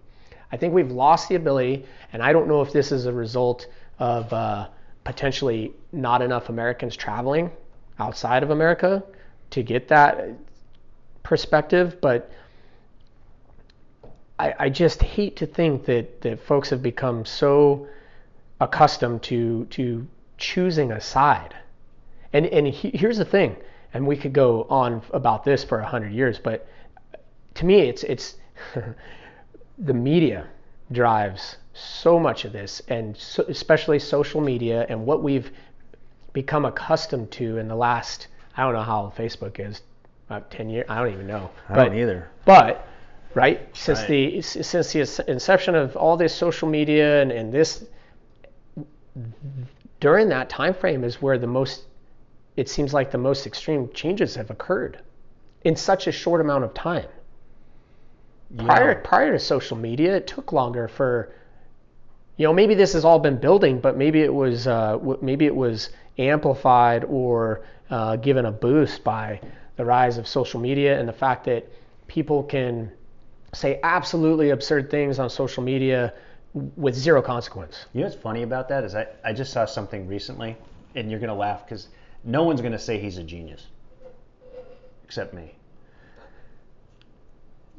I 0.51 0.57
think 0.57 0.75
we've 0.75 0.91
lost 0.91 1.29
the 1.29 1.37
ability, 1.37 1.85
and 2.13 2.23
I 2.23 2.33
don't 2.33 2.49
know 2.49 2.63
if 2.63 2.73
this 2.73 2.91
is 2.91 3.07
a 3.07 3.13
result 3.13 3.67
of 3.99 4.33
uh, 4.33 4.69
potentially 5.05 5.73
not 5.93 6.23
enough 6.23 6.49
Americans 6.49 6.97
traveling 6.97 7.51
outside 7.99 8.43
of 8.43 8.51
America 8.51 9.03
to 9.51 9.63
get 9.63 9.89
that 9.89 10.31
perspective, 11.23 12.01
but 12.01 12.31
I, 14.39 14.55
I 14.59 14.69
just 14.69 15.03
hate 15.03 15.37
to 15.37 15.47
think 15.47 15.85
that, 15.87 16.21
that 16.23 16.41
folks 16.41 16.71
have 16.71 16.83
become 16.83 17.25
so 17.25 17.87
accustomed 18.61 19.23
to 19.23 19.65
to 19.67 20.07
choosing 20.39 20.93
a 20.93 21.01
side. 21.01 21.55
And 22.33 22.47
and 22.47 22.67
he, 22.67 22.91
here's 22.91 23.19
the 23.19 23.25
thing, 23.25 23.57
and 23.93 24.07
we 24.07 24.17
could 24.17 24.33
go 24.33 24.67
on 24.71 25.03
about 25.13 25.45
this 25.45 25.65
for 25.65 25.81
a 25.81 25.87
hundred 25.87 26.13
years, 26.13 26.39
but 26.39 26.67
to 27.55 27.67
me, 27.67 27.81
it's 27.81 28.05
it's 28.05 28.37
the 29.79 29.95
media 29.95 30.47
drives 30.93 31.57
so 31.73 32.19
much 32.19 32.45
of 32.45 32.53
this, 32.53 32.83
and 32.89 33.17
so, 33.17 33.45
especially 33.49 33.99
social 33.99 34.41
media 34.41 34.87
and 34.89 35.07
what 35.07 35.23
we've 35.23 35.51
become 36.33 36.65
accustomed 36.65 37.31
to 37.33 37.59
in 37.59 37.69
the 37.69 37.75
last 37.75 38.29
I 38.57 38.63
don't 38.63 38.75
know 38.75 38.83
how 38.83 39.13
Facebook 39.17 39.59
is 39.61 39.83
about 40.29 40.51
ten 40.51 40.69
years. 40.69 40.87
I 40.89 41.03
don't 41.03 41.13
even 41.13 41.27
know. 41.27 41.51
I 41.69 41.75
but, 41.75 41.85
don't 41.85 41.99
either. 41.99 42.29
But 42.45 42.87
right 43.35 43.61
since 43.77 44.01
Right. 44.01 44.09
the 44.09 44.43
since 44.43 44.93
the 44.93 45.25
inception 45.31 45.75
of 45.75 45.97
all 45.97 46.17
this 46.17 46.35
social 46.35 46.69
media 46.69 47.23
and, 47.23 47.31
and 47.31 47.53
this 47.53 47.85
during 50.01 50.29
that 50.29 50.49
time 50.49 50.75
frame 50.75 51.05
is 51.05 51.21
where 51.21 51.39
the 51.39 51.47
most 51.47 51.85
it 52.57 52.69
seems 52.69 52.93
like 52.93 53.11
the 53.11 53.19
most 53.19 53.47
extreme 53.47 53.89
changes 53.93 54.35
have 54.35 54.51
occurred 54.51 54.99
in 55.63 55.77
such 55.77 56.07
a 56.07 56.13
short 56.13 56.41
amount 56.41 56.65
of 56.65 56.75
time. 56.75 57.07
Prior 58.57 58.95
prior 58.97 59.33
to 59.33 59.39
social 59.39 59.77
media 59.77 60.17
it 60.17 60.27
took 60.27 60.53
longer 60.53 60.89
for 60.89 61.35
you 62.37 62.47
know 62.47 62.53
maybe 62.53 62.75
this 62.75 62.95
has 62.95 63.05
all 63.05 63.19
been 63.19 63.37
building 63.37 63.79
but 63.79 63.97
maybe 63.97 64.23
it 64.23 64.33
was 64.33 64.67
uh, 64.67 64.99
maybe 65.21 65.45
it 65.45 65.55
was 65.55 65.91
amplified 66.19 67.05
or 67.05 67.63
uh, 67.91 68.17
given 68.17 68.47
a 68.47 68.53
boost 68.53 69.05
by 69.05 69.41
the 69.77 69.85
rise 69.85 70.19
of 70.19 70.27
social 70.27 70.61
media 70.61 70.99
and 70.99 71.09
the 71.09 71.13
fact 71.13 71.45
that 71.45 71.71
people 72.07 72.43
can 72.43 72.91
say 73.53 73.79
absolutely 73.83 74.51
absurd 74.51 74.91
things 74.91 75.19
on 75.19 75.29
social 75.29 75.63
media 75.63 76.13
with 76.77 76.95
zero 76.95 77.23
consequence 77.23 77.87
You 77.93 78.01
know 78.01 78.07
what's 78.07 78.21
funny 78.21 78.43
about 78.43 78.69
that 78.69 78.85
is 78.85 78.95
I, 78.95 79.07
I 79.25 79.33
just 79.33 79.53
saw 79.53 79.65
something 79.65 80.07
recently, 80.07 80.57
and 80.95 81.11
you're 81.11 81.21
gonna 81.21 81.35
laugh 81.35 81.65
because 81.65 81.89
no 82.25 82.43
one's 82.45 82.61
gonna 82.61 82.79
say 82.79 82.99
he's 82.99 83.19
a 83.19 83.25
genius, 83.25 83.67
except 85.05 85.35
me. 85.35 85.55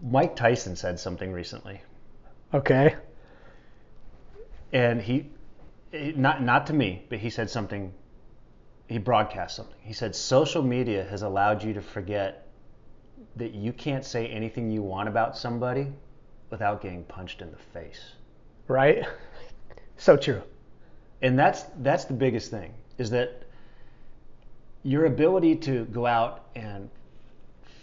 Mike 0.02 0.36
Tyson 0.36 0.76
said 0.76 1.00
something 1.00 1.32
recently, 1.32 1.82
okay 2.54 2.96
and 4.72 5.02
he, 5.02 5.30
he- 5.92 6.12
not 6.14 6.44
not 6.44 6.68
to 6.68 6.74
me, 6.74 7.06
but 7.10 7.20
he 7.20 7.30
said 7.30 7.50
something. 7.50 7.94
He 8.88 8.98
broadcast 8.98 9.56
something. 9.56 9.78
He 9.82 9.94
said 9.94 10.16
social 10.16 10.64
media 10.64 11.04
has 11.04 11.22
allowed 11.22 11.64
you 11.64 11.74
to 11.74 11.82
forget 11.82 12.48
that 13.36 13.54
you 13.54 13.72
can't 13.72 14.04
say 14.04 14.28
anything 14.28 14.72
you 14.72 14.82
want 14.82 15.08
about 15.08 15.38
somebody 15.38 15.92
without 16.50 16.82
getting 16.82 17.04
punched 17.04 17.42
in 17.42 17.52
the 17.52 17.58
face. 17.58 18.14
Right? 18.70 19.06
So 19.98 20.16
true. 20.16 20.42
And 21.22 21.38
that's 21.38 21.64
that's 21.80 22.06
the 22.06 22.14
biggest 22.14 22.50
thing 22.50 22.74
is 22.98 23.10
that 23.10 23.44
your 24.84 25.06
ability 25.06 25.58
to 25.58 25.84
go 25.86 26.06
out 26.06 26.46
and 26.56 26.90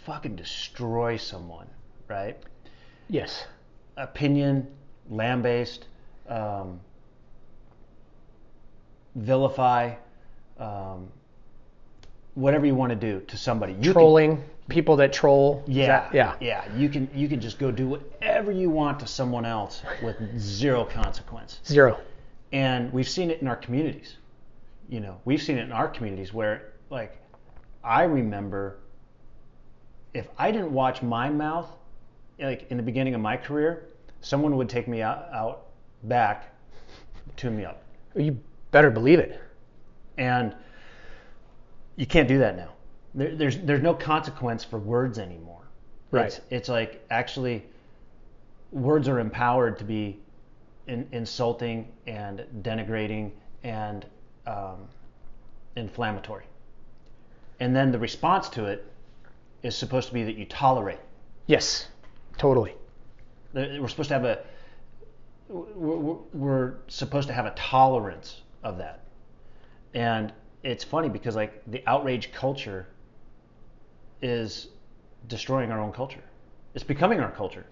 fucking 0.03 0.35
destroy 0.35 1.15
someone 1.17 1.67
right? 2.07 2.37
Yes. 3.09 3.45
Opinion 3.95 4.67
lamb-based 5.09 5.85
um, 6.27 6.79
vilify 9.15 9.95
um, 10.59 11.07
whatever 12.35 12.65
you 12.65 12.75
want 12.75 12.89
to 12.89 12.95
do 12.95 13.21
to 13.27 13.37
somebody. 13.37 13.73
You 13.73 13.79
can- 13.81 13.93
trolling 13.93 14.43
people 14.69 14.95
that 14.97 15.13
troll 15.13 15.63
yeah, 15.67 15.87
that- 15.87 16.13
yeah 16.13 16.35
yeah. 16.39 16.75
You 16.75 16.89
can 16.89 17.09
you 17.13 17.27
can 17.29 17.39
just 17.39 17.59
go 17.59 17.71
do 17.71 17.87
whatever 17.87 18.51
you 18.51 18.69
want 18.69 18.99
to 18.99 19.07
someone 19.07 19.45
else 19.45 19.81
with 20.03 20.17
zero 20.39 20.83
consequence. 20.83 21.59
zero 21.65 21.99
and 22.51 22.91
we've 22.93 23.09
seen 23.09 23.29
it 23.31 23.41
in 23.41 23.47
our 23.47 23.55
communities 23.55 24.17
you 24.89 24.99
know 24.99 25.19
we've 25.25 25.41
seen 25.41 25.57
it 25.57 25.63
in 25.63 25.71
our 25.71 25.87
communities 25.87 26.33
where 26.33 26.73
like 26.89 27.17
i 27.83 28.03
remember 28.03 28.77
if 30.13 30.27
i 30.37 30.49
didn't 30.49 30.71
watch 30.71 31.01
my 31.01 31.29
mouth 31.29 31.69
like 32.39 32.65
in 32.69 32.77
the 32.77 32.83
beginning 32.83 33.13
of 33.13 33.19
my 33.19 33.35
career 33.35 33.87
someone 34.21 34.55
would 34.55 34.69
take 34.69 34.87
me 34.87 35.01
out, 35.01 35.27
out 35.33 35.65
back 36.03 36.53
tune 37.35 37.57
me 37.57 37.65
up 37.65 37.83
you 38.15 38.37
Better 38.71 38.91
believe 38.91 39.19
it. 39.19 39.39
And 40.17 40.55
you 41.95 42.05
can't 42.05 42.27
do 42.27 42.39
that 42.39 42.57
now. 42.57 42.73
There, 43.17 43.35
there's 43.35 43.57
there's 43.57 43.81
no 43.81 43.95
consequence 43.95 44.63
for 44.63 44.77
words 44.77 45.17
anymore. 45.17 45.63
Right. 46.11 46.27
It's, 46.27 46.41
it's 46.51 46.69
like 46.69 47.03
actually 47.09 47.65
words 48.71 49.07
are 49.07 49.19
empowered 49.19 49.79
to 49.79 49.83
be 49.83 50.19
in, 50.85 51.07
insulting 51.11 51.91
and 52.05 52.45
denigrating 52.61 53.31
and 53.63 54.05
um, 54.45 54.87
inflammatory. 55.75 56.45
And 57.59 57.75
then 57.75 57.91
the 57.91 57.97
response 57.97 58.49
to 58.49 58.65
it 58.65 58.85
is 59.63 59.75
supposed 59.75 60.09
to 60.09 60.13
be 60.13 60.23
that 60.23 60.37
you 60.37 60.45
tolerate. 60.45 60.99
Yes, 61.47 61.87
totally. 62.37 62.75
We're 63.53 63.87
supposed 63.87 64.09
to 64.09 64.13
have 64.13 64.25
a 64.25 64.39
we're, 65.49 66.17
we're 66.33 66.73
supposed 66.87 67.27
to 67.29 67.33
have 67.33 67.47
a 67.47 67.55
tolerance 67.55 68.41
of 68.63 68.77
that. 68.77 69.05
And 69.95 70.31
it's 70.61 70.83
funny 70.83 71.09
because 71.09 71.35
like 71.35 71.63
the 71.65 71.81
outrage 71.87 72.31
culture 72.31 72.85
is 74.21 74.67
destroying 75.27 75.71
our 75.71 75.79
own 75.79 75.91
culture. 75.91 76.23
It's 76.73 76.83
becoming 76.83 77.19
our 77.19 77.31
culture. 77.31 77.65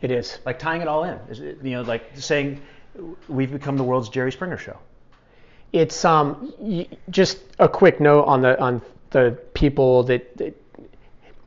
It 0.00 0.10
is. 0.10 0.38
Like 0.46 0.58
tying 0.58 0.82
it 0.82 0.88
all 0.88 1.04
in. 1.04 1.18
Is 1.28 1.40
it, 1.40 1.58
you 1.62 1.72
know, 1.72 1.82
like 1.82 2.10
saying 2.14 2.60
we've 3.28 3.52
become 3.52 3.76
the 3.76 3.84
world's 3.84 4.08
Jerry 4.08 4.32
Springer 4.32 4.56
show. 4.56 4.78
It's 5.72 6.04
um 6.04 6.52
y- 6.58 6.88
just 7.10 7.38
a 7.58 7.68
quick 7.68 8.00
note 8.00 8.24
on 8.24 8.42
the 8.42 8.60
on 8.60 8.82
the 9.10 9.38
people 9.54 10.02
that, 10.04 10.36
that 10.38 10.56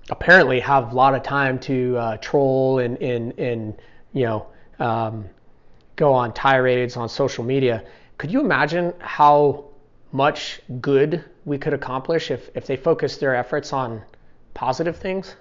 apparently 0.09 0.59
have 0.59 0.91
a 0.91 0.95
lot 0.95 1.15
of 1.15 1.23
time 1.23 1.59
to 1.59 1.97
uh, 1.97 2.17
troll 2.17 2.79
and 2.79 2.97
and 3.01 3.37
and 3.39 3.75
you 4.13 4.25
know 4.25 4.47
um, 4.79 5.25
go 5.95 6.13
on 6.13 6.33
tirades 6.33 6.95
on 6.97 7.09
social 7.09 7.43
media. 7.43 7.83
Could 8.17 8.31
you 8.31 8.39
imagine 8.39 8.93
how 8.99 9.65
much 10.11 10.61
good 10.79 11.25
we 11.45 11.57
could 11.57 11.73
accomplish 11.73 12.31
if, 12.31 12.49
if 12.55 12.67
they 12.67 12.77
focused 12.77 13.19
their 13.19 13.35
efforts 13.35 13.73
on 13.73 14.01
positive 14.53 14.97
things 14.97 15.35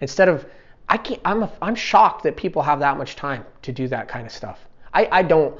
instead 0.00 0.28
of 0.28 0.46
I 0.88 0.96
can't, 0.96 1.20
I'm, 1.24 1.44
a, 1.44 1.52
I'm 1.62 1.76
shocked 1.76 2.24
that 2.24 2.36
people 2.36 2.62
have 2.62 2.80
that 2.80 2.98
much 2.98 3.14
time 3.14 3.44
to 3.62 3.72
do 3.72 3.86
that 3.88 4.08
kind 4.08 4.26
of 4.26 4.32
stuff. 4.32 4.58
I, 4.92 5.08
I 5.10 5.22
don't, 5.22 5.56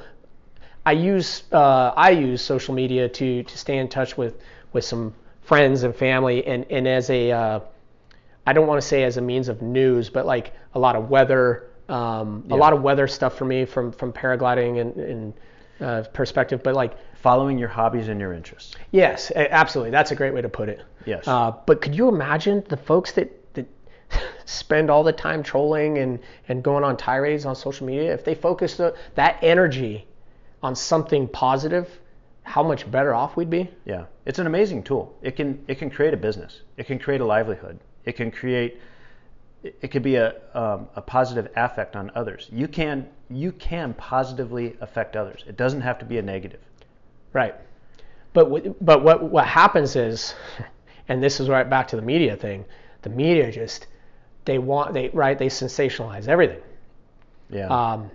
I 0.85 0.91
use, 0.91 1.43
uh, 1.53 1.93
I 1.95 2.09
use 2.09 2.41
social 2.41 2.73
media 2.73 3.07
to, 3.07 3.43
to 3.43 3.57
stay 3.57 3.77
in 3.77 3.87
touch 3.87 4.17
with, 4.17 4.41
with 4.73 4.83
some 4.83 5.13
friends 5.41 5.83
and 5.83 5.95
family 5.95 6.45
and, 6.45 6.65
and 6.69 6.85
as 6.85 7.09
a, 7.09 7.31
uh, 7.31 7.59
I 8.45 8.51
don't 8.51 8.67
want 8.67 8.81
to 8.81 8.87
say 8.87 9.03
as 9.03 9.15
a 9.15 9.21
means 9.21 9.47
of 9.47 9.61
news, 9.61 10.09
but 10.09 10.25
like 10.25 10.53
a 10.73 10.79
lot 10.79 10.97
of 10.97 11.09
weather, 11.09 11.69
um, 11.87 12.43
yeah. 12.47 12.55
a 12.55 12.57
lot 12.57 12.73
of 12.73 12.81
weather 12.81 13.07
stuff 13.07 13.37
for 13.37 13.45
me 13.45 13.63
from, 13.63 13.93
from 13.93 14.11
paragliding 14.11 14.81
and, 14.81 14.95
and 14.97 15.33
uh, 15.79 16.03
perspective, 16.11 16.61
but 16.61 16.75
like 16.75 16.97
following 17.21 17.57
your 17.57 17.69
hobbies 17.69 18.07
and 18.07 18.19
your 18.19 18.33
interests. 18.33 18.75
Yes, 18.91 19.31
absolutely. 19.35 19.91
That's 19.91 20.11
a 20.11 20.15
great 20.15 20.33
way 20.33 20.41
to 20.41 20.49
put 20.49 20.69
it. 20.69 20.81
Yes. 21.05 21.27
Uh, 21.27 21.51
but 21.65 21.81
could 21.81 21.95
you 21.95 22.07
imagine 22.07 22.63
the 22.69 22.77
folks 22.77 23.11
that, 23.13 23.53
that 23.53 23.67
spend 24.45 24.89
all 24.89 25.03
the 25.03 25.13
time 25.13 25.43
trolling 25.43 25.99
and, 25.99 26.19
and 26.47 26.63
going 26.63 26.83
on 26.83 26.97
tirades 26.97 27.45
on 27.45 27.55
social 27.55 27.85
media? 27.85 28.13
If 28.13 28.25
they 28.25 28.35
focused 28.35 28.77
the, 28.77 28.95
that 29.15 29.37
energy 29.41 30.07
on 30.63 30.75
something 30.75 31.27
positive, 31.27 31.89
how 32.43 32.63
much 32.63 32.89
better 32.89 33.13
off 33.13 33.37
we'd 33.37 33.49
be? 33.49 33.69
Yeah, 33.85 34.05
it's 34.25 34.39
an 34.39 34.47
amazing 34.47 34.83
tool. 34.83 35.15
It 35.21 35.35
can 35.35 35.63
it 35.67 35.75
can 35.75 35.89
create 35.89 36.13
a 36.13 36.17
business. 36.17 36.61
It 36.77 36.87
can 36.87 36.97
create 36.97 37.21
a 37.21 37.25
livelihood. 37.25 37.79
It 38.03 38.13
can 38.13 38.31
create 38.31 38.79
it 39.63 39.91
could 39.91 40.01
be 40.01 40.15
a, 40.15 40.33
um, 40.55 40.87
a 40.95 41.01
positive 41.01 41.51
affect 41.55 41.95
on 41.95 42.11
others. 42.15 42.49
You 42.51 42.67
can 42.67 43.07
you 43.29 43.51
can 43.51 43.93
positively 43.93 44.75
affect 44.81 45.15
others. 45.15 45.43
It 45.47 45.55
doesn't 45.55 45.81
have 45.81 45.99
to 45.99 46.05
be 46.05 46.17
a 46.17 46.21
negative. 46.21 46.61
Right. 47.33 47.55
But 48.33 48.45
w- 48.45 48.75
but 48.81 49.03
what 49.03 49.23
what 49.23 49.45
happens 49.45 49.95
is, 49.95 50.33
and 51.07 51.21
this 51.21 51.39
is 51.39 51.49
right 51.49 51.69
back 51.69 51.87
to 51.89 51.95
the 51.95 52.01
media 52.01 52.35
thing. 52.35 52.65
The 53.01 53.09
media 53.09 53.51
just 53.51 53.87
they 54.45 54.57
want 54.57 54.93
they 54.93 55.09
right 55.09 55.37
they 55.37 55.47
sensationalize 55.47 56.27
everything. 56.27 56.61
Yeah. 57.49 57.67
Um, 57.67 58.11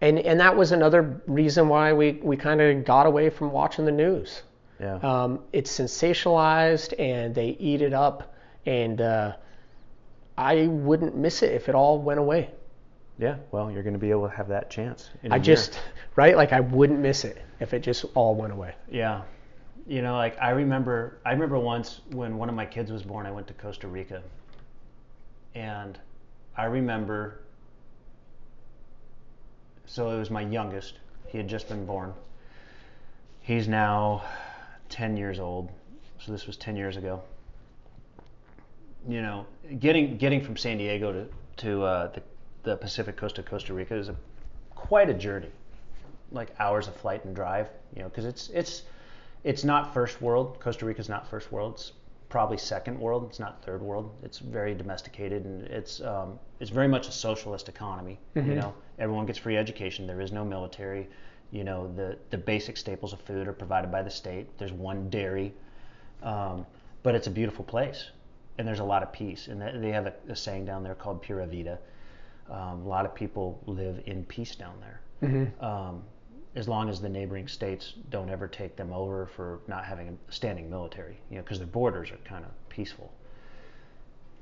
and 0.00 0.18
and 0.18 0.40
that 0.40 0.56
was 0.56 0.72
another 0.72 1.20
reason 1.26 1.68
why 1.68 1.92
we 1.92 2.12
we 2.22 2.36
kind 2.36 2.60
of 2.60 2.84
got 2.84 3.06
away 3.06 3.30
from 3.30 3.52
watching 3.52 3.84
the 3.84 3.92
news. 3.92 4.42
Yeah. 4.80 4.96
Um, 4.96 5.40
it's 5.52 5.76
sensationalized 5.76 6.98
and 6.98 7.34
they 7.34 7.56
eat 7.60 7.80
it 7.80 7.92
up, 7.92 8.34
and 8.66 9.00
uh, 9.00 9.36
I 10.36 10.66
wouldn't 10.66 11.16
miss 11.16 11.42
it 11.42 11.52
if 11.52 11.68
it 11.68 11.74
all 11.74 12.00
went 12.00 12.18
away. 12.18 12.50
Yeah, 13.18 13.36
well, 13.52 13.70
you're 13.70 13.82
going 13.82 13.94
to 13.94 13.98
be 13.98 14.10
able 14.10 14.28
to 14.28 14.34
have 14.34 14.48
that 14.48 14.70
chance. 14.70 15.10
I 15.30 15.38
just, 15.38 15.80
right? 16.16 16.36
Like 16.36 16.52
I 16.52 16.60
wouldn't 16.60 16.98
miss 16.98 17.24
it 17.24 17.38
if 17.60 17.72
it 17.72 17.80
just 17.80 18.04
all 18.14 18.34
went 18.34 18.52
away. 18.52 18.74
Yeah. 18.90 19.22
You 19.86 20.02
know, 20.02 20.16
like 20.16 20.36
I 20.40 20.50
remember, 20.50 21.18
I 21.24 21.30
remember 21.30 21.58
once 21.58 22.00
when 22.10 22.36
one 22.38 22.48
of 22.48 22.54
my 22.54 22.66
kids 22.66 22.90
was 22.90 23.02
born, 23.02 23.26
I 23.26 23.30
went 23.30 23.46
to 23.48 23.54
Costa 23.54 23.86
Rica. 23.86 24.22
And 25.54 25.98
I 26.56 26.64
remember, 26.64 27.42
so 29.86 30.10
it 30.10 30.18
was 30.18 30.30
my 30.30 30.40
youngest. 30.40 30.98
He 31.26 31.38
had 31.38 31.48
just 31.48 31.68
been 31.68 31.86
born. 31.86 32.12
He's 33.40 33.68
now 33.68 34.24
10 34.88 35.16
years 35.16 35.38
old. 35.38 35.70
So 36.18 36.32
this 36.32 36.46
was 36.46 36.56
10 36.56 36.76
years 36.76 36.96
ago. 36.96 37.22
You 39.06 39.20
know, 39.20 39.46
getting 39.80 40.16
getting 40.16 40.42
from 40.42 40.56
San 40.56 40.78
Diego 40.78 41.12
to 41.12 41.28
to 41.58 41.82
uh, 41.82 42.06
the 42.12 42.22
the 42.64 42.76
Pacific 42.76 43.16
coast 43.16 43.38
of 43.38 43.46
Costa 43.46 43.72
Rica 43.72 43.94
is 43.94 44.08
a, 44.08 44.16
quite 44.74 45.08
a 45.08 45.14
journey, 45.14 45.50
like 46.32 46.48
hours 46.58 46.88
of 46.88 46.96
flight 46.96 47.24
and 47.24 47.34
drive. 47.34 47.70
You 47.94 48.02
know, 48.02 48.08
because 48.08 48.24
it's 48.24 48.48
it's 48.50 48.82
it's 49.44 49.62
not 49.64 49.94
first 49.94 50.20
world. 50.20 50.58
Costa 50.60 50.84
Rica 50.84 51.00
is 51.00 51.08
not 51.08 51.28
first 51.28 51.52
world. 51.52 51.74
It's 51.74 51.92
probably 52.34 52.58
second 52.58 52.98
world. 52.98 53.26
It's 53.28 53.38
not 53.38 53.62
third 53.62 53.80
world. 53.80 54.10
It's 54.24 54.38
very 54.40 54.74
domesticated 54.74 55.44
and 55.44 55.66
it's 55.68 56.00
um, 56.00 56.38
it's 56.58 56.70
very 56.70 56.88
much 56.88 57.06
a 57.06 57.12
socialist 57.12 57.68
economy. 57.68 58.18
Mm-hmm. 58.34 58.50
You 58.50 58.56
know, 58.56 58.74
everyone 58.98 59.26
gets 59.26 59.38
free 59.38 59.56
education. 59.56 60.06
There 60.06 60.20
is 60.20 60.32
no 60.32 60.44
military. 60.44 61.06
You 61.52 61.62
know, 61.62 61.92
the 61.94 62.18
the 62.30 62.38
basic 62.38 62.76
staples 62.76 63.12
of 63.12 63.20
food 63.20 63.46
are 63.46 63.52
provided 63.52 63.92
by 63.92 64.02
the 64.02 64.10
state. 64.10 64.58
There's 64.58 64.72
one 64.72 65.10
dairy, 65.10 65.54
um, 66.22 66.66
but 67.04 67.14
it's 67.14 67.28
a 67.28 67.30
beautiful 67.30 67.64
place, 67.64 68.10
and 68.58 68.66
there's 68.66 68.80
a 68.80 68.84
lot 68.84 69.02
of 69.02 69.12
peace. 69.12 69.46
And 69.46 69.60
they 69.84 69.90
have 69.90 70.06
a, 70.06 70.14
a 70.28 70.34
saying 70.34 70.64
down 70.64 70.82
there 70.82 70.94
called 70.94 71.22
"Pura 71.22 71.46
Vida." 71.46 71.78
Um, 72.50 72.82
a 72.84 72.88
lot 72.88 73.06
of 73.06 73.14
people 73.14 73.62
live 73.66 74.02
in 74.06 74.24
peace 74.24 74.54
down 74.54 74.74
there. 74.80 75.00
Mm-hmm. 75.22 75.64
Um, 75.64 76.02
as 76.54 76.68
long 76.68 76.88
as 76.88 77.00
the 77.00 77.08
neighboring 77.08 77.48
states 77.48 77.94
don't 78.10 78.30
ever 78.30 78.46
take 78.46 78.76
them 78.76 78.92
over 78.92 79.26
for 79.26 79.60
not 79.66 79.84
having 79.84 80.08
a 80.08 80.32
standing 80.32 80.70
military, 80.70 81.18
you 81.30 81.36
know, 81.36 81.42
because 81.42 81.58
their 81.58 81.66
borders 81.66 82.10
are 82.10 82.18
kind 82.24 82.44
of 82.44 82.50
peaceful. 82.68 83.12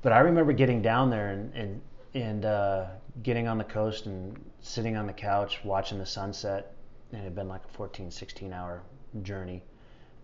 But 0.01 0.13
I 0.13 0.19
remember 0.19 0.53
getting 0.53 0.81
down 0.81 1.09
there 1.09 1.29
and 1.29 1.53
and, 1.55 1.81
and 2.13 2.45
uh, 2.45 2.85
getting 3.23 3.47
on 3.47 3.57
the 3.57 3.63
coast 3.63 4.05
and 4.05 4.37
sitting 4.61 4.95
on 4.95 5.07
the 5.07 5.13
couch 5.13 5.61
watching 5.63 5.97
the 5.97 6.05
sunset, 6.05 6.75
and 7.11 7.21
it 7.21 7.23
had 7.23 7.35
been 7.35 7.47
like 7.47 7.63
a 7.65 7.69
14, 7.69 8.11
16 8.11 8.53
hour 8.53 8.83
journey, 9.23 9.63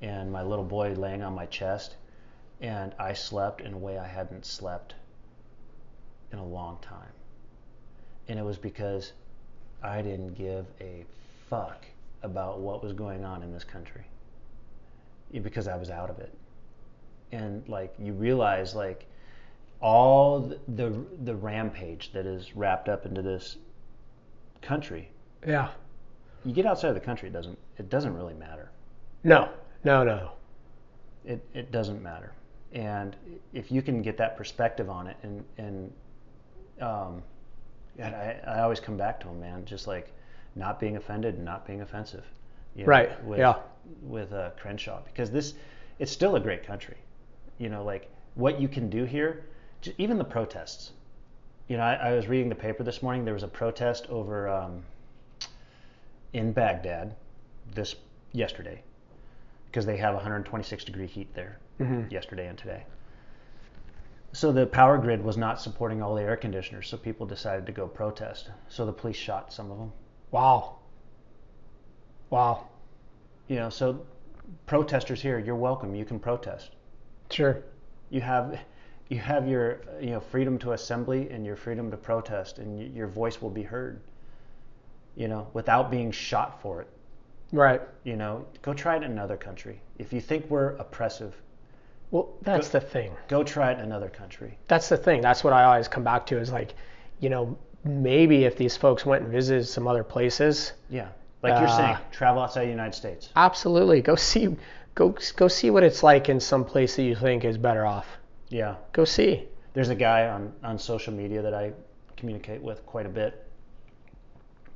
and 0.02 0.32
my 0.32 0.44
little 0.44 0.66
boy 0.66 0.94
laying 0.94 1.24
on 1.24 1.34
my 1.34 1.48
chest, 1.48 1.96
and 2.62 2.94
I 3.00 3.14
slept 3.14 3.62
in 3.62 3.74
a 3.74 3.78
way 3.78 3.98
I 3.98 4.08
hadn't 4.08 4.46
slept 4.46 4.94
in 6.32 6.38
a 6.38 6.46
long 6.46 6.78
time 6.82 7.14
and 8.30 8.40
it 8.40 8.44
was 8.44 8.58
because 8.58 9.12
I 9.84 10.02
didn't 10.02 10.36
give 10.36 10.66
a 10.80 11.04
fuck 11.50 11.84
about 12.22 12.60
what 12.60 12.84
was 12.84 12.94
going 12.94 13.26
on 13.26 13.44
in 13.44 13.52
this 13.52 13.64
country 13.64 14.06
because 15.42 15.68
I 15.68 15.76
was 15.76 15.90
out 15.90 16.10
of 16.10 16.20
it. 16.20 16.34
And 17.32 17.68
like 17.68 17.94
you 18.00 18.14
realize 18.14 18.76
like 18.76 19.06
all 19.82 20.40
the, 20.40 20.60
the 20.76 21.06
the, 21.24 21.36
rampage 21.36 22.12
that 22.14 22.26
is 22.26 22.56
wrapped 22.56 22.90
up 22.90 23.06
into 23.06 23.22
this 23.22 23.58
country. 24.62 25.10
Yeah. 25.46 25.70
You 26.44 26.54
get 26.54 26.66
outside 26.66 26.90
of 26.90 26.96
the 26.96 27.02
country, 27.02 27.30
it 27.30 27.34
doesn't 27.34 27.58
it 27.78 27.90
doesn't 27.90 28.14
really 28.14 28.34
matter. 28.34 28.70
No, 29.24 29.50
no, 29.84 30.04
no. 30.04 30.32
It 31.26 31.44
it 31.54 31.72
doesn't 31.72 32.02
matter. 32.02 32.34
And 32.74 33.16
if 33.54 33.72
you 33.72 33.82
can 33.82 34.02
get 34.02 34.18
that 34.18 34.38
perspective 34.38 34.90
on 34.90 35.08
it 35.08 35.18
and 35.24 35.44
and 35.58 35.94
um, 36.82 37.24
God, 38.00 38.14
I, 38.14 38.40
I 38.48 38.62
always 38.62 38.80
come 38.80 38.96
back 38.96 39.20
to 39.22 39.28
him, 39.28 39.42
man. 39.42 39.66
Just 39.66 39.86
like 39.86 40.14
not 40.56 40.80
being 40.80 40.96
offended 40.96 41.36
and 41.36 41.46
not 41.46 41.68
being 41.68 41.82
offensive. 41.82 42.24
You 42.76 42.84
know, 42.84 42.90
right. 42.90 43.24
With, 43.26 43.40
yeah. 43.40 43.56
With 44.02 44.32
uh, 44.32 44.52
Crenshaw, 44.58 45.02
because 45.04 45.32
this, 45.32 45.54
it's 46.00 46.12
still 46.12 46.36
a 46.36 46.40
great 46.40 46.66
country. 46.66 46.98
You 47.58 47.70
know, 47.70 47.84
like 47.84 48.10
what 48.36 48.62
you 48.62 48.68
can 48.68 48.90
do 48.90 49.04
here, 49.04 49.46
even 49.98 50.18
the 50.18 50.24
protests. 50.24 50.92
You 51.68 51.78
know, 51.78 51.84
I, 51.84 51.94
I, 51.96 52.12
was 52.14 52.28
reading 52.28 52.50
the 52.50 52.56
paper 52.56 52.84
this 52.84 53.04
morning. 53.04 53.26
There 53.26 53.34
was 53.34 53.44
a 53.44 53.48
protest 53.48 54.08
over 54.10 54.50
um, 54.50 54.84
in 56.34 56.52
Baghdad 56.52 57.16
this 57.76 57.96
yesterday 58.32 58.82
because 59.68 59.86
they 59.86 59.98
have 59.98 60.16
126 60.16 60.84
degree 60.84 61.06
heat 61.06 61.34
there 61.36 61.60
mm-hmm. 61.80 62.12
yesterday 62.12 62.48
and 62.48 62.58
today. 62.58 62.86
So 64.32 64.52
the 64.52 64.68
power 64.68 64.98
grid 64.98 65.24
was 65.24 65.38
not 65.38 65.60
supporting 65.60 66.02
all 66.02 66.14
the 66.16 66.22
air 66.22 66.38
conditioners, 66.38 66.88
so 66.88 66.98
people 66.98 67.26
decided 67.26 67.66
to 67.66 67.72
go 67.72 67.88
protest. 67.88 68.52
So 68.68 68.86
the 68.86 68.94
police 68.94 69.16
shot 69.16 69.52
some 69.52 69.72
of 69.72 69.78
them. 69.80 69.92
Wow. 70.32 70.78
Wow. 72.30 72.68
You 73.48 73.56
know, 73.56 73.70
so 73.70 74.06
protesters 74.68 75.22
here, 75.22 75.40
you're 75.40 75.56
welcome. 75.56 75.96
You 75.96 76.06
can 76.06 76.20
protest. 76.20 76.76
Sure. 77.32 77.64
You 78.10 78.22
have 78.22 78.60
you 79.10 79.18
have 79.18 79.48
your 79.48 79.82
you 80.00 80.12
know 80.12 80.20
freedom 80.20 80.60
to 80.60 80.74
assembly 80.74 81.30
and 81.32 81.46
your 81.46 81.56
freedom 81.56 81.90
to 81.90 81.98
protest, 81.98 82.60
and 82.60 82.78
y- 82.78 82.92
your 82.94 83.08
voice 83.08 83.42
will 83.42 83.50
be 83.50 83.64
heard. 83.64 84.00
You 85.16 85.28
know, 85.28 85.48
without 85.54 85.90
being 85.90 86.12
shot 86.12 86.62
for 86.62 86.82
it. 86.82 86.88
Right. 87.52 87.82
You 88.04 88.16
know, 88.16 88.46
go 88.62 88.74
try 88.74 88.96
it 88.96 89.04
in 89.04 89.12
another 89.12 89.38
country. 89.38 89.82
If 89.98 90.14
you 90.14 90.22
think 90.22 90.50
we're 90.50 90.76
oppressive, 90.76 91.36
Well, 92.12 92.30
that's 92.42 92.70
the 92.70 92.80
thing. 92.82 93.12
go 93.28 93.44
try 93.44 93.72
it 93.72 93.76
in 93.80 93.86
another 93.86 94.10
country. 94.10 94.58
That's 94.68 94.90
the 94.90 94.98
thing. 94.98 95.22
That's 95.22 95.44
what 95.44 95.54
I 95.54 95.64
always 95.66 95.88
come 95.88 96.04
back 96.04 96.26
to 96.28 96.40
is 96.40 96.52
like, 96.52 96.74
you 97.20 97.30
know, 97.30 97.58
maybe 97.84 98.46
if 98.46 98.58
these 98.58 98.76
folks 98.76 99.06
went 99.06 99.24
and 99.24 99.32
visited 99.32 99.66
some 99.68 99.88
other 99.88 100.04
places, 100.04 100.74
Yeah, 100.90 101.10
like 101.44 101.60
you're 101.60 101.70
Uh, 101.70 101.78
saying, 101.78 101.98
travel 102.12 102.42
outside 102.42 102.66
the 102.66 102.70
United 102.72 102.96
States. 102.96 103.30
absolutely 103.36 104.02
go 104.02 104.16
see 104.16 104.58
go 104.96 105.16
go 105.36 105.48
see 105.48 105.70
what 105.70 105.84
it's 105.84 106.02
like 106.04 106.30
in 106.30 106.40
some 106.40 106.66
place 106.66 106.96
that 106.96 107.04
you 107.04 107.16
think 107.16 107.46
is 107.46 107.58
better 107.58 107.86
off. 107.86 108.08
Yeah, 108.50 108.76
Go 108.92 109.06
see. 109.06 109.48
there's 109.74 109.90
a 109.90 109.96
guy 109.96 110.28
on 110.28 110.52
on 110.64 110.80
social 110.80 111.14
media 111.14 111.42
that 111.44 111.54
I 111.54 111.74
communicate 112.18 112.62
with 112.62 112.84
quite 112.88 113.06
a 113.06 113.10
bit. 113.10 113.46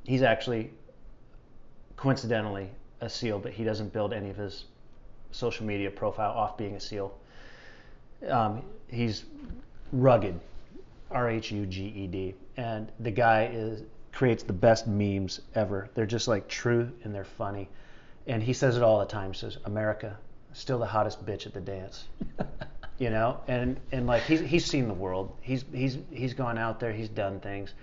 He's 0.04 0.22
actually 0.22 0.70
coincidentally 1.96 2.70
a 3.00 3.08
SEAL, 3.08 3.40
but 3.40 3.52
he 3.52 3.64
doesn't 3.64 3.92
build 3.92 4.12
any 4.12 4.30
of 4.30 4.36
his 4.36 4.64
social 5.32 5.66
media 5.66 5.90
profile 5.90 6.30
off 6.32 6.56
being 6.56 6.74
a 6.76 6.80
SEAL. 6.80 7.12
Um, 8.28 8.62
he's 8.88 9.24
Rhuged, 9.92 10.40
R 11.10 11.30
H 11.30 11.50
U 11.52 11.66
G 11.66 11.86
E 11.86 12.06
D, 12.06 12.34
and 12.56 12.90
the 13.00 13.10
guy 13.10 13.50
is 13.52 13.82
creates 14.12 14.42
the 14.42 14.52
best 14.52 14.86
memes 14.86 15.40
ever. 15.54 15.90
They're 15.94 16.06
just 16.06 16.28
like 16.28 16.46
true 16.48 16.90
and 17.02 17.14
they're 17.14 17.24
funny. 17.24 17.68
And 18.26 18.42
he 18.42 18.52
says 18.52 18.76
it 18.76 18.82
all 18.82 19.00
the 19.00 19.06
time. 19.06 19.32
He 19.32 19.38
says, 19.38 19.58
"America, 19.64 20.16
still 20.52 20.78
the 20.78 20.86
hottest 20.86 21.24
bitch 21.26 21.46
at 21.46 21.52
the 21.52 21.60
dance." 21.60 22.04
you 22.98 23.10
know, 23.10 23.40
and 23.48 23.78
and 23.92 24.06
like 24.06 24.22
he's 24.22 24.40
he's 24.40 24.64
seen 24.64 24.88
the 24.88 24.94
world. 24.94 25.36
He's 25.40 25.64
he's 25.72 25.98
he's 26.10 26.32
gone 26.32 26.58
out 26.58 26.80
there. 26.80 26.92
He's 26.92 27.08
done 27.08 27.40
things, 27.40 27.74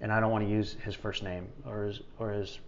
and 0.00 0.12
I 0.12 0.20
don't 0.20 0.30
want 0.30 0.44
to 0.44 0.50
use 0.50 0.76
his 0.84 0.94
first 0.94 1.22
name 1.22 1.48
or 1.66 1.84
his 1.84 2.00
or 2.18 2.30
his 2.32 2.58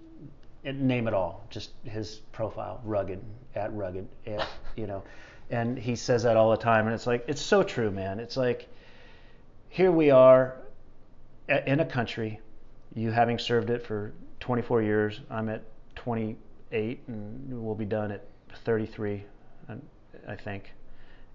name 0.65 1.07
at 1.09 1.15
all. 1.15 1.47
Just 1.51 1.73
his 1.85 2.21
profile, 2.33 2.81
Rhuged 2.85 3.21
at 3.55 3.73
Rhuged, 3.73 4.07
at, 4.27 4.47
you 4.77 4.87
know, 4.87 5.03
and 5.51 5.79
he 5.79 5.97
says 5.97 6.23
that 6.25 6.37
all 6.37 6.51
the 6.51 6.57
time, 6.57 6.87
and 6.87 6.95
it's 6.95 7.07
like 7.07 7.25
it's 7.29 7.41
so 7.41 7.62
true, 7.62 7.91
man. 7.91 8.20
It's 8.20 8.37
like 8.37 8.69
here 9.69 9.91
we 9.93 10.11
are 10.11 10.57
in 11.66 11.81
a 11.81 11.85
country, 11.85 12.41
you 12.95 13.11
having 13.11 13.39
served 13.39 13.70
it 13.70 13.87
for 13.87 14.12
24 14.41 14.83
years. 14.83 15.20
I'm 15.31 15.49
at 15.49 15.62
28, 15.97 17.01
and 17.09 17.62
we'll 17.65 17.75
be 17.75 17.85
done 17.85 18.11
at 18.12 18.25
33, 18.65 19.25
I- 19.69 20.37
think 20.37 20.73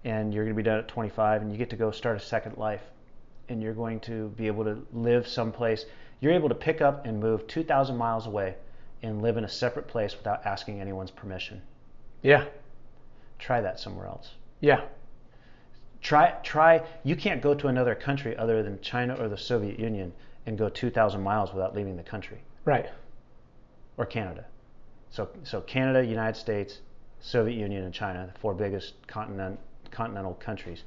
and 0.04 0.32
you're 0.34 0.44
going 0.44 0.54
to 0.54 0.56
be 0.56 0.62
done 0.62 0.78
at 0.78 0.86
25 0.88 1.42
and 1.42 1.50
you 1.50 1.58
get 1.58 1.70
to 1.70 1.76
go 1.76 1.90
start 1.90 2.16
a 2.16 2.20
second 2.20 2.56
life 2.58 2.82
and 3.48 3.62
you're 3.62 3.72
going 3.74 3.98
to 4.00 4.28
be 4.36 4.46
able 4.46 4.62
to 4.64 4.86
live 4.92 5.26
someplace 5.26 5.86
you're 6.20 6.32
able 6.32 6.48
to 6.48 6.54
pick 6.54 6.80
up 6.80 7.06
and 7.06 7.18
move 7.18 7.46
2000 7.48 7.96
miles 7.96 8.26
away 8.26 8.54
and 9.02 9.22
live 9.22 9.36
in 9.36 9.44
a 9.44 9.48
separate 9.48 9.88
place 9.88 10.16
without 10.16 10.44
asking 10.46 10.80
anyone's 10.80 11.10
permission 11.10 11.60
Yeah. 12.22 12.44
Try 13.44 13.60
that 13.60 13.78
somewhere 13.78 14.06
else 14.06 14.30
Yeah. 14.60 14.80
try 16.00 16.30
try 16.42 16.82
you 17.02 17.14
can't 17.14 17.42
go 17.42 17.54
to 17.54 17.68
another 17.68 17.94
country 17.94 18.34
other 18.36 18.62
than 18.62 18.80
China 18.80 19.14
or 19.20 19.28
the 19.28 19.36
Soviet 19.36 19.78
Union 19.78 20.12
and 20.46 20.56
go 20.56 20.68
2000 20.70 21.20
miles 21.22 21.52
without 21.52 21.74
leaving 21.76 21.96
the 21.96 22.02
country 22.02 22.42
Right. 22.64 22.88
or 23.98 24.06
Canada 24.06 24.46
so 25.10 25.28
so 25.42 25.60
Canada 25.60 26.02
United 26.04 26.38
States 26.38 26.80
Soviet 27.20 27.56
Union 27.58 27.84
and 27.84 27.92
China 27.92 28.30
the 28.32 28.38
four 28.40 28.54
biggest 28.54 28.94
continent 29.06 29.60
continental 29.90 30.34
countries 30.34 30.84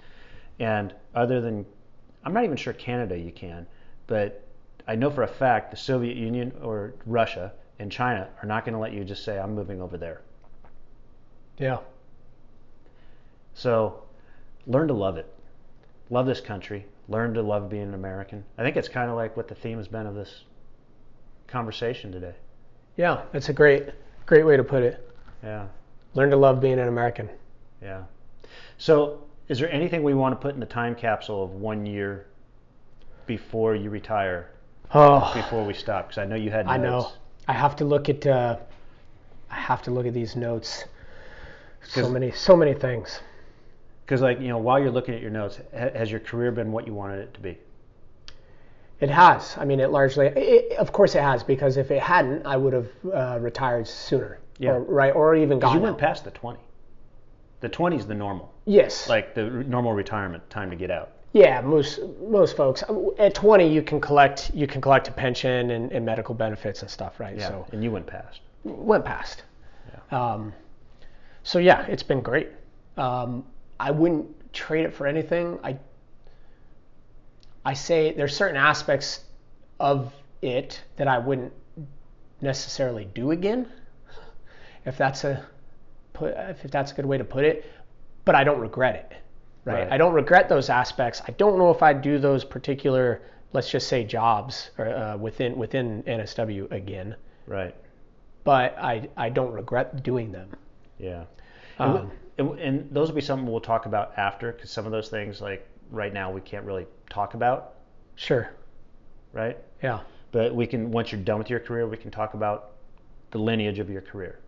and 0.60 0.96
other 1.14 1.40
than 1.42 1.64
I'm 2.24 2.34
not 2.34 2.44
even 2.44 2.58
sure 2.58 2.74
Canada 2.74 3.16
you 3.18 3.32
can 3.32 3.68
but 4.08 4.44
I 4.88 4.96
know 4.96 5.12
for 5.12 5.22
a 5.24 5.28
fact 5.28 5.70
the 5.70 5.78
Soviet 5.78 6.18
Union 6.18 6.52
or 6.64 6.96
Russia 7.06 7.54
and 7.78 7.92
China 7.92 8.28
are 8.42 8.48
not 8.48 8.66
going 8.66 8.74
to 8.74 8.80
let 8.80 8.94
you 8.94 9.04
just 9.04 9.24
say 9.24 9.38
I'm 9.38 9.54
moving 9.54 9.80
over 9.80 9.96
there 9.98 10.22
Yeah. 11.60 11.78
So 13.58 14.04
learn 14.68 14.88
to 14.88 14.94
love 14.94 15.18
it 15.18 15.26
love 16.10 16.26
this 16.26 16.40
country 16.40 16.86
learn 17.08 17.34
to 17.34 17.42
love 17.42 17.70
being 17.70 17.84
an 17.84 17.94
American 17.94 18.44
I 18.58 18.64
think 18.64 18.78
it's 18.78 18.88
kind 18.88 19.10
of 19.10 19.16
like 19.16 19.36
what 19.36 19.48
the 19.48 19.56
theme 19.56 19.78
has 19.78 19.88
been 19.88 20.06
of 20.06 20.16
this 20.16 20.44
conversation 21.48 22.12
today 22.12 22.36
Yeah. 22.98 23.22
That's 23.32 23.50
a 23.50 23.54
great 23.54 23.90
great 24.26 24.46
way 24.46 24.58
to 24.58 24.64
put 24.64 24.84
it. 24.84 25.10
yeah 25.44 25.68
Learn 26.14 26.30
to 26.32 26.36
love 26.38 26.60
being 26.60 26.80
an 26.80 26.88
American. 26.88 27.30
Yeah. 27.82 28.04
So, 28.80 29.24
is 29.50 29.60
there 29.60 29.72
anything 29.72 30.02
we 30.02 30.16
want 30.16 30.34
to 30.34 30.42
put 30.42 30.56
in 30.56 30.60
the 30.60 30.66
time 30.66 30.96
capsule 30.96 31.44
of 31.44 31.52
one 31.52 31.86
year 31.86 32.26
before 33.28 33.76
you 33.76 33.92
retire? 33.92 34.50
Oh. 34.96 35.32
Before 35.36 35.64
we 35.64 35.76
stop, 35.76 36.08
because 36.08 36.18
I 36.18 36.26
know 36.26 36.36
you 36.36 36.50
had. 36.50 36.66
Notes. 36.66 36.74
I 36.74 36.78
know. 36.78 37.12
I 37.48 37.54
have 37.54 37.76
to 37.76 37.86
look 37.86 38.10
at. 38.10 38.26
Uh, 38.26 38.58
I 39.52 39.56
have 39.56 39.84
to 39.84 39.92
look 39.92 40.08
at 40.08 40.14
these 40.16 40.36
notes. 40.36 40.86
So 41.84 42.10
many, 42.10 42.32
so 42.32 42.56
many 42.56 42.74
things. 42.74 43.20
Because, 44.08 44.22
like 44.22 44.40
you 44.40 44.48
know, 44.48 44.58
while 44.58 44.80
you're 44.80 44.90
looking 44.90 45.16
at 45.16 45.22
your 45.22 45.32
notes, 45.32 45.60
ha- 45.78 45.90
has 45.94 46.10
your 46.10 46.22
career 46.22 46.50
been 46.54 46.72
what 46.72 46.88
you 46.88 46.94
wanted 46.94 47.20
it 47.20 47.34
to 47.34 47.42
be? 47.42 47.58
It 49.02 49.10
has. 49.10 49.54
I 49.58 49.66
mean, 49.66 49.82
it 49.82 49.90
largely. 49.92 50.28
It, 50.28 50.78
of 50.78 50.94
course, 50.94 51.14
it 51.14 51.22
has 51.22 51.44
because 51.44 51.76
if 51.76 51.92
it 51.92 52.02
hadn't, 52.02 52.46
I 52.46 52.56
would 52.56 52.72
have 52.72 52.88
uh, 53.14 53.38
retired 53.42 53.86
sooner. 53.86 54.40
Yeah. 54.60 54.72
Or, 54.72 54.80
right. 54.84 55.14
Or 55.14 55.36
even 55.36 55.60
gone. 55.60 55.76
you 55.76 55.82
went 55.82 55.96
out. 55.96 56.00
past 56.00 56.24
the 56.24 56.32
20. 56.32 56.58
The 57.60 57.68
20 57.70 57.98
is 57.98 58.08
the 58.08 58.14
normal, 58.16 58.54
Yes. 58.66 59.10
like 59.10 59.34
the 59.36 59.44
r- 59.44 59.50
normal 59.64 59.92
retirement 59.94 60.48
time 60.50 60.70
to 60.70 60.76
get 60.78 60.90
out. 60.90 61.12
Yeah, 61.34 61.60
most 61.62 62.00
most 62.22 62.56
folks 62.56 62.84
at 63.20 63.36
20 63.36 63.68
you 63.72 63.82
can 63.82 64.00
collect 64.00 64.52
you 64.54 64.66
can 64.68 64.80
collect 64.80 65.08
a 65.10 65.12
pension 65.12 65.72
and, 65.72 65.92
and 65.92 66.06
medical 66.06 66.34
benefits 66.34 66.82
and 66.82 66.90
stuff, 66.90 67.20
right? 67.20 67.36
Yeah. 67.38 67.50
So 67.50 67.66
and 67.74 67.84
you 67.84 67.92
went 67.92 68.08
past. 68.08 68.40
went 68.64 69.04
past. 69.04 69.44
Yeah. 70.12 70.18
Um, 70.34 70.54
so 71.44 71.60
yeah, 71.60 71.86
it's 71.88 72.04
been 72.04 72.22
great. 72.22 72.50
Um, 72.96 73.44
I 73.80 73.92
wouldn't 73.92 74.54
trade 74.54 74.86
it 74.86 74.94
for 74.94 75.08
anything. 75.08 75.60
I 75.64 75.78
I 77.66 77.74
say 77.74 78.14
there's 78.14 78.36
certain 78.36 78.56
aspects 78.58 79.22
of 79.80 80.14
it 80.42 80.82
that 80.96 81.08
I 81.08 81.18
wouldn't 81.18 81.54
necessarily 82.42 83.06
do 83.06 83.32
again, 83.32 83.68
if 84.86 84.98
that's 84.98 85.24
a 85.24 85.46
put 86.14 86.34
if 86.38 86.64
that's 86.72 86.92
a 86.92 86.96
good 86.96 87.06
way 87.06 87.18
to 87.18 87.24
put 87.26 87.44
it. 87.44 87.66
But 88.26 88.36
I 88.36 88.44
don't 88.44 88.60
regret 88.60 88.96
it. 88.96 89.18
Right? 89.66 89.84
Right. 89.84 89.92
I 89.92 89.98
don't 89.98 90.14
regret 90.14 90.48
those 90.50 90.70
aspects. 90.70 91.22
I 91.28 91.32
don't 91.32 91.58
know 91.58 91.72
if 91.72 91.84
I'd 91.84 92.02
do 92.02 92.20
those 92.20 92.46
particular, 92.46 93.22
let's 93.52 93.70
just 93.70 93.88
say, 93.90 94.04
jobs 94.06 94.70
or, 94.78 94.88
uh, 94.88 95.18
within 95.18 95.58
within 95.58 96.04
NSW 96.04 96.72
again 96.72 97.16
Right. 97.48 97.76
but 98.44 98.78
I, 98.78 99.10
I 99.18 99.30
don't 99.30 99.52
regret 99.52 100.04
doing 100.04 100.32
them. 100.32 100.50
Yeah. 101.00 101.26
Um, 101.80 102.12
and, 102.38 102.60
and 102.60 102.90
those 102.92 103.08
will 103.10 103.16
be 103.16 103.22
something 103.22 103.50
we'll 103.50 103.60
talk 103.62 103.86
about 103.86 104.18
after, 104.18 104.52
because 104.52 104.70
some 104.72 104.86
of 104.86 104.92
those 104.92 105.10
things, 105.10 105.42
like 105.42 105.68
right 105.92 106.14
now, 106.14 106.32
we 106.32 106.42
can't 106.42 106.66
really 106.66 106.86
talk 107.10 107.34
about, 107.34 107.74
Sure. 108.16 108.50
right? 109.34 109.58
Yeah. 109.84 110.00
But 110.32 110.54
we 110.54 110.68
can, 110.68 110.92
once 110.92 111.12
you're 111.12 111.22
done 111.22 111.40
with 111.40 111.50
your 111.50 111.60
career, 111.60 111.88
we 111.88 111.98
can 111.98 112.12
talk 112.12 112.34
about 112.34 112.72
the 113.32 113.38
lineage 113.40 113.80
of 113.80 113.90
your 113.90 114.02
career, 114.02 114.40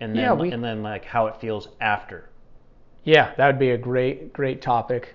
and 0.00 0.14
then 0.14 0.22
Yeah, 0.22 0.32
we- 0.34 0.50
and 0.52 0.62
then 0.62 0.82
like 0.82 1.04
how 1.04 1.26
it 1.26 1.36
feels 1.36 1.68
after. 1.80 2.28
Yeah, 3.04 3.32
that 3.36 3.46
would 3.46 3.58
be 3.58 3.70
a 3.70 3.78
great 3.78 4.32
great 4.34 4.60
topic 4.60 5.14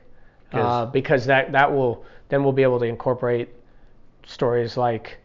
uh, 0.54 0.86
because 0.88 1.26
that 1.28 1.52
that 1.52 1.72
will 1.72 2.04
then 2.30 2.44
we'll 2.44 2.54
be 2.54 2.64
able 2.64 2.80
to 2.80 2.86
incorporate 2.86 3.50
stories 4.26 4.76
like 4.76 5.18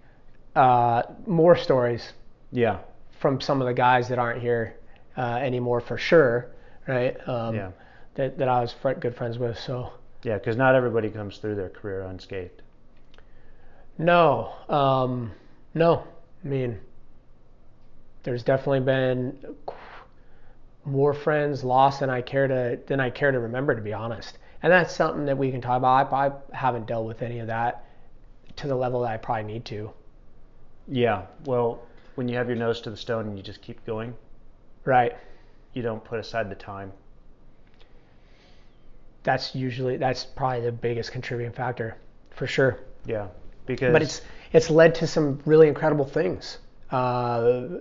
uh, 0.56 1.02
more 1.26 1.56
stories 1.56 2.12
Yeah. 2.52 2.78
from 3.18 3.40
some 3.40 3.62
of 3.62 3.66
the 3.66 3.72
guys 3.72 4.08
that 4.08 4.18
aren't 4.18 4.42
here 4.42 4.76
uh, 5.16 5.36
anymore 5.36 5.80
for 5.80 5.96
sure, 5.96 6.50
right? 6.90 7.28
Um, 7.28 7.54
Yeah. 7.54 7.70
That 8.14 8.38
that 8.38 8.48
I 8.48 8.60
was 8.60 8.72
fr- 8.72 8.92
good 8.92 9.14
friends 9.14 9.38
with. 9.38 9.58
So 9.58 9.92
Yeah, 10.24 10.34
because 10.38 10.56
not 10.56 10.74
everybody 10.74 11.08
comes 11.10 11.38
through 11.38 11.54
their 11.54 11.68
career 11.70 12.02
unscathed. 12.02 12.62
no, 13.98 14.52
um, 14.68 15.32
no. 15.74 16.04
I 16.44 16.48
mean, 16.48 16.80
there's 18.22 18.42
definitely 18.42 18.80
been 18.80 19.38
more 20.84 21.12
friends 21.12 21.62
lost 21.62 22.00
than 22.00 22.10
I 22.10 22.22
care 22.22 22.48
to 22.48 22.78
than 22.86 23.00
I 23.00 23.10
care 23.10 23.30
to 23.30 23.38
remember, 23.38 23.74
to 23.74 23.82
be 23.82 23.92
honest. 23.92 24.38
And 24.62 24.72
that's 24.72 24.94
something 24.94 25.24
that 25.26 25.38
we 25.38 25.50
can 25.50 25.60
talk 25.60 25.78
about. 25.78 26.12
I, 26.12 26.26
I 26.26 26.32
haven't 26.56 26.86
dealt 26.86 27.06
with 27.06 27.22
any 27.22 27.38
of 27.38 27.46
that 27.46 27.84
to 28.56 28.68
the 28.68 28.74
level 28.74 29.00
that 29.02 29.10
I 29.12 29.16
probably 29.16 29.44
need 29.52 29.64
to. 29.66 29.90
Yeah. 30.88 31.22
Well, 31.46 31.80
when 32.16 32.28
you 32.28 32.36
have 32.36 32.48
your 32.48 32.56
nose 32.58 32.80
to 32.82 32.90
the 32.90 32.96
stone 32.96 33.26
and 33.28 33.36
you 33.38 33.42
just 33.42 33.62
keep 33.62 33.84
going, 33.86 34.14
Right. 34.84 35.16
You 35.74 35.82
don't 35.82 36.02
put 36.04 36.18
aside 36.18 36.50
the 36.50 36.54
time. 36.54 36.92
That's 39.22 39.54
usually 39.54 39.96
that's 39.96 40.24
probably 40.24 40.62
the 40.62 40.72
biggest 40.72 41.12
contributing 41.12 41.52
factor, 41.52 41.96
for 42.30 42.46
sure. 42.46 42.80
Yeah. 43.06 43.28
Because. 43.66 43.92
But 43.92 44.02
it's 44.02 44.22
it's 44.52 44.70
led 44.70 44.94
to 44.96 45.06
some 45.06 45.40
really 45.44 45.68
incredible 45.68 46.04
things. 46.04 46.58
Uh, 46.90 47.80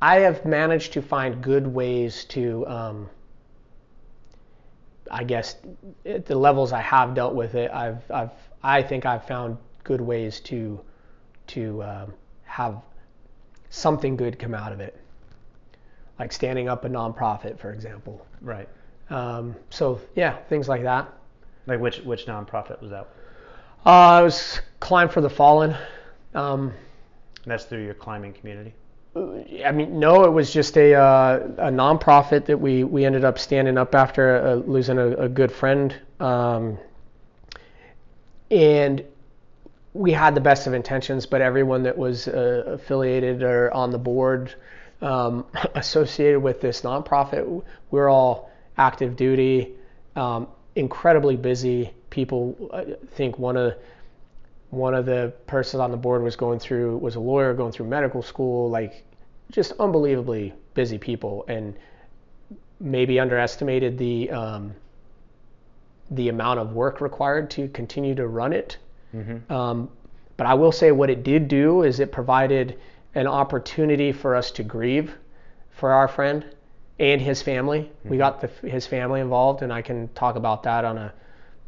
I 0.00 0.20
have 0.20 0.44
managed 0.44 0.92
to 0.92 1.02
find 1.02 1.42
good 1.42 1.66
ways 1.66 2.24
to, 2.26 2.66
um, 2.68 3.10
I 5.10 5.24
guess, 5.24 5.56
at 6.06 6.26
the 6.26 6.36
levels 6.36 6.72
I 6.72 6.80
have 6.80 7.14
dealt 7.14 7.34
with 7.34 7.54
it, 7.54 7.70
I've, 7.72 8.08
I've, 8.10 8.30
I 8.62 8.82
think 8.82 9.06
I've 9.06 9.26
found 9.26 9.58
good 9.82 10.00
ways 10.00 10.40
to, 10.40 10.80
to 11.48 11.82
um, 11.82 12.14
have 12.44 12.80
something 13.70 14.16
good 14.16 14.38
come 14.38 14.54
out 14.54 14.72
of 14.72 14.80
it, 14.80 15.00
like 16.18 16.32
standing 16.32 16.68
up 16.68 16.84
a 16.84 16.88
nonprofit, 16.88 17.58
for 17.58 17.72
example. 17.72 18.26
Right. 18.40 18.68
Um, 19.10 19.54
so 19.70 20.00
yeah, 20.14 20.36
things 20.48 20.68
like 20.68 20.82
that. 20.82 21.12
Like 21.66 21.80
which 21.80 21.98
which 22.00 22.26
nonprofit 22.26 22.80
was 22.80 22.90
that? 22.90 23.08
Uh, 23.86 23.90
I 23.90 24.22
was 24.22 24.60
Climb 24.80 25.08
for 25.08 25.20
the 25.20 25.30
Fallen. 25.30 25.76
Um, 26.34 26.72
That's 27.46 27.64
through 27.64 27.84
your 27.84 27.94
climbing 27.94 28.32
community. 28.32 28.74
I 29.64 29.72
mean, 29.72 29.98
no, 29.98 30.24
it 30.24 30.30
was 30.30 30.52
just 30.52 30.76
a 30.76 30.94
uh, 30.94 31.40
a 31.58 31.70
nonprofit 31.70 32.46
that 32.46 32.58
we 32.58 32.84
we 32.84 33.04
ended 33.04 33.24
up 33.24 33.38
standing 33.38 33.78
up 33.78 33.94
after 33.94 34.36
uh, 34.36 34.54
losing 34.54 34.98
a, 34.98 35.08
a, 35.12 35.28
good 35.28 35.50
friend, 35.50 35.94
um, 36.20 36.78
and 38.50 39.02
we 39.94 40.12
had 40.12 40.34
the 40.34 40.40
best 40.40 40.66
of 40.66 40.74
intentions, 40.74 41.26
but 41.26 41.40
everyone 41.40 41.82
that 41.82 41.96
was 41.96 42.28
uh, 42.28 42.62
affiliated 42.66 43.42
or 43.42 43.72
on 43.72 43.90
the 43.90 43.98
board 43.98 44.54
um, 45.00 45.46
associated 45.74 46.40
with 46.40 46.60
this 46.60 46.82
nonprofit, 46.82 47.62
we're 47.90 48.08
all 48.08 48.50
active 48.76 49.16
duty, 49.16 49.74
um, 50.16 50.48
incredibly 50.76 51.36
busy 51.36 51.90
people. 52.10 52.70
I 52.72 52.96
think 53.14 53.38
one 53.38 53.56
of 53.56 53.74
one 54.70 54.94
of 54.94 55.06
the 55.06 55.32
persons 55.46 55.80
on 55.80 55.90
the 55.90 55.96
board 55.96 56.22
was 56.22 56.36
going 56.36 56.58
through 56.58 56.98
was 56.98 57.14
a 57.14 57.20
lawyer 57.20 57.54
going 57.54 57.72
through 57.72 57.86
medical 57.86 58.22
school, 58.22 58.68
like 58.68 59.04
just 59.50 59.72
unbelievably 59.78 60.52
busy 60.74 60.98
people, 60.98 61.44
and 61.48 61.74
maybe 62.80 63.18
underestimated 63.18 63.98
the 63.98 64.30
um, 64.30 64.74
the 66.10 66.28
amount 66.28 66.58
of 66.60 66.72
work 66.72 67.00
required 67.00 67.50
to 67.50 67.68
continue 67.68 68.14
to 68.14 68.26
run 68.26 68.52
it. 68.52 68.78
Mm-hmm. 69.14 69.52
Um, 69.52 69.90
but 70.36 70.46
I 70.46 70.54
will 70.54 70.72
say 70.72 70.92
what 70.92 71.10
it 71.10 71.22
did 71.22 71.48
do 71.48 71.82
is 71.82 72.00
it 72.00 72.12
provided 72.12 72.78
an 73.18 73.26
opportunity 73.26 74.12
for 74.12 74.36
us 74.36 74.52
to 74.52 74.62
grieve 74.62 75.12
for 75.72 75.90
our 75.92 76.06
friend 76.06 76.44
and 77.00 77.20
his 77.20 77.42
family. 77.42 77.80
Mm-hmm. 77.80 78.08
We 78.10 78.16
got 78.16 78.40
the, 78.40 78.68
his 78.68 78.86
family 78.86 79.20
involved, 79.20 79.62
and 79.62 79.72
I 79.72 79.82
can 79.82 80.08
talk 80.14 80.36
about 80.36 80.62
that 80.62 80.84
on 80.84 80.98
a 80.98 81.12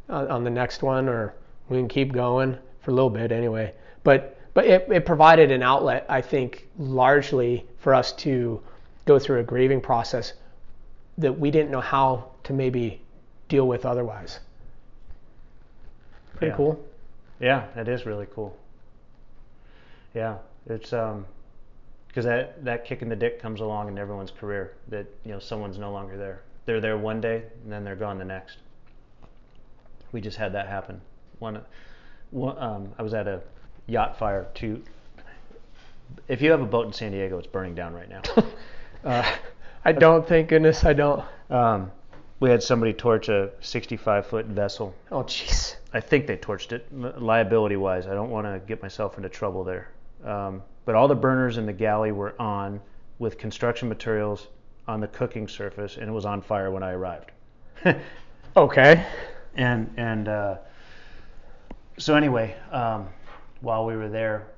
on 0.08 0.42
the 0.42 0.50
next 0.50 0.82
one, 0.82 1.08
or 1.08 1.34
we 1.68 1.78
can 1.78 1.88
keep 1.88 2.12
going 2.12 2.58
for 2.80 2.90
a 2.90 2.94
little 2.94 3.10
bit 3.10 3.32
anyway. 3.32 3.72
But 4.02 4.38
but 4.54 4.64
it, 4.64 4.88
it 4.90 5.06
provided 5.06 5.50
an 5.50 5.62
outlet, 5.62 6.06
I 6.08 6.20
think, 6.20 6.68
largely 6.78 7.66
for 7.78 7.94
us 7.94 8.12
to 8.24 8.60
go 9.04 9.18
through 9.18 9.40
a 9.40 9.44
grieving 9.44 9.80
process 9.80 10.32
that 11.18 11.38
we 11.38 11.50
didn't 11.50 11.70
know 11.70 11.80
how 11.80 12.30
to 12.44 12.52
maybe 12.52 13.00
deal 13.48 13.66
with 13.66 13.84
otherwise. 13.84 14.40
Pretty 16.36 16.50
yeah. 16.50 16.56
cool. 16.56 16.84
Yeah, 17.40 17.66
it 17.76 17.88
is 17.88 18.06
really 18.06 18.26
cool. 18.34 18.56
Yeah, 20.14 20.38
it's 20.66 20.92
um, 20.92 21.26
because 22.10 22.24
that 22.24 22.64
that 22.64 22.84
kick 22.84 23.02
in 23.02 23.08
the 23.08 23.14
dick 23.14 23.40
comes 23.40 23.60
along 23.60 23.86
in 23.86 23.96
everyone's 23.96 24.32
career 24.32 24.72
that 24.88 25.06
you 25.24 25.30
know 25.30 25.38
someone's 25.38 25.78
no 25.78 25.92
longer 25.92 26.16
there. 26.16 26.42
They're 26.66 26.80
there 26.80 26.98
one 26.98 27.20
day 27.20 27.44
and 27.62 27.72
then 27.72 27.84
they're 27.84 27.96
gone 27.96 28.18
the 28.18 28.24
next. 28.24 28.58
We 30.10 30.20
just 30.20 30.36
had 30.36 30.52
that 30.54 30.66
happen. 30.66 31.00
One, 31.38 31.60
one 32.30 32.58
um, 32.58 32.92
I 32.98 33.02
was 33.02 33.14
at 33.14 33.28
a 33.28 33.42
yacht 33.86 34.18
fire. 34.18 34.48
To 34.54 34.82
if 36.26 36.42
you 36.42 36.50
have 36.50 36.60
a 36.60 36.66
boat 36.66 36.86
in 36.86 36.92
San 36.92 37.12
Diego, 37.12 37.38
it's 37.38 37.46
burning 37.46 37.76
down 37.76 37.94
right 37.94 38.08
now. 38.08 38.22
uh, 39.04 39.36
I 39.84 39.92
don't. 39.92 40.26
Thank 40.26 40.48
goodness, 40.48 40.84
I 40.84 40.92
don't. 40.92 41.24
Um, 41.48 41.92
we 42.40 42.50
had 42.50 42.62
somebody 42.62 42.92
torch 42.92 43.28
a 43.28 43.50
65 43.60 44.26
foot 44.26 44.46
vessel. 44.46 44.94
Oh, 45.12 45.22
jeez. 45.22 45.76
I 45.92 46.00
think 46.00 46.26
they 46.26 46.36
torched 46.36 46.72
it 46.72 46.86
liability 46.92 47.76
wise. 47.76 48.06
I 48.06 48.14
don't 48.14 48.30
want 48.30 48.46
to 48.46 48.60
get 48.66 48.82
myself 48.82 49.16
into 49.16 49.28
trouble 49.28 49.62
there. 49.62 49.88
Um, 50.24 50.62
but 50.90 50.96
all 50.96 51.06
the 51.06 51.14
burners 51.14 51.56
in 51.56 51.66
the 51.66 51.72
galley 51.72 52.10
were 52.10 52.34
on 52.42 52.80
with 53.20 53.38
construction 53.38 53.88
materials 53.88 54.48
on 54.88 54.98
the 54.98 55.06
cooking 55.06 55.46
surface, 55.46 55.96
and 55.96 56.08
it 56.08 56.12
was 56.12 56.24
on 56.24 56.42
fire 56.42 56.72
when 56.72 56.82
I 56.82 56.90
arrived. 56.90 57.30
okay. 58.56 59.06
And 59.54 59.94
and 59.96 60.26
uh, 60.26 60.56
so 61.96 62.16
anyway, 62.16 62.56
um, 62.72 63.06
while 63.60 63.86
we 63.86 63.94
were 63.94 64.08
there, 64.08 64.48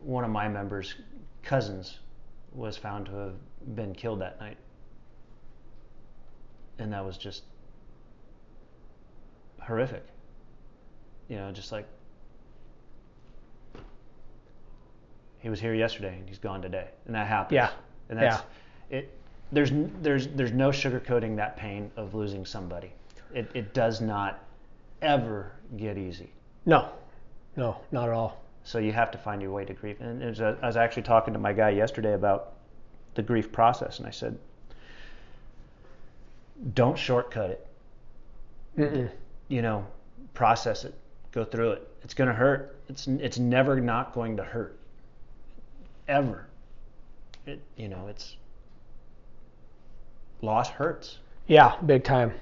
one 0.00 0.22
of 0.22 0.30
my 0.30 0.46
members' 0.46 0.94
cousins 1.42 1.98
was 2.52 2.76
found 2.76 3.06
to 3.06 3.12
have 3.16 3.34
been 3.74 3.96
killed 3.96 4.20
that 4.20 4.38
night, 4.38 4.58
and 6.78 6.92
that 6.92 7.04
was 7.04 7.18
just 7.18 7.42
horrific. 9.60 10.04
You 11.28 11.38
know, 11.38 11.50
just 11.50 11.72
like 11.72 11.88
he 15.40 15.50
was 15.50 15.60
here 15.60 15.74
yesterday 15.74 16.16
and 16.18 16.28
he's 16.28 16.38
gone 16.38 16.62
today, 16.62 16.88
and 17.06 17.14
that 17.14 17.26
happens. 17.26 17.54
Yeah. 17.54 17.70
And 18.08 18.18
that's 18.18 18.42
yeah. 18.90 18.98
it. 18.98 19.14
There's 19.52 19.70
there's 20.02 20.28
there's 20.28 20.52
no 20.52 20.70
sugarcoating 20.70 21.36
that 21.36 21.56
pain 21.56 21.90
of 21.96 22.14
losing 22.14 22.44
somebody. 22.44 22.92
It 23.34 23.50
it 23.54 23.74
does 23.74 24.00
not 24.00 24.44
ever 25.02 25.52
get 25.76 25.96
easy. 25.96 26.30
No, 26.66 26.88
no, 27.56 27.80
not 27.92 28.08
at 28.08 28.14
all. 28.14 28.42
So 28.64 28.78
you 28.78 28.92
have 28.92 29.10
to 29.12 29.18
find 29.18 29.40
your 29.40 29.50
way 29.50 29.64
to 29.64 29.72
grief. 29.72 30.00
And 30.00 30.22
was 30.22 30.40
a, 30.40 30.58
I 30.60 30.66
was 30.66 30.76
actually 30.76 31.04
talking 31.04 31.32
to 31.32 31.38
my 31.40 31.52
guy 31.52 31.70
yesterday 31.70 32.14
about 32.14 32.54
the 33.14 33.22
grief 33.22 33.50
process, 33.50 33.98
and 33.98 34.06
I 34.06 34.10
said, 34.10 34.38
don't 36.74 36.98
shortcut 36.98 37.50
it. 37.50 37.66
Mm-mm. 38.76 39.10
You 39.48 39.62
know, 39.62 39.86
process 40.34 40.84
it, 40.84 40.94
go 41.32 41.44
through 41.44 41.72
it. 41.72 41.88
It's 42.02 42.14
going 42.14 42.28
to 42.28 42.34
hurt. 42.34 42.78
It's 42.88 43.06
it's 43.06 43.38
never 43.38 43.80
not 43.80 44.12
going 44.12 44.36
to 44.36 44.44
hurt 44.44 44.77
ever. 46.08 46.46
It, 47.46 47.62
you 47.76 47.88
know, 47.88 48.06
it's 48.08 48.36
loss 50.42 50.68
hurts. 50.68 51.18
Yeah, 51.46 51.76
big 51.86 52.04
time. 52.04 52.32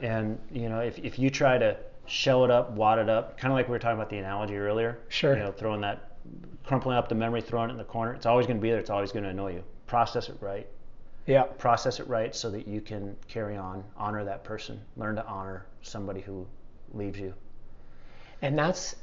And 0.00 0.38
you 0.50 0.68
know, 0.68 0.80
if 0.80 0.98
if 0.98 1.18
you 1.18 1.30
try 1.30 1.58
to 1.58 1.76
shell 2.06 2.44
it 2.44 2.50
up, 2.50 2.72
wad 2.72 2.98
it 2.98 3.08
up, 3.08 3.38
kind 3.38 3.52
of 3.52 3.56
like 3.56 3.68
we 3.68 3.72
were 3.72 3.78
talking 3.78 3.96
about 3.96 4.10
the 4.10 4.18
analogy 4.18 4.56
earlier. 4.56 4.98
Sure. 5.08 5.34
You 5.34 5.44
know, 5.44 5.52
throwing 5.52 5.80
that, 5.80 6.16
crumpling 6.64 6.96
up 6.96 7.08
the 7.08 7.14
memory, 7.14 7.40
throwing 7.40 7.70
it 7.70 7.72
in 7.72 7.78
the 7.78 7.84
corner. 7.84 8.14
It's 8.14 8.26
always 8.26 8.46
going 8.46 8.58
to 8.58 8.62
be 8.62 8.70
there. 8.70 8.78
It's 8.78 8.90
always 8.90 9.12
going 9.12 9.24
to 9.24 9.30
annoy 9.30 9.54
you. 9.54 9.64
Process 9.86 10.28
it 10.28 10.36
right. 10.40 10.66
Yeah. 11.26 11.44
Process 11.44 12.00
it 12.00 12.08
right 12.08 12.34
so 12.34 12.50
that 12.50 12.68
you 12.68 12.80
can 12.80 13.16
carry 13.28 13.56
on, 13.56 13.82
honor 13.96 14.24
that 14.24 14.44
person, 14.44 14.80
learn 14.96 15.16
to 15.16 15.26
honor 15.26 15.64
somebody 15.82 16.20
who 16.20 16.46
leaves 16.92 17.18
you. 17.18 17.32
And 18.42 18.58
that's 18.58 18.96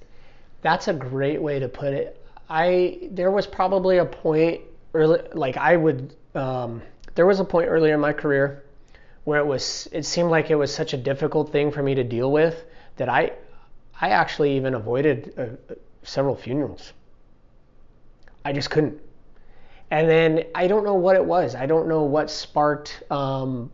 that's 0.62 0.88
a 0.88 0.94
great 0.94 1.42
way 1.42 1.58
to 1.60 1.68
put 1.68 1.94
it. 1.94 2.21
I 2.52 3.08
there 3.12 3.32
was 3.32 3.48
probably 3.48 3.98
a 3.98 4.06
point 4.06 4.60
early, 4.94 5.22
like 5.34 5.56
I 5.56 5.78
would, 5.78 6.14
um, 6.36 6.82
there 7.16 7.26
was 7.26 7.40
a 7.40 7.46
point 7.46 7.70
earlier 7.70 7.94
in 7.94 8.02
my 8.02 8.12
career 8.12 8.66
where 9.24 9.40
it 9.40 9.46
was, 9.46 9.88
it 9.94 10.04
seemed 10.06 10.30
like 10.30 10.52
it 10.52 10.56
was 10.56 10.74
such 10.74 10.94
a 10.94 10.98
difficult 10.98 11.54
thing 11.54 11.72
for 11.72 11.82
me 11.82 11.96
to 11.96 12.04
deal 12.04 12.30
with 12.30 12.66
that 12.98 13.08
I, 13.08 13.32
I 14.02 14.10
actually 14.10 14.58
even 14.58 14.74
avoided 14.74 15.34
uh, 15.38 15.76
several 16.04 16.36
funerals. 16.36 16.92
I 18.44 18.52
just 18.52 18.70
couldn't. 18.70 19.00
And 19.90 20.10
then 20.10 20.44
I 20.54 20.68
don't 20.68 20.84
know 20.84 20.96
what 20.96 21.16
it 21.16 21.24
was. 21.24 21.56
I 21.56 21.68
don't 21.68 21.88
know 21.88 22.04
what 22.04 22.30
sparked 22.30 23.02
um, 23.10 23.72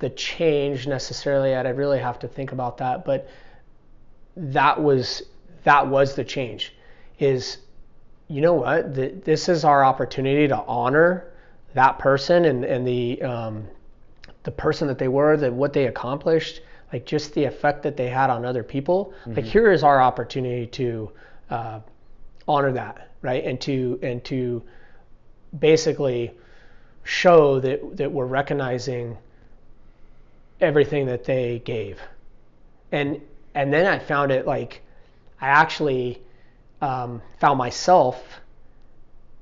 the 0.00 0.10
change 0.10 0.88
necessarily. 0.88 1.54
I'd 1.54 1.76
really 1.76 2.00
have 2.00 2.18
to 2.20 2.28
think 2.28 2.50
about 2.50 2.78
that. 2.78 3.04
But 3.04 3.28
that 4.36 4.82
was 4.82 5.22
that 5.62 5.86
was 5.86 6.16
the 6.16 6.24
change. 6.24 6.74
Is 7.18 7.58
you 8.28 8.40
know 8.40 8.54
what? 8.54 8.94
The, 8.94 9.08
this 9.24 9.48
is 9.48 9.64
our 9.64 9.84
opportunity 9.84 10.48
to 10.48 10.56
honor 10.56 11.26
that 11.74 11.98
person 11.98 12.44
and, 12.44 12.64
and 12.64 12.86
the 12.86 13.20
um, 13.22 13.68
the 14.44 14.50
person 14.50 14.88
that 14.88 14.98
they 14.98 15.08
were, 15.08 15.36
that 15.36 15.52
what 15.52 15.72
they 15.72 15.86
accomplished, 15.86 16.60
like 16.92 17.06
just 17.06 17.34
the 17.34 17.44
effect 17.44 17.82
that 17.82 17.96
they 17.96 18.08
had 18.08 18.30
on 18.30 18.44
other 18.44 18.62
people. 18.62 19.12
Mm-hmm. 19.22 19.34
Like 19.34 19.44
here 19.44 19.72
is 19.72 19.82
our 19.82 20.00
opportunity 20.00 20.66
to 20.68 21.10
uh, 21.50 21.80
honor 22.46 22.72
that, 22.72 23.10
right? 23.22 23.44
And 23.44 23.60
to 23.62 23.98
and 24.02 24.24
to 24.24 24.62
basically 25.58 26.32
show 27.02 27.60
that 27.60 27.96
that 27.96 28.10
we're 28.10 28.26
recognizing 28.26 29.16
everything 30.60 31.06
that 31.06 31.24
they 31.24 31.60
gave. 31.64 32.00
And 32.92 33.20
and 33.54 33.72
then 33.72 33.86
I 33.86 33.98
found 33.98 34.30
it 34.30 34.46
like 34.46 34.82
I 35.40 35.48
actually 35.48 36.22
um, 36.84 37.22
found 37.40 37.56
myself 37.56 38.22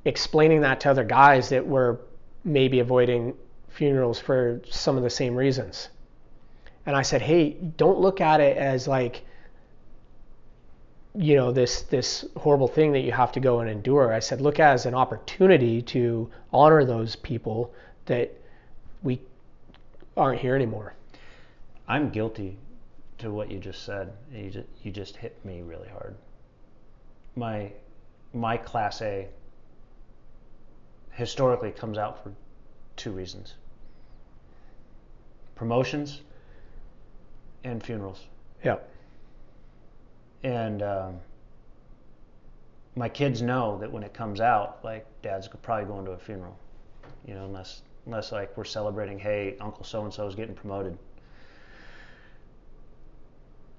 explaining 0.05 0.61
that 0.61 0.79
to 0.81 0.91
other 0.91 1.03
guys 1.03 1.49
that 1.49 1.67
were 1.67 2.01
maybe 2.45 2.79
avoiding 2.79 3.35
funerals 3.69 4.21
for 4.21 4.61
some 4.71 4.97
of 4.97 5.03
the 5.03 5.11
same 5.11 5.35
reasons. 5.35 5.89
And 6.87 6.95
I 6.95 7.03
said, 7.03 7.21
hey, 7.21 7.51
don't 7.77 7.99
look 7.99 8.21
at 8.21 8.41
it 8.41 8.57
as 8.57 8.87
like 8.87 9.25
you 11.15 11.37
know 11.37 11.53
this 11.53 11.83
this 11.83 12.25
horrible 12.39 12.69
thing 12.69 12.93
that 12.93 13.01
you 13.01 13.13
have 13.13 13.33
to 13.33 13.41
go 13.41 13.59
and 13.61 13.69
endure. 13.69 14.13
I 14.13 14.21
said, 14.21 14.41
look 14.41 14.61
as 14.61 14.87
an 14.87 14.95
opportunity 14.95 15.83
to 15.83 16.31
honor 16.53 16.85
those 16.85 17.17
people 17.17 17.75
that 18.07 18.33
we 19.03 19.21
aren't 20.17 20.41
here 20.41 20.55
anymore. 20.55 20.95
I'm 21.89 22.11
guilty 22.11 22.57
to 23.19 23.31
what 23.33 23.51
you 23.51 23.59
just 23.59 23.85
said. 23.85 24.13
You 24.33 24.51
just, 24.51 24.69
you 24.85 24.93
just 24.93 25.17
hit 25.17 25.45
me 25.45 25.61
really 25.63 25.89
hard. 25.89 26.15
My 27.37 27.73
my 28.35 28.57
class 28.57 29.03
A 29.03 29.29
historically 31.13 31.71
comes 31.71 31.99
out 31.99 32.23
for 32.23 32.33
two 32.97 33.11
reasons. 33.11 33.55
Promotions 35.55 36.23
and 37.65 37.83
funerals. 37.83 38.27
Yeah. 38.65 38.77
And 40.43 40.83
um, 40.83 41.21
my 42.97 43.09
kids 43.09 43.43
know 43.43 43.79
that 43.79 43.91
when 43.91 44.03
it 44.03 44.13
comes 44.13 44.41
out, 44.41 44.81
like 44.85 45.07
dad's 45.23 45.49
probably 45.49 45.87
going 45.87 46.05
to 46.07 46.13
a 46.13 46.19
funeral, 46.19 46.59
you 47.27 47.35
know, 47.35 47.45
unless 47.45 47.83
unless 48.07 48.33
like 48.33 48.57
we're 48.57 48.65
celebrating, 48.65 49.19
hey, 49.19 49.57
Uncle 49.61 49.85
so 49.85 50.03
and 50.05 50.13
so 50.13 50.27
is 50.27 50.35
getting 50.35 50.55
promoted. 50.55 50.99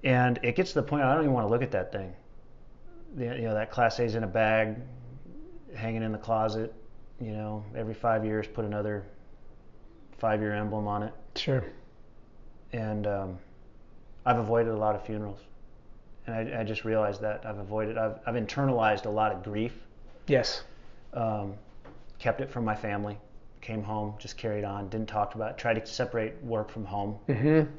And 0.02 0.38
it 0.42 0.54
gets 0.56 0.70
to 0.72 0.80
the 0.80 0.82
point 0.82 1.02
I 1.02 1.14
don't 1.14 1.22
even 1.22 1.32
want 1.32 1.46
to 1.46 1.50
look 1.50 1.62
at 1.62 1.70
that 1.72 1.92
thing. 1.92 2.14
You 3.16 3.42
know, 3.42 3.54
that 3.54 3.70
Class 3.70 4.00
A's 4.00 4.14
in 4.14 4.24
a 4.24 4.28
bag, 4.28 4.76
hanging 5.74 6.02
in 6.02 6.12
the 6.12 6.18
closet. 6.18 6.74
You 7.20 7.32
know, 7.32 7.64
every 7.76 7.94
five 7.94 8.24
years, 8.24 8.46
put 8.46 8.64
another 8.64 9.04
five-year 10.18 10.54
emblem 10.54 10.88
on 10.88 11.02
it. 11.02 11.12
Sure. 11.36 11.64
And 12.72 13.06
um, 13.06 13.38
I've 14.26 14.38
avoided 14.38 14.72
a 14.72 14.76
lot 14.76 14.94
of 14.94 15.04
funerals, 15.04 15.38
and 16.26 16.34
I, 16.34 16.60
I, 16.60 16.64
just 16.64 16.84
realized 16.84 17.20
that 17.20 17.44
I've 17.46 17.58
avoided. 17.58 17.98
I've, 17.98 18.18
I've 18.26 18.34
internalized 18.34 19.06
a 19.06 19.10
lot 19.10 19.32
of 19.32 19.44
grief. 19.44 19.74
Yes. 20.26 20.64
Um, 21.12 21.54
kept 22.18 22.40
it 22.40 22.50
from 22.50 22.64
my 22.64 22.74
family. 22.74 23.18
Came 23.60 23.82
home, 23.82 24.14
just 24.18 24.36
carried 24.36 24.64
on. 24.64 24.88
Didn't 24.88 25.08
talk 25.08 25.34
about. 25.34 25.52
It, 25.52 25.58
tried 25.58 25.74
to 25.74 25.86
separate 25.86 26.42
work 26.42 26.70
from 26.70 26.84
home. 26.84 27.18
Mm-hmm. 27.28 27.70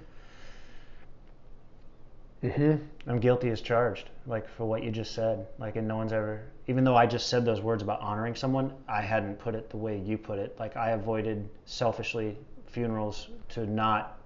Mm-hmm. 2.46 3.10
I'm 3.10 3.20
guilty 3.20 3.50
as 3.50 3.62
charged, 3.62 4.10
like 4.28 4.48
for 4.48 4.66
what 4.66 4.84
you 4.84 4.92
just 4.92 5.14
said. 5.14 5.48
Like, 5.58 5.76
and 5.76 5.88
no 5.88 5.98
one's 5.98 6.14
ever, 6.14 6.42
even 6.68 6.84
though 6.84 6.96
I 6.96 7.06
just 7.06 7.28
said 7.28 7.44
those 7.46 7.62
words 7.62 7.82
about 7.82 8.02
honoring 8.02 8.36
someone, 8.36 8.74
I 8.88 9.02
hadn't 9.02 9.40
put 9.40 9.56
it 9.56 9.70
the 9.70 9.78
way 9.78 9.98
you 9.98 10.18
put 10.18 10.38
it. 10.40 10.56
Like, 10.60 10.78
I 10.78 10.92
avoided 10.92 11.48
selfishly 11.66 12.38
funerals 12.68 13.30
to 13.50 13.66
not. 13.66 14.20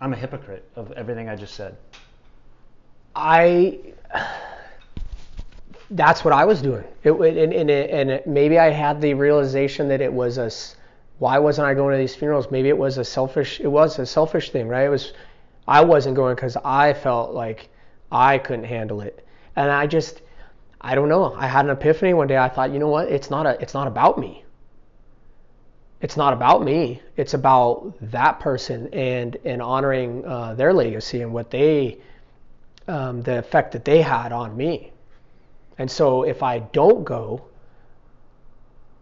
I'm 0.00 0.12
a 0.12 0.16
hypocrite 0.16 0.68
of 0.76 0.90
everything 0.92 1.28
I 1.28 1.36
just 1.36 1.54
said. 1.54 1.76
I. 3.14 3.78
That's 5.90 6.24
what 6.24 6.32
I 6.32 6.46
was 6.46 6.62
doing. 6.62 6.84
It, 7.04 7.12
and, 7.12 7.52
and, 7.52 7.70
it, 7.70 7.90
and 7.90 8.10
it, 8.10 8.26
maybe 8.26 8.58
I 8.58 8.70
had 8.70 9.00
the 9.00 9.12
realization 9.14 9.88
that 9.88 10.00
it 10.00 10.12
was 10.12 10.38
a. 10.38 10.50
Why 11.18 11.38
wasn't 11.38 11.68
I 11.68 11.74
going 11.74 11.92
to 11.92 11.98
these 11.98 12.14
funerals? 12.14 12.50
Maybe 12.50 12.68
it 12.70 12.76
was 12.76 12.98
a 12.98 13.04
selfish. 13.04 13.60
It 13.60 13.68
was 13.68 13.98
a 13.98 14.06
selfish 14.06 14.50
thing, 14.50 14.66
right? 14.66 14.86
It 14.86 14.88
was 14.88 15.12
I 15.66 15.82
wasn't 15.82 16.16
going 16.16 16.34
because 16.34 16.56
I 16.64 16.92
felt 16.92 17.32
like 17.32 17.68
I 18.12 18.38
couldn't 18.38 18.64
handle 18.64 19.00
it. 19.00 19.26
And 19.56 19.70
I 19.70 19.86
just, 19.86 20.22
I 20.80 20.94
don't 20.94 21.08
know. 21.08 21.34
I 21.34 21.46
had 21.46 21.64
an 21.64 21.70
epiphany 21.70 22.14
one 22.14 22.26
day. 22.26 22.36
I 22.36 22.48
thought, 22.48 22.70
you 22.70 22.78
know 22.78 22.88
what? 22.88 23.08
It's 23.08 23.30
not 23.30 23.46
a, 23.46 23.60
it's 23.60 23.74
not 23.74 23.86
about 23.86 24.18
me. 24.18 24.44
It's 26.00 26.16
not 26.18 26.34
about 26.34 26.62
me. 26.62 27.00
It's 27.16 27.32
about 27.32 27.94
that 28.02 28.38
person 28.38 28.92
and 28.92 29.38
and 29.44 29.62
honoring 29.62 30.22
uh, 30.26 30.52
their 30.54 30.72
legacy 30.74 31.22
and 31.22 31.32
what 31.32 31.50
they, 31.50 31.96
um, 32.86 33.22
the 33.22 33.38
effect 33.38 33.72
that 33.72 33.86
they 33.86 34.02
had 34.02 34.30
on 34.30 34.54
me. 34.54 34.92
And 35.78 35.90
so 35.90 36.24
if 36.24 36.42
I 36.42 36.58
don't 36.58 37.04
go, 37.04 37.46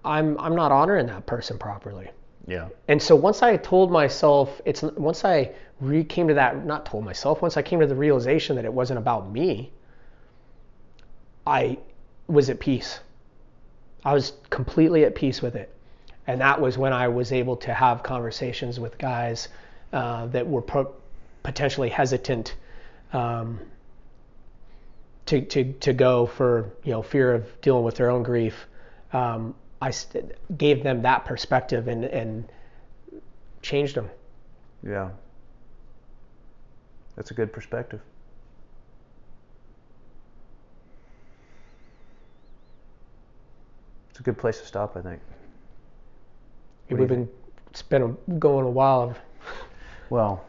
I'm 0.04 0.38
I'm 0.38 0.54
not 0.54 0.70
honoring 0.70 1.06
that 1.06 1.26
person 1.26 1.58
properly. 1.58 2.08
Yeah. 2.46 2.68
And 2.88 3.00
so 3.00 3.14
once 3.14 3.42
I 3.42 3.56
told 3.56 3.90
myself, 3.90 4.60
it's 4.64 4.82
once 4.82 5.24
I 5.24 5.52
re- 5.80 6.04
came 6.04 6.28
to 6.28 6.34
that, 6.34 6.64
not 6.64 6.86
told 6.86 7.04
myself, 7.04 7.40
once 7.40 7.56
I 7.56 7.62
came 7.62 7.80
to 7.80 7.86
the 7.86 7.94
realization 7.94 8.56
that 8.56 8.64
it 8.64 8.72
wasn't 8.72 8.98
about 8.98 9.30
me, 9.30 9.72
I 11.46 11.78
was 12.26 12.50
at 12.50 12.60
peace. 12.60 13.00
I 14.04 14.12
was 14.12 14.32
completely 14.50 15.04
at 15.04 15.14
peace 15.14 15.40
with 15.40 15.54
it. 15.54 15.74
And 16.26 16.40
that 16.40 16.60
was 16.60 16.78
when 16.78 16.92
I 16.92 17.08
was 17.08 17.32
able 17.32 17.56
to 17.58 17.74
have 17.74 18.02
conversations 18.02 18.78
with 18.78 18.98
guys 18.98 19.48
uh, 19.92 20.26
that 20.26 20.46
were 20.46 20.62
pro- 20.62 20.92
potentially 21.42 21.88
hesitant 21.88 22.54
um, 23.12 23.60
to, 25.26 25.40
to, 25.42 25.72
to 25.74 25.92
go 25.92 26.26
for 26.26 26.70
you 26.84 26.92
know 26.92 27.02
fear 27.02 27.34
of 27.34 27.60
dealing 27.60 27.84
with 27.84 27.96
their 27.96 28.10
own 28.10 28.22
grief. 28.22 28.66
Um, 29.12 29.54
I 29.82 29.90
st- 29.90 30.32
gave 30.56 30.84
them 30.84 31.02
that 31.02 31.24
perspective 31.24 31.88
and, 31.88 32.04
and 32.04 32.48
changed 33.62 33.96
them. 33.96 34.08
Yeah. 34.86 35.10
That's 37.16 37.32
a 37.32 37.34
good 37.34 37.52
perspective. 37.52 38.00
It's 44.10 44.20
a 44.20 44.22
good 44.22 44.38
place 44.38 44.60
to 44.60 44.66
stop, 44.66 44.96
I 44.96 45.00
think. 45.00 45.20
We've 46.88 47.08
been, 47.08 47.28
it's 47.70 47.82
been 47.82 48.02
a, 48.02 48.32
going 48.38 48.64
a 48.64 48.70
while. 48.70 49.14
Well, 50.10 50.44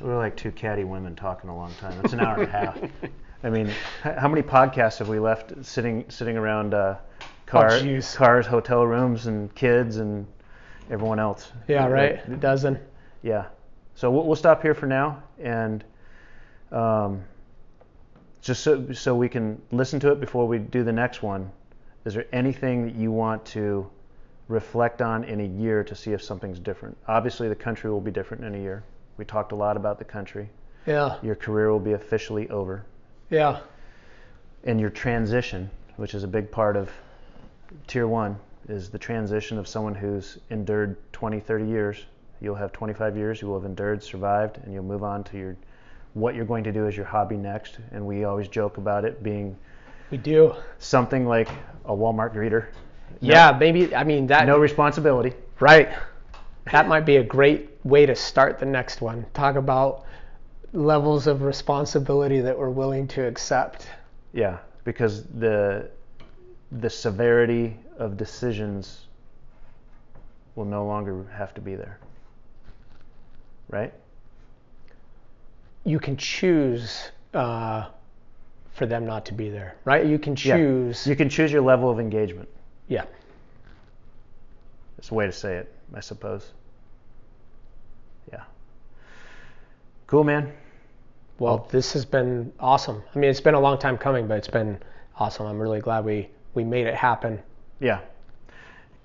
we're 0.00 0.16
like 0.16 0.38
two 0.38 0.50
catty 0.52 0.84
women 0.84 1.14
talking 1.14 1.50
a 1.50 1.54
long 1.54 1.74
time. 1.74 2.00
It's 2.02 2.14
an 2.14 2.20
hour 2.20 2.40
and 2.40 2.48
a 2.48 2.50
half. 2.50 2.80
I 3.44 3.50
mean, 3.50 3.70
how 4.02 4.26
many 4.26 4.40
podcasts 4.40 4.96
have 5.00 5.10
we 5.10 5.18
left 5.18 5.52
sitting 5.62 6.06
sitting 6.08 6.38
around 6.38 6.72
uh, 6.72 6.96
car, 7.52 7.70
oh, 7.70 8.00
cars, 8.14 8.46
hotel 8.46 8.86
rooms, 8.86 9.26
and 9.26 9.54
kids 9.54 9.98
and 9.98 10.26
everyone 10.90 11.18
else. 11.18 11.52
Yeah, 11.68 11.86
right. 11.86 12.26
A 12.26 12.36
dozen. 12.36 12.78
Yeah. 13.22 13.46
So 13.94 14.10
we'll, 14.10 14.26
we'll 14.26 14.36
stop 14.36 14.62
here 14.62 14.74
for 14.74 14.86
now, 14.86 15.22
and 15.38 15.84
um, 16.70 17.22
just 18.40 18.62
so 18.62 18.90
so 18.92 19.14
we 19.14 19.28
can 19.28 19.60
listen 19.70 20.00
to 20.00 20.12
it 20.12 20.20
before 20.20 20.48
we 20.48 20.58
do 20.58 20.82
the 20.82 20.92
next 20.92 21.22
one. 21.22 21.50
Is 22.04 22.14
there 22.14 22.26
anything 22.32 22.86
that 22.86 22.94
you 22.94 23.12
want 23.12 23.44
to 23.46 23.88
reflect 24.48 25.02
on 25.02 25.22
in 25.24 25.40
a 25.40 25.62
year 25.62 25.84
to 25.84 25.94
see 25.94 26.12
if 26.12 26.22
something's 26.22 26.58
different? 26.58 26.96
Obviously, 27.06 27.48
the 27.48 27.54
country 27.54 27.90
will 27.90 28.00
be 28.00 28.10
different 28.10 28.44
in 28.44 28.54
a 28.54 28.58
year. 28.58 28.82
We 29.18 29.24
talked 29.24 29.52
a 29.52 29.56
lot 29.56 29.76
about 29.76 29.98
the 29.98 30.04
country. 30.04 30.48
Yeah. 30.86 31.18
Your 31.22 31.36
career 31.36 31.70
will 31.70 31.78
be 31.78 31.92
officially 31.92 32.48
over. 32.48 32.84
Yeah. 33.30 33.60
And 34.64 34.80
your 34.80 34.90
transition, 34.90 35.70
which 35.96 36.14
is 36.14 36.24
a 36.24 36.28
big 36.28 36.50
part 36.50 36.76
of 36.76 36.90
tier 37.86 38.06
one 38.06 38.38
is 38.68 38.90
the 38.90 38.98
transition 38.98 39.58
of 39.58 39.66
someone 39.66 39.94
who's 39.94 40.38
endured 40.50 40.96
20, 41.12 41.40
30 41.40 41.66
years. 41.66 42.04
You'll 42.40 42.54
have 42.54 42.72
25 42.72 43.16
years, 43.16 43.40
you 43.40 43.48
will 43.48 43.58
have 43.60 43.66
endured, 43.66 44.02
survived, 44.02 44.58
and 44.58 44.72
you'll 44.72 44.82
move 44.84 45.04
on 45.04 45.24
to 45.24 45.38
your 45.38 45.56
what 46.14 46.34
you're 46.34 46.44
going 46.44 46.64
to 46.64 46.72
do 46.72 46.86
as 46.86 46.96
your 46.96 47.06
hobby 47.06 47.36
next. 47.36 47.78
And 47.90 48.06
we 48.06 48.24
always 48.24 48.48
joke 48.48 48.76
about 48.76 49.04
it 49.04 49.22
being 49.22 49.56
we 50.10 50.18
do 50.18 50.54
something 50.78 51.26
like 51.26 51.48
a 51.86 51.92
Walmart 51.92 52.34
greeter. 52.34 52.66
Yeah, 53.20 53.56
maybe 53.58 53.94
I 53.94 54.04
mean 54.04 54.26
that 54.26 54.46
no 54.46 54.58
responsibility. 54.58 55.32
Right. 55.58 55.90
That 56.70 56.86
might 56.86 57.06
be 57.06 57.16
a 57.16 57.24
great 57.24 57.70
way 57.82 58.06
to 58.06 58.14
start 58.14 58.58
the 58.58 58.66
next 58.66 59.00
one. 59.00 59.26
Talk 59.34 59.56
about 59.56 60.04
levels 60.72 61.26
of 61.26 61.42
responsibility 61.42 62.40
that 62.40 62.56
we're 62.56 62.70
willing 62.70 63.08
to 63.08 63.26
accept. 63.26 63.88
Yeah, 64.32 64.58
because 64.84 65.24
the 65.24 65.90
the 66.80 66.88
severity 66.88 67.76
of 67.98 68.16
decisions 68.16 69.06
will 70.54 70.64
no 70.64 70.86
longer 70.86 71.26
have 71.32 71.52
to 71.54 71.60
be 71.60 71.74
there. 71.74 71.98
Right? 73.68 73.92
You 75.84 75.98
can 75.98 76.16
choose 76.16 77.10
uh, 77.34 77.88
for 78.72 78.86
them 78.86 79.04
not 79.04 79.26
to 79.26 79.34
be 79.34 79.50
there, 79.50 79.76
right? 79.84 80.06
You 80.06 80.18
can 80.18 80.36
choose. 80.36 81.06
Yeah. 81.06 81.10
You 81.10 81.16
can 81.16 81.28
choose 81.28 81.50
your 81.50 81.62
level 81.62 81.90
of 81.90 81.98
engagement. 81.98 82.48
Yeah. 82.88 83.04
That's 84.96 85.10
a 85.10 85.14
way 85.14 85.26
to 85.26 85.32
say 85.32 85.56
it, 85.56 85.74
I 85.94 86.00
suppose. 86.00 86.52
Yeah. 88.32 88.44
Cool, 90.06 90.24
man. 90.24 90.52
Well, 91.38 91.66
this 91.70 91.92
has 91.94 92.04
been 92.04 92.52
awesome. 92.60 93.02
I 93.14 93.18
mean, 93.18 93.28
it's 93.28 93.40
been 93.40 93.54
a 93.54 93.60
long 93.60 93.78
time 93.78 93.98
coming, 93.98 94.28
but 94.28 94.38
it's 94.38 94.48
been 94.48 94.78
awesome. 95.18 95.46
I'm 95.46 95.58
really 95.58 95.80
glad 95.80 96.04
we 96.04 96.28
we 96.54 96.64
made 96.64 96.86
it 96.86 96.94
happen. 96.94 97.42
Yeah. 97.80 98.00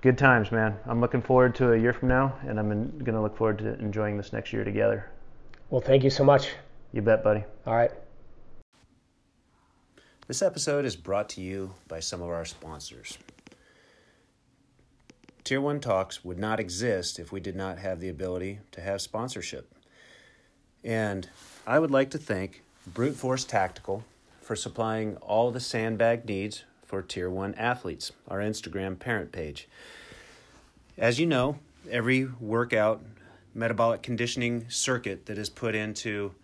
Good 0.00 0.16
times, 0.16 0.52
man. 0.52 0.76
I'm 0.86 1.00
looking 1.00 1.22
forward 1.22 1.54
to 1.56 1.72
a 1.72 1.76
year 1.76 1.92
from 1.92 2.08
now, 2.08 2.38
and 2.46 2.58
I'm 2.58 2.68
going 2.98 3.14
to 3.14 3.20
look 3.20 3.36
forward 3.36 3.58
to 3.58 3.74
enjoying 3.80 4.16
this 4.16 4.32
next 4.32 4.52
year 4.52 4.62
together. 4.62 5.10
Well, 5.70 5.80
thank 5.80 6.04
you 6.04 6.10
so 6.10 6.24
much. 6.24 6.50
You 6.92 7.02
bet, 7.02 7.24
buddy. 7.24 7.44
All 7.66 7.74
right. 7.74 7.90
This 10.28 10.42
episode 10.42 10.84
is 10.84 10.94
brought 10.94 11.28
to 11.30 11.40
you 11.40 11.74
by 11.88 12.00
some 12.00 12.22
of 12.22 12.28
our 12.28 12.44
sponsors. 12.44 13.18
Tier 15.42 15.60
1 15.60 15.80
Talks 15.80 16.24
would 16.24 16.38
not 16.38 16.60
exist 16.60 17.18
if 17.18 17.32
we 17.32 17.40
did 17.40 17.56
not 17.56 17.78
have 17.78 18.00
the 18.00 18.10
ability 18.10 18.60
to 18.72 18.82
have 18.82 19.00
sponsorship. 19.00 19.74
And 20.84 21.28
I 21.66 21.78
would 21.78 21.90
like 21.90 22.10
to 22.10 22.18
thank 22.18 22.62
Brute 22.86 23.16
Force 23.16 23.44
Tactical 23.44 24.04
for 24.42 24.54
supplying 24.54 25.16
all 25.16 25.50
the 25.50 25.60
sandbag 25.60 26.26
needs 26.26 26.64
for 26.88 27.02
Tier 27.02 27.28
1 27.28 27.54
athletes, 27.54 28.12
our 28.26 28.38
Instagram 28.38 28.98
parent 28.98 29.30
page. 29.30 29.68
As 30.96 31.20
you 31.20 31.26
know, 31.26 31.58
every 31.90 32.24
workout 32.40 33.02
metabolic 33.54 34.02
conditioning 34.02 34.64
circuit 34.70 35.26
that 35.26 35.36
is 35.36 35.50
put 35.50 35.74
into 35.74 36.34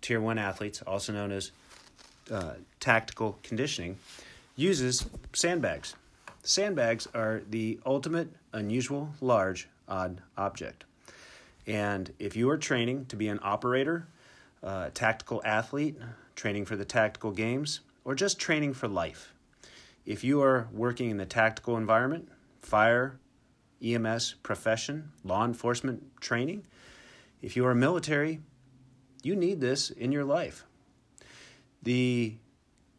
Tier 0.00 0.20
1 0.20 0.38
athletes, 0.38 0.82
also 0.82 1.12
known 1.12 1.30
as 1.30 1.52
uh, 2.30 2.54
tactical 2.80 3.38
conditioning, 3.44 3.96
uses 4.56 5.06
sandbags. 5.32 5.94
Sandbags 6.42 7.06
are 7.14 7.42
the 7.48 7.78
ultimate 7.86 8.28
unusual 8.52 9.14
large 9.20 9.68
odd 9.88 10.20
object. 10.36 10.84
And 11.66 12.12
if 12.18 12.34
you 12.34 12.50
are 12.50 12.58
training 12.58 13.06
to 13.06 13.16
be 13.16 13.28
an 13.28 13.38
operator, 13.40 14.08
uh, 14.64 14.90
tactical 14.94 15.40
athlete, 15.44 15.96
training 16.34 16.64
for 16.64 16.74
the 16.74 16.84
tactical 16.84 17.30
games, 17.30 17.80
or 18.04 18.16
just 18.16 18.40
training 18.40 18.74
for 18.74 18.88
life, 18.88 19.31
if 20.04 20.24
you 20.24 20.42
are 20.42 20.68
working 20.72 21.10
in 21.10 21.16
the 21.16 21.26
tactical 21.26 21.76
environment, 21.76 22.28
fire, 22.60 23.18
EMS 23.82 24.34
profession, 24.42 25.10
law 25.24 25.44
enforcement 25.44 26.02
training, 26.20 26.64
if 27.40 27.56
you 27.56 27.66
are 27.66 27.74
military, 27.74 28.40
you 29.22 29.36
need 29.36 29.60
this 29.60 29.90
in 29.90 30.12
your 30.12 30.24
life. 30.24 30.64
The 31.82 32.34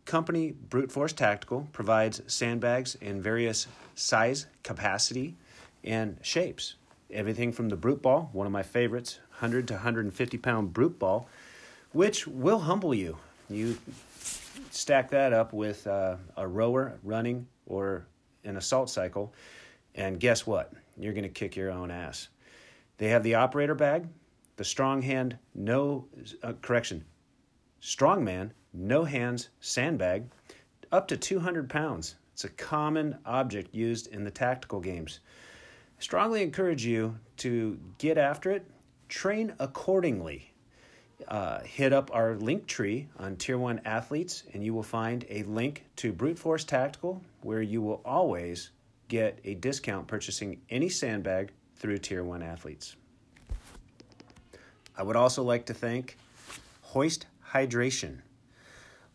company 0.05 0.51
Brute 0.51 0.91
Force 0.91 1.13
Tactical 1.13 1.67
provides 1.71 2.21
sandbags 2.27 2.95
in 2.95 3.21
various 3.21 3.67
size, 3.95 4.47
capacity, 4.63 5.35
and 5.83 6.17
shapes. 6.21 6.75
Everything 7.11 7.51
from 7.51 7.69
the 7.69 7.75
Brute 7.75 8.01
Ball, 8.01 8.29
one 8.33 8.47
of 8.47 8.53
my 8.53 8.63
favorites, 8.63 9.19
100 9.31 9.67
to 9.69 9.75
150 9.75 10.37
pound 10.37 10.73
Brute 10.73 10.99
Ball, 10.99 11.27
which 11.91 12.27
will 12.27 12.59
humble 12.59 12.93
you. 12.93 13.17
You 13.49 13.77
stack 14.71 15.09
that 15.11 15.33
up 15.33 15.53
with 15.53 15.85
uh, 15.87 16.17
a 16.37 16.47
rower 16.47 16.99
running 17.03 17.47
or 17.65 18.05
an 18.43 18.57
assault 18.57 18.89
cycle, 18.89 19.33
and 19.95 20.19
guess 20.19 20.45
what? 20.45 20.73
You're 20.97 21.13
going 21.13 21.23
to 21.23 21.29
kick 21.29 21.55
your 21.55 21.71
own 21.71 21.91
ass. 21.91 22.29
They 22.97 23.09
have 23.09 23.23
the 23.23 23.35
operator 23.35 23.75
bag, 23.75 24.07
the 24.55 24.63
strong 24.63 25.01
hand, 25.01 25.37
no 25.55 26.07
uh, 26.43 26.53
correction, 26.61 27.03
strongman, 27.81 28.51
no 28.73 29.03
hands 29.03 29.49
sandbag, 29.59 30.25
up 30.91 31.07
to 31.07 31.17
200 31.17 31.69
pounds. 31.69 32.15
It's 32.33 32.43
a 32.43 32.49
common 32.49 33.17
object 33.25 33.73
used 33.73 34.07
in 34.07 34.23
the 34.23 34.31
tactical 34.31 34.79
games. 34.79 35.19
I 35.97 36.01
strongly 36.01 36.41
encourage 36.41 36.85
you 36.85 37.17
to 37.37 37.79
get 37.97 38.17
after 38.17 38.51
it, 38.51 38.65
train 39.09 39.53
accordingly. 39.59 40.52
Uh, 41.27 41.61
hit 41.61 41.93
up 41.93 42.09
our 42.13 42.35
link 42.35 42.67
tree 42.67 43.07
on 43.17 43.35
Tier 43.35 43.57
1 43.57 43.81
athletes, 43.85 44.43
and 44.53 44.63
you 44.63 44.73
will 44.73 44.83
find 44.83 45.25
a 45.29 45.43
link 45.43 45.85
to 45.97 46.11
Brute 46.11 46.37
Force 46.37 46.63
Tactical 46.63 47.21
where 47.41 47.61
you 47.61 47.81
will 47.81 48.01
always 48.03 48.71
get 49.07 49.39
a 49.43 49.55
discount 49.55 50.07
purchasing 50.07 50.59
any 50.69 50.89
sandbag 50.89 51.51
through 51.75 51.97
Tier 51.97 52.23
1 52.23 52.41
athletes. 52.41 52.95
I 54.97 55.03
would 55.03 55.15
also 55.15 55.43
like 55.43 55.65
to 55.67 55.73
thank 55.73 56.17
Hoist 56.81 57.25
Hydration. 57.51 58.19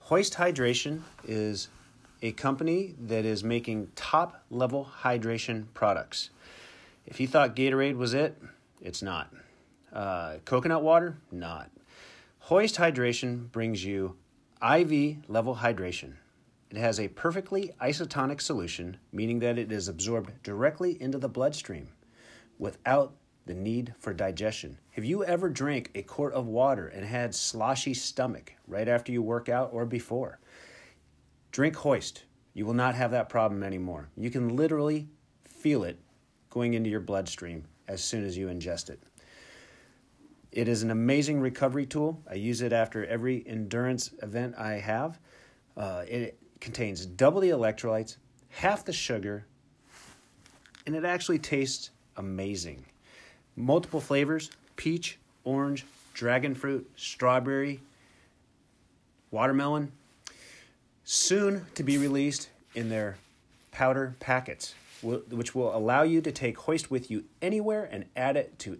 Hoist 0.01 0.35
Hydration 0.35 1.03
is 1.25 1.69
a 2.23 2.33
company 2.33 2.95
that 3.07 3.25
is 3.25 3.45
making 3.45 3.91
top 3.95 4.43
level 4.51 4.89
hydration 5.03 5.67
products. 5.75 6.31
If 7.07 7.21
you 7.21 7.29
thought 7.29 7.55
Gatorade 7.55 7.97
was 7.97 8.15
it, 8.15 8.41
it's 8.81 9.03
not. 9.03 9.33
Uh, 9.93 10.37
coconut 10.45 10.83
water, 10.83 11.17
not. 11.31 11.71
Hoist 12.49 12.77
Hydration 12.77 13.53
brings 13.53 13.85
you 13.85 14.17
IV 14.63 15.29
level 15.29 15.57
hydration. 15.57 16.15
It 16.71 16.79
has 16.79 16.99
a 16.99 17.09
perfectly 17.09 17.73
isotonic 17.79 18.41
solution, 18.41 18.97
meaning 19.13 19.41
that 19.41 19.59
it 19.59 19.71
is 19.71 19.87
absorbed 19.87 20.43
directly 20.43 20.97
into 20.99 21.19
the 21.19 21.29
bloodstream 21.29 21.91
without 22.59 23.13
the 23.45 23.53
need 23.53 23.93
for 23.99 24.15
digestion. 24.15 24.79
Have 24.93 25.05
you 25.05 25.23
ever 25.25 25.51
drank 25.51 25.91
a 25.95 26.01
quart 26.01 26.33
of 26.33 26.47
water 26.47 26.89
and 26.89 27.05
had 27.05 27.35
sloshy 27.35 27.93
stomach 27.93 28.55
right 28.67 28.89
after 28.89 29.13
you 29.13 29.21
work 29.21 29.51
out 29.51 29.69
or 29.71 29.85
before? 29.85 30.41
Drink 31.53 31.77
Hoist. 31.77 32.25
You 32.55 32.65
will 32.65 32.73
not 32.73 32.95
have 32.95 33.11
that 33.11 33.29
problem 33.29 33.63
anymore. 33.63 34.09
You 34.17 34.31
can 34.31 34.57
literally 34.57 35.07
feel 35.45 35.85
it 35.85 36.01
going 36.49 36.73
into 36.73 36.89
your 36.89 37.01
bloodstream 37.01 37.67
as 37.89 38.03
soon 38.03 38.25
as 38.25 38.39
you 38.39 38.47
ingest 38.47 38.89
it. 38.89 39.03
It 40.53 40.67
is 40.67 40.83
an 40.83 40.91
amazing 40.91 41.41
recovery 41.41 41.87
tool. 41.87 42.23
I 42.29 42.35
use 42.35 42.63
it 42.63 42.73
after 42.73 43.05
every 43.05 43.45
endurance 43.47 44.11
event 44.23 44.55
I 44.57 44.75
have. 44.75 45.19
Uh, 45.77 46.05
it 46.09 46.39
contains 46.61 47.05
double 47.05 47.41
the 47.41 47.51
electrolytes, 47.51 48.17
half 48.49 48.85
the 48.85 48.93
sugar, 48.93 49.45
and 50.87 50.97
it 50.97 51.05
actually 51.05 51.39
tastes 51.39 51.91
amazing. 52.17 52.85
Multiple 53.57 54.01
flavors 54.01 54.51
peach, 54.77 55.19
orange, 55.45 55.85
dragon 56.15 56.55
fruit, 56.55 56.89
strawberry, 56.97 57.81
watermelon. 59.31 59.93
Soon 61.05 61.67
to 61.75 61.83
be 61.83 61.99
released 61.99 62.51
in 62.75 62.89
their 62.89 63.17
powder 63.71 64.15
packets, 64.21 64.75
which 65.03 65.55
will 65.55 65.77
allow 65.77 66.03
you 66.03 66.21
to 66.21 66.33
take 66.33 66.59
Hoist 66.59 66.91
with 66.91 67.11
you 67.11 67.25
anywhere 67.43 67.89
and 67.91 68.05
add 68.17 68.37
it 68.37 68.59
to 68.61 68.79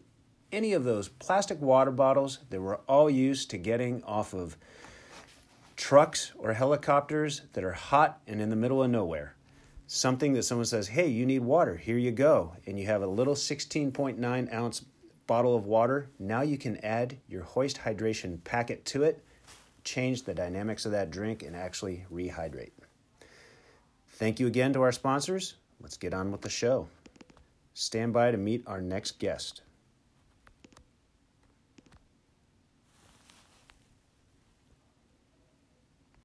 any 0.53 0.73
of 0.73 0.85
those 0.85 1.09
plastic 1.09 1.61
water 1.61 1.91
bottles 1.91 2.39
that 2.51 2.61
we're 2.61 2.77
all 2.89 3.11
used 3.11 3.51
to 3.51 3.59
getting 3.59 4.03
off 4.05 4.35
of 4.35 4.57
trucks 5.77 6.33
or 6.39 6.53
helicopters 6.53 7.43
that 7.53 7.65
are 7.65 7.73
hot 7.73 8.21
and 8.27 8.41
in 8.41 8.51
the 8.51 8.57
middle 8.57 8.83
of 8.83 8.91
nowhere. 8.91 9.35
Something 9.87 10.35
that 10.35 10.43
someone 10.43 10.67
says, 10.67 10.89
hey, 10.89 11.09
you 11.09 11.25
need 11.25 11.41
water, 11.41 11.77
here 11.77 11.97
you 11.97 12.11
go. 12.11 12.55
And 12.67 12.79
you 12.79 12.87
have 12.87 13.03
a 13.03 13.07
little 13.07 13.35
16.9 13.35 14.53
ounce 14.53 14.85
bottle 15.27 15.57
of 15.57 15.67
water. 15.67 16.11
Now 16.19 16.43
you 16.43 16.59
can 16.59 16.77
add 16.85 17.19
your 17.29 17.43
Hoist 17.43 17.79
hydration 17.79 18.43
packet 18.45 18.85
to 18.87 19.05
it, 19.05 19.25
change 19.85 20.25
the 20.25 20.35
dynamics 20.35 20.85
of 20.85 20.93
that 20.93 21.11
drink, 21.11 21.43
and 21.43 21.55
actually 21.55 22.05
rehydrate. 22.13 22.73
Thank 24.09 24.41
you 24.41 24.47
again 24.47 24.73
to 24.73 24.83
our 24.83 24.93
sponsors. 24.93 25.55
Let's 25.81 25.97
get 25.97 26.13
on 26.13 26.33
with 26.33 26.41
the 26.41 26.51
show. 26.51 26.89
Stand 27.73 28.13
by 28.13 28.33
to 28.33 28.37
meet 28.37 28.65
our 28.67 28.81
next 28.81 29.21
guest. 29.21 29.63